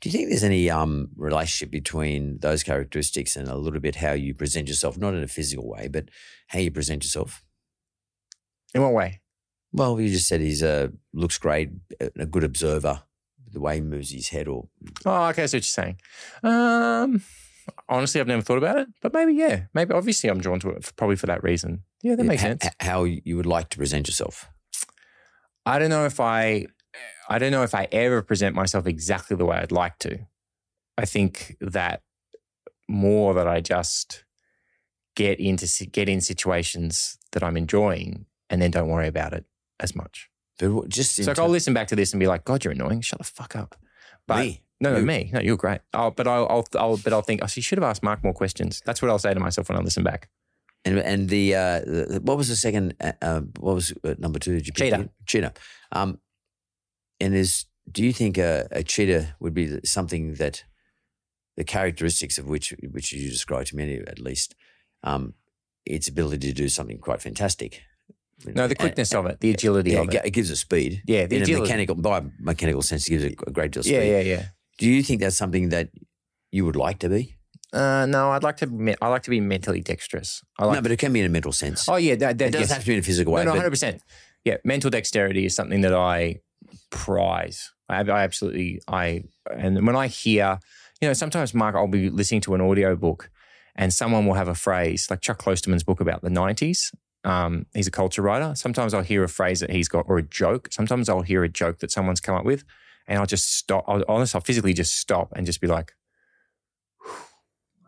do 0.00 0.08
you 0.08 0.12
think 0.12 0.28
there's 0.28 0.44
any 0.44 0.70
um 0.70 1.08
relationship 1.16 1.70
between 1.70 2.38
those 2.38 2.62
characteristics 2.62 3.36
and 3.36 3.48
a 3.48 3.56
little 3.56 3.80
bit 3.80 3.96
how 3.96 4.12
you 4.12 4.34
present 4.34 4.68
yourself, 4.68 4.96
not 4.98 5.14
in 5.14 5.22
a 5.22 5.28
physical 5.28 5.68
way, 5.68 5.88
but 5.88 6.08
how 6.48 6.58
you 6.58 6.70
present 6.70 7.02
yourself? 7.04 7.42
In 8.74 8.82
what 8.82 8.92
way? 8.92 9.20
Well, 9.72 10.00
you 10.00 10.08
just 10.10 10.28
said 10.28 10.40
he's 10.40 10.62
a 10.62 10.92
looks 11.12 11.38
great, 11.38 11.70
a 12.00 12.26
good 12.26 12.44
observer, 12.44 13.02
the 13.52 13.60
way 13.60 13.76
he 13.76 13.80
moves 13.80 14.10
his 14.12 14.28
head, 14.28 14.48
or 14.48 14.68
Oh, 15.04 15.26
okay. 15.28 15.42
I 15.42 15.46
see 15.46 15.56
what 15.58 15.64
you're 15.64 15.84
saying. 15.84 15.96
Um, 16.42 17.22
honestly, 17.88 18.20
I've 18.20 18.26
never 18.26 18.42
thought 18.42 18.58
about 18.58 18.78
it, 18.78 18.88
but 19.02 19.12
maybe 19.12 19.34
yeah. 19.34 19.64
Maybe 19.74 19.92
obviously 19.92 20.30
I'm 20.30 20.40
drawn 20.40 20.60
to 20.60 20.70
it 20.70 20.84
for, 20.84 20.92
probably 20.94 21.16
for 21.16 21.26
that 21.26 21.42
reason. 21.42 21.82
Yeah, 22.02 22.14
that 22.14 22.24
makes 22.24 22.42
h- 22.42 22.48
sense. 22.48 22.64
h- 22.66 22.72
How 22.80 23.04
you 23.04 23.36
would 23.36 23.46
like 23.46 23.68
to 23.70 23.76
present 23.78 24.06
yourself. 24.08 24.48
I 25.66 25.78
don't 25.78 25.90
know 25.90 26.06
if 26.06 26.18
I, 26.20 26.66
I 27.28 27.38
don't 27.38 27.52
know 27.52 27.62
if 27.62 27.74
I 27.74 27.86
ever 27.92 28.22
present 28.22 28.56
myself 28.56 28.86
exactly 28.86 29.36
the 29.36 29.44
way 29.44 29.58
I'd 29.58 29.70
like 29.72 29.98
to. 29.98 30.18
I 30.96 31.04
think 31.04 31.56
that 31.60 32.02
more 32.88 33.34
that 33.34 33.46
I 33.46 33.60
just 33.60 34.24
get 35.14 35.38
into 35.38 35.86
get 35.86 36.08
in 36.08 36.20
situations 36.20 37.18
that 37.32 37.42
I'm 37.42 37.56
enjoying 37.56 38.26
and 38.48 38.62
then 38.62 38.70
don't 38.70 38.88
worry 38.88 39.08
about 39.08 39.34
it 39.34 39.44
as 39.78 39.94
much. 39.94 40.30
But 40.58 40.88
just 40.88 41.16
So 41.16 41.24
like, 41.24 41.38
I'll 41.38 41.48
listen 41.48 41.74
back 41.74 41.88
to 41.88 41.96
this 41.96 42.12
and 42.12 42.18
be 42.18 42.26
like, 42.26 42.44
"God, 42.44 42.64
you're 42.64 42.72
annoying. 42.72 43.00
Shut 43.02 43.18
the 43.18 43.24
fuck 43.24 43.54
up." 43.54 43.76
But 44.26 44.38
Me? 44.38 44.62
no, 44.80 44.92
no, 44.92 44.98
You? 44.98 45.04
me. 45.06 45.30
No, 45.32 45.40
you're 45.40 45.56
great. 45.56 45.80
Oh, 45.94 46.10
but 46.10 46.26
I'll, 46.26 46.46
I'll, 46.48 46.66
I'll, 46.76 46.96
but 46.96 47.12
I'll 47.12 47.22
think. 47.22 47.42
Oh, 47.44 47.46
she 47.46 47.60
should 47.60 47.78
have 47.78 47.84
asked 47.84 48.02
Mark 48.02 48.24
more 48.24 48.32
questions. 48.32 48.82
That's 48.84 49.00
what 49.00 49.10
I'll 49.10 49.18
say 49.18 49.32
to 49.34 49.40
myself 49.40 49.68
when 49.68 49.78
I 49.78 49.82
listen 49.82 50.02
back. 50.02 50.28
And 50.84 50.98
and 50.98 51.28
the, 51.28 51.54
uh, 51.54 51.80
the 51.80 52.20
what 52.22 52.36
was 52.36 52.48
the 52.48 52.56
second? 52.56 52.94
Uh, 53.00 53.12
uh, 53.20 53.40
what 53.60 53.74
was 53.74 53.92
uh, 54.02 54.14
number 54.18 54.38
two? 54.38 54.54
Did 54.54 54.66
you 54.66 54.72
Cheetah. 54.72 55.10
Cheetah. 55.26 55.52
Um, 55.92 56.18
and 57.20 57.34
is 57.34 57.66
do 57.90 58.04
you 58.04 58.12
think 58.12 58.38
a, 58.38 58.68
a 58.70 58.82
cheetah 58.82 59.34
would 59.40 59.54
be 59.54 59.80
something 59.84 60.34
that 60.34 60.64
the 61.56 61.64
characteristics 61.64 62.38
of 62.38 62.48
which 62.48 62.74
which 62.90 63.12
you 63.12 63.28
described 63.28 63.68
to 63.68 63.76
me 63.76 64.00
at 64.06 64.18
least, 64.18 64.54
um, 65.02 65.34
its 65.84 66.08
ability 66.08 66.48
to 66.48 66.52
do 66.52 66.68
something 66.68 66.98
quite 66.98 67.20
fantastic. 67.20 67.82
No, 68.46 68.68
the 68.68 68.72
And- 68.72 68.78
quickness 68.78 69.12
of 69.14 69.26
it, 69.26 69.40
the 69.40 69.50
agility 69.50 69.90
yeah, 69.92 70.02
of 70.02 70.14
it, 70.14 70.24
it. 70.26 70.30
gives 70.30 70.50
it 70.50 70.56
speed. 70.56 71.02
Yeah, 71.06 71.26
the 71.26 71.36
in 71.36 71.42
agility. 71.42 71.62
a 71.62 71.62
mechanical 71.64 71.94
by 71.96 72.18
a 72.18 72.22
mechanical 72.38 72.82
sense, 72.82 73.08
it 73.08 73.10
gives 73.10 73.24
it 73.24 73.34
a 73.46 73.50
great 73.50 73.72
deal 73.72 73.80
of 73.80 73.86
speed. 73.86 73.96
Yeah, 73.96 74.02
yeah, 74.02 74.20
yeah. 74.20 74.42
Do 74.78 74.88
you 74.88 75.02
think 75.02 75.20
that's 75.20 75.36
something 75.36 75.70
that 75.70 75.90
you 76.52 76.64
would 76.64 76.76
like 76.76 77.00
to 77.00 77.08
be? 77.08 77.34
Uh, 77.72 78.06
no, 78.06 78.30
I'd 78.30 78.44
like 78.44 78.58
to. 78.58 78.66
Me- 78.68 78.94
I 79.02 79.08
like 79.08 79.24
to 79.24 79.30
be 79.30 79.40
mentally 79.40 79.80
dexterous. 79.80 80.42
I 80.58 80.66
like. 80.66 80.76
no, 80.76 80.82
but 80.82 80.92
it 80.92 80.98
can 80.98 81.12
be 81.12 81.20
in 81.20 81.26
a 81.26 81.28
mental 81.28 81.52
sense. 81.52 81.88
oh 81.88 81.96
yeah, 81.96 82.14
that, 82.14 82.38
that 82.38 82.44
it 82.46 82.50
doesn't 82.52 82.60
yes. 82.60 82.70
have 82.70 82.82
to 82.82 82.86
be 82.86 82.92
in 82.94 83.00
a 83.00 83.02
physical 83.02 83.32
way. 83.32 83.44
No, 83.44 83.50
no, 83.50 83.56
hundred 83.56 83.70
percent. 83.70 84.02
Yeah, 84.44 84.58
mental 84.64 84.90
dexterity 84.90 85.44
is 85.44 85.56
something 85.56 85.80
that 85.80 85.92
I 85.92 86.36
prize. 86.90 87.72
I, 87.88 88.00
I 88.00 88.22
absolutely 88.22 88.80
I 88.88 89.24
and 89.50 89.86
when 89.86 89.96
I 89.96 90.08
hear, 90.08 90.58
you 91.00 91.08
know, 91.08 91.14
sometimes 91.14 91.54
Mark, 91.54 91.74
I'll 91.74 91.88
be 91.88 92.10
listening 92.10 92.40
to 92.42 92.54
an 92.54 92.60
audio 92.60 92.96
book, 92.96 93.30
and 93.74 93.92
someone 93.92 94.26
will 94.26 94.34
have 94.34 94.48
a 94.48 94.54
phrase 94.54 95.06
like 95.10 95.20
Chuck 95.20 95.42
Klosterman's 95.42 95.84
book 95.84 96.00
about 96.00 96.22
the 96.22 96.30
nineties. 96.30 96.92
Um, 97.24 97.66
he's 97.74 97.86
a 97.86 97.90
culture 97.90 98.22
writer. 98.22 98.54
Sometimes 98.54 98.94
I'll 98.94 99.02
hear 99.02 99.24
a 99.24 99.28
phrase 99.28 99.60
that 99.60 99.70
he's 99.70 99.88
got 99.88 100.04
or 100.08 100.18
a 100.18 100.22
joke. 100.22 100.68
Sometimes 100.70 101.08
I'll 101.08 101.22
hear 101.22 101.42
a 101.44 101.48
joke 101.48 101.78
that 101.80 101.90
someone's 101.90 102.20
come 102.20 102.36
up 102.36 102.44
with, 102.44 102.64
and 103.06 103.18
I'll 103.18 103.26
just 103.26 103.56
stop. 103.56 103.84
I'll, 103.88 104.04
honestly, 104.08 104.38
I'll 104.38 104.44
physically 104.44 104.72
just 104.72 104.96
stop 104.96 105.32
and 105.34 105.44
just 105.46 105.60
be 105.60 105.66
like, 105.66 105.94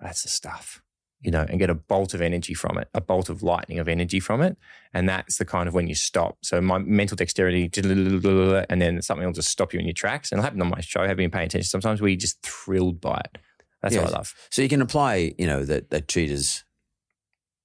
"That's 0.03 0.23
the 0.23 0.29
stuff." 0.29 0.83
You 1.23 1.31
know, 1.31 1.45
and 1.49 1.59
get 1.59 1.69
a 1.69 1.75
bolt 1.75 2.15
of 2.15 2.21
energy 2.21 2.55
from 2.55 2.79
it, 2.79 2.89
a 2.95 3.01
bolt 3.01 3.29
of 3.29 3.43
lightning 3.43 3.79
of 3.79 3.89
energy 3.89 4.21
from 4.21 4.41
it. 4.41 4.57
And 4.95 5.09
that's 5.09 5.37
the 5.37 5.45
kind 5.45 5.69
of 5.69 5.75
when 5.75 5.87
you 5.87 5.95
stop. 5.95 6.39
So 6.43 6.61
my 6.61 6.79
mental 6.79 7.17
dexterity, 7.17 7.65
and 7.65 8.81
then 8.81 9.03
something 9.03 9.27
will 9.27 9.33
just 9.33 9.51
stop 9.51 9.73
you 9.73 9.81
in 9.81 9.87
your 9.87 9.93
tracks. 9.93 10.33
And 10.33 10.39
it 10.39 10.43
happened 10.43 10.63
on 10.63 10.71
my 10.71 10.81
show, 10.81 11.03
I've 11.03 11.17
been 11.17 11.31
paying 11.31 11.47
attention. 11.47 11.69
Sometimes 11.69 12.01
we're 12.01 12.17
just 12.17 12.43
thrilled 12.43 13.01
by 13.01 13.21
it. 13.25 13.39
That's 13.83 13.97
what 13.97 14.09
I 14.09 14.17
love. 14.17 14.35
So 14.51 14.63
you 14.63 14.69
can 14.69 14.83
apply, 14.83 15.35
you 15.39 15.47
know, 15.47 15.65
that 15.65 15.91
that 15.91 16.09
cheetah's 16.09 16.65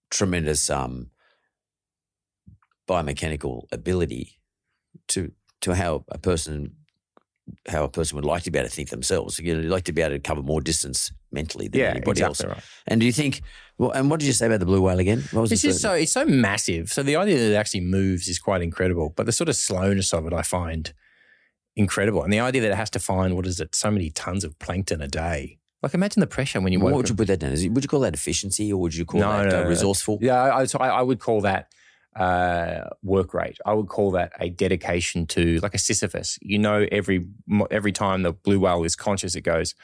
tremendous 0.10 0.70
um, 0.70 1.12
biomechanical 2.88 3.64
ability 3.72 4.40
to 5.10 5.32
to 5.62 5.76
how 5.76 6.06
a 6.10 6.18
person 6.18 6.76
how 7.68 7.84
a 7.84 7.90
person 7.90 8.16
would 8.16 8.26
like 8.26 8.44
to 8.44 8.52
be 8.52 8.58
able 8.58 8.70
to 8.70 8.76
think 8.76 8.90
themselves. 8.90 9.40
You 9.40 9.56
know, 9.56 9.62
you'd 9.62 9.72
like 9.72 9.84
to 9.86 9.94
be 9.94 10.02
able 10.02 10.16
to 10.16 10.20
cover 10.20 10.42
more 10.42 10.62
distance 10.62 11.12
mentally 11.36 11.68
than 11.68 11.80
Yeah, 11.82 11.90
anybody 11.92 12.22
exactly 12.22 12.46
else. 12.48 12.56
right. 12.58 12.64
And 12.88 13.00
do 13.02 13.06
you 13.06 13.12
think? 13.22 13.42
Well, 13.78 13.92
and 13.92 14.10
what 14.10 14.20
did 14.22 14.26
you 14.28 14.34
say 14.34 14.48
about 14.48 14.62
the 14.62 14.66
blue 14.72 14.82
whale 14.82 15.00
again? 15.00 15.22
What 15.32 15.42
was 15.42 15.52
It's 15.52 15.62
just 15.62 15.82
so 15.82 15.92
it's 15.94 16.12
so 16.20 16.26
massive. 16.26 16.90
So 16.96 17.04
the 17.04 17.18
idea 17.18 17.38
that 17.38 17.52
it 17.54 17.56
actually 17.56 17.82
moves 17.82 18.28
is 18.28 18.40
quite 18.40 18.62
incredible. 18.70 19.14
But 19.18 19.26
the 19.26 19.32
sort 19.32 19.50
of 19.50 19.56
slowness 19.56 20.14
of 20.14 20.26
it, 20.28 20.34
I 20.34 20.42
find 20.42 20.94
incredible. 21.76 22.24
And 22.24 22.32
the 22.32 22.40
idea 22.40 22.62
that 22.62 22.72
it 22.72 22.76
has 22.84 22.90
to 22.92 23.00
find 23.00 23.36
what 23.36 23.46
is 23.46 23.60
it, 23.60 23.76
so 23.76 23.92
many 23.92 24.10
tons 24.10 24.44
of 24.44 24.58
plankton 24.60 25.02
a 25.02 25.08
day. 25.08 25.60
Like 25.84 25.94
imagine 25.94 26.22
the 26.22 26.28
pressure 26.28 26.62
when 26.62 26.72
you 26.74 26.80
What 26.80 26.94
would 26.94 27.10
you 27.10 27.16
put 27.16 27.28
that 27.28 27.40
down? 27.42 27.52
Is 27.52 27.64
it, 27.64 27.70
would 27.74 27.84
you 27.84 27.88
call 27.90 28.00
that 28.02 28.14
efficiency, 28.14 28.72
or 28.74 28.80
would 28.82 28.96
you 28.96 29.06
call 29.06 29.20
No, 29.20 29.32
that 29.44 29.52
no, 29.52 29.60
uh, 29.60 29.64
no. 29.64 29.70
resourceful? 29.70 30.18
Yeah, 30.22 30.42
I, 30.42 30.62
I- 30.62 30.66
so 30.66 30.80
I 30.80 30.88
I 30.88 31.02
would 31.02 31.20
call 31.20 31.42
that 31.42 31.68
uh, 32.16 32.88
work 33.04 33.34
rate. 33.34 33.58
I 33.66 33.74
would 33.74 33.88
call 33.88 34.12
that 34.12 34.32
a 34.40 34.50
dedication 34.50 35.28
to 35.28 35.60
like 35.60 35.76
a 35.76 35.78
Sisyphus. 35.78 36.40
You 36.42 36.58
know, 36.60 36.88
every 36.92 37.28
every 37.70 37.92
time 37.92 38.24
the 38.24 38.32
blue 38.34 38.60
whale 38.60 38.84
is 38.86 38.96
conscious, 38.96 39.36
it 39.36 39.42
goes, 39.42 39.76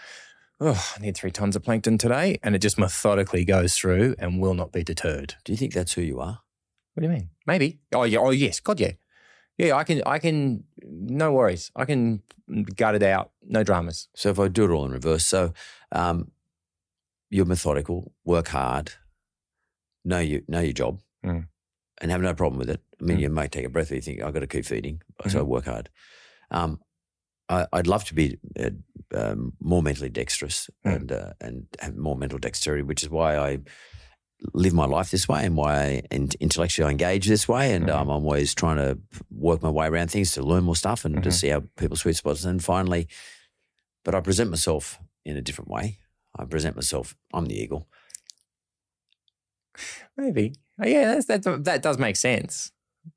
"Oh, 0.61 0.93
I 0.95 1.01
need 1.01 1.17
three 1.17 1.31
tons 1.31 1.55
of 1.57 1.63
plankton 1.63 1.97
today," 1.97 2.37
and 2.43 2.55
it 2.55 2.59
just 2.59 2.77
methodically 2.79 3.43
goes 3.43 3.75
through 3.75 4.15
and 4.19 4.39
will 4.39 4.53
not 4.53 4.71
be 4.71 4.83
deterred. 4.83 5.35
Do 5.43 5.51
you 5.51 5.57
think 5.57 5.73
that's 5.73 5.93
who 5.93 6.01
you 6.01 6.19
are? 6.21 6.39
What 6.93 7.01
do 7.01 7.07
you 7.07 7.13
mean? 7.13 7.29
Maybe. 7.45 7.79
Oh 7.93 8.03
yeah. 8.03 8.19
Oh 8.19 8.29
yes. 8.29 8.59
God 8.61 8.79
yeah. 8.79 8.91
Yeah. 9.57 9.75
I 9.75 9.83
can. 9.83 10.01
I 10.05 10.19
can. 10.19 10.63
No 10.81 11.33
worries. 11.33 11.71
I 11.75 11.85
can 11.85 12.21
gut 12.75 12.95
it 12.95 13.03
out. 13.03 13.31
No 13.43 13.63
dramas. 13.63 14.07
So 14.15 14.29
if 14.29 14.39
I 14.39 14.47
do 14.47 14.65
it 14.65 14.71
all 14.73 14.85
in 14.85 14.91
reverse, 14.91 15.25
so 15.25 15.53
um, 15.91 16.31
you're 17.29 17.45
methodical, 17.45 18.13
work 18.25 18.49
hard, 18.49 18.91
know 20.03 20.19
you 20.19 20.43
know 20.47 20.59
your 20.59 20.73
job, 20.73 20.99
Mm. 21.25 21.47
and 22.01 22.11
have 22.11 22.21
no 22.21 22.33
problem 22.33 22.59
with 22.59 22.69
it. 22.69 22.81
I 22.99 23.03
mean, 23.05 23.17
Mm. 23.17 23.21
you 23.21 23.29
may 23.29 23.47
take 23.47 23.65
a 23.65 23.69
breath, 23.69 23.89
where 23.89 23.95
you 23.95 24.01
think 24.01 24.21
I've 24.21 24.33
got 24.33 24.39
to 24.41 24.47
keep 24.47 24.65
feeding, 24.65 25.01
so 25.23 25.29
Mm-hmm. 25.29 25.37
I 25.37 25.41
work 25.43 25.65
hard. 25.65 25.89
Um, 26.49 26.81
I, 27.51 27.67
I'd 27.73 27.87
love 27.87 28.03
to 28.05 28.13
be 28.15 28.37
uh, 28.59 28.69
um, 29.13 29.53
more 29.59 29.83
mentally 29.83 30.09
dexterous 30.09 30.69
Mm. 30.85 30.95
and 30.95 31.11
uh, 31.11 31.33
and 31.41 31.67
have 31.79 31.95
more 31.97 32.15
mental 32.17 32.39
dexterity, 32.39 32.83
which 32.83 33.03
is 33.03 33.09
why 33.09 33.37
I 33.37 33.59
live 34.53 34.73
my 34.73 34.85
life 34.97 35.11
this 35.11 35.27
way 35.27 35.45
and 35.45 35.55
why 35.55 35.73
I, 35.75 36.01
and 36.15 36.33
intellectually 36.39 36.87
I 36.87 36.91
engage 36.91 37.27
this 37.27 37.47
way. 37.47 37.73
And 37.75 37.85
Mhm. 37.87 37.95
um, 37.95 38.09
I'm 38.09 38.25
always 38.25 38.55
trying 38.55 38.77
to 38.77 38.97
work 39.29 39.61
my 39.61 39.69
way 39.69 39.85
around 39.87 40.09
things 40.11 40.31
to 40.33 40.41
learn 40.41 40.63
more 40.63 40.75
stuff 40.75 41.05
and 41.05 41.21
to 41.23 41.29
Mhm. 41.29 41.33
see 41.33 41.49
how 41.49 41.61
people's 41.77 42.01
sweet 42.01 42.15
spots. 42.15 42.43
And 42.45 42.63
finally, 42.63 43.07
but 44.03 44.15
I 44.15 44.19
present 44.21 44.49
myself 44.49 44.97
in 45.25 45.37
a 45.37 45.41
different 45.41 45.69
way. 45.69 45.99
I 46.39 46.45
present 46.45 46.75
myself, 46.75 47.15
I'm 47.33 47.45
the 47.45 47.61
eagle. 47.63 47.87
Maybe. 50.17 50.53
Yeah. 50.83 51.13
That's, 51.15 51.25
that 51.27 51.63
that 51.65 51.81
does 51.83 51.97
make 51.97 52.15
sense. 52.15 52.71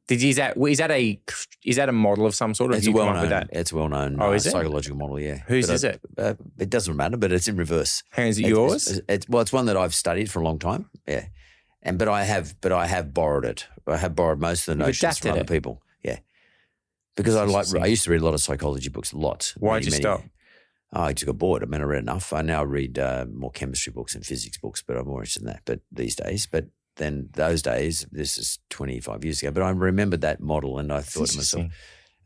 Did 0.09 0.23
is 0.23 0.37
that 0.37 0.57
is 0.57 0.79
that 0.79 0.91
a 0.91 1.21
is 1.65 1.77
that 1.77 1.89
a 1.89 1.93
model 1.93 2.27
of 2.27 2.35
some 2.35 2.55
sort? 2.55 2.73
Or 2.73 2.77
It's 2.77 2.89
well 2.89 3.13
known. 3.13 3.29
that? 3.31 3.49
it's 3.53 3.73
well 3.73 3.89
known 3.89 4.21
Oh, 4.21 4.29
uh, 4.31 4.33
it? 4.33 4.41
psychological 4.41 4.97
model, 4.99 5.19
yeah. 5.21 5.39
Whose 5.47 5.67
But 5.67 5.75
is 5.75 5.85
I- 5.85 5.89
it? 5.89 6.01
Uh, 6.17 6.35
it 6.59 6.71
doesn't 6.71 6.97
matter, 6.97 7.17
but 7.17 7.33
it's 7.33 7.49
in 7.49 7.57
reverse. 7.57 8.03
Is 8.17 8.39
it 8.39 8.47
yours? 8.47 8.87
It's, 8.89 9.01
it's, 9.09 9.29
well, 9.29 9.43
it's 9.43 9.53
one 9.53 9.67
that 9.67 9.77
I've 9.77 9.95
studied 9.95 10.31
for 10.31 10.41
a 10.41 10.45
long 10.45 10.59
time. 10.59 10.91
Yeah, 11.07 11.27
and 11.83 11.99
but 11.99 12.09
I 12.09 12.25
have, 12.25 12.55
but 12.61 12.73
I 12.73 12.87
have 12.87 13.13
borrowed 13.15 13.45
it. 13.45 13.67
I 13.87 13.97
have 13.99 14.15
borrowed 14.15 14.41
most 14.41 14.69
of 14.69 14.77
the 14.79 14.85
notions 14.85 15.19
from 15.19 15.33
other 15.33 15.41
it. 15.41 15.49
people. 15.49 15.83
Yeah, 16.03 16.19
because 17.17 17.37
I 17.37 17.45
like. 17.45 17.67
I 17.75 17.87
used 17.87 18.05
to 18.05 18.11
read 18.11 18.21
a 18.21 18.25
lot 18.25 18.35
of 18.35 18.41
psychology 18.41 18.89
books, 18.89 19.13
lots. 19.15 19.53
Why'd 19.53 19.83
many, 19.83 19.87
you 19.87 19.91
many- 19.93 20.03
stop? 20.03 20.23
Oh, 20.97 21.03
I 21.03 21.13
just 21.13 21.27
got 21.27 21.39
bored. 21.39 21.63
I 21.63 21.67
mean, 21.67 21.81
I 21.81 21.85
read 21.85 22.03
enough. 22.05 22.33
I 22.33 22.41
now 22.43 22.63
read 22.65 22.99
uh, 22.99 23.27
more 23.33 23.51
chemistry 23.51 23.93
books 23.93 24.15
and 24.15 24.25
physics 24.25 24.59
books, 24.59 24.83
but 24.87 24.97
I'm 24.97 25.07
more 25.07 25.21
interested 25.21 25.43
in 25.43 25.47
that. 25.49 25.63
But 25.65 25.81
these 25.91 26.15
days, 26.15 26.47
but 26.47 26.67
then 26.97 27.29
those 27.33 27.63
days, 27.63 28.07
this 28.11 28.39
is 28.39 28.59
25 28.71 29.25
years 29.25 29.43
ago. 29.43 29.51
But 29.51 29.63
I 29.63 29.71
remembered 29.71 30.21
that 30.23 30.41
model, 30.41 30.79
and 30.79 30.93
I 30.93 31.01
thought 31.01 31.29
to 31.29 31.37
myself, 31.37 31.67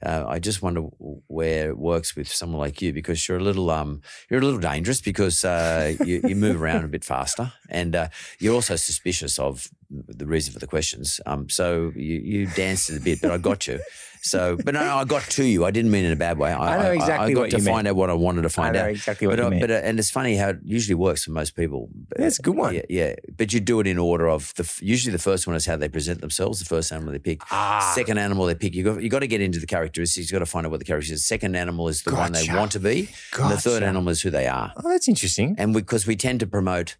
uh, 0.04 0.24
I 0.28 0.38
just 0.38 0.62
wonder 0.62 0.82
where 1.26 1.70
it 1.70 1.78
works 1.78 2.14
with 2.14 2.28
someone 2.28 2.60
like 2.60 2.80
you 2.80 2.92
because 2.92 3.26
you're 3.26 3.38
a 3.38 3.42
little 3.42 3.68
um 3.70 4.00
you're 4.30 4.40
a 4.40 4.44
little 4.44 4.60
dangerous 4.60 5.00
because 5.00 5.44
uh, 5.44 5.94
you, 6.04 6.20
you 6.24 6.36
move 6.36 6.62
around 6.62 6.84
a 6.84 6.88
bit 6.88 7.04
faster 7.04 7.52
and 7.68 7.96
uh, 7.96 8.08
you're 8.38 8.54
also 8.54 8.76
suspicious 8.76 9.38
of 9.38 9.68
the 9.90 10.26
reason 10.26 10.52
for 10.52 10.60
the 10.60 10.66
questions. 10.66 11.20
Um, 11.26 11.48
so 11.48 11.92
you 11.96 12.20
you 12.20 12.46
danced 12.46 12.90
a 12.90 13.00
bit, 13.00 13.20
but 13.20 13.30
I 13.30 13.38
got 13.38 13.66
you. 13.66 13.80
So, 14.28 14.56
but 14.56 14.74
no, 14.74 14.80
I 14.80 15.04
got 15.04 15.22
to 15.22 15.44
you. 15.44 15.64
I 15.64 15.70
didn't 15.70 15.90
mean 15.90 16.04
in 16.04 16.12
a 16.12 16.16
bad 16.16 16.38
way. 16.38 16.52
I 16.52 16.82
know 16.82 16.92
exactly 16.92 17.32
I, 17.32 17.34
got 17.34 17.40
what 17.40 17.50
to 17.50 17.56
you 17.58 17.62
find 17.62 17.76
meant. 17.76 17.88
out 17.88 17.96
what 17.96 18.10
I 18.10 18.14
wanted 18.14 18.42
to 18.42 18.48
find 18.48 18.74
know 18.74 18.84
out. 18.84 18.90
exactly 18.90 19.26
what 19.26 19.36
but, 19.36 19.42
you 19.42 19.46
uh, 19.46 19.50
meant. 19.50 19.60
But 19.62 19.70
uh, 19.70 19.74
and 19.74 19.98
it's 19.98 20.10
funny 20.10 20.36
how 20.36 20.50
it 20.50 20.58
usually 20.64 20.94
works 20.94 21.24
for 21.24 21.30
most 21.30 21.56
people. 21.56 21.88
That's 22.16 22.38
a 22.38 22.42
good 22.42 22.56
one. 22.56 22.74
Yeah, 22.74 22.82
yeah. 22.88 23.14
But 23.36 23.52
you 23.52 23.60
do 23.60 23.80
it 23.80 23.86
in 23.86 23.98
order 23.98 24.28
of 24.28 24.52
the 24.56 24.70
usually 24.80 25.12
the 25.12 25.18
first 25.18 25.46
one 25.46 25.56
is 25.56 25.66
how 25.66 25.76
they 25.76 25.88
present 25.88 26.20
themselves. 26.20 26.58
The 26.58 26.66
first 26.66 26.92
animal 26.92 27.12
they 27.12 27.18
pick. 27.18 27.40
Ah. 27.50 27.92
Second 27.94 28.18
animal 28.18 28.46
they 28.46 28.54
pick. 28.54 28.74
You 28.74 28.84
got 28.84 29.02
you 29.02 29.08
got 29.08 29.20
to 29.20 29.26
get 29.26 29.40
into 29.40 29.58
the 29.58 29.66
characteristics. 29.66 30.30
You 30.30 30.34
got 30.34 30.44
to 30.44 30.46
find 30.46 30.66
out 30.66 30.70
what 30.70 30.80
the 30.80 30.84
characteristics. 30.84 31.22
is. 31.22 31.26
Second 31.26 31.56
animal 31.56 31.88
is 31.88 32.02
the 32.02 32.14
one 32.14 32.32
they 32.32 32.46
want 32.48 32.72
to 32.72 32.80
be. 32.80 33.08
And 33.38 33.50
the 33.50 33.60
third 33.60 33.82
animal 33.82 34.10
is 34.10 34.20
who 34.22 34.30
they 34.30 34.46
are. 34.46 34.72
Oh, 34.76 34.88
that's 34.88 35.08
interesting. 35.08 35.54
And 35.58 35.72
because 35.72 36.06
we, 36.06 36.18
tend 36.18 36.40
to 36.40 36.46
promote 36.46 36.96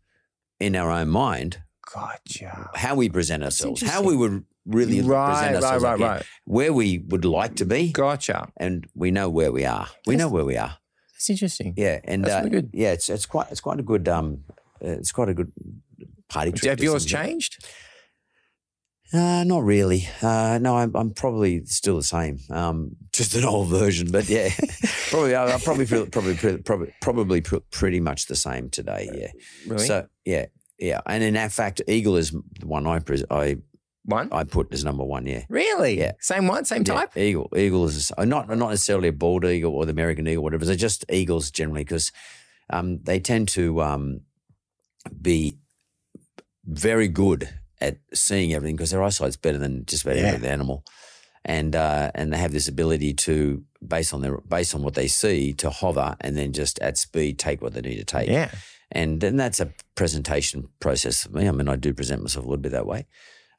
in 0.61 0.77
our 0.77 0.91
own 0.91 1.09
mind 1.09 1.59
Gotcha. 1.93 2.71
how 2.75 2.95
we 2.95 3.09
present 3.09 3.43
ourselves, 3.43 3.83
how 3.83 4.03
we 4.03 4.17
would 4.17 4.45
really 4.67 5.01
Right, 5.01 5.33
present 5.33 5.55
right, 5.55 5.63
ourselves, 5.63 5.85
right, 5.85 5.93
up 5.93 5.99
here, 5.99 6.09
right. 6.09 6.27
where 6.45 6.73
we 6.73 6.99
would 7.09 7.25
like 7.25 7.57
to 7.57 7.65
be, 7.65 7.93
Gotcha. 7.93 8.49
and 8.57 8.87
we 8.95 9.11
know 9.11 9.29
where 9.29 9.53
we 9.53 9.65
are. 9.65 9.89
We 10.07 10.17
know 10.17 10.29
where 10.29 10.45
we 10.45 10.57
are. 10.57 10.79
That's 11.15 11.31
interesting. 11.31 11.75
Yeah, 11.77 12.01
and 12.05 12.25
That's 12.25 12.47
uh, 12.47 12.49
good. 12.49 12.71
yeah, 12.73 12.93
it's 12.93 13.09
it's 13.09 13.27
quite 13.27 13.49
it's 13.51 13.61
quite 13.61 13.81
a 13.81 13.83
good 13.83 14.09
um, 14.09 14.45
uh, 14.85 14.89
it's 14.91 15.11
quite 15.11 15.29
a 15.29 15.35
good 15.35 15.53
party 16.29 16.53
trick. 16.53 16.71
Have 16.71 16.81
yours 16.81 17.05
changed? 17.05 17.65
Uh, 19.13 19.43
not 19.45 19.65
really. 19.65 20.07
Uh, 20.21 20.59
no, 20.61 20.77
I'm, 20.77 20.95
I'm 20.95 21.11
probably 21.15 21.65
still 21.65 21.97
the 21.97 22.03
same. 22.03 22.39
Um, 22.51 22.97
just 23.13 23.35
an 23.35 23.45
old 23.45 23.69
version, 23.69 24.11
but 24.13 24.29
yeah, 24.29 24.51
probably 25.11 25.35
I, 25.35 25.55
I 25.55 25.59
probably 25.59 25.87
feel 25.87 26.07
probably 26.07 26.37
probably 26.63 26.95
probably 27.01 27.41
pr- 27.41 27.57
pretty 27.71 28.01
much 28.01 28.27
the 28.27 28.37
same 28.37 28.69
today. 28.71 29.09
Yeah. 29.13 29.31
Really? 29.67 29.87
So 29.87 30.07
yeah, 30.25 30.47
yeah, 30.79 31.01
and 31.07 31.23
in 31.25 31.35
that 31.35 31.53
fact, 31.53 31.81
Eagle 31.89 32.17
is 32.17 32.31
the 32.31 32.67
one 32.67 32.87
I 32.87 32.99
pres- 32.99 33.25
I 33.31 33.57
One? 34.09 34.29
I 34.33 34.45
put 34.45 34.73
as 34.73 34.85
number 34.85 35.05
one. 35.05 35.27
Yeah. 35.27 35.45
Really? 35.51 35.99
Yeah. 35.99 36.13
Same 36.21 36.47
one, 36.49 36.65
same 36.65 36.83
Yeah, 36.87 36.95
type? 36.95 37.17
eagle. 37.17 37.49
Eagle 37.55 37.85
is 37.87 38.11
not 38.19 38.49
not 38.49 38.71
necessarily 38.71 39.09
a 39.09 39.13
bald 39.13 39.45
eagle 39.45 39.75
or 39.75 39.85
the 39.85 39.93
American 39.93 40.27
eagle, 40.27 40.43
whatever. 40.43 40.65
They're 40.65 40.77
just 40.77 41.05
eagles 41.11 41.51
generally 41.51 41.83
because 41.85 42.11
um, 42.71 43.01
they 43.03 43.21
tend 43.21 43.49
to 43.51 43.83
um, 43.83 44.21
be 45.21 45.59
very 46.65 47.09
good 47.09 47.49
at 47.81 47.99
seeing 48.15 48.53
everything 48.55 48.77
because 48.77 48.91
their 48.91 49.03
eyesight's 49.03 49.37
better 49.37 49.59
than 49.59 49.85
just 49.87 50.05
about 50.05 50.17
Yeah. 50.17 50.23
every 50.29 50.39
other 50.39 50.49
animal, 50.49 50.85
and 51.45 51.77
uh, 51.77 52.11
and 52.15 52.33
they 52.33 52.39
have 52.39 52.53
this 52.53 52.69
ability 52.69 53.15
to 53.15 53.65
based 53.87 54.13
on 54.15 54.23
their 54.23 54.39
based 54.39 54.75
on 54.75 54.83
what 54.83 54.95
they 54.95 55.07
see 55.09 55.53
to 55.55 55.71
hover 55.71 56.17
and 56.21 56.37
then 56.37 56.53
just 56.53 56.79
at 56.81 56.99
speed 56.99 57.39
take 57.39 57.63
what 57.63 57.75
they 57.75 57.81
need 57.81 57.99
to 57.99 58.05
take. 58.05 58.29
Yeah. 58.29 58.51
And 58.91 59.23
and 59.23 59.39
that's 59.39 59.61
a 59.61 59.73
presentation 59.95 60.69
process 60.81 61.25
for 61.25 61.31
me. 61.37 61.47
I 61.47 61.53
mean, 61.53 61.69
I 61.69 61.77
do 61.77 61.93
present 61.93 62.23
myself 62.23 62.45
a 62.47 62.49
little 62.49 62.63
bit 62.63 62.73
that 62.73 62.87
way, 62.87 63.07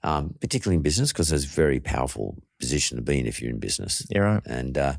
um, 0.04 0.36
particularly 0.40 0.76
in 0.78 0.82
business 0.82 1.12
because 1.12 1.32
it's 1.32 1.46
a 1.46 1.48
very 1.48 1.80
powerful 1.80 2.42
position 2.60 2.98
to 2.98 3.04
be 3.04 3.20
in 3.20 3.26
if 3.28 3.42
you're 3.42 3.52
in 3.52 3.60
business. 3.60 4.06
You're 4.10 4.26
right. 4.26 4.46
And 4.46 4.78
uh, 4.78 4.94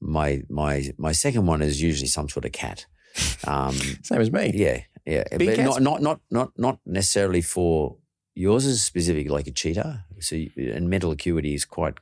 my 0.00 0.42
my 0.48 0.90
my 0.98 1.12
second 1.12 1.46
one 1.46 1.62
is 1.62 1.80
usually 1.82 2.08
some 2.08 2.28
sort 2.28 2.44
of 2.44 2.52
cat. 2.52 2.86
Um, 3.46 3.72
Same 4.02 4.20
as 4.20 4.30
me. 4.32 4.52
yeah, 4.54 4.80
yeah, 5.06 5.24
Big 5.36 5.48
but 5.48 5.56
cats? 5.56 5.80
not 5.80 5.82
not 5.82 6.02
not 6.02 6.20
not 6.30 6.52
not 6.58 6.78
necessarily 6.84 7.40
for 7.42 7.96
yours 8.34 8.66
is 8.66 8.84
specific 8.84 9.30
like 9.30 9.46
a 9.46 9.52
cheetah. 9.52 10.04
So 10.20 10.36
you, 10.36 10.50
and 10.74 10.90
mental 10.90 11.10
acuity 11.12 11.54
is 11.54 11.64
quite 11.64 11.94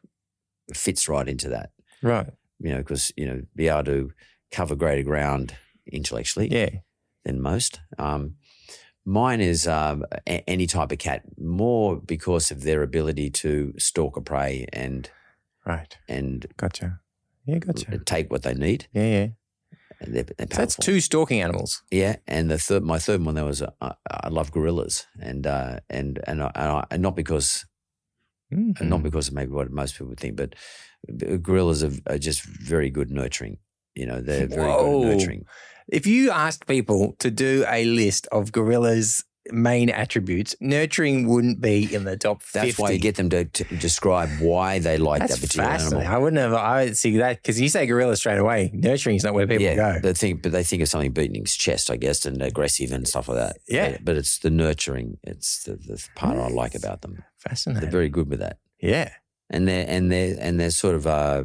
fits 0.73 1.09
right 1.09 1.29
into 1.29 1.49
that. 1.51 1.71
Right. 2.03 2.31
You 2.59 2.71
know, 2.73 2.79
because 2.79 3.13
you 3.17 3.27
know 3.27 3.43
be 3.55 3.69
able 3.69 3.85
to 3.85 4.13
cover 4.51 4.75
greater 4.75 5.03
ground 5.03 5.55
intellectually 5.93 6.49
Yeah. 6.51 6.71
than 7.25 7.41
most. 7.41 7.81
Um, 7.99 8.37
mine 9.05 9.41
is 9.41 9.67
um, 9.67 10.05
a- 10.27 10.49
any 10.49 10.67
type 10.67 10.93
of 10.93 10.99
cat, 10.99 11.23
more 11.39 11.97
because 11.97 12.51
of 12.51 12.63
their 12.63 12.83
ability 12.83 13.31
to 13.31 13.75
stalk 13.79 14.17
a 14.17 14.21
prey 14.21 14.67
and 14.73 15.11
Right. 15.67 15.97
and 16.09 16.47
Gotcha. 16.57 17.01
Yeah, 17.47 17.59
gotcha. 17.59 17.99
take 17.99 18.31
what 18.31 18.43
they 18.43 18.55
need. 18.55 18.87
Yeah, 18.93 19.03
yeah. 19.07 19.27
And 20.01 20.15
they're, 20.15 20.25
they're 20.25 20.47
So 20.51 20.57
that's 20.57 20.77
two 20.77 21.01
stalking 21.01 21.41
animals. 21.43 21.83
Yeah, 21.91 22.17
and 22.27 22.51
the 22.51 22.59
third, 22.59 22.83
my 22.83 22.99
third 22.99 23.25
one, 23.25 23.35
there 23.35 23.45
was 23.45 23.63
uh, 23.63 23.71
I, 23.81 23.95
I 24.11 24.29
love 24.29 24.51
gorillas, 24.51 25.07
and 25.21 25.47
uh, 25.47 25.81
and 25.89 26.21
and 26.27 26.43
I, 26.43 26.51
and, 26.55 26.69
I, 26.73 26.85
and 26.91 27.03
not 27.03 27.17
because 27.17 27.67
Mm. 28.53 28.81
not 28.83 29.03
because 29.03 29.29
of 29.29 29.35
maybe 29.35 29.53
what 29.53 29.71
most 29.71 29.95
people 29.95 30.09
would 30.09 30.21
think, 30.21 30.37
but 30.37 30.55
gorillas 31.43 31.83
are, 31.83 31.93
are 32.07 32.19
just 32.19 32.43
very 32.45 32.91
good 32.91 33.11
nurturing. 33.11 33.57
You 33.95 34.07
know, 34.07 34.21
they're 34.21 34.47
very 34.47 34.71
Whoa. 34.71 35.01
good 35.01 35.09
at 35.09 35.17
nurturing. 35.17 35.45
If 35.89 36.07
you 36.07 36.31
asked 36.31 36.67
people 36.67 37.15
to 37.19 37.31
do 37.31 37.65
a 37.69 37.85
list 37.85 38.27
of 38.33 38.53
gorillas' 38.53 39.25
main 39.51 39.91
attributes, 39.91 40.57
nurturing 40.61 41.29
wouldn't 41.29 41.61
be 41.61 41.95
in 41.95 42.05
the 42.05 42.17
top 42.17 42.43
50. 42.43 42.67
That's 42.67 42.79
why 42.79 42.91
you 42.91 42.99
get 42.99 43.17
them 43.17 43.29
to, 43.31 43.45
to 43.45 43.65
describe 43.77 44.31
why 44.41 44.79
they 44.79 44.97
like 44.97 45.21
That's 45.21 45.35
that 45.35 45.41
particular 45.41 45.69
fascinating. 45.69 45.99
animal. 46.01 46.17
I 46.17 46.19
wouldn't 46.19 46.41
have. 46.41 46.55
I 46.55 46.85
would 46.85 46.97
see 46.97 47.19
that 47.19 47.43
because 47.43 47.61
you 47.61 47.69
say 47.69 47.87
gorilla 47.87 48.17
straight 48.17 48.39
away. 48.39 48.71
Nurturing 48.73 49.17
is 49.17 49.25
not 49.25 49.35
where 49.35 49.47
people 49.47 49.65
yeah, 49.65 49.75
go. 49.75 49.99
They 50.01 50.15
think, 50.15 50.43
but 50.43 50.53
they 50.53 50.65
think 50.65 50.83
of 50.83 50.89
something 50.89 51.13
beating 51.13 51.43
his 51.43 51.55
chest, 51.55 51.91
I 51.91 51.97
guess, 51.97 52.25
and 52.25 52.41
aggressive 52.43 52.93
and 52.93 53.07
stuff 53.07 53.29
like 53.29 53.39
that. 53.39 53.57
Yeah. 53.69 53.93
but, 53.93 54.05
but 54.05 54.17
it's 54.17 54.39
the 54.39 54.51
nurturing. 54.51 55.19
It's 55.23 55.65
the, 55.65 55.73
the 55.75 56.03
part 56.15 56.39
I 56.39 56.49
like 56.49 56.75
about 56.75 57.03
them. 57.03 57.23
Fascinating. 57.39 57.83
They're 57.83 57.91
very 57.91 58.09
good 58.09 58.31
with 58.31 58.41
that, 58.41 58.59
yeah. 58.81 59.11
and 59.51 59.69
they're 59.69 59.85
and 59.87 60.11
they're 60.11 60.37
and 60.41 60.59
they're 60.59 60.71
sort 60.71 60.95
of 60.95 61.07
uh, 61.07 61.45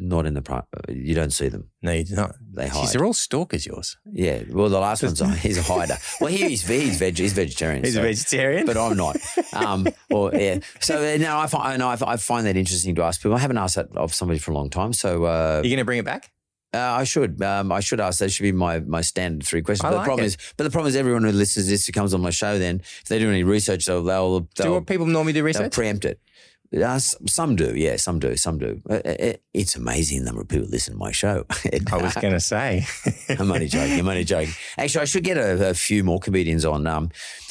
not 0.00 0.26
in 0.26 0.34
the 0.34 0.42
pri 0.42 0.62
You 0.88 1.14
don't 1.14 1.30
see 1.32 1.48
them. 1.48 1.68
No, 1.82 1.92
you 1.92 2.04
do 2.04 2.14
not. 2.16 2.34
They 2.54 2.66
Jeez, 2.66 2.70
hide. 2.70 2.88
they're 2.88 3.04
all 3.04 3.12
stalkers. 3.12 3.66
Yours. 3.66 3.96
Yeah. 4.12 4.42
Well, 4.50 4.68
the 4.68 4.80
last 4.80 5.02
one's 5.04 5.20
a, 5.20 5.28
he's 5.34 5.58
a 5.58 5.62
hider. 5.62 5.96
Well, 6.20 6.30
he, 6.30 6.38
he's 6.48 6.66
he's, 6.66 6.96
veg, 6.98 7.18
he's 7.18 7.32
vegetarian. 7.32 7.84
He's 7.84 7.94
so- 7.94 8.00
a 8.00 8.04
vegetarian, 8.04 8.66
but 8.66 8.76
I'm 8.76 8.96
not. 8.96 9.16
Um, 9.52 9.86
or 10.10 10.34
yeah. 10.34 10.58
So 10.80 10.96
uh, 10.96 11.16
no, 11.18 11.38
I 11.38 11.46
find 11.46 11.78
no, 11.78 11.88
I, 11.88 11.96
I 12.06 12.16
find 12.16 12.46
that 12.46 12.56
interesting 12.56 12.94
to 12.96 13.02
ask 13.02 13.20
people. 13.22 13.36
I 13.36 13.40
haven't 13.40 13.58
asked 13.58 13.76
that 13.76 13.88
of 13.96 14.14
somebody 14.14 14.38
for 14.40 14.50
a 14.52 14.54
long 14.54 14.70
time. 14.70 14.92
So 14.92 15.24
uh, 15.24 15.60
you're 15.62 15.70
going 15.70 15.78
to 15.78 15.84
bring 15.84 15.98
it 15.98 16.04
back. 16.04 16.30
uh, 16.72 16.78
I 16.78 17.04
should. 17.04 17.42
Um, 17.42 17.72
I 17.72 17.80
should 17.80 18.00
ask. 18.00 18.18
That 18.20 18.30
should 18.30 18.44
be 18.44 18.52
my 18.52 18.80
my 18.80 19.00
standard 19.00 19.46
three 19.46 19.62
questions. 19.62 19.84
I 19.86 19.90
but 19.90 19.96
like 19.96 20.04
the 20.04 20.08
problem 20.08 20.24
it. 20.24 20.28
is, 20.28 20.36
but 20.56 20.64
the 20.64 20.70
problem 20.70 20.88
is, 20.88 20.96
everyone 20.96 21.24
who 21.24 21.32
listens 21.32 21.66
to 21.66 21.70
this 21.70 21.86
who 21.86 21.92
comes 21.92 22.14
on 22.14 22.20
my 22.20 22.30
show, 22.30 22.58
then 22.58 22.80
if 23.02 23.04
they 23.08 23.18
do 23.18 23.28
any 23.28 23.42
research, 23.42 23.86
they'll 23.86 24.02
they'll, 24.04 24.40
Do 24.40 24.48
they'll, 24.62 24.72
what 24.74 24.86
people 24.86 25.06
normally 25.06 25.32
do 25.32 25.42
research? 25.42 25.72
preempt 25.72 26.04
it. 26.04 26.20
Uh, 26.72 26.98
some 26.98 27.56
do, 27.56 27.74
yeah, 27.76 27.96
some 27.96 28.20
do, 28.20 28.36
some 28.36 28.58
do. 28.58 28.80
Uh, 28.88 28.94
uh, 29.04 29.32
It's 29.52 29.74
amazing 29.74 30.20
the 30.20 30.26
number 30.26 30.40
of 30.42 30.48
people 30.48 30.68
listen 30.68 30.94
to 30.94 30.98
my 30.98 31.10
show. 31.10 31.44
I 31.92 31.96
was 31.96 32.14
going 32.14 32.32
to 32.32 32.40
say. 32.40 32.86
I'm 33.28 33.50
only 33.50 33.66
joking. 33.66 33.98
I'm 33.98 34.08
only 34.08 34.24
joking. 34.24 34.52
Actually, 34.78 35.02
I 35.02 35.04
should 35.06 35.24
get 35.24 35.36
a, 35.36 35.70
a 35.70 35.74
few 35.74 36.04
more 36.04 36.20
comedians 36.20 36.64
on. 36.64 36.86
Um, 36.86 37.10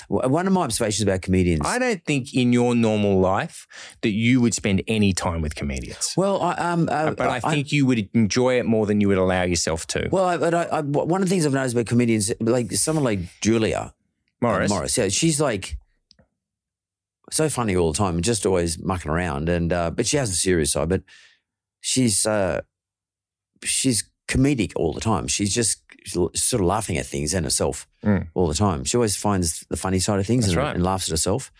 one 0.09 0.47
of 0.47 0.53
my 0.53 0.61
observations 0.61 1.03
about 1.03 1.21
comedians. 1.21 1.61
I 1.65 1.77
don't 1.77 2.03
think 2.03 2.33
in 2.33 2.51
your 2.51 2.73
normal 2.73 3.19
life 3.19 3.67
that 4.01 4.11
you 4.11 4.41
would 4.41 4.53
spend 4.55 4.81
any 4.87 5.13
time 5.13 5.41
with 5.41 5.53
comedians. 5.53 6.13
well, 6.17 6.41
I, 6.41 6.53
um, 6.53 6.89
uh, 6.89 7.11
but 7.11 7.27
I 7.27 7.39
think 7.39 7.71
you 7.71 7.85
would 7.85 8.09
enjoy 8.15 8.57
it 8.57 8.65
more 8.65 8.85
than 8.87 9.01
you 9.01 9.07
would 9.09 9.19
allow 9.19 9.43
yourself 9.43 9.85
to. 9.87 10.09
Well, 10.11 10.25
I, 10.25 10.37
but 10.37 10.53
I, 10.53 10.63
I, 10.63 10.81
one 10.81 11.21
of 11.21 11.27
the 11.27 11.29
things 11.29 11.45
I've 11.45 11.53
noticed 11.53 11.75
about 11.75 11.85
comedians, 11.85 12.31
like 12.39 12.71
someone 12.71 13.03
like 13.03 13.19
Julia 13.41 13.93
Morris. 14.41 14.71
uh, 14.71 14.75
Morris, 14.75 14.97
yeah, 14.97 15.09
she's 15.09 15.39
like 15.39 15.77
so 17.31 17.49
funny 17.49 17.75
all 17.75 17.91
the 17.91 17.97
time, 17.97 18.15
and 18.15 18.23
just 18.23 18.45
always 18.45 18.81
mucking 18.83 19.11
around. 19.11 19.49
And 19.49 19.71
uh, 19.73 19.91
but 19.91 20.05
she 20.07 20.17
has 20.17 20.29
a 20.29 20.35
serious 20.35 20.71
side, 20.71 20.89
but 20.89 21.03
she's 21.81 22.25
uh, 22.25 22.61
she's 23.63 24.03
comedic 24.27 24.73
all 24.75 24.93
the 24.93 25.01
time. 25.01 25.27
She's 25.27 25.53
just 25.53 25.81
sort 26.05 26.61
of 26.61 26.61
laughing 26.61 26.97
at 26.97 27.05
things 27.05 27.33
and 27.33 27.45
herself 27.45 27.87
Mm. 28.03 28.27
all 28.33 28.47
the 28.47 28.53
time. 28.53 28.85
She 28.85 28.95
always 28.95 29.17
finds 29.17 29.65
the 29.69 29.75
funny 29.75 29.99
side 29.99 30.19
of 30.19 30.25
things 30.25 30.47
and, 30.47 30.55
right. 30.55 30.73
and 30.73 30.81
laughs 30.83 31.07
at 31.09 31.11
herself. 31.11 31.51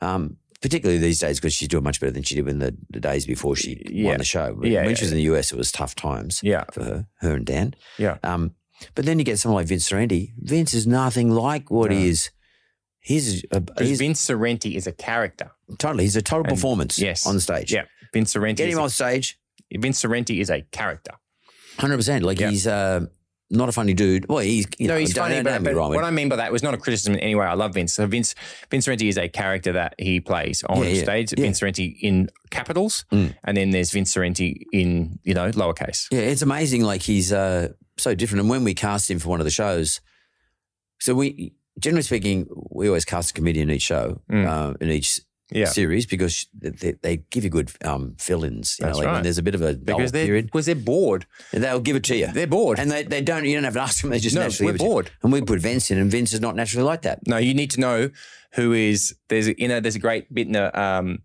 Um, 0.00 0.38
particularly 0.62 0.98
these 0.98 1.18
days 1.18 1.38
because 1.38 1.52
she's 1.52 1.68
doing 1.68 1.84
much 1.84 2.00
better 2.00 2.10
than 2.12 2.22
she 2.22 2.34
did 2.34 2.48
in 2.48 2.58
the, 2.60 2.74
the 2.88 2.98
days 2.98 3.26
before 3.26 3.54
she 3.54 3.82
Yeah. 3.90 4.08
won 4.08 4.18
the 4.18 4.24
show. 4.24 4.54
When 4.54 4.72
Yeah, 4.72 4.84
she 4.84 4.88
yeah, 4.88 5.00
was 5.02 5.12
in 5.12 5.16
the 5.18 5.22
US, 5.34 5.52
it 5.52 5.58
was 5.58 5.70
tough 5.70 5.94
times 5.94 6.40
Yeah. 6.42 6.64
for 6.72 6.82
her, 6.82 7.06
her 7.20 7.34
and 7.34 7.44
Dan. 7.44 7.74
Yeah. 7.98 8.16
Um, 8.22 8.52
but 8.94 9.04
then 9.04 9.18
you 9.18 9.24
get 9.26 9.38
someone 9.38 9.60
like 9.60 9.68
Vince 9.68 9.88
Sorrenti. 9.90 10.32
Vince 10.38 10.72
is 10.72 10.86
nothing 10.86 11.30
like 11.30 11.70
what 11.70 11.90
he 11.92 12.08
is. 12.08 12.30
He's, 13.06 13.44
a, 13.52 13.60
Because 13.60 13.88
he's 13.88 13.98
Vince 14.00 14.26
Sorrenti 14.26 14.74
is 14.74 14.86
a 14.88 14.92
character. 14.92 15.52
totally. 15.78 16.04
He's 16.04 16.16
a 16.16 16.22
total 16.22 16.44
And- 16.46 16.54
performance. 16.56 16.98
yes. 16.98 17.24
on 17.26 17.38
stage. 17.40 17.72
Yeah. 17.72 17.84
Vince 18.12 18.34
Sorrenti. 18.34 18.56
get 18.56 18.68
him 18.68 18.80
on 18.80 18.90
stage. 18.90 19.38
Vince 19.72 20.02
Sorrenti 20.02 20.40
is 20.40 20.50
a 20.50 20.62
character. 20.72 21.12
Hundred 21.78 21.98
percent. 21.98 22.24
Like 22.24 22.40
Yeah. 22.40 22.50
he's 22.50 22.66
uh, 22.66 23.06
not 23.50 23.68
a 23.68 23.72
funny 23.72 23.94
dude. 23.94 24.26
Well, 24.28 24.38
he's 24.38 24.66
you 24.78 24.88
no, 24.88 24.94
know, 24.94 25.00
he's 25.00 25.14
don't- 25.14 25.24
funny, 25.28 25.34
don't 25.42 25.44
but, 25.62 25.70
but 25.70 25.74
wrong. 25.76 25.94
what 25.94 26.02
I 26.04 26.10
mean 26.10 26.28
by 26.28 26.36
that 26.36 26.50
was 26.50 26.62
not 26.64 26.74
a 26.74 26.78
criticism 26.78 27.14
in 27.14 27.20
any 27.20 27.34
way. 27.36 27.46
I 27.46 27.54
love 27.54 27.74
Vince. 27.74 27.92
So 27.94 28.06
Vince 28.08 28.34
Vince 28.70 28.86
Sorrenti 28.88 29.08
is 29.08 29.16
a 29.18 29.28
character 29.28 29.72
that 29.72 29.94
he 29.98 30.18
plays 30.20 30.64
on 30.68 30.82
yeah, 30.82 31.02
stage. 31.02 31.32
yeah. 31.36 31.42
Vince 31.44 31.60
Sorrenti 31.60 31.96
in 32.00 32.28
capitals, 32.50 33.04
Mm. 33.12 33.36
and 33.44 33.56
then 33.56 33.70
there's 33.70 33.92
Vince 33.92 34.12
Sorrenti 34.14 34.62
in 34.72 35.18
you 35.22 35.34
know 35.34 35.48
lowercase. 35.52 36.06
Yeah, 36.10 36.20
it's 36.20 36.42
amazing. 36.42 36.82
Like 36.82 37.02
he's 37.02 37.32
uh, 37.32 37.68
so 37.98 38.14
different. 38.16 38.40
And 38.40 38.50
when 38.50 38.64
we 38.64 38.74
cast 38.74 39.08
him 39.10 39.18
for 39.20 39.28
one 39.28 39.40
of 39.40 39.44
the 39.44 39.50
shows, 39.52 40.00
so 40.98 41.14
we 41.14 41.54
generally 41.78 42.02
speaking, 42.02 42.46
we 42.70 42.88
always 42.88 43.04
cast 43.04 43.30
a 43.30 43.34
comedian 43.34 43.70
in 43.70 43.76
each 43.76 43.82
show, 43.82 44.20
Mm. 44.30 44.46
uh, 44.46 44.74
in 44.80 44.90
each 44.90 45.20
Yeah. 45.50 45.66
series 45.66 46.06
because 46.06 46.46
they, 46.52 46.94
they 47.02 47.16
give 47.30 47.44
you 47.44 47.50
good 47.50 47.70
um, 47.84 48.16
fill-ins. 48.18 48.76
You 48.78 48.86
That's 48.86 48.96
know, 48.96 48.98
like 48.98 49.06
right. 49.06 49.12
when 49.14 49.22
there's 49.22 49.38
a 49.38 49.42
bit 49.44 49.54
of 49.54 49.62
a 49.62 49.74
Because 49.74 50.10
they're 50.10 50.26
period, 50.26 50.46
because 50.46 50.66
they're 50.66 50.74
bored. 50.74 51.24
they'll 51.52 51.78
give 51.80 51.94
it 51.96 52.02
to 52.04 52.16
you. 52.16 52.26
They're 52.32 52.48
bored. 52.48 52.80
and 52.80 52.90
they, 52.90 53.04
they 53.04 53.20
don't. 53.22 53.44
You 53.44 53.54
don't 53.54 53.64
have 53.64 53.74
to 53.74 53.80
ask 53.80 54.00
them. 54.02 54.10
They 54.10 54.18
just 54.18 54.34
No, 54.34 54.42
naturally 54.42 54.66
we're 54.66 54.72
give 54.72 54.74
it 54.76 54.78
to 54.78 54.84
you. 54.84 54.90
bored. 54.90 55.10
And 55.22 55.32
we 55.32 55.40
put 55.42 55.60
Vince 55.60 55.90
in, 55.92 55.98
and 55.98 56.10
Vince 56.10 56.32
is 56.32 56.40
not 56.40 56.56
naturally 56.56 56.84
like 56.84 57.02
that. 57.02 57.26
No, 57.28 57.36
you 57.36 57.54
need 57.54 57.70
to 57.72 57.80
know 57.80 58.10
who 58.54 58.72
is 58.72 59.14
there's 59.28 59.46
a, 59.48 59.54
you 59.60 59.68
know 59.68 59.78
there's 59.80 59.96
a 59.96 60.00
great 60.00 60.32
bit 60.34 60.46
in 60.48 60.56
a 60.56 60.70
um 60.74 61.18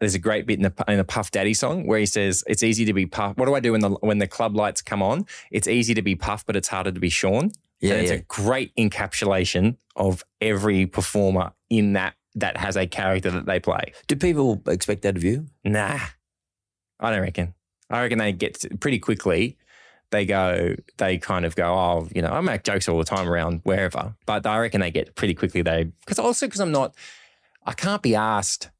there's 0.00 0.14
a 0.14 0.18
great 0.18 0.46
bit 0.46 0.58
in 0.58 0.62
the 0.62 0.72
in 0.88 0.98
the 0.98 1.04
Puff 1.04 1.30
Daddy 1.30 1.52
song 1.54 1.86
where 1.86 1.98
he 1.98 2.06
says 2.06 2.44
it's 2.46 2.62
easy 2.62 2.84
to 2.86 2.92
be 2.94 3.04
Puff. 3.06 3.36
What 3.36 3.46
do 3.46 3.54
I 3.54 3.60
do 3.60 3.72
when 3.72 3.80
the 3.82 3.90
when 3.90 4.18
the 4.18 4.26
club 4.28 4.54
lights 4.56 4.80
come 4.82 5.02
on? 5.02 5.26
It's 5.50 5.68
easy 5.68 5.92
to 5.94 6.02
be 6.02 6.14
Puff, 6.14 6.46
but 6.46 6.54
it's 6.56 6.68
harder 6.68 6.92
to 6.92 7.00
be 7.00 7.08
Sean. 7.10 7.50
Yeah, 7.80 7.92
and 7.92 8.02
it's 8.02 8.10
yeah. 8.10 8.18
a 8.18 8.22
great 8.22 8.74
encapsulation 8.76 9.76
of 9.96 10.24
every 10.40 10.86
performer 10.86 11.52
in 11.68 11.92
that 11.94 12.14
that 12.34 12.56
has 12.56 12.76
a 12.76 12.86
character 12.86 13.30
that 13.30 13.46
they 13.46 13.58
play. 13.60 13.92
Do 14.08 14.16
people 14.16 14.62
expect 14.66 15.02
that 15.02 15.16
of 15.16 15.24
you? 15.24 15.46
Nah, 15.64 15.98
I 17.00 17.10
don't 17.10 17.22
reckon. 17.22 17.54
I 17.88 18.02
reckon 18.02 18.18
they 18.18 18.32
get 18.32 18.80
pretty 18.80 18.98
quickly. 18.98 19.56
they 20.10 20.24
go, 20.24 20.74
they 20.98 21.18
kind 21.18 21.44
of 21.44 21.56
go, 21.56 21.66
oh, 21.66 22.08
you 22.14 22.22
know, 22.22 22.30
I 22.30 22.40
make 22.40 22.62
jokes 22.62 22.88
all 22.88 22.98
the 22.98 23.04
time 23.04 23.28
around 23.28 23.60
wherever, 23.64 24.14
but 24.24 24.46
I 24.46 24.58
reckon 24.58 24.80
they 24.80 24.90
get 24.90 25.14
pretty 25.14 25.34
quickly. 25.34 25.62
They 25.62 25.84
because 25.84 26.18
also 26.18 26.46
because 26.46 26.60
I'm 26.60 26.72
not, 26.72 26.94
I 27.64 27.72
can't 27.72 28.02
be 28.02 28.14
asked 28.14 28.70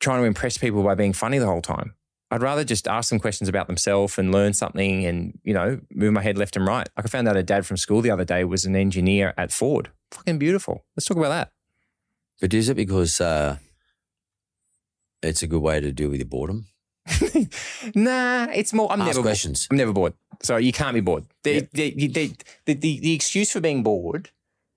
trying 0.00 0.20
to 0.20 0.26
impress 0.26 0.58
people 0.58 0.82
by 0.82 0.94
being 0.94 1.12
funny 1.12 1.38
the 1.38 1.46
whole 1.46 1.62
time. 1.62 1.94
I'd 2.30 2.42
rather 2.42 2.64
just 2.64 2.88
ask 2.88 3.10
them 3.10 3.20
questions 3.20 3.48
about 3.48 3.68
themselves 3.68 4.18
and 4.18 4.32
learn 4.32 4.52
something 4.52 5.04
and, 5.04 5.38
you 5.44 5.54
know, 5.54 5.80
move 5.92 6.12
my 6.12 6.22
head 6.22 6.36
left 6.36 6.56
and 6.56 6.66
right. 6.66 6.88
Like 6.96 7.06
I 7.06 7.08
found 7.08 7.28
out 7.28 7.36
a 7.36 7.42
dad 7.42 7.64
from 7.64 7.76
school 7.76 8.00
the 8.00 8.10
other 8.10 8.24
day 8.24 8.44
was 8.44 8.64
an 8.64 8.74
engineer 8.74 9.32
at 9.36 9.52
Ford. 9.52 9.90
Fucking 10.10 10.38
beautiful. 10.38 10.84
Let's 10.96 11.06
talk 11.06 11.16
about 11.16 11.28
that. 11.28 11.52
But 12.40 12.52
is 12.52 12.68
it 12.68 12.74
because 12.74 13.20
uh, 13.20 13.58
it's 15.22 15.42
a 15.42 15.46
good 15.46 15.62
way 15.62 15.80
to 15.80 15.92
deal 15.92 16.10
with 16.10 16.18
your 16.18 16.26
boredom? 16.26 16.66
nah, 17.94 18.48
it's 18.52 18.72
more. 18.72 18.90
I'm 18.90 19.00
Ask 19.00 19.10
never 19.10 19.22
questions. 19.22 19.68
I'm 19.70 19.76
never 19.76 19.92
bored. 19.92 20.14
So 20.42 20.56
you 20.56 20.72
can't 20.72 20.94
be 20.94 21.00
bored. 21.00 21.24
The, 21.44 21.68
the, 21.72 21.94
the, 21.94 22.08
the, 22.08 22.32
the, 22.64 22.74
the, 22.74 23.00
the 23.00 23.14
excuse 23.14 23.52
for 23.52 23.60
being 23.60 23.84
bored 23.84 24.30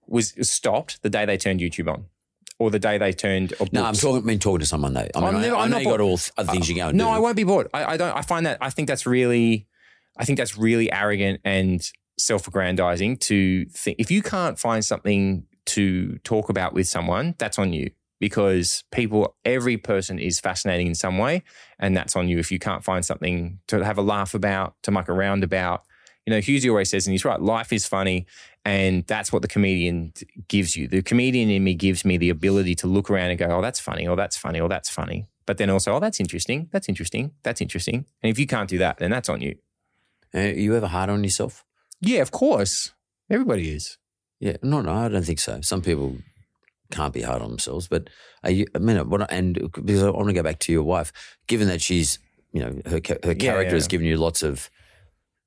was 0.07 0.33
stopped 0.41 1.01
the 1.01 1.09
day 1.09 1.25
they 1.25 1.37
turned 1.37 1.59
YouTube 1.59 1.91
on, 1.91 2.05
or 2.59 2.69
the 2.69 2.79
day 2.79 2.97
they 2.97 3.11
turned. 3.13 3.53
Or 3.59 3.67
No, 3.71 3.85
I'm 3.85 3.93
talking. 3.95 4.25
been 4.25 4.37
talking 4.39 4.59
to 4.59 4.65
someone 4.65 4.93
though. 4.93 5.07
I 5.15 5.19
mean, 5.19 5.35
I'm 5.35 5.41
never- 5.41 5.55
I 5.55 5.63
I'm 5.63 5.69
know 5.71 5.77
not 5.77 5.83
you 5.83 5.89
got 5.89 6.01
all 6.01 6.17
th- 6.17 6.31
other 6.37 6.51
things 6.51 6.69
you 6.69 6.75
go 6.75 6.89
and 6.89 6.97
No, 6.97 7.05
do. 7.05 7.09
I 7.11 7.19
won't 7.19 7.35
be 7.35 7.43
bored. 7.45 7.67
I, 7.73 7.93
I 7.93 7.97
don't. 7.97 8.15
I 8.15 8.21
find 8.21 8.45
that. 8.45 8.57
I 8.61 8.69
think 8.69 8.87
that's 8.87 9.05
really. 9.05 9.67
I 10.17 10.25
think 10.25 10.37
that's 10.37 10.57
really 10.57 10.91
arrogant 10.91 11.39
and 11.45 11.81
self-aggrandizing 12.17 13.17
to 13.17 13.65
think. 13.65 13.97
If 13.99 14.11
you 14.11 14.21
can't 14.21 14.59
find 14.59 14.83
something 14.83 15.45
to 15.67 16.17
talk 16.19 16.49
about 16.49 16.73
with 16.73 16.87
someone, 16.87 17.35
that's 17.37 17.57
on 17.59 17.73
you. 17.73 17.91
Because 18.19 18.83
people, 18.91 19.37
every 19.45 19.77
person 19.77 20.19
is 20.19 20.41
fascinating 20.41 20.87
in 20.87 20.95
some 20.95 21.17
way, 21.17 21.41
and 21.79 21.95
that's 21.95 22.17
on 22.17 22.27
you. 22.27 22.37
If 22.37 22.51
you 22.51 22.59
can't 22.59 22.83
find 22.83 23.05
something 23.05 23.59
to 23.69 23.83
have 23.85 23.97
a 23.97 24.01
laugh 24.01 24.33
about, 24.33 24.75
to 24.83 24.91
muck 24.91 25.07
around 25.07 25.41
about, 25.45 25.83
you 26.25 26.31
know, 26.31 26.39
Hughesy 26.39 26.69
always 26.69 26.89
says, 26.89 27.07
and 27.07 27.13
he's 27.13 27.23
right, 27.23 27.41
life 27.41 27.71
is 27.71 27.87
funny. 27.87 28.25
And 28.65 29.05
that's 29.07 29.31
what 29.31 29.41
the 29.41 29.47
comedian 29.47 30.13
gives 30.47 30.75
you. 30.75 30.87
The 30.87 31.01
comedian 31.01 31.49
in 31.49 31.63
me 31.63 31.73
gives 31.73 32.03
me 32.03 32.17
the 32.17 32.29
ability 32.29 32.75
to 32.75 32.87
look 32.87 33.09
around 33.09 33.29
and 33.31 33.39
go, 33.39 33.45
oh, 33.45 33.61
that's 33.61 33.79
funny, 33.79 34.07
or 34.07 34.15
that's 34.15 34.37
funny, 34.37 34.59
or 34.59 34.67
that's 34.67 34.89
funny. 34.89 35.29
But 35.45 35.57
then 35.57 35.69
also, 35.69 35.95
oh, 35.95 35.99
that's 35.99 36.19
interesting, 36.19 36.69
that's 36.71 36.89
interesting, 36.89 37.31
that's 37.43 37.61
interesting. 37.61 38.05
And 38.21 38.29
if 38.29 38.37
you 38.37 38.45
can't 38.45 38.69
do 38.69 38.77
that, 38.79 38.97
then 38.97 39.09
that's 39.11 39.29
on 39.29 39.41
you. 39.41 39.55
Are 40.33 40.47
you 40.47 40.75
ever 40.75 40.87
hard 40.87 41.09
on 41.09 41.23
yourself? 41.23 41.63
Yeah, 42.01 42.21
of 42.21 42.31
course. 42.31 42.93
Everybody 43.29 43.69
is. 43.71 43.97
Yeah, 44.39 44.57
no, 44.61 44.81
no, 44.81 44.93
I 44.93 45.07
don't 45.07 45.25
think 45.25 45.39
so. 45.39 45.61
Some 45.61 45.81
people 45.81 46.17
can't 46.91 47.13
be 47.13 47.21
hard 47.21 47.41
on 47.41 47.49
themselves, 47.49 47.87
but 47.87 48.09
are 48.43 48.51
you? 48.51 48.67
I 48.75 48.79
mean? 48.79 48.97
And 49.29 49.53
because 49.71 50.03
I 50.03 50.09
want 50.09 50.27
to 50.27 50.33
go 50.33 50.43
back 50.43 50.59
to 50.59 50.71
your 50.71 50.83
wife, 50.83 51.11
given 51.47 51.67
that 51.67 51.81
she's, 51.81 52.19
you 52.51 52.61
know, 52.61 52.79
her 52.85 52.99
her 53.23 53.31
Yeah, 53.31 53.33
character 53.33 53.71
yeah. 53.71 53.73
has 53.73 53.87
given 53.87 54.05
you 54.07 54.17
lots 54.17 54.43
of, 54.43 54.69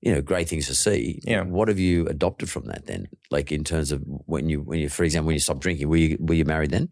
you 0.03 0.13
know, 0.13 0.21
great 0.21 0.49
things 0.49 0.67
to 0.67 0.75
see. 0.75 1.21
Yeah. 1.25 1.43
What 1.43 1.69
have 1.69 1.79
you 1.79 2.07
adopted 2.09 2.51
from 2.51 2.67
that 2.67 2.87
then? 2.87 3.07
Like 3.31 3.51
in 3.53 3.65
terms 3.65 3.93
of 3.93 4.03
when 4.27 4.49
you, 4.51 4.61
when 4.61 4.79
you, 4.81 4.89
for 4.89 5.05
example, 5.05 5.29
when 5.29 5.35
you 5.35 5.41
stopped 5.41 5.61
drinking, 5.61 5.89
were 5.89 5.97
you 5.97 6.17
were 6.21 6.35
you 6.35 6.45
married 6.45 6.71
then? 6.71 6.89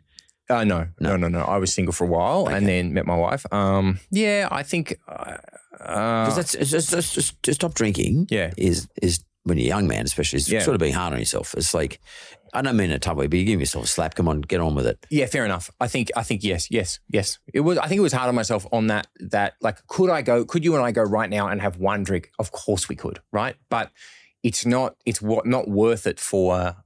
Uh, 0.49 0.65
no, 0.65 0.89
no, 0.99 1.17
no, 1.17 1.29
no. 1.29 1.41
I 1.43 1.59
was 1.59 1.73
single 1.73 1.93
for 1.93 2.05
a 2.05 2.09
while 2.09 2.49
and 2.49 2.67
then 2.67 2.93
met 2.95 3.07
my 3.07 3.17
wife. 3.17 3.45
Um, 3.53 4.01
yeah, 4.11 4.49
I 4.51 4.63
think. 4.65 4.97
Uh, 5.07 5.37
Because 5.79 6.37
that's 6.37 6.71
just, 6.71 6.91
just, 6.91 7.15
just 7.15 7.43
to 7.45 7.55
stop 7.55 7.75
drinking. 7.75 8.27
Yeah. 8.31 8.51
is 8.57 8.89
is 9.01 9.25
when 9.45 9.59
you're 9.59 9.67
a 9.67 9.69
young 9.77 9.87
man, 9.89 10.05
especially, 10.05 10.37
is 10.39 10.49
Yeah. 10.51 10.61
sort 10.63 10.75
of 10.75 10.81
being 10.81 10.93
hard 10.95 11.13
on 11.13 11.19
yourself. 11.19 11.55
It's 11.57 11.73
like 11.73 12.01
I 12.53 12.63
don't 12.63 12.77
mean 12.77 12.91
in 12.91 12.97
a 12.97 12.99
tough 12.99 13.17
way, 13.17 13.27
but 13.27 13.39
you 13.39 13.45
give 13.45 13.61
yourself 13.61 13.85
a 13.85 13.89
slap. 13.89 14.15
Come 14.15 14.29
on, 14.29 14.41
get 14.43 14.61
on 14.61 14.75
with 14.75 14.87
it. 14.87 15.05
Yeah, 15.11 15.27
fair 15.27 15.45
enough. 15.45 15.71
I 15.81 15.89
think 15.89 16.11
I 16.17 16.23
think 16.23 16.43
yes, 16.43 16.71
yes, 16.71 17.01
yes. 17.09 17.39
It 17.53 17.61
was 17.61 17.79
I 17.79 17.87
think 17.87 17.99
it 17.99 18.03
was 18.03 18.13
hard 18.13 18.29
on 18.29 18.35
myself 18.35 18.67
on 18.73 18.89
that 18.89 19.09
that 19.21 19.55
like 19.61 19.87
could 19.87 20.11
I 20.11 20.23
go 20.23 20.45
could 20.45 20.65
you 20.65 20.75
and 20.75 20.85
I 20.85 20.93
go 20.93 21.03
right 21.03 21.31
now 21.31 21.49
and 21.49 21.61
have 21.61 21.77
one 21.77 22.03
drink? 22.03 22.31
Of 22.39 22.53
course 22.53 22.89
we 22.89 22.97
could, 22.97 23.21
right? 23.33 23.57
But 23.69 23.91
it's 24.43 24.65
not 24.67 24.97
it's 25.05 25.21
what 25.23 25.47
not 25.47 25.69
worth 25.69 26.07
it 26.07 26.19
for 26.19 26.77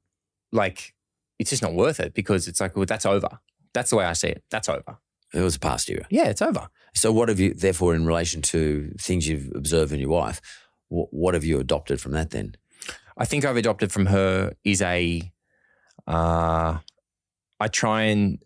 like 0.53 0.95
it's 1.39 1.51
just 1.51 1.63
not 1.63 1.75
worth 1.75 2.01
it 2.01 2.15
because 2.15 2.49
it's 2.49 2.61
like 2.61 2.77
well 2.77 2.87
that's 2.87 3.07
over. 3.07 3.41
That's 3.73 3.91
the 3.91 3.97
way 3.97 4.05
I 4.05 4.13
see 4.13 4.29
it. 4.29 4.45
That's 4.51 4.69
over. 4.69 4.99
It 5.35 5.41
was 5.41 5.57
a 5.57 5.61
past 5.61 5.89
year. 5.89 6.07
Yeah, 6.11 6.29
it's 6.29 6.41
over. 6.41 6.69
So, 6.95 7.13
what 7.13 7.29
have 7.29 7.41
you, 7.41 7.55
therefore, 7.55 7.95
in 7.97 8.07
relation 8.07 8.41
to 8.43 8.93
things 9.01 9.27
you've 9.27 9.51
observed 9.55 9.93
in 9.93 9.99
your 9.99 10.11
wife, 10.11 10.41
what, 10.89 11.13
what 11.13 11.35
have 11.35 11.45
you 11.45 11.59
adopted 11.59 12.01
from 12.01 12.13
that 12.13 12.31
then? 12.31 12.55
I 13.17 13.25
think 13.25 13.45
I've 13.45 13.57
adopted 13.57 13.93
from 13.93 14.07
her 14.07 14.55
is 14.63 14.81
a 14.81 15.33
uh 16.07 16.79
I 17.61 17.69
try 17.69 18.03
and 18.03 18.39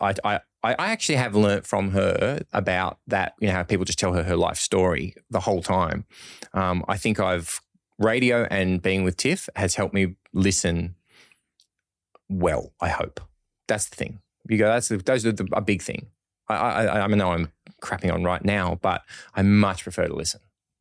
I, 0.00 0.14
I 0.24 0.40
I 0.62 0.74
actually 0.78 1.16
have 1.16 1.34
learnt 1.34 1.66
from 1.66 1.92
her 1.92 2.40
about 2.52 2.98
that, 3.06 3.34
you 3.40 3.48
know, 3.48 3.54
how 3.54 3.62
people 3.62 3.84
just 3.84 3.98
tell 3.98 4.12
her 4.12 4.24
her 4.24 4.36
life 4.36 4.58
story 4.58 5.14
the 5.30 5.40
whole 5.40 5.62
time. 5.62 6.04
Um, 6.52 6.84
I 6.86 6.96
think 6.98 7.18
I've 7.18 7.60
radio 7.98 8.44
and 8.50 8.82
being 8.82 9.04
with 9.04 9.16
Tiff 9.16 9.48
has 9.56 9.76
helped 9.76 9.94
me 9.94 10.16
listen 10.32 10.96
well. 12.28 12.72
I 12.80 12.88
hope 12.88 13.20
that's 13.68 13.88
the 13.88 13.96
thing. 13.96 14.20
You 14.48 14.58
go, 14.58 14.66
that's 14.66 14.88
the, 14.88 14.96
those 14.96 15.24
are 15.24 15.32
the, 15.32 15.48
a 15.52 15.60
big 15.60 15.82
thing. 15.82 16.06
I, 16.48 16.54
I, 16.54 17.04
I 17.04 17.06
know 17.06 17.30
I'm 17.32 17.52
crapping 17.82 18.12
on 18.12 18.24
right 18.24 18.44
now, 18.44 18.78
but 18.82 19.02
I 19.34 19.42
much 19.42 19.82
prefer 19.84 20.08
to 20.08 20.14
listen. 20.14 20.40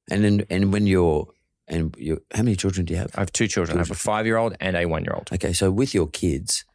And 0.09 0.23
then, 0.23 0.45
and 0.49 0.73
when 0.73 0.87
you're, 0.87 1.27
and 1.69 1.95
you, 1.97 2.21
how 2.33 2.43
many 2.43 2.55
children 2.55 2.85
do 2.85 2.93
you 2.93 2.99
have? 2.99 3.11
I 3.15 3.21
have 3.21 3.31
two 3.31 3.47
children. 3.47 3.77
I 3.77 3.81
have 3.81 3.91
a 3.91 3.95
five 3.95 4.25
year 4.25 4.37
old 4.37 4.55
and 4.59 4.75
a 4.75 4.85
one 4.85 5.03
year 5.03 5.13
old. 5.13 5.29
Okay, 5.31 5.53
so 5.53 5.71
with 5.71 5.93
your 5.93 6.07
kids, 6.07 6.65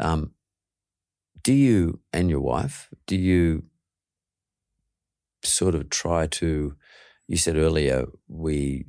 um, 0.00 0.32
do 1.42 1.52
you 1.52 2.00
and 2.12 2.30
your 2.30 2.40
wife 2.40 2.88
do 3.06 3.16
you 3.16 3.64
sort 5.42 5.74
of 5.74 5.90
try 5.90 6.26
to? 6.26 6.74
You 7.26 7.36
said 7.36 7.56
earlier 7.56 8.06
we 8.28 8.84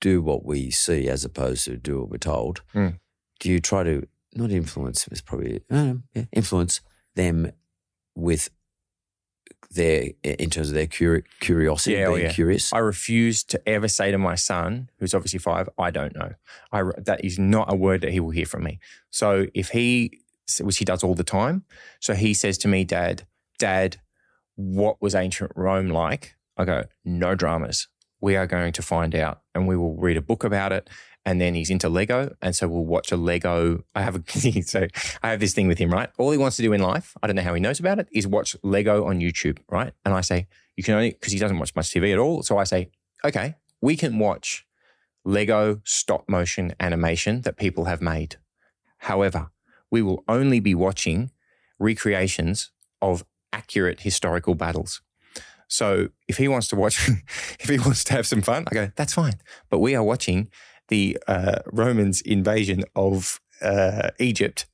do 0.00 0.22
what 0.22 0.44
we 0.44 0.70
see 0.70 1.08
as 1.08 1.24
opposed 1.24 1.64
to 1.64 1.76
do 1.76 2.00
what 2.00 2.10
we're 2.10 2.18
told. 2.18 2.62
Mm. 2.74 2.98
Do 3.38 3.50
you 3.50 3.60
try 3.60 3.84
to 3.84 4.06
not 4.34 4.50
influence? 4.50 5.06
Is 5.08 5.20
probably 5.20 5.62
yeah, 5.70 5.94
influence 6.32 6.80
them 7.14 7.52
with 8.14 8.50
their 9.70 10.10
in 10.22 10.50
terms 10.50 10.68
of 10.68 10.74
their 10.74 10.86
curi- 10.86 11.24
curiosity, 11.40 11.96
Yeah, 11.96 12.06
oh, 12.06 12.14
being 12.14 12.26
yeah. 12.26 12.32
curious. 12.32 12.72
I 12.72 12.78
refuse 12.78 13.44
to 13.44 13.68
ever 13.68 13.88
say 13.88 14.10
to 14.10 14.18
my 14.18 14.34
son, 14.34 14.90
who's 14.98 15.14
obviously 15.14 15.38
five, 15.38 15.68
I 15.78 15.90
don't 15.90 16.14
know. 16.16 16.32
I, 16.72 16.82
that 16.98 17.24
is 17.24 17.38
not 17.38 17.72
a 17.72 17.76
word 17.76 18.00
that 18.00 18.12
he 18.12 18.20
will 18.20 18.30
hear 18.30 18.46
from 18.46 18.64
me. 18.64 18.80
So 19.10 19.46
if 19.54 19.70
he, 19.70 20.20
which 20.60 20.78
he 20.78 20.84
does 20.84 21.04
all 21.04 21.14
the 21.14 21.24
time, 21.24 21.64
so 22.00 22.14
he 22.14 22.34
says 22.34 22.58
to 22.58 22.68
me, 22.68 22.84
Dad, 22.84 23.26
Dad, 23.58 23.98
what 24.56 25.00
was 25.00 25.14
ancient 25.14 25.52
Rome 25.54 25.88
like? 25.88 26.34
I 26.56 26.64
go, 26.64 26.84
no 27.04 27.34
dramas. 27.34 27.88
We 28.20 28.36
are 28.36 28.46
going 28.46 28.72
to 28.72 28.82
find 28.82 29.14
out 29.14 29.40
and 29.54 29.66
we 29.66 29.76
will 29.76 29.96
read 29.96 30.16
a 30.16 30.22
book 30.22 30.44
about 30.44 30.72
it. 30.72 30.90
And 31.26 31.40
then 31.40 31.54
he's 31.54 31.70
into 31.70 31.88
Lego. 31.88 32.34
And 32.40 32.56
so 32.56 32.66
we'll 32.66 32.84
watch 32.84 33.12
a 33.12 33.16
Lego. 33.16 33.84
I 33.94 34.02
have 34.02 34.16
a, 34.16 34.62
so 34.62 34.86
I 35.22 35.30
have 35.30 35.40
this 35.40 35.52
thing 35.52 35.68
with 35.68 35.78
him, 35.78 35.90
right? 35.90 36.08
All 36.18 36.30
he 36.30 36.38
wants 36.38 36.56
to 36.56 36.62
do 36.62 36.72
in 36.72 36.80
life, 36.80 37.14
I 37.22 37.26
don't 37.26 37.36
know 37.36 37.42
how 37.42 37.54
he 37.54 37.60
knows 37.60 37.78
about 37.80 37.98
it, 37.98 38.08
is 38.12 38.26
watch 38.26 38.56
Lego 38.62 39.04
on 39.04 39.20
YouTube, 39.20 39.58
right? 39.68 39.92
And 40.04 40.14
I 40.14 40.22
say, 40.22 40.48
you 40.76 40.82
can 40.82 40.94
only, 40.94 41.10
because 41.10 41.32
he 41.32 41.38
doesn't 41.38 41.58
watch 41.58 41.74
much 41.76 41.90
TV 41.90 42.12
at 42.12 42.18
all. 42.18 42.42
So 42.42 42.56
I 42.58 42.64
say, 42.64 42.90
okay, 43.24 43.56
we 43.80 43.96
can 43.96 44.18
watch 44.18 44.66
Lego 45.24 45.80
stop 45.84 46.28
motion 46.28 46.74
animation 46.80 47.42
that 47.42 47.56
people 47.56 47.84
have 47.84 48.00
made. 48.00 48.36
However, 48.98 49.50
we 49.90 50.02
will 50.02 50.24
only 50.28 50.60
be 50.60 50.74
watching 50.74 51.30
recreations 51.78 52.70
of 53.02 53.24
accurate 53.52 54.00
historical 54.00 54.54
battles. 54.54 55.02
So 55.68 56.08
if 56.28 56.36
he 56.36 56.48
wants 56.48 56.68
to 56.68 56.76
watch, 56.76 57.08
if 57.60 57.68
he 57.68 57.78
wants 57.78 58.04
to 58.04 58.12
have 58.12 58.26
some 58.26 58.42
fun, 58.42 58.64
I 58.70 58.74
go, 58.74 58.90
that's 58.96 59.14
fine. 59.14 59.34
But 59.70 59.78
we 59.78 59.94
are 59.94 60.02
watching 60.02 60.48
the 60.90 61.18
uh, 61.26 61.60
Romans' 61.72 62.20
invasion 62.20 62.84
of 62.94 63.40
uh, 63.62 64.10
Egypt 64.18 64.66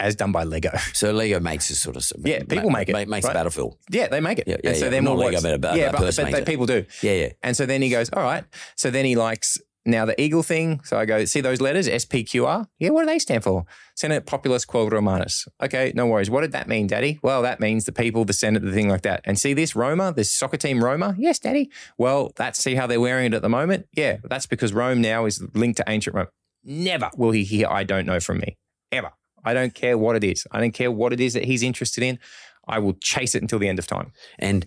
as 0.00 0.14
done 0.14 0.30
by 0.32 0.44
Lego. 0.44 0.70
So 0.94 1.10
Lego 1.12 1.40
makes 1.40 1.68
this 1.68 1.80
sort 1.80 1.96
of 1.96 2.04
Yeah, 2.24 2.44
people 2.44 2.70
make 2.70 2.88
it, 2.88 3.08
makes 3.08 3.26
right? 3.26 3.34
battlefield. 3.34 3.76
Yeah, 3.90 4.06
they 4.08 4.20
make 4.20 4.38
it. 4.38 4.46
Yeah, 4.46 4.56
yeah, 4.62 4.70
and 4.70 4.78
so 4.78 4.84
yeah. 4.84 4.90
then 4.90 5.04
Not 5.04 5.16
Lego, 5.18 5.40
but 5.40 5.74
a- 5.74 5.76
yeah, 5.76 5.88
a 5.88 5.92
but, 5.92 6.14
but, 6.16 6.30
but 6.30 6.46
people 6.46 6.66
do. 6.66 6.84
Yeah, 7.02 7.12
yeah. 7.14 7.28
And 7.42 7.56
so 7.56 7.66
then 7.66 7.82
he 7.82 7.88
goes, 7.90 8.08
all 8.12 8.22
right. 8.22 8.44
So 8.76 8.90
then 8.90 9.04
he 9.04 9.16
likes 9.16 9.58
now 9.88 10.04
the 10.04 10.20
eagle 10.20 10.42
thing. 10.42 10.80
So 10.84 10.98
I 10.98 11.04
go, 11.04 11.24
see 11.24 11.40
those 11.40 11.60
letters, 11.60 11.88
SPQR? 11.88 12.66
Yeah, 12.78 12.90
what 12.90 13.02
do 13.02 13.06
they 13.06 13.18
stand 13.18 13.44
for? 13.44 13.64
Senate 13.94 14.26
Populus 14.26 14.64
Quo 14.64 14.88
Romanus. 14.88 15.48
Okay, 15.62 15.92
no 15.94 16.06
worries. 16.06 16.30
What 16.30 16.42
did 16.42 16.52
that 16.52 16.68
mean, 16.68 16.86
Daddy? 16.86 17.18
Well, 17.22 17.42
that 17.42 17.60
means 17.60 17.84
the 17.84 17.92
people, 17.92 18.24
the 18.24 18.32
Senate, 18.32 18.62
the 18.62 18.72
thing 18.72 18.88
like 18.88 19.02
that. 19.02 19.22
And 19.24 19.38
see 19.38 19.54
this 19.54 19.74
Roma, 19.74 20.12
this 20.12 20.30
soccer 20.30 20.56
team 20.56 20.84
Roma? 20.84 21.16
Yes, 21.18 21.38
Daddy. 21.38 21.70
Well, 21.96 22.32
that's 22.36 22.62
see 22.62 22.74
how 22.74 22.86
they're 22.86 23.00
wearing 23.00 23.26
it 23.26 23.34
at 23.34 23.42
the 23.42 23.48
moment? 23.48 23.86
Yeah, 23.92 24.18
that's 24.22 24.46
because 24.46 24.72
Rome 24.72 25.00
now 25.00 25.24
is 25.24 25.42
linked 25.54 25.78
to 25.78 25.84
ancient 25.88 26.14
Rome. 26.14 26.28
Never 26.62 27.10
will 27.16 27.30
he 27.30 27.44
hear 27.44 27.66
I 27.68 27.84
don't 27.84 28.06
know 28.06 28.20
from 28.20 28.38
me. 28.38 28.56
Ever. 28.92 29.12
I 29.44 29.54
don't 29.54 29.74
care 29.74 29.96
what 29.96 30.16
it 30.16 30.24
is. 30.24 30.46
I 30.50 30.60
don't 30.60 30.72
care 30.72 30.90
what 30.90 31.12
it 31.12 31.20
is 31.20 31.32
that 31.34 31.44
he's 31.44 31.62
interested 31.62 32.04
in. 32.04 32.18
I 32.66 32.78
will 32.78 32.94
chase 32.94 33.34
it 33.34 33.42
until 33.42 33.58
the 33.58 33.68
end 33.68 33.78
of 33.78 33.86
time. 33.86 34.12
And 34.38 34.66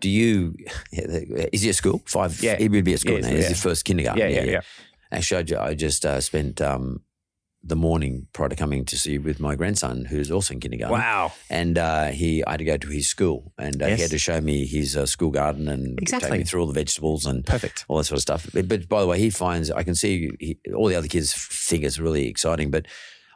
do 0.00 0.08
you? 0.08 0.54
Is 0.92 1.62
he 1.62 1.68
at 1.68 1.74
school? 1.76 2.02
Five. 2.06 2.42
Yeah. 2.42 2.56
he 2.56 2.68
would 2.68 2.84
be 2.84 2.94
at 2.94 3.00
school 3.00 3.14
Yeah, 3.14 3.20
now. 3.20 3.28
yeah. 3.28 3.34
It's 3.38 3.48
his 3.48 3.62
first 3.62 3.84
kindergarten. 3.84 4.20
Yeah, 4.20 4.28
yeah, 4.28 4.44
yeah. 4.44 4.60
Actually, 5.12 5.56
I, 5.56 5.66
I 5.68 5.74
just 5.74 6.04
uh, 6.06 6.20
spent 6.20 6.60
um, 6.60 7.02
the 7.62 7.76
morning 7.76 8.26
prior 8.32 8.48
to 8.48 8.56
coming 8.56 8.84
to 8.86 8.96
see 8.98 9.12
you 9.12 9.20
with 9.20 9.38
my 9.40 9.54
grandson, 9.54 10.04
who's 10.06 10.30
also 10.30 10.54
in 10.54 10.60
kindergarten. 10.60 10.96
Wow. 10.98 11.32
And 11.50 11.76
uh, 11.78 12.06
he, 12.06 12.42
I 12.44 12.52
had 12.52 12.58
to 12.58 12.64
go 12.64 12.76
to 12.76 12.88
his 12.88 13.08
school, 13.08 13.52
and 13.58 13.82
uh, 13.82 13.86
Yes. 13.86 13.96
he 13.98 14.02
had 14.02 14.10
to 14.12 14.18
show 14.18 14.40
me 14.40 14.64
his 14.66 14.96
uh, 14.96 15.04
school 15.06 15.30
garden 15.30 15.68
and 15.68 15.98
take 15.98 16.02
Exactly. 16.02 16.38
me 16.38 16.44
through 16.44 16.60
all 16.62 16.66
the 16.66 16.72
vegetables 16.72 17.26
and 17.26 17.44
Perfect. 17.44 17.84
all 17.88 17.98
that 17.98 18.04
sort 18.04 18.16
of 18.18 18.22
stuff. 18.22 18.48
But, 18.54 18.68
but 18.68 18.88
by 18.88 19.00
the 19.00 19.06
way, 19.06 19.18
he 19.18 19.30
finds 19.30 19.70
I 19.70 19.82
can 19.82 19.94
see 19.94 20.30
he, 20.40 20.58
all 20.74 20.86
the 20.88 20.94
other 20.96 21.08
kids 21.08 21.34
think 21.34 21.84
it's 21.84 21.98
really 21.98 22.26
exciting, 22.28 22.70
but. 22.70 22.86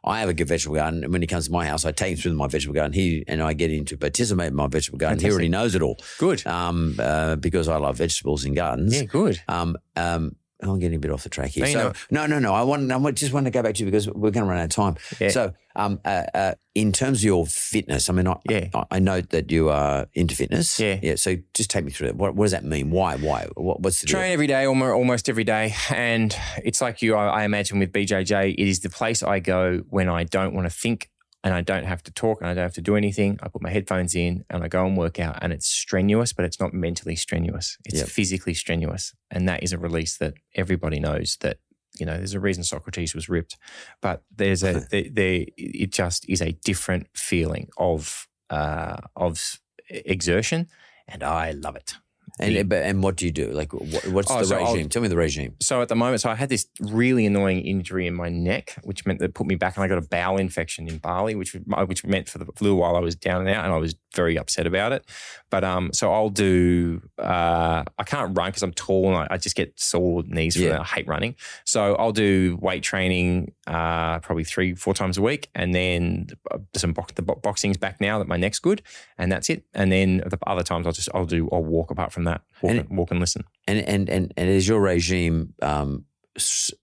I 0.06 0.20
have 0.20 0.28
a 0.28 0.34
good 0.34 0.48
vegetable 0.48 0.76
garden, 0.76 1.02
and 1.02 1.12
when 1.12 1.22
he 1.22 1.26
comes 1.26 1.46
to 1.46 1.52
my 1.52 1.66
house, 1.66 1.84
I 1.86 1.92
take 1.92 2.12
him 2.12 2.18
through 2.18 2.34
my 2.34 2.46
vegetable 2.46 2.74
garden. 2.74 2.92
He 2.92 3.24
and 3.26 3.42
I 3.42 3.54
get 3.54 3.70
in 3.70 3.86
to 3.86 3.96
participate 3.96 4.48
in 4.48 4.54
my 4.54 4.66
vegetable 4.66 4.98
garden. 4.98 5.18
He 5.18 5.30
already 5.30 5.48
knows 5.48 5.74
it 5.74 5.80
all, 5.82 5.98
Good. 6.18 6.46
um, 6.46 6.96
uh, 6.98 7.36
because 7.36 7.68
I 7.68 7.76
love 7.78 7.96
vegetables 7.96 8.44
and 8.44 8.54
gardens. 8.54 8.94
Yeah, 8.94 9.04
good. 9.04 9.40
Um, 9.48 9.76
um, 9.96 10.36
I'm 10.70 10.78
getting 10.78 10.96
a 10.96 11.00
bit 11.00 11.10
off 11.10 11.22
the 11.22 11.28
track 11.28 11.50
here. 11.50 11.66
No, 11.66 11.72
So, 11.72 11.92
no, 12.10 12.26
no, 12.26 12.38
no. 12.38 12.54
I 12.54 12.62
want. 12.62 12.90
I 12.90 13.10
just 13.10 13.32
want 13.32 13.46
to 13.46 13.50
go 13.50 13.62
back 13.62 13.74
to 13.74 13.80
you 13.84 13.86
because 13.90 14.08
we're 14.08 14.30
going 14.30 14.44
to 14.44 14.50
run 14.50 14.58
out 14.58 14.64
of 14.64 14.70
time. 14.70 14.96
Yeah. 15.20 15.28
So, 15.30 15.52
um, 15.76 16.00
uh, 16.04 16.22
uh, 16.34 16.54
in 16.74 16.92
terms 16.92 17.18
of 17.20 17.24
your 17.24 17.46
fitness, 17.46 18.08
I 18.08 18.12
mean, 18.12 18.26
I, 18.26 18.36
Yeah. 18.48 18.68
I, 18.74 18.84
I 18.92 18.98
note 18.98 19.30
that 19.30 19.50
you 19.50 19.68
are 19.70 20.06
into 20.14 20.34
fitness. 20.34 20.78
Yeah. 20.80 20.98
Yeah. 21.02 21.14
So, 21.16 21.36
just 21.52 21.70
take 21.70 21.84
me 21.84 21.90
through 21.90 22.08
it. 22.08 22.16
What, 22.16 22.34
what 22.34 22.44
does 22.44 22.52
that 22.52 22.64
mean? 22.64 22.90
Why? 22.90 23.16
Why? 23.16 23.46
What, 23.54 23.80
what's 23.80 24.00
the 24.00 24.06
Train 24.06 24.24
deal? 24.24 24.32
every 24.32 24.46
day, 24.46 24.64
almost, 24.64 24.92
almost 24.94 25.28
every 25.28 25.44
day. 25.44 25.74
And 25.90 26.34
it's 26.64 26.80
like 26.80 27.02
you, 27.02 27.14
I, 27.16 27.40
I 27.40 27.44
imagine 27.44 27.78
with 27.78 27.92
BJJ, 27.92 28.54
it 28.54 28.68
is 28.68 28.80
the 28.80 28.90
place 28.90 29.22
I 29.22 29.40
go 29.40 29.82
when 29.90 30.08
I 30.08 30.24
don't 30.24 30.54
want 30.54 30.66
to 30.66 30.74
think 30.74 31.10
and 31.44 31.52
I 31.52 31.60
don't 31.60 31.84
have 31.84 32.02
to 32.04 32.10
talk 32.10 32.40
and 32.40 32.48
I 32.48 32.54
don't 32.54 32.62
have 32.62 32.74
to 32.74 32.80
do 32.80 32.96
anything. 32.96 33.38
I 33.42 33.48
put 33.48 33.60
my 33.62 33.68
headphones 33.70 34.14
in 34.14 34.44
and 34.48 34.64
I 34.64 34.68
go 34.68 34.86
and 34.86 34.96
work 34.96 35.20
out. 35.20 35.38
And 35.42 35.52
it's 35.52 35.68
strenuous, 35.68 36.32
but 36.32 36.46
it's 36.46 36.58
not 36.58 36.72
mentally 36.72 37.14
strenuous. 37.16 37.76
It's 37.84 37.98
Yep. 37.98 38.08
physically 38.08 38.54
strenuous. 38.54 39.14
And 39.30 39.46
that 39.46 39.62
is 39.62 39.72
a 39.72 39.78
release 39.78 40.16
that 40.16 40.34
everybody 40.54 40.98
knows 40.98 41.36
that, 41.42 41.58
you 42.00 42.06
know, 42.06 42.16
there's 42.16 42.32
a 42.32 42.40
reason 42.40 42.64
Socrates 42.64 43.14
was 43.14 43.28
ripped. 43.28 43.58
But 44.00 44.22
there's 44.34 44.62
a, 44.64 44.72
there, 44.90 45.04
there, 45.12 45.44
it 45.58 45.92
just 45.92 46.26
is 46.30 46.40
a 46.40 46.52
different 46.64 47.08
feeling 47.14 47.68
of, 47.76 48.26
uh, 48.48 48.96
of 49.14 49.60
exertion. 49.90 50.68
And 51.06 51.22
I 51.22 51.50
love 51.50 51.76
it. 51.76 51.94
And 52.40 52.68
but, 52.68 52.82
and 52.82 53.00
what 53.02 53.14
do 53.16 53.26
you 53.26 53.30
do? 53.32 53.52
Like, 53.52 53.72
what, 53.72 54.06
what's 54.08 54.30
Oh, 54.30 54.38
the 54.40 54.44
so 54.44 54.56
I'll- 54.58 54.72
regime? 54.72 54.88
Tell 54.88 55.00
me 55.02 55.06
the 55.08 55.16
regime. 55.16 55.54
So 55.60 55.80
at 55.82 55.88
the 55.88 55.94
moment, 55.94 56.20
so 56.20 56.30
I 56.30 56.34
had 56.34 56.48
this 56.48 56.66
really 56.80 57.26
annoying 57.26 57.60
injury 57.60 58.08
in 58.08 58.14
my 58.14 58.28
neck, 58.28 58.74
which 58.82 59.06
meant 59.06 59.20
that 59.20 59.34
put 59.34 59.46
me 59.46 59.54
back, 59.54 59.76
and 59.76 59.84
I 59.84 59.88
got 59.88 59.98
a 59.98 60.06
bowel 60.08 60.36
infection 60.38 60.88
in 60.88 60.98
Bali, 60.98 61.36
which 61.36 61.54
which 61.86 62.04
meant 62.04 62.28
for 62.28 62.38
the 62.38 62.46
flu 62.56 62.74
while 62.74 62.96
I 62.96 63.00
was 63.00 63.14
down 63.14 63.40
and 63.42 63.50
out, 63.50 63.64
and 63.64 63.72
I 63.72 63.76
was 63.76 63.94
very 64.16 64.36
upset 64.36 64.66
about 64.66 64.90
it. 64.92 65.04
But 65.50 65.62
um, 65.62 65.92
so 65.92 66.12
I'll 66.12 66.28
do. 66.28 67.02
Uh, 67.18 67.84
I 67.98 68.02
can't 68.04 68.36
run 68.36 68.48
because 68.48 68.62
I'm 68.64 68.72
tall 68.72 69.08
and 69.08 69.16
I, 69.16 69.34
I 69.34 69.36
just 69.38 69.54
get 69.54 69.78
sore 69.78 70.24
knees 70.26 70.54
from 70.56 70.64
Yeah. 70.64 70.70
that. 70.70 70.80
I 70.80 70.84
hate 70.84 71.06
running. 71.06 71.36
So 71.64 71.94
I'll 71.94 72.12
do 72.12 72.58
weight 72.60 72.82
training, 72.82 73.52
uh, 73.66 74.18
probably 74.20 74.44
three 74.44 74.74
four 74.74 74.94
times 74.94 75.18
a 75.18 75.22
week, 75.22 75.50
and 75.54 75.74
then 75.74 76.28
uh, 76.50 76.58
some 76.76 76.92
box, 76.92 77.12
the 77.14 77.22
boxing's 77.22 77.76
back 77.76 78.00
now 78.00 78.18
that 78.18 78.28
my 78.28 78.36
neck's 78.36 78.58
good, 78.58 78.82
and 79.18 79.30
that's 79.30 79.48
it. 79.50 79.64
And 79.74 79.90
then 79.90 80.18
the 80.18 80.38
other 80.46 80.62
times 80.62 80.86
I'll 80.86 80.92
just 80.92 81.08
I'll 81.14 81.26
do 81.26 81.48
I'll 81.52 81.64
walk 81.64 81.90
apart 81.90 82.12
from 82.12 82.24
that, 82.24 82.42
walk 82.62 82.70
And 82.70 82.80
and, 82.80 82.98
walk 82.98 83.10
and 83.10 83.20
listen. 83.20 83.44
And 83.66 83.80
and 83.80 84.08
and 84.08 84.34
and 84.36 84.50
is 84.50 84.68
your 84.68 84.80
regime 84.80 85.54
um, 85.62 86.04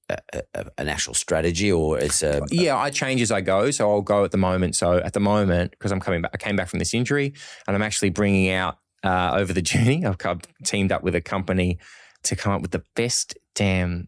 a, 0.09 0.17
a, 0.53 0.65
an 0.77 0.87
actual 0.87 1.13
strategy 1.13 1.71
or 1.71 1.99
it's 1.99 2.23
a 2.23 2.41
Yeah, 2.49 2.77
I 2.77 2.89
change 2.89 3.21
as 3.21 3.31
I 3.31 3.41
go. 3.41 3.71
So 3.71 3.89
I'll 3.91 4.01
go 4.01 4.23
at 4.23 4.31
the 4.31 4.37
moment. 4.37 4.75
So 4.75 4.97
at 4.97 5.13
the 5.13 5.19
moment, 5.19 5.71
because 5.71 5.91
I'm 5.91 5.99
coming 5.99 6.21
back, 6.21 6.31
I 6.33 6.37
came 6.37 6.55
back 6.55 6.69
from 6.69 6.79
this 6.79 6.93
injury, 6.93 7.33
and 7.67 7.75
I'm 7.75 7.81
actually 7.81 8.09
bringing 8.09 8.49
out 8.49 8.77
uh, 9.03 9.31
over 9.35 9.53
the 9.53 9.61
journey. 9.73 10.05
I've, 10.05 10.17
I've 10.25 10.41
teamed 10.63 10.91
up 10.91 11.03
with 11.03 11.15
a 11.15 11.21
company 11.21 11.79
to 12.23 12.35
come 12.35 12.53
up 12.53 12.61
with 12.61 12.71
the 12.71 12.83
best 12.95 13.37
damn 13.55 14.07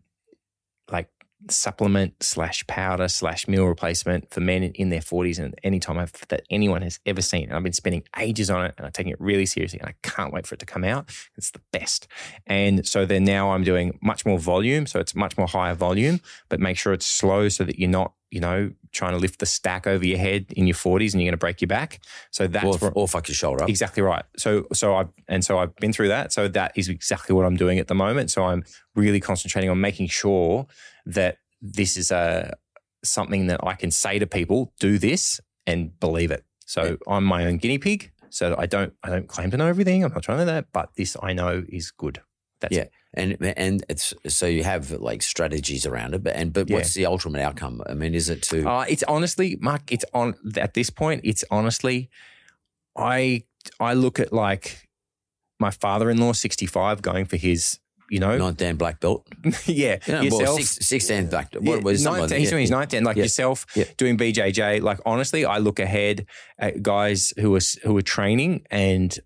supplement 1.49 2.22
slash 2.22 2.65
powder 2.68 3.07
slash 3.07 3.48
meal 3.48 3.65
replacement 3.65 4.32
for 4.32 4.40
men 4.40 4.64
in, 4.64 4.90
their 4.90 4.99
40s 4.99 5.40
and 5.40 5.56
any 5.64 5.80
time 5.80 5.98
I've, 5.98 6.11
that 6.30 6.44
anyone 6.49 6.82
has 6.82 6.99
ever 7.06 7.22
seen. 7.22 7.45
And 7.45 7.53
I've 7.53 7.64
been 7.64 7.74
spending 7.74 8.03
ages 8.18 8.49
on 8.49 8.65
it 8.65 8.74
and 8.78 8.86
I'm 8.86 8.91
taking 8.91 9.11
it 9.11 9.20
really 9.20 9.45
seriously 9.45 9.80
and 9.80 9.90
I 9.90 9.95
can't 10.03 10.34
wait 10.34 10.45
for 10.45 10.56
it 10.56 10.60
to 10.60 10.65
come 10.65 10.84
out. 10.84 11.10
It's 11.36 11.52
the 11.52 11.61
best. 11.72 12.07
And 12.45 12.86
so 12.86 13.06
then 13.06 13.24
now 13.24 13.52
I'm 13.52 13.64
doing 13.64 13.98
much 14.02 14.26
more 14.26 14.40
volume. 14.40 14.86
So 14.86 14.99
it's 14.99 15.15
much 15.15 15.38
more 15.38 15.48
higher 15.48 15.76
volume, 15.76 16.20
but 16.49 16.60
make 16.60 16.78
sure 16.78 16.94
it's 16.94 17.06
slow 17.06 17.49
so 17.49 17.64
that 17.64 17.80
you're 17.80 17.90
not, 17.90 18.14
you 18.30 18.40
know, 18.40 18.72
trying 18.94 19.11
to 19.11 19.18
lift 19.18 19.40
the 19.40 19.45
stack 19.45 19.86
over 19.88 20.06
your 20.06 20.18
head 20.18 20.45
in 20.56 20.68
your 20.68 20.76
40s 20.76 21.14
and 21.14 21.22
you're 21.22 21.30
going 21.30 21.32
to 21.32 21.38
break 21.38 21.61
your 21.61 21.68
back. 21.68 21.99
So 22.32 22.48
that's 22.48 22.82
or, 22.82 22.91
or 22.91 23.07
fuck 23.07 23.28
your 23.28 23.36
shoulder 23.36 23.64
up? 23.64 23.70
Exactly 23.70 24.02
right. 24.03 24.24
So 24.38 24.68
so 24.74 24.95
I 24.95 25.06
and 25.28 25.44
so 25.44 25.60
I've 25.60 25.76
been 25.78 25.91
through 25.91 26.10
that. 26.10 26.32
So 26.32 26.48
that 26.49 26.72
is 26.76 26.90
exactly 26.90 27.36
what 27.36 27.45
I'm 27.45 27.57
doing 27.57 27.80
at 27.80 27.88
the 27.88 27.95
moment. 27.95 28.32
So 28.32 28.44
I'm 28.44 28.64
really 28.95 29.20
concentrating 29.20 29.70
on 29.70 29.82
making 29.82 30.07
sure 30.07 30.68
that 31.06 31.38
this 31.61 31.98
is 31.98 32.11
a 32.11 32.56
something 33.03 33.48
that 33.48 33.60
I 33.64 33.74
can 33.74 33.91
say 33.91 34.20
to 34.20 34.28
people, 34.28 34.74
do 34.80 34.98
this 34.98 35.41
and 35.68 35.99
believe 35.99 36.32
it. 36.32 36.45
So 36.65 36.98
I'm 37.07 37.26
my 37.26 37.45
own 37.45 37.57
guinea 37.57 37.78
pig. 37.78 38.11
So 38.30 38.56
I 38.57 38.65
don't 38.65 38.94
I 39.03 39.10
don't 39.10 39.28
claim 39.28 39.52
to 39.52 39.57
know 39.57 39.68
everything. 39.68 40.03
I'm 40.03 40.14
not 40.14 40.24
trying 40.24 40.40
to 40.40 40.44
do 40.44 40.52
that, 40.52 40.68
but 40.72 40.90
this 40.98 41.15
I 41.22 41.34
know 41.34 41.64
is 41.70 41.91
good. 41.91 42.22
That's 42.61 42.76
Yeah, 42.76 42.84
it. 42.84 42.91
And 43.15 43.38
and 43.57 43.84
it's 43.90 44.14
so 44.27 44.45
you 44.48 44.64
have 44.64 44.91
like 44.91 45.22
strategies 45.22 45.85
around 45.85 46.15
it, 46.15 46.23
but 46.23 46.35
and 46.35 46.52
but 46.53 46.69
Yeah. 46.69 46.77
what's 46.77 46.94
the 46.94 47.06
ultimate 47.06 47.41
outcome? 47.41 47.81
I 47.88 47.94
mean, 47.94 48.15
is 48.15 48.30
it 48.30 48.41
to 48.44 48.68
Uh, 48.68 48.85
it's 48.90 49.03
honestly, 49.03 49.57
Mark. 49.61 49.91
It's 49.91 50.06
on 50.14 50.35
at 50.57 50.73
this 50.73 50.90
point. 50.90 51.22
It's 51.23 51.44
honestly, 51.52 52.10
I 52.98 53.44
I 53.80 53.94
look 53.94 54.19
at 54.19 54.31
like 54.34 54.88
my 55.60 55.72
father-in-law, 55.72 56.34
sixty-five, 56.34 57.02
going 57.02 57.26
for 57.26 57.38
his, 57.38 57.80
you 58.10 58.19
know, 58.19 58.38
ninth 58.38 58.57
dan 58.57 58.76
black 58.76 58.99
belt? 58.99 59.27
yeah, 59.65 59.99
You 60.06 60.14
know, 60.14 60.19
well, 60.31 60.40
yourself. 60.41 60.61
six, 60.61 60.88
six 60.88 61.07
dan 61.07 61.30
black. 61.30 61.53
Yeah, 61.53 61.60
What 61.61 61.84
was 61.84 62.03
ninth, 62.03 62.18
something? 62.22 62.40
he's 62.40 62.49
doing 62.49 62.61
his 62.61 62.72
ninth 62.72 62.90
ten, 62.90 63.03
like 63.03 63.18
Yeah. 63.18 63.23
yourself 63.23 63.65
Yeah. 63.76 63.85
doing 63.98 64.18
BJJ. 64.18 64.81
Like 64.81 64.99
honestly, 65.06 65.45
I 65.45 65.60
look 65.60 65.80
ahead 65.80 66.26
at 66.57 66.81
guys 66.84 67.31
who 67.40 67.56
are 67.56 67.61
who 67.84 67.95
are 67.98 68.02
training, 68.02 68.65
and 68.72 69.18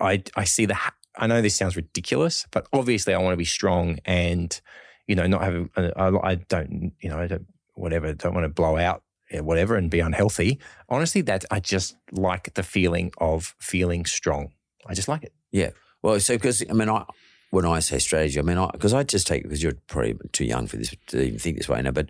I 0.00 0.22
I 0.36 0.44
see 0.44 0.66
the. 0.66 0.76
I 1.16 1.26
know 1.26 1.40
this 1.40 1.54
sounds 1.54 1.76
ridiculous, 1.76 2.46
but 2.50 2.66
obviously, 2.72 3.14
I 3.14 3.18
want 3.18 3.32
to 3.32 3.38
be 3.38 3.44
strong 3.44 3.98
and 4.04 4.60
you 5.06 5.14
know 5.14 5.26
not 5.26 5.42
have. 5.42 5.68
I, 5.76 6.10
I 6.22 6.34
don't 6.36 6.92
you 7.00 7.10
know 7.10 7.18
I 7.18 7.26
don't 7.26 7.46
whatever 7.74 8.12
don't 8.12 8.34
want 8.34 8.44
to 8.44 8.48
blow 8.48 8.76
out 8.76 9.02
whatever 9.32 9.76
and 9.76 9.90
be 9.90 10.00
unhealthy. 10.00 10.60
Honestly, 10.88 11.20
that 11.22 11.44
I 11.50 11.60
just 11.60 11.96
like 12.12 12.54
the 12.54 12.62
feeling 12.62 13.12
of 13.18 13.54
feeling 13.58 14.04
strong. 14.04 14.52
I 14.86 14.94
just 14.94 15.08
like 15.08 15.22
it. 15.22 15.32
Yeah. 15.50 15.70
Well, 16.02 16.20
so 16.20 16.36
because 16.36 16.62
I 16.68 16.72
mean, 16.72 16.88
I 16.88 17.04
when 17.50 17.64
I 17.64 17.80
say 17.80 17.98
strategy, 17.98 18.38
I 18.38 18.42
mean 18.42 18.64
because 18.72 18.92
I, 18.92 19.02
just 19.02 19.26
take 19.26 19.42
because 19.42 19.62
you're 19.62 19.78
probably 19.86 20.16
too 20.32 20.44
young 20.44 20.66
for 20.66 20.76
this 20.76 20.94
to 21.08 21.22
even 21.22 21.38
think 21.38 21.56
this 21.56 21.68
way 21.68 21.80
now, 21.82 21.92
but 21.92 22.08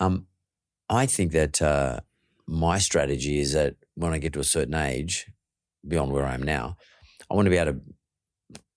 um, 0.00 0.26
I 0.88 1.06
think 1.06 1.32
that 1.32 1.60
uh, 1.60 2.00
my 2.46 2.78
strategy 2.78 3.40
is 3.40 3.52
that 3.52 3.76
when 3.94 4.12
I 4.12 4.18
get 4.18 4.32
to 4.32 4.40
a 4.40 4.44
certain 4.44 4.74
age, 4.74 5.30
beyond 5.86 6.12
where 6.12 6.24
I 6.24 6.34
am 6.34 6.42
now, 6.42 6.76
I 7.30 7.34
want 7.34 7.46
to 7.46 7.50
be 7.50 7.58
able 7.58 7.72
to 7.74 7.80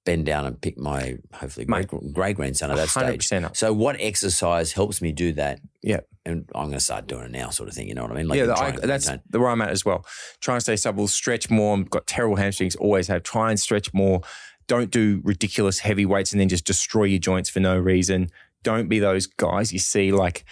bend 0.06 0.26
down 0.26 0.45
and 0.45 0.60
pick 0.60 0.78
my 0.78 1.18
hopefully 1.34 1.65
great, 1.65 1.88
great 2.14 2.36
grandson 2.36 2.72
at 2.72 2.78
that 2.78 2.90
stage. 2.90 3.28
100% 3.28 3.45
up. 3.45 3.57
So, 3.57 3.73
what 3.73 3.98
exercise 3.99 4.73
helps 4.73 5.02
me 5.02 5.11
do 5.11 5.34
that? 5.34 5.60
Yeah. 5.82 6.02
And 6.26 6.48
I'm 6.53 6.65
going 6.65 6.73
to 6.73 6.80
start 6.80 7.07
doing 7.07 7.26
it 7.26 7.32
now, 7.32 7.49
sort 7.49 7.68
of 7.68 7.76
thing. 7.76 7.88
You 7.88 7.95
know 7.95 8.03
what 8.03 8.11
I 8.11 8.23
mean? 8.23 8.30
yeah, 8.30 8.44
and 8.44 8.52
I, 8.52 8.72
that's 8.72 9.07
maintain. 9.07 9.23
the 9.30 9.40
where 9.40 9.49
I'm 9.49 9.61
at 9.61 9.69
as 9.69 9.84
well. 9.84 10.06
Try 10.40 10.56
and 10.56 10.61
stay 10.61 10.76
supple, 10.76 11.07
stretch 11.07 11.49
more. 11.49 11.76
I've 11.76 11.90
got 11.90 12.06
terrible 12.06 12.36
hamstrings, 12.36 12.76
always 12.76 13.07
have. 13.07 13.23
Try 13.23 13.49
and 13.49 13.60
stretch 13.60 13.91
more. 13.94 14.22
Don't 14.68 14.91
do 14.91 15.22
ridiculous 15.23 15.80
heavy 15.80 16.06
weights 16.06 16.32
and 16.32 16.40
then 16.40 16.48
just 16.48 16.65
destroy 16.65 17.06
your 17.06 17.19
joints 17.19 17.49
for 17.49 17.60
no 17.60 17.78
reason. 17.78 18.30
Don't 18.64 18.88
be 18.88 18.99
those 18.99 19.26
guys 19.26 19.73
you 19.73 19.80
see 19.80 20.11
like 20.11 20.45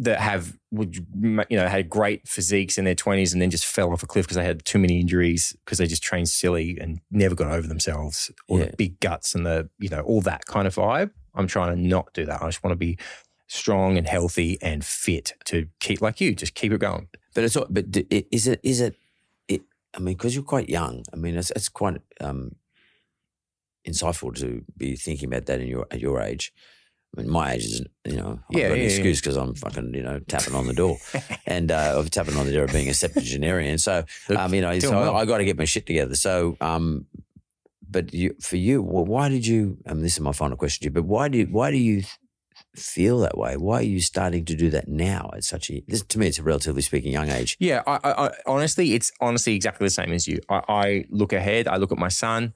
that 0.00 0.20
have 0.20 0.58
would 0.70 0.94
you 0.96 1.56
know 1.56 1.66
had 1.66 1.88
great 1.88 2.28
physiques 2.28 2.76
in 2.76 2.84
their 2.84 2.94
20s 2.94 3.32
and 3.32 3.40
then 3.40 3.50
just 3.50 3.64
fell 3.64 3.92
off 3.92 4.02
a 4.02 4.06
cliff 4.06 4.26
because 4.26 4.36
they 4.36 4.44
had 4.44 4.62
too 4.66 4.78
many 4.78 5.00
injuries 5.00 5.56
because 5.64 5.78
they 5.78 5.86
just 5.86 6.02
trained 6.02 6.28
silly 6.28 6.76
and 6.78 7.00
never 7.10 7.34
got 7.34 7.50
over 7.50 7.66
themselves 7.66 8.30
or 8.46 8.58
Yeah. 8.58 8.66
the 8.66 8.76
big 8.76 9.00
guts 9.00 9.34
and 9.34 9.46
the 9.46 9.70
you 9.78 9.88
know 9.88 10.00
all 10.02 10.20
that 10.22 10.44
kind 10.44 10.66
of 10.66 10.74
vibe. 10.74 11.10
I'm 11.34 11.46
trying 11.46 11.74
to 11.74 11.80
not 11.80 12.12
do 12.12 12.26
that. 12.26 12.42
I 12.42 12.46
just 12.46 12.62
want 12.62 12.72
to 12.72 12.76
be 12.76 12.98
strong 13.46 13.96
and 13.96 14.06
healthy 14.06 14.58
and 14.60 14.84
fit 14.84 15.32
to 15.46 15.66
keep 15.80 16.00
like 16.02 16.20
you 16.20 16.34
just 16.34 16.54
keep 16.54 16.70
it 16.72 16.78
going. 16.80 17.08
But 17.34 17.44
it's 17.44 17.56
all- 17.56 17.66
but 17.70 17.86
is 18.10 18.46
it 18.46 18.60
is 18.62 18.80
it? 18.80 18.96
it 19.48 19.62
I 19.94 19.98
mean, 20.00 20.14
because 20.14 20.34
you're 20.34 20.44
quite 20.44 20.68
young. 20.68 21.04
I 21.12 21.16
mean, 21.16 21.36
it's 21.36 21.50
it's 21.52 21.68
quite 21.70 22.00
um, 22.20 22.56
insightful 23.86 24.34
to 24.40 24.62
be 24.76 24.96
thinking 24.96 25.28
about 25.28 25.46
that 25.46 25.60
in 25.60 25.68
your 25.68 25.86
at 25.90 26.00
your 26.00 26.20
age. 26.20 26.52
I 27.16 27.20
mean, 27.20 27.30
my 27.30 27.52
age 27.52 27.64
is 27.64 27.82
you 28.04 28.16
know 28.16 28.40
I've 28.48 28.56
Yeah, 28.56 28.68
got 28.68 28.74
an 28.74 28.80
yeah, 28.80 28.86
excuse 28.86 29.20
because 29.20 29.36
I'm 29.36 29.54
fucking 29.54 29.94
you 29.94 30.02
know 30.02 30.18
tapping 30.20 30.54
on 30.54 30.66
the 30.66 30.74
door 30.74 30.98
and 31.46 31.70
uh, 31.70 31.92
of 31.96 32.10
tapping 32.10 32.36
on 32.36 32.46
the 32.46 32.52
door 32.52 32.64
of 32.64 32.72
being 32.72 32.88
a 32.88 32.94
septuagenarian. 32.94 33.78
So 33.78 34.04
um, 34.30 34.52
you 34.54 34.60
know, 34.60 34.78
so 34.80 34.90
well. 34.90 35.16
I 35.16 35.24
got 35.24 35.38
to 35.38 35.44
get 35.44 35.56
my 35.58 35.64
shit 35.64 35.86
together. 35.86 36.14
So 36.16 36.56
um, 36.60 37.06
but 37.88 38.12
you 38.12 38.34
for 38.40 38.56
you, 38.56 38.82
well, 38.82 39.04
why 39.04 39.28
did 39.28 39.46
you? 39.46 39.78
Um, 39.86 40.02
this 40.02 40.14
is 40.14 40.20
my 40.20 40.32
final 40.32 40.56
question 40.56 40.80
to 40.82 40.86
you. 40.86 40.90
But 40.90 41.04
why 41.04 41.28
do 41.28 41.38
you, 41.38 41.46
why 41.46 41.70
do 41.70 41.76
you 41.76 42.02
feel 42.74 43.20
that 43.20 43.38
way? 43.38 43.56
Why 43.56 43.78
are 43.78 43.82
you 43.82 44.00
starting 44.00 44.44
to 44.46 44.54
do 44.56 44.70
that 44.70 44.88
now 44.88 45.30
at 45.34 45.44
such 45.44 45.70
a 45.70 45.82
this 45.86 46.02
to 46.02 46.18
me 46.18 46.26
it's 46.26 46.38
a 46.38 46.42
relatively 46.42 46.82
speaking 46.82 47.12
young 47.12 47.28
age. 47.30 47.56
Yeah, 47.60 47.82
I, 47.86 48.00
I, 48.02 48.26
I, 48.26 48.30
honestly, 48.46 48.94
it's 48.94 49.12
honestly 49.20 49.54
exactly 49.54 49.86
the 49.86 49.90
same 49.90 50.12
as 50.12 50.26
you. 50.26 50.40
I, 50.48 50.62
I 50.68 51.04
look 51.10 51.32
ahead. 51.32 51.68
I 51.68 51.76
look 51.76 51.92
at 51.92 51.98
my 51.98 52.08
son. 52.08 52.52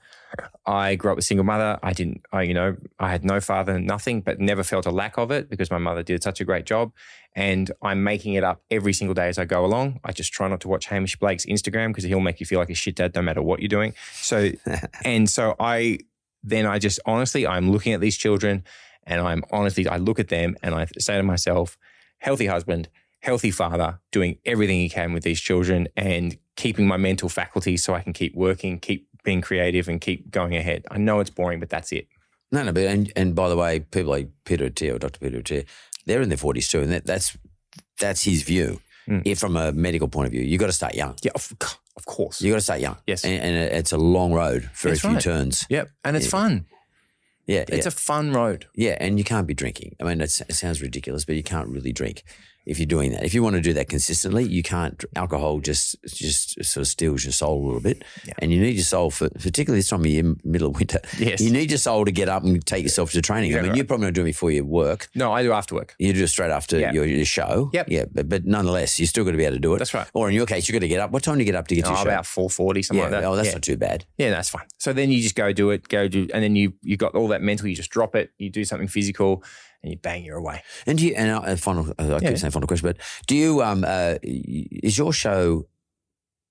I 0.67 0.97
grew 0.97 1.11
up 1.11 1.17
with 1.17 1.25
a 1.25 1.27
single 1.27 1.45
mother. 1.45 1.79
I 1.83 1.93
didn't, 1.93 2.23
I, 2.33 2.43
you 2.43 2.55
know, 2.55 2.77
I 2.99 3.11
had 3.11 3.25
no 3.25 3.41
father, 3.41 3.79
nothing, 3.79 4.21
but 4.21 4.39
never 4.39 4.63
felt 4.63 4.87
a 4.87 4.91
lack 4.91 5.17
of 5.17 5.31
it 5.31 5.49
because 5.49 5.71
my 5.71 5.79
mother 5.79 6.03
did 6.03 6.23
such 6.23 6.41
a 6.41 6.45
great 6.45 6.67
job. 6.67 6.93
And 7.35 7.71
I'm 7.83 8.03
making 8.03 8.35
it 8.35 8.45
up 8.45 8.63
every 8.71 8.93
single 8.93 9.15
day 9.15 9.29
as 9.29 9.39
I 9.39 9.45
go 9.45 9.65
along. 9.65 10.01
I 10.05 10.13
just 10.13 10.33
try 10.33 10.49
not 10.49 10.61
to 10.63 10.69
watch 10.69 10.87
Hamish 10.87 11.17
Blake's 11.17 11.47
Instagram 11.47 11.89
because 11.89 12.05
he'll 12.05 12.21
make 12.21 12.41
you 12.41 12.47
feel 12.47 12.59
like 12.59 12.71
a 12.71 12.75
shit 12.75 12.97
dad 12.97 13.15
no 13.15 13.23
matter 13.23 13.43
what 13.43 13.61
you're 13.61 13.69
doing. 13.69 13.95
So, 14.13 14.51
and 15.05 15.29
so 15.29 15.55
I, 15.59 16.01
then 16.43 16.67
I 16.67 16.79
just 16.79 17.01
honestly, 17.07 17.47
I'm 17.47 17.71
looking 17.71 17.93
at 17.93 18.01
these 18.01 18.17
children 18.17 18.65
and 19.05 19.21
I'm 19.21 19.45
honestly, 19.51 19.89
I 19.89 19.97
look 19.97 20.19
at 20.19 20.29
them 20.29 20.57
and 20.63 20.75
I 20.75 20.87
say 20.99 21.17
to 21.17 21.23
myself, 21.23 21.79
healthy 22.19 22.47
husband, 22.47 22.89
healthy 23.21 23.51
father, 23.51 24.01
doing 24.13 24.39
everything 24.45 24.79
he 24.79 24.89
can 24.89 25.13
with 25.13 25.23
these 25.23 25.41
children 25.41 25.89
and 25.97 26.37
keeping 26.57 26.87
my 26.87 26.97
mental 26.97 27.29
faculty 27.29 27.77
so 27.77 27.95
I 27.95 28.01
can 28.01 28.13
keep 28.13 28.35
working, 28.35 28.79
keep 28.79 29.08
being 29.29 29.43
creative 29.43 29.89
and 29.91 30.01
keep 30.01 30.31
going 30.31 30.57
ahead. 30.57 30.87
I 30.91 30.97
know 30.97 31.21
it's 31.21 31.29
boring, 31.31 31.61
but 31.61 31.69
that's 31.69 31.93
it. 31.93 32.07
No, 32.51 32.63
no, 32.63 32.73
but 32.73 32.85
and, 32.85 33.13
and 33.15 33.35
by 33.35 33.49
the 33.51 33.57
way, 33.57 33.81
people 33.81 34.11
like 34.11 34.29
Peter 34.47 34.71
Attia 34.71 34.95
or 34.95 34.99
Dr. 34.99 35.19
Peter 35.21 35.39
Attia, 35.43 35.67
they're 36.07 36.23
in 36.23 36.31
their 36.31 36.39
forties 36.39 36.67
too, 36.69 36.81
and 36.81 36.91
that, 36.93 37.05
that's 37.05 37.37
that's 38.01 38.25
his 38.25 38.43
view. 38.43 38.81
Mm. 39.07 39.23
If 39.27 39.39
from 39.39 39.55
a 39.57 39.71
medical 39.73 40.09
point 40.09 40.27
of 40.29 40.33
view, 40.33 40.41
you 40.43 40.57
got 40.57 40.67
to 40.67 40.73
start 40.73 40.95
young. 40.95 41.15
Yeah, 41.23 41.33
of, 41.35 41.53
of 41.97 42.07
course. 42.07 42.41
You 42.41 42.51
got 42.53 42.57
to 42.57 42.63
start 42.71 42.81
young. 42.81 42.97
Yes. 43.07 43.25
and, 43.25 43.43
and 43.43 43.55
it's 43.81 43.93
a 43.93 43.99
long 43.99 44.33
road, 44.33 44.63
very 44.75 44.93
That's 44.93 45.01
few 45.03 45.11
right. 45.11 45.21
turns. 45.23 45.67
Yep. 45.69 45.91
And 46.05 46.17
it's 46.17 46.27
Yeah. 46.27 46.31
fun. 46.31 46.67
Yeah, 47.47 47.65
It's 47.69 47.87
yeah. 47.87 47.89
a 47.89 47.91
fun 47.91 48.33
road. 48.33 48.67
Yeah, 48.75 48.97
and 49.01 49.19
you 49.19 49.25
can't 49.25 49.47
be 49.47 49.55
drinking. 49.55 49.97
I 50.01 50.05
mean, 50.05 50.21
it's, 50.21 50.41
it 50.43 50.55
sounds 50.55 50.81
ridiculous, 50.83 51.25
but 51.25 51.35
you 51.37 51.43
can't 51.43 51.69
really 51.69 51.93
drink 51.93 52.23
if 52.69 52.79
you're 52.79 52.87
doing 52.87 53.13
that. 53.13 53.25
If 53.25 53.35
you 53.35 53.43
want 53.43 53.57
to 53.57 53.63
do 53.63 53.73
that 53.75 53.89
consistently, 53.89 54.45
you 54.45 54.63
can't. 54.63 55.05
Alcohol 55.17 55.61
just 55.61 55.97
just 56.07 56.63
sort 56.65 56.83
of 56.83 56.87
steals 56.89 57.25
your 57.25 57.33
soul 57.33 57.63
a 57.63 57.65
little 57.65 57.81
bit, 57.81 58.05
Yeah. 58.25 58.35
and 58.41 58.53
you 58.53 58.61
need 58.61 58.75
your 58.77 58.85
soul 58.85 59.11
for 59.11 59.29
particularly 59.31 59.79
this 59.81 59.89
time 59.89 60.01
of 60.01 60.07
year, 60.07 60.35
middle 60.45 60.69
of 60.71 60.77
winter. 60.79 61.01
Yes. 61.19 61.41
you 61.41 61.51
need 61.51 61.71
your 61.71 61.79
soul 61.79 62.05
to 62.05 62.13
get 62.13 62.29
up 62.29 62.45
and 62.45 62.65
take 62.65 62.83
yourself 62.83 63.13
to 63.13 63.23
training. 63.23 63.53
I 63.55 63.57
mean, 63.61 63.69
right. 63.71 63.77
you're 63.77 63.85
probably 63.85 64.07
not 64.07 64.15
doing 64.15 64.27
it 64.29 64.31
before 64.31 64.51
you 64.51 64.65
work. 64.65 65.09
No, 65.15 65.33
I 65.33 65.43
do 65.43 65.53
after 65.53 65.75
work. 65.75 65.95
You 65.99 66.13
do 66.13 66.23
it 66.25 66.29
straight 66.29 66.51
after 66.51 66.79
Yeah. 66.79 66.93
your, 66.93 67.05
your 67.07 67.25
show. 67.25 67.71
Yep. 67.73 67.87
Yeah, 67.91 68.05
but, 68.13 68.29
but 68.29 68.45
nonetheless, 68.45 68.99
you're 69.01 69.07
still 69.09 69.25
got 69.25 69.33
to 69.33 69.37
be 69.37 69.45
able 69.45 69.57
to 69.57 69.61
do 69.61 69.75
it. 69.75 69.79
That's 69.79 69.95
right. 69.95 70.07
Or 70.15 70.29
in 70.29 70.35
your 70.35 70.47
case, 70.47 70.69
you 70.69 70.73
got 70.73 70.81
to 70.81 70.89
get 70.89 71.01
up. 71.01 71.11
What 71.11 71.23
time 71.23 71.35
do 71.37 71.41
you 71.41 71.45
get 71.47 71.55
up 71.57 71.67
to 71.69 71.75
get 71.75 71.87
Oh, 71.87 71.91
your 71.91 71.97
show? 71.99 72.03
about 72.03 72.27
440, 72.27 72.83
something 72.83 72.99
yeah. 72.99 73.03
like 73.05 73.11
that. 73.23 73.25
Oh, 73.25 73.37
that's 73.37 73.53
not 73.53 73.63
too 73.63 73.77
bad. 73.77 74.05
Yeah, 74.19 74.31
that's 74.31 74.49
fine. 74.51 74.67
So 74.79 74.93
then 74.93 75.11
you 75.11 75.21
just 75.23 75.35
go 75.35 75.53
do 75.53 75.71
it, 75.71 75.89
go 75.89 76.07
do, 76.09 76.29
and 76.35 76.43
then 76.43 76.55
you 76.57 76.75
you 76.83 76.97
got 76.97 77.15
all 77.15 77.29
that 77.29 77.43
mental. 77.43 77.67
You 77.67 77.75
just 77.77 77.91
drop 77.91 78.15
it. 78.15 78.31
You 78.39 78.51
do 78.51 78.65
something 78.65 78.89
physical, 78.89 79.43
and 79.83 79.93
you 79.93 79.99
bang, 79.99 80.25
you're 80.25 80.37
away. 80.39 80.63
And 80.87 80.99
do 80.99 81.07
you, 81.07 81.15
and 81.15 81.31
uh, 81.31 81.57
final, 81.57 81.93
I 81.99 82.05
Yeah. 82.07 82.19
keep 82.21 82.39
saying 82.39 82.51
final 82.51 82.67
question, 82.67 82.89
but 82.89 82.97
do 83.27 83.37
you, 83.37 83.63
um, 83.63 83.85
uh, 83.87 84.17
is 84.23 84.99
your 84.99 85.13
show 85.13 85.69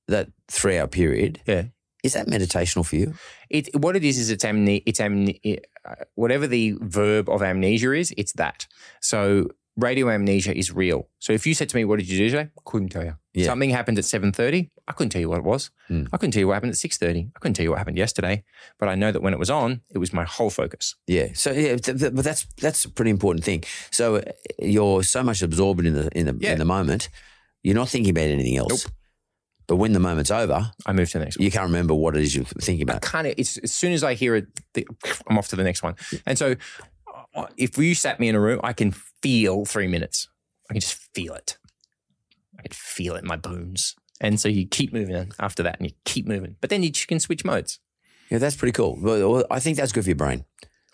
that 0.08 0.30
three 0.48 0.78
hour 0.78 0.88
period, 0.88 1.42
Yeah. 1.46 1.64
is 2.04 2.14
that 2.14 2.28
meditational 2.28 2.86
for 2.86 2.96
you? 2.96 3.14
It 3.50 3.70
what 3.76 3.96
it 3.96 4.04
is 4.06 4.18
is 4.18 4.30
it's 4.30 4.46
amne- 4.46 4.84
it's 4.86 5.00
amne- 5.00 5.60
uh, 5.86 5.96
whatever 6.16 6.48
the 6.48 6.76
verb 6.82 7.28
of 7.30 7.42
amnesia 7.42 7.92
is, 7.94 8.14
it's 8.18 8.34
that. 8.34 8.68
So 9.02 9.50
radio 9.78 10.10
amnesia 10.10 10.58
is 10.58 10.72
real. 10.74 11.08
So 11.20 11.32
if 11.34 11.46
you 11.48 11.54
said 11.54 11.70
to 11.70 11.76
me, 11.76 11.86
"What 11.86 12.00
did 12.00 12.10
you 12.10 12.18
do 12.18 12.30
today?" 12.30 12.50
I 12.58 12.62
couldn't 12.66 12.90
tell 12.90 13.04
you. 13.06 13.16
Yeah. 13.34 13.46
Something 13.46 13.70
happened 13.70 13.98
at 14.00 14.06
seven 14.06 14.32
thirty. 14.32 14.72
I 14.88 14.92
couldn't 14.94 15.12
tell 15.12 15.22
you 15.22 15.30
what 15.30 15.38
it 15.38 15.44
was. 15.44 15.70
Hmm. 15.88 16.06
I 16.12 16.18
couldn't 16.18 16.32
tell 16.32 16.40
you 16.40 16.48
what 16.48 16.56
happened 16.56 16.72
at 16.72 16.78
six 16.78 16.98
thirty. 16.98 17.30
I 17.36 17.40
couldn't 17.40 17.54
tell 17.54 17.64
you 17.64 17.70
what 17.70 17.78
happened 17.78 17.98
yesterday. 17.98 18.44
But 18.80 18.90
I 18.90 18.96
know 18.96 19.12
that 19.12 19.22
when 19.22 19.34
it 19.34 19.40
was 19.40 19.50
on, 19.50 19.82
it 19.94 20.00
was 20.00 20.12
my 20.12 20.24
whole 20.26 20.50
focus. 20.50 20.96
Yeah. 21.06 21.28
So 21.36 21.52
yeah, 21.52 21.76
th- 21.78 22.00
th- 22.00 22.14
but 22.16 22.24
that's 22.26 22.46
that's 22.62 22.86
a 22.86 22.90
pretty 22.90 23.12
important 23.12 23.46
thing. 23.46 23.64
So 23.92 24.16
uh, 24.18 24.22
you're 24.60 25.04
so 25.04 25.22
much 25.24 25.42
absorbed 25.42 25.86
in 25.86 25.94
the 25.94 26.10
in 26.18 26.26
the 26.26 26.36
Yeah. 26.40 26.54
in 26.54 26.60
the 26.60 26.66
moment, 26.66 27.10
you're 27.64 27.76
not 27.76 27.90
thinking 27.90 28.12
about 28.12 28.30
anything 28.30 28.58
else. 28.58 28.86
Nope. 28.86 28.94
But 29.68 29.76
when 29.76 29.92
the 29.92 30.00
moment's 30.00 30.32
over, 30.32 30.72
I 30.86 30.94
move 30.94 31.10
to 31.12 31.20
the 31.20 31.26
next 31.26 31.38
one. 31.38 31.44
you 31.44 31.52
can't 31.52 31.66
remember 31.66 31.94
what 31.94 32.16
it 32.16 32.24
is 32.24 32.34
you're 32.34 32.46
thinking 32.46 32.90
I 32.90 32.94
about. 32.94 33.02
kind 33.02 33.28
of 33.28 33.34
it's 33.38 33.58
as 33.58 33.74
soon 33.74 33.92
as 33.92 34.02
I 34.02 34.14
hear 34.14 34.34
it, 34.38 34.48
the, 34.74 34.88
I'm 35.28 35.38
off 35.38 35.50
to 35.50 35.58
the 35.58 35.64
next 35.64 35.84
one. 35.84 35.96
And 36.26 36.38
so, 36.38 36.56
uh, 37.36 37.48
if 37.58 37.78
you 37.78 37.94
sat 37.94 38.18
me 38.20 38.30
in 38.30 38.36
a 38.36 38.40
room, 38.40 38.62
I 38.64 38.72
can 38.72 38.94
feel 39.22 39.66
three 39.66 39.88
minutes. 39.88 40.28
I 40.70 40.74
can 40.74 40.82
just 40.82 40.96
feel 41.14 41.34
it. 41.34 41.58
I 42.60 42.64
can 42.64 42.72
feel 42.74 43.16
it 43.16 43.20
in 43.24 43.28
my 43.28 43.38
bones. 43.38 43.96
And 44.20 44.40
so 44.40 44.50
you 44.50 44.68
keep 44.68 44.94
moving 44.94 45.32
after 45.40 45.62
that, 45.64 45.80
and 45.80 45.90
you 45.90 45.96
keep 46.06 46.28
moving. 46.28 46.56
But 46.60 46.70
then 46.70 46.82
you 46.84 46.92
can 46.92 47.20
switch 47.20 47.46
modes. 47.46 47.80
Yeah, 48.32 48.40
that's 48.40 48.56
pretty 48.56 48.72
cool. 48.72 48.98
Well, 49.00 49.46
I 49.52 49.60
think 49.60 49.78
that's 49.78 49.92
good 49.92 50.04
for 50.04 50.10
your 50.10 50.16
brain. 50.16 50.44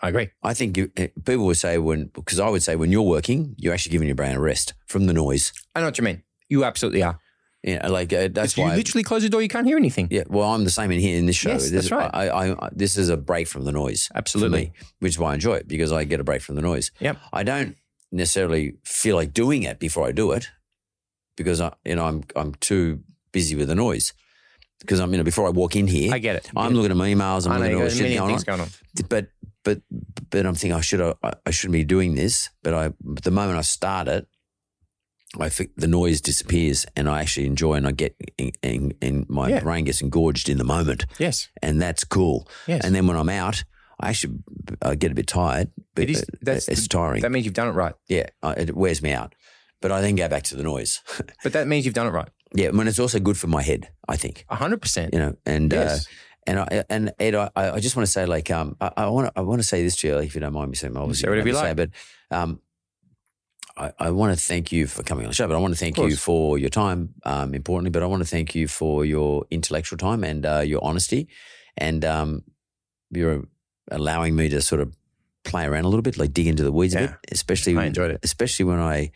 I 0.00 0.08
agree. 0.10 0.28
I 0.42 0.52
think 0.52 0.76
you, 0.76 0.90
uh, 0.98 1.06
people 1.24 1.46
would 1.46 1.56
say 1.56 1.78
when 1.78 2.10
because 2.14 2.38
I 2.38 2.48
would 2.50 2.62
say 2.62 2.76
when 2.76 2.92
you're 2.92 3.02
working, 3.02 3.54
you're 3.58 3.72
actually 3.72 3.92
giving 3.92 4.08
your 4.08 4.14
brain 4.14 4.36
a 4.36 4.40
rest 4.40 4.74
from 4.86 5.06
the 5.06 5.14
noise. 5.14 5.52
I 5.74 5.80
know 5.80 5.86
what 5.86 5.96
you 5.96 6.04
mean. 6.04 6.22
You 6.48 6.64
absolutely 6.64 7.02
are. 7.02 7.18
Yeah, 7.62 7.86
like 7.88 8.12
uh, 8.12 8.28
that's 8.30 8.52
If 8.52 8.58
you 8.58 8.64
why. 8.64 8.76
literally 8.76 9.02
close 9.02 9.22
the 9.22 9.30
door, 9.30 9.40
you 9.40 9.48
can't 9.48 9.66
hear 9.66 9.78
anything. 9.78 10.08
yeah, 10.10 10.24
well, 10.28 10.50
I'm 10.52 10.64
the 10.64 10.70
same 10.70 10.90
in 10.90 11.00
here 11.00 11.16
in 11.16 11.24
this 11.24 11.36
show. 11.36 11.48
Yes, 11.52 11.70
this, 11.70 11.88
that's 11.88 11.90
right. 11.90 12.10
I, 12.12 12.28
I, 12.28 12.66
I, 12.66 12.68
this 12.72 12.98
is 12.98 13.08
a 13.08 13.16
break 13.16 13.48
from 13.48 13.64
the 13.64 13.72
noise. 13.72 14.10
Absolutely. 14.14 14.66
me, 14.66 14.72
which 14.98 15.12
is 15.14 15.18
why 15.18 15.30
I 15.30 15.34
enjoy 15.34 15.54
it 15.54 15.66
because 15.68 15.90
I 15.90 16.04
get 16.04 16.20
a 16.20 16.24
break 16.24 16.42
from 16.42 16.56
the 16.56 16.62
noise. 16.62 16.90
Yep. 17.00 17.16
I 17.32 17.42
don't 17.42 17.74
necessarily 18.14 18.74
feel 18.84 19.16
like 19.16 19.32
doing 19.32 19.62
it 19.64 19.78
before 19.78 20.06
I 20.08 20.12
do 20.12 20.32
it 20.32 20.48
because 21.36 21.60
I, 21.60 21.72
you 21.84 21.96
know, 21.96 22.04
I'm 22.06 22.22
I'm 22.36 22.54
too 22.54 23.00
busy 23.32 23.56
with 23.56 23.68
the 23.68 23.74
noise. 23.74 24.12
Because 24.80 25.00
I'm, 25.00 25.10
you 25.12 25.18
know, 25.18 25.24
before 25.24 25.46
I 25.46 25.50
walk 25.50 25.76
in 25.76 25.86
here, 25.86 26.12
I 26.12 26.18
get 26.18 26.36
it. 26.36 26.50
I'm 26.54 26.70
Yeah. 26.72 26.76
looking 26.76 26.90
at 26.90 26.96
my 26.96 27.08
emails. 27.08 27.46
I'm 27.46 27.52
I 27.52 27.56
know 27.70 27.78
looking 27.84 28.06
you 28.06 28.16
at 28.18 28.20
all 28.20 28.28
got 28.28 28.38
shit 28.38 28.46
going 28.46 28.60
on. 28.60 28.60
going 28.60 28.60
on. 28.60 28.68
But 29.08 29.26
but 29.64 29.80
but 30.30 30.46
I'm 30.46 30.54
thinking 30.54 30.74
I 30.76 30.82
should 30.82 31.00
I, 31.00 31.32
I 31.46 31.50
shouldn't 31.50 31.72
be 31.72 31.84
doing 31.84 32.14
this. 32.16 32.50
But 32.62 32.74
I 32.74 32.92
the 33.00 33.30
moment 33.30 33.58
I 33.58 33.62
start 33.62 34.08
it, 34.08 34.26
I 35.40 35.48
think 35.48 35.70
the 35.76 35.86
noise 35.88 36.20
disappears 36.20 36.86
and 36.96 37.08
I 37.08 37.20
actually 37.20 37.46
enjoy 37.46 37.74
and 37.74 37.86
I 37.88 37.92
get 37.92 38.14
and, 38.62 38.94
and 39.02 39.28
my 39.28 39.48
Yeah. 39.48 39.60
brain 39.60 39.84
gets 39.84 40.00
engorged 40.02 40.48
in 40.48 40.58
the 40.58 40.64
moment 40.64 41.06
Yes. 41.18 41.48
and 41.62 41.80
that's 41.82 42.04
cool. 42.04 42.46
Yes. 42.68 42.84
And 42.84 42.94
then 42.94 43.06
when 43.06 43.16
I'm 43.16 43.30
out, 43.30 43.64
I 44.00 44.10
actually 44.10 44.38
I 44.82 44.94
get 44.94 45.10
a 45.12 45.14
bit 45.14 45.26
tired. 45.26 45.70
But 45.94 46.04
It 46.04 46.10
is- 46.10 46.26
that's 46.42 46.68
it's 46.68 46.88
tiring. 46.88 47.22
That 47.22 47.30
means 47.30 47.44
you've 47.44 47.54
done 47.54 47.68
it 47.68 47.72
right. 47.72 47.94
yeah, 48.08 48.26
it 48.56 48.74
wears 48.76 49.00
me 49.02 49.12
out. 49.12 49.34
But 49.80 49.92
I 49.92 50.00
then 50.00 50.14
go 50.16 50.28
back 50.28 50.42
to 50.44 50.56
the 50.56 50.62
noise. 50.62 51.00
But 51.42 51.52
that 51.52 51.66
means 51.68 51.84
you've 51.84 51.94
done 51.94 52.06
it 52.06 52.10
right. 52.10 52.28
yeah, 52.54 52.68
I 52.68 52.72
mean 52.72 52.88
it's 52.88 52.98
also 52.98 53.18
good 53.20 53.36
for 53.36 53.48
my 53.48 53.62
head. 53.62 53.88
I 54.08 54.16
think 54.16 54.44
hundred 54.48 54.80
percent. 54.82 55.12
you 55.14 55.20
know, 55.20 55.36
and 55.46 55.72
Yes. 55.72 56.06
uh, 56.06 56.10
and 56.46 56.58
I, 56.60 56.84
and 56.90 57.12
Ed, 57.18 57.34
I, 57.34 57.50
I 57.56 57.80
just 57.80 57.96
want 57.96 58.06
to 58.06 58.12
say 58.12 58.26
like 58.26 58.50
um 58.50 58.76
I, 58.80 59.06
want 59.08 59.30
I 59.36 59.40
want 59.42 59.60
to 59.62 59.66
say 59.66 59.82
this 59.82 59.96
to 59.96 60.08
you 60.08 60.18
if 60.18 60.34
you 60.34 60.40
don't 60.40 60.52
mind 60.52 60.70
me 60.70 60.76
saying 60.76 60.96
obviously 60.96 61.24
Say 61.26 61.30
whatever 61.30 61.48
you 61.48 61.54
to 61.54 61.60
say, 61.60 61.74
but 61.74 61.90
um 62.30 62.60
I, 63.76 63.92
I 63.98 64.10
want 64.10 64.36
to 64.38 64.42
thank 64.44 64.70
you 64.72 64.86
for 64.86 65.02
coming 65.02 65.24
on 65.24 65.30
the 65.30 65.34
show, 65.34 65.48
but 65.48 65.56
I 65.56 65.58
want 65.58 65.74
to 65.74 65.78
thank 65.80 65.98
you 65.98 66.14
for 66.16 66.58
your 66.58 66.68
time, 66.70 67.14
um, 67.24 67.54
importantly, 67.54 67.90
but 67.90 68.02
I 68.04 68.06
want 68.06 68.22
to 68.22 68.28
thank 68.28 68.54
you 68.54 68.68
for 68.68 69.04
your 69.04 69.46
intellectual 69.50 69.96
time 69.98 70.22
and 70.22 70.46
uh, 70.46 70.60
your 70.60 70.82
honesty, 70.84 71.26
and 71.76 72.04
um, 72.04 72.44
you're 73.10 73.44
allowing 73.90 74.34
me 74.36 74.48
to 74.48 74.60
sort 74.60 74.80
of 74.80 74.94
play 75.44 75.64
around 75.64 75.84
a 75.84 75.88
little 75.88 76.02
bit, 76.02 76.18
like 76.18 76.32
dig 76.32 76.46
into 76.46 76.62
the 76.64 76.72
weeds 76.72 76.94
a 76.94 76.98
bit, 77.00 77.10
especially 77.30 77.76
I 77.76 77.84
enjoyed 77.86 78.10
it. 78.10 78.20
especially 78.22 78.64
when 78.64 78.78
I. 78.78 79.10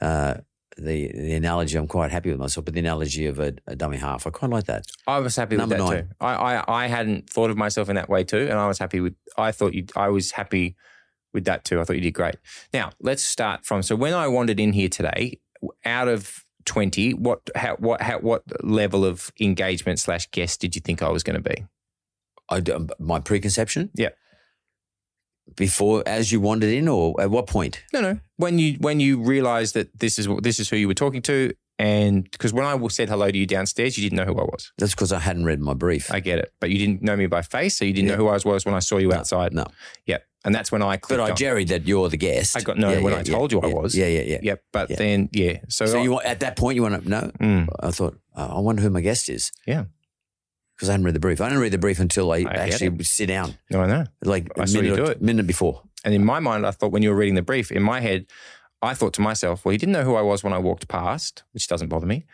Uh, 0.00 0.34
the 0.78 1.12
the 1.12 1.34
analogy 1.34 1.76
I'm 1.76 1.86
quite 1.86 2.10
happy 2.10 2.30
with 2.30 2.38
myself, 2.38 2.64
but 2.64 2.72
the 2.74 2.80
analogy 2.80 3.26
of 3.26 3.38
a, 3.38 3.52
a 3.66 3.76
dummy 3.76 3.98
half, 3.98 4.26
I 4.26 4.30
quite 4.30 4.50
like 4.50 4.64
that. 4.64 4.86
I 5.06 5.18
was 5.18 5.36
happy 5.36 5.56
Number 5.56 5.76
with 5.76 5.86
that 5.86 5.92
nine. 5.94 6.02
too. 6.04 6.14
I, 6.20 6.34
I 6.34 6.84
I 6.84 6.86
hadn't 6.86 7.28
thought 7.28 7.50
of 7.50 7.58
myself 7.58 7.90
in 7.90 7.96
that 7.96 8.08
way 8.08 8.24
too, 8.24 8.46
and 8.48 8.54
I 8.58 8.66
was 8.66 8.78
happy 8.78 9.00
with. 9.00 9.14
I 9.36 9.52
thought 9.52 9.74
you. 9.74 9.84
I 9.96 10.08
was 10.08 10.32
happy 10.32 10.74
with 11.34 11.44
that 11.44 11.64
too. 11.64 11.78
I 11.80 11.84
thought 11.84 11.96
you 11.96 12.02
did 12.02 12.12
great. 12.14 12.36
Now 12.72 12.90
let's 13.00 13.22
start 13.22 13.66
from. 13.66 13.82
So 13.82 13.94
when 13.96 14.14
I 14.14 14.28
wandered 14.28 14.58
in 14.58 14.72
here 14.72 14.88
today, 14.88 15.40
out 15.84 16.08
of 16.08 16.42
twenty, 16.64 17.12
what 17.12 17.40
how 17.54 17.76
what 17.76 18.00
how 18.00 18.20
what 18.20 18.42
level 18.64 19.04
of 19.04 19.30
engagement 19.40 19.98
slash 19.98 20.30
guest 20.30 20.60
did 20.60 20.74
you 20.74 20.80
think 20.80 21.02
I 21.02 21.10
was 21.10 21.22
going 21.22 21.40
to 21.42 21.48
be? 21.50 21.66
I 22.56 22.60
d- 22.60 22.72
my 22.98 23.20
preconception. 23.20 23.90
Yeah. 23.94 24.10
Before, 25.56 26.02
as 26.06 26.30
you 26.32 26.40
wandered 26.40 26.72
in, 26.72 26.86
or 26.88 27.20
at 27.20 27.30
what 27.30 27.46
point? 27.46 27.82
No, 27.92 28.00
no. 28.00 28.20
When 28.36 28.58
you 28.58 28.74
when 28.80 29.00
you 29.00 29.20
realised 29.22 29.74
that 29.74 29.98
this 29.98 30.18
is 30.18 30.28
what 30.28 30.42
this 30.44 30.60
is 30.60 30.70
who 30.70 30.76
you 30.76 30.86
were 30.86 30.94
talking 30.94 31.20
to, 31.22 31.52
and 31.80 32.24
because 32.30 32.52
when 32.52 32.64
I 32.64 32.78
said 32.88 33.08
hello 33.08 33.28
to 33.30 33.36
you 33.36 33.44
downstairs, 33.46 33.98
you 33.98 34.08
didn't 34.08 34.16
know 34.16 34.24
who 34.32 34.38
I 34.40 34.44
was. 34.44 34.72
That's 34.78 34.92
because 34.94 35.12
I 35.12 35.18
hadn't 35.18 35.44
read 35.44 35.60
my 35.60 35.74
brief. 35.74 36.10
I 36.14 36.20
get 36.20 36.38
it, 36.38 36.52
but 36.60 36.70
you 36.70 36.78
didn't 36.78 37.02
know 37.02 37.16
me 37.16 37.26
by 37.26 37.42
face, 37.42 37.76
so 37.76 37.84
you 37.84 37.92
didn't 37.92 38.08
Yeah. 38.08 38.14
know 38.16 38.22
who 38.24 38.28
I 38.28 38.38
was 38.44 38.64
when 38.64 38.74
I 38.74 38.78
saw 38.78 38.98
you 38.98 39.08
No, 39.08 39.16
outside. 39.16 39.52
no. 39.52 39.66
Yep, 40.06 40.22
and 40.44 40.54
that's 40.54 40.70
when 40.70 40.80
I 40.80 40.96
clicked. 40.96 41.18
but 41.18 41.26
I 41.26 41.30
on. 41.30 41.36
jerried 41.36 41.68
that 41.68 41.86
you're 41.88 42.08
the 42.08 42.16
guest. 42.16 42.56
I 42.56 42.60
got 42.60 42.78
no 42.78 43.02
when 43.02 43.12
I 43.12 43.22
told 43.24 43.50
you 43.52 43.60
I 43.60 43.66
was. 43.66 43.96
Yeah, 43.96 44.06
yeah, 44.06 44.22
yeah. 44.22 44.38
Yep, 44.42 44.62
but 44.72 44.90
Yeah. 44.90 44.96
then 44.96 45.28
yeah. 45.32 45.58
So, 45.68 45.86
So 45.86 45.98
I- 45.98 46.02
you 46.04 46.20
at 46.20 46.38
that 46.40 46.56
point 46.56 46.76
you 46.76 46.82
want 46.82 47.02
to 47.02 47.08
know? 47.08 47.30
Mm. 47.40 47.68
I 47.80 47.90
thought 47.90 48.16
oh, 48.36 48.58
I 48.58 48.60
wonder 48.60 48.80
who 48.80 48.90
my 48.90 49.00
guest 49.02 49.28
is. 49.28 49.50
Yeah. 49.66 49.86
Because 50.82 50.88
I 50.88 50.94
hadn't 50.94 51.04
read 51.06 51.14
the 51.14 51.20
brief. 51.20 51.40
I 51.40 51.48
didn't 51.48 51.60
read 51.62 51.72
the 51.72 51.78
brief 51.78 52.00
until 52.00 52.32
I, 52.32 52.38
I 52.38 52.54
actually 52.56 53.04
sit 53.04 53.26
down, 53.26 53.54
no, 53.70 53.82
I 53.82 53.86
know. 53.86 54.04
like 54.24 54.50
I 54.58 54.64
a 54.64 54.66
saw 54.66 54.78
you 54.78 54.82
minute, 54.90 54.96
do 54.96 55.04
or- 55.04 55.10
it. 55.12 55.22
minute 55.22 55.46
before. 55.46 55.82
And 56.04 56.12
in 56.12 56.24
my 56.24 56.40
mind, 56.40 56.66
I 56.66 56.72
thought 56.72 56.90
when 56.90 57.04
you 57.04 57.10
were 57.10 57.14
reading 57.16 57.36
the 57.36 57.42
brief, 57.42 57.70
in 57.70 57.84
my 57.84 58.00
head, 58.00 58.26
I 58.82 58.94
thought 58.94 59.12
to 59.14 59.20
myself, 59.20 59.64
well, 59.64 59.70
he 59.70 59.78
didn't 59.78 59.92
know 59.92 60.02
who 60.02 60.16
I 60.16 60.22
was 60.22 60.42
when 60.42 60.52
I 60.52 60.58
walked 60.58 60.88
past, 60.88 61.44
which 61.52 61.68
doesn't 61.68 61.88
bother 61.88 62.06
me. 62.06 62.24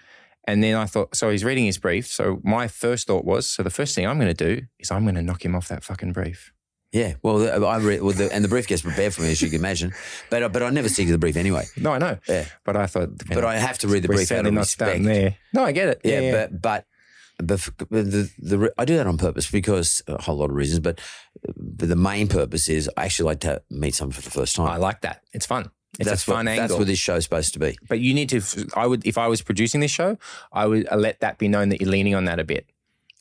And 0.47 0.62
then 0.65 0.77
I 0.77 0.87
thought, 0.87 1.15
so 1.15 1.29
he's 1.29 1.45
reading 1.45 1.66
his 1.66 1.77
brief. 1.77 2.07
So 2.07 2.41
my 2.43 2.69
first 2.69 3.07
thought 3.07 3.27
was, 3.27 3.47
so 3.47 3.62
the 3.62 3.69
first 3.69 3.95
thing 3.95 4.07
I'm 4.07 4.19
going 4.19 4.35
to 4.35 4.55
do 4.57 4.66
is 4.79 4.91
I'm 4.91 5.03
going 5.03 5.16
to 5.16 5.20
knock 5.23 5.45
him 5.45 5.55
off 5.55 5.69
that 5.69 5.85
fucking 5.85 6.12
brief. 6.15 6.55
Yeah, 6.91 7.16
well, 7.23 7.66
I 7.66 7.77
read, 7.77 8.01
well, 8.01 8.15
the, 8.15 8.33
and 8.33 8.43
the 8.43 8.49
brief 8.49 8.66
gets 8.66 8.81
prepared 8.81 9.12
for 9.12 9.20
me, 9.20 9.31
as 9.31 9.43
you 9.43 9.51
can 9.51 9.59
imagine. 9.59 9.93
But 10.31 10.51
but 10.51 10.62
I 10.62 10.70
never 10.70 10.89
see 10.89 11.05
the 11.05 11.19
brief 11.19 11.37
anyway. 11.37 11.66
No, 11.77 11.93
I 11.93 11.99
know. 11.99 12.16
Yeah. 12.27 12.47
But 12.65 12.79
I 12.79 12.87
thought. 12.87 13.11
But 13.29 13.43
know, 13.43 13.47
I 13.47 13.57
have 13.57 13.77
to 13.81 13.89
read 13.89 14.05
the 14.05 14.09
brief 14.09 14.33
out 14.33 14.47
of 14.47 14.55
respect. 14.55 15.05
there. 15.05 15.37
No, 15.53 15.65
I 15.65 15.73
get 15.73 15.89
it. 15.89 16.01
Yeah, 16.03 16.20
Yeah, 16.20 16.33
but 16.33 16.53
but 16.53 16.61
but 16.62 16.87
but 17.39 17.60
the, 17.90 18.31
the 18.39 18.73
I 18.77 18.85
do 18.85 18.97
that 18.97 19.06
on 19.06 19.16
purpose 19.16 19.51
because 19.51 20.02
a 20.09 20.20
whole 20.20 20.36
lot 20.36 20.51
of 20.51 20.56
reasons. 20.56 20.81
But, 20.81 21.01
but 21.56 21.89
the 21.89 21.97
main 21.97 22.28
purpose 22.28 22.69
is 22.69 22.90
I 22.97 23.05
actually 23.05 23.27
like 23.27 23.40
to 23.40 23.62
meet 23.70 23.94
someone 23.94 24.12
for 24.12 24.23
the 24.23 24.31
first 24.31 24.56
time. 24.56 24.69
I 24.69 24.77
like 24.77 25.02
that. 25.02 25.23
It's 25.32 25.47
fun. 25.47 25.70
It's 25.98 26.09
that's 26.09 26.23
a 26.23 26.27
fun 26.27 26.47
what, 26.47 26.48
angle. 26.48 26.69
That's 26.69 26.78
what 26.78 26.86
this 26.86 26.98
show's 26.98 27.24
supposed 27.24 27.52
to 27.55 27.59
be. 27.59 27.78
But 27.89 28.01
you 28.01 28.12
need 28.12 28.28
to. 28.31 28.43
I 28.74 28.86
would, 28.86 29.06
if 29.06 29.16
I 29.16 29.28
was 29.28 29.40
producing 29.43 29.81
this 29.81 29.90
show, 29.90 30.19
I 30.52 30.66
would 30.66 30.89
uh, 30.90 30.97
let 30.97 31.20
that 31.20 31.39
be 31.39 31.48
known 31.48 31.70
that 31.70 31.81
you're 31.81 31.90
leaning 31.90 32.15
on 32.15 32.24
that 32.27 32.39
a 32.39 32.44
bit 32.44 32.66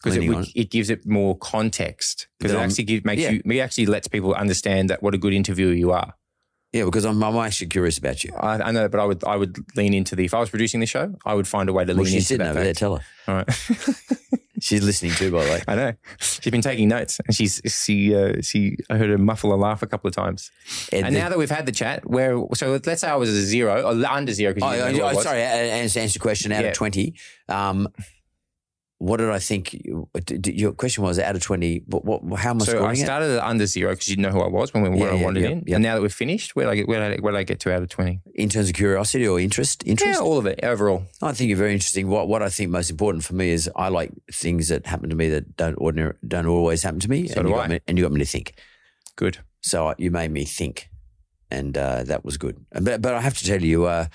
because 0.03 0.17
it, 0.17 0.51
it 0.55 0.69
gives 0.71 0.89
it 0.89 1.05
more 1.05 1.37
context. 1.37 2.27
Because 2.37 2.53
it 2.53 2.59
actually 2.59 2.83
gives, 2.83 3.05
makes 3.05 3.21
yeah. 3.21 3.31
you, 3.31 3.41
it 3.45 3.59
actually 3.59 3.85
lets 3.85 4.07
people 4.07 4.33
understand 4.33 4.89
that 4.89 5.01
what 5.01 5.13
a 5.15 5.17
good 5.17 5.33
interviewer 5.33 5.73
you 5.73 5.91
are. 5.91 6.13
Yeah, 6.73 6.83
because 6.83 7.05
I'm 7.05 7.23
I'm 7.23 7.35
actually 7.37 7.67
curious 7.67 7.97
about 7.97 8.23
you. 8.23 8.33
I, 8.35 8.55
I 8.61 8.71
know, 8.71 8.89
but 8.89 8.99
I 8.99 9.05
would, 9.05 9.23
I 9.23 9.35
would 9.37 9.57
lean 9.77 9.93
into 9.93 10.15
the. 10.15 10.25
If 10.25 10.33
I 10.33 10.39
was 10.39 10.49
producing 10.49 10.79
the 10.81 10.85
show, 10.85 11.15
I 11.25 11.33
would 11.33 11.47
find 11.47 11.69
a 11.69 11.73
way 11.73 11.85
to 11.85 11.93
Well, 11.93 12.03
lean 12.03 12.13
she's 12.13 12.29
into 12.29 12.43
sitting 12.43 12.43
that. 12.45 12.49
over 12.51 12.59
there. 12.59 12.73
fact. 12.73 12.79
Tell 12.79 12.95
her 12.97 13.03
All 13.27 13.35
right. 13.35 14.19
she's 14.59 14.83
listening 14.83 15.13
too. 15.13 15.31
By 15.31 15.45
the 15.45 15.51
way, 15.51 15.63
I 15.67 15.75
know. 15.75 15.93
She's 16.19 16.51
been 16.51 16.61
taking 16.61 16.89
notes, 16.89 17.19
and 17.25 17.33
she's 17.35 17.61
she 17.65 18.13
uh, 18.13 18.41
she. 18.41 18.75
I 18.89 18.97
heard 18.97 19.09
her 19.09 19.17
muffle 19.17 19.53
a 19.53 19.55
laugh 19.55 19.81
a 19.81 19.87
couple 19.87 20.09
of 20.09 20.13
times. 20.15 20.51
Ed, 20.91 21.05
and 21.05 21.15
the- 21.15 21.19
now 21.19 21.29
that 21.29 21.37
we've 21.37 21.49
had 21.49 21.65
the 21.65 21.71
chat, 21.71 22.07
where 22.09 22.37
so 22.53 22.77
let's 22.85 22.99
say 23.01 23.07
I 23.07 23.15
was 23.15 23.29
a 23.29 23.41
zero 23.41 23.83
or 23.83 24.05
under 24.05 24.33
zero 24.33 24.51
Oh, 24.51 24.53
because 24.55 24.71
you 24.77 24.83
didn't 24.83 24.93
know 24.93 24.99
who 24.99 25.05
I 25.07 25.11
oh, 25.11 25.15
was. 25.15 25.23
sorry, 25.23 25.41
answer, 25.43 25.99
answer 26.01 26.17
your 26.17 26.21
question. 26.21 26.51
Out 26.51 26.63
Yeah. 26.63 26.69
of 26.71 26.75
twenty, 26.75 27.13
um, 27.47 27.87
what 28.99 29.17
did 29.17 29.29
I 29.29 29.37
think? 29.39 29.73
you- 29.73 30.09
d- 30.25 30.37
d- 30.39 30.53
Your 30.53 30.71
question 30.71 31.03
was 31.03 31.19
out 31.19 31.35
of 31.35 31.41
twenty. 31.41 31.83
What? 31.85 32.03
what 32.05 32.39
how 32.39 32.49
am 32.51 32.61
I 32.61 32.65
So 32.65 32.71
I 32.71 32.75
scoring 32.77 32.99
it? 32.99 33.03
started 33.05 33.29
at 33.37 33.43
under 33.43 33.65
zero 33.67 33.91
because 33.91 34.07
you 34.07 34.15
didn't 34.15 34.31
know 34.31 34.37
who 34.39 34.43
I 34.45 34.47
was 34.49 34.73
when 34.73 34.81
we 34.83 34.89
when 34.89 34.99
Yeah, 34.99 35.05
I 35.09 35.13
yeah, 35.15 35.23
wandered 35.23 35.43
yeah, 35.43 35.49
in. 35.49 35.63
yeah. 35.67 35.75
And 35.75 35.83
now 35.83 35.93
that 35.95 36.01
we're 36.01 36.09
finished, 36.09 36.55
where 36.55 36.67
I 36.67 36.75
get 36.75 36.87
where 36.87 37.01
I, 37.03 37.15
where 37.17 37.31
did 37.33 37.37
I 37.39 37.43
get 37.43 37.59
to 37.61 37.73
out 37.73 37.83
of 37.83 37.89
twenty? 37.89 38.21
in 38.33 38.49
terms 38.49 38.69
of 38.69 38.73
curiosity 38.75 39.27
or 39.27 39.39
interest? 39.39 39.83
Interest. 39.85 40.19
Yeah, 40.19 40.25
all 40.25 40.37
of 40.39 40.45
it 40.47 40.59
overall. 40.63 41.03
I 41.21 41.31
think 41.33 41.49
you're 41.49 41.57
very 41.57 41.73
interesting. 41.73 42.07
What 42.07 42.27
what 42.27 42.41
I 42.41 42.49
think 42.49 42.71
most 42.71 42.89
important 42.89 43.23
for 43.23 43.35
me 43.35 43.49
is 43.51 43.69
I 43.75 43.89
like 43.89 44.11
things 44.33 44.67
that 44.69 44.85
happen 44.87 45.09
to 45.09 45.15
me 45.15 45.29
that 45.29 45.55
don't 45.57 45.75
ordinary 45.75 46.13
don't 46.27 46.47
always 46.47 46.81
happen 46.83 46.99
to 47.01 47.09
me. 47.09 47.27
So 47.27 47.39
and 47.41 47.47
do 47.47 47.53
you 47.53 47.59
I. 47.59 47.67
me, 47.67 47.79
and 47.87 47.97
you 47.97 48.03
got 48.03 48.11
me 48.11 48.19
to 48.19 48.25
think. 48.25 48.53
Good. 49.15 49.37
So 49.61 49.93
you 49.97 50.11
made 50.11 50.31
me 50.31 50.45
think, 50.45 50.89
and 51.51 51.77
uh, 51.77 52.03
that 52.05 52.25
was 52.25 52.37
good. 52.37 52.55
But 52.71 53.01
but 53.01 53.13
I 53.13 53.21
have 53.21 53.37
to 53.37 53.45
tell 53.45 53.61
you, 53.61 53.85
uh, 53.85 54.05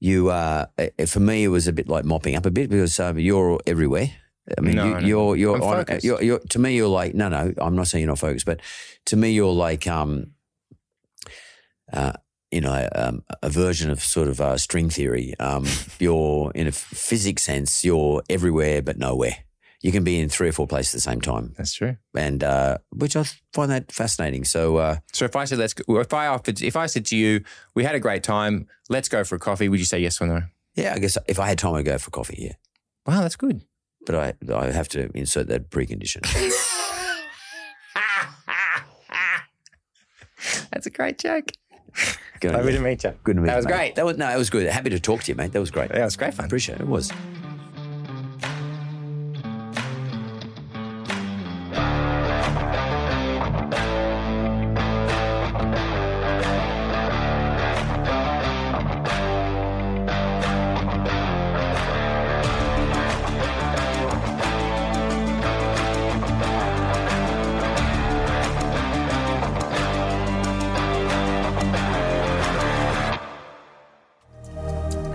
you 0.00 0.30
uh, 0.30 0.66
for 1.06 1.20
me 1.20 1.44
it 1.44 1.48
was 1.48 1.66
a 1.66 1.72
bit 1.72 1.88
like 1.88 2.04
mopping 2.04 2.36
up 2.36 2.46
a 2.46 2.50
bit 2.50 2.70
because 2.70 2.98
uh, 3.00 3.14
you're 3.16 3.60
everywhere. 3.66 4.10
I 4.58 4.60
mean, 4.60 4.76
No, 4.76 4.84
you, 4.84 4.90
no. 4.92 4.98
you're 4.98 5.36
you're, 5.36 5.56
I'm 5.56 5.62
on, 5.62 5.76
focused. 5.78 6.04
you're 6.04 6.22
you're 6.22 6.38
to 6.40 6.58
me 6.58 6.74
you're 6.76 6.88
like 6.88 7.14
no 7.14 7.28
no 7.30 7.54
I'm 7.58 7.74
not 7.76 7.86
saying 7.86 8.02
you're 8.02 8.10
not 8.10 8.18
focused, 8.18 8.44
but 8.46 8.60
to 9.06 9.16
me 9.16 9.30
you're 9.30 9.52
like 9.54 9.86
um, 9.86 10.32
uh, 11.92 12.12
you 12.50 12.60
know 12.60 12.88
um, 12.94 13.22
a 13.42 13.48
version 13.48 13.90
of 13.90 14.02
sort 14.02 14.28
of 14.28 14.40
uh, 14.40 14.58
string 14.58 14.90
theory. 14.90 15.34
Um, 15.40 15.66
you're 15.98 16.52
in 16.54 16.66
a 16.66 16.72
physics 16.72 17.42
sense, 17.44 17.84
you're 17.84 18.22
everywhere 18.28 18.82
but 18.82 18.98
nowhere. 18.98 19.36
You 19.84 19.92
can 19.92 20.02
be 20.02 20.18
in 20.18 20.30
three 20.30 20.48
or 20.48 20.52
four 20.52 20.66
places 20.66 20.94
at 20.94 20.96
the 20.96 21.10
same 21.12 21.20
time, 21.20 21.52
That's 21.58 21.74
true. 21.74 21.96
and 22.16 22.42
uh, 22.42 22.78
which 22.90 23.16
I 23.16 23.24
find 23.52 23.70
that 23.70 23.92
fascinating. 23.92 24.44
So. 24.44 24.78
Uh, 24.78 24.96
So 25.12 25.26
if 25.26 25.36
I 25.36 25.44
said 25.44 25.58
let's 25.58 25.74
go, 25.74 26.00
if 26.00 26.12
I 26.14 26.26
offered 26.26 26.62
if 26.62 26.74
I 26.74 26.86
said 26.86 27.04
to 27.06 27.16
you 27.16 27.44
we 27.74 27.84
had 27.84 27.94
a 27.94 28.00
great 28.00 28.22
time, 28.22 28.66
let's 28.88 29.08
go 29.10 29.24
for 29.24 29.34
a 29.36 29.38
coffee, 29.38 29.68
would 29.68 29.78
you 29.80 29.84
say 29.86 29.98
yes 30.00 30.20
or 30.22 30.26
no? 30.26 30.40
Yeah, 30.74 30.94
I 30.96 30.98
guess 31.00 31.18
if 31.28 31.38
I 31.38 31.46
had 31.48 31.58
time, 31.58 31.74
I'd 31.74 31.84
go 31.84 31.98
for 31.98 32.10
coffee. 32.10 32.38
Yeah, 32.38 32.54
Wow, 33.06 33.20
that's 33.20 33.36
good. 33.36 33.60
but 34.06 34.14
I 34.14 34.32
I 34.54 34.70
have 34.72 34.88
to 34.88 35.10
insert 35.14 35.48
that 35.48 35.68
precondition. 35.70 36.22
That's 40.72 40.86
a 40.86 40.90
great 40.90 41.18
joke. 41.18 41.50
Good, 42.40 42.52
Lovely 42.52 42.72
to 42.72 42.80
meet 42.80 43.04
you. 43.04 43.12
good 43.22 43.36
to 43.36 43.40
meet 43.42 43.46
That 43.46 43.46
you, 43.46 43.46
That 43.46 43.56
was 43.56 43.66
mate. 43.66 43.72
great. 43.72 43.94
That 43.94 44.04
was 44.04 44.16
no, 44.16 44.28
it 44.30 44.36
was 44.36 44.50
good. 44.50 44.66
Happy 44.66 44.90
to 44.90 45.00
talk 45.00 45.22
to 45.24 45.30
you, 45.32 45.36
mate. 45.36 45.52
That 45.52 45.60
was 45.60 45.70
great. 45.70 45.90
Yeah, 45.90 46.00
it 46.02 46.04
was 46.04 46.16
great 46.16 46.34
fun. 46.34 46.46
Appreciate 46.46 46.76
it. 46.76 46.82
It 46.82 46.88
was. 46.88 47.12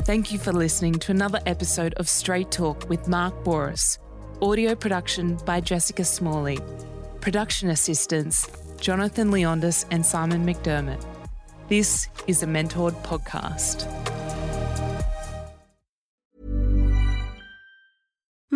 Thank 0.10 0.31
you 0.31 0.40
for 0.40 0.52
listening 0.52 0.94
to 0.94 1.11
another 1.11 1.40
episode 1.45 1.94
of 1.98 2.10
Straight 2.10 2.49
Talk 2.49 2.90
with 2.90 3.07
Mark 3.07 3.44
Bouris. 3.44 3.99
Audio 4.41 4.73
production 4.73 5.38
by 5.45 5.61
Jessica 5.61 6.03
Smalley. 6.03 6.57
Production 7.22 7.69
assistants 7.69 8.49
Jonathan 8.81 9.30
Leondis 9.30 9.86
and 9.91 10.03
Simon 10.03 10.44
McDermott. 10.44 11.06
This 11.68 12.10
is 12.26 12.41
a 12.41 12.48
mentored 12.48 12.99
podcast. 13.03 13.86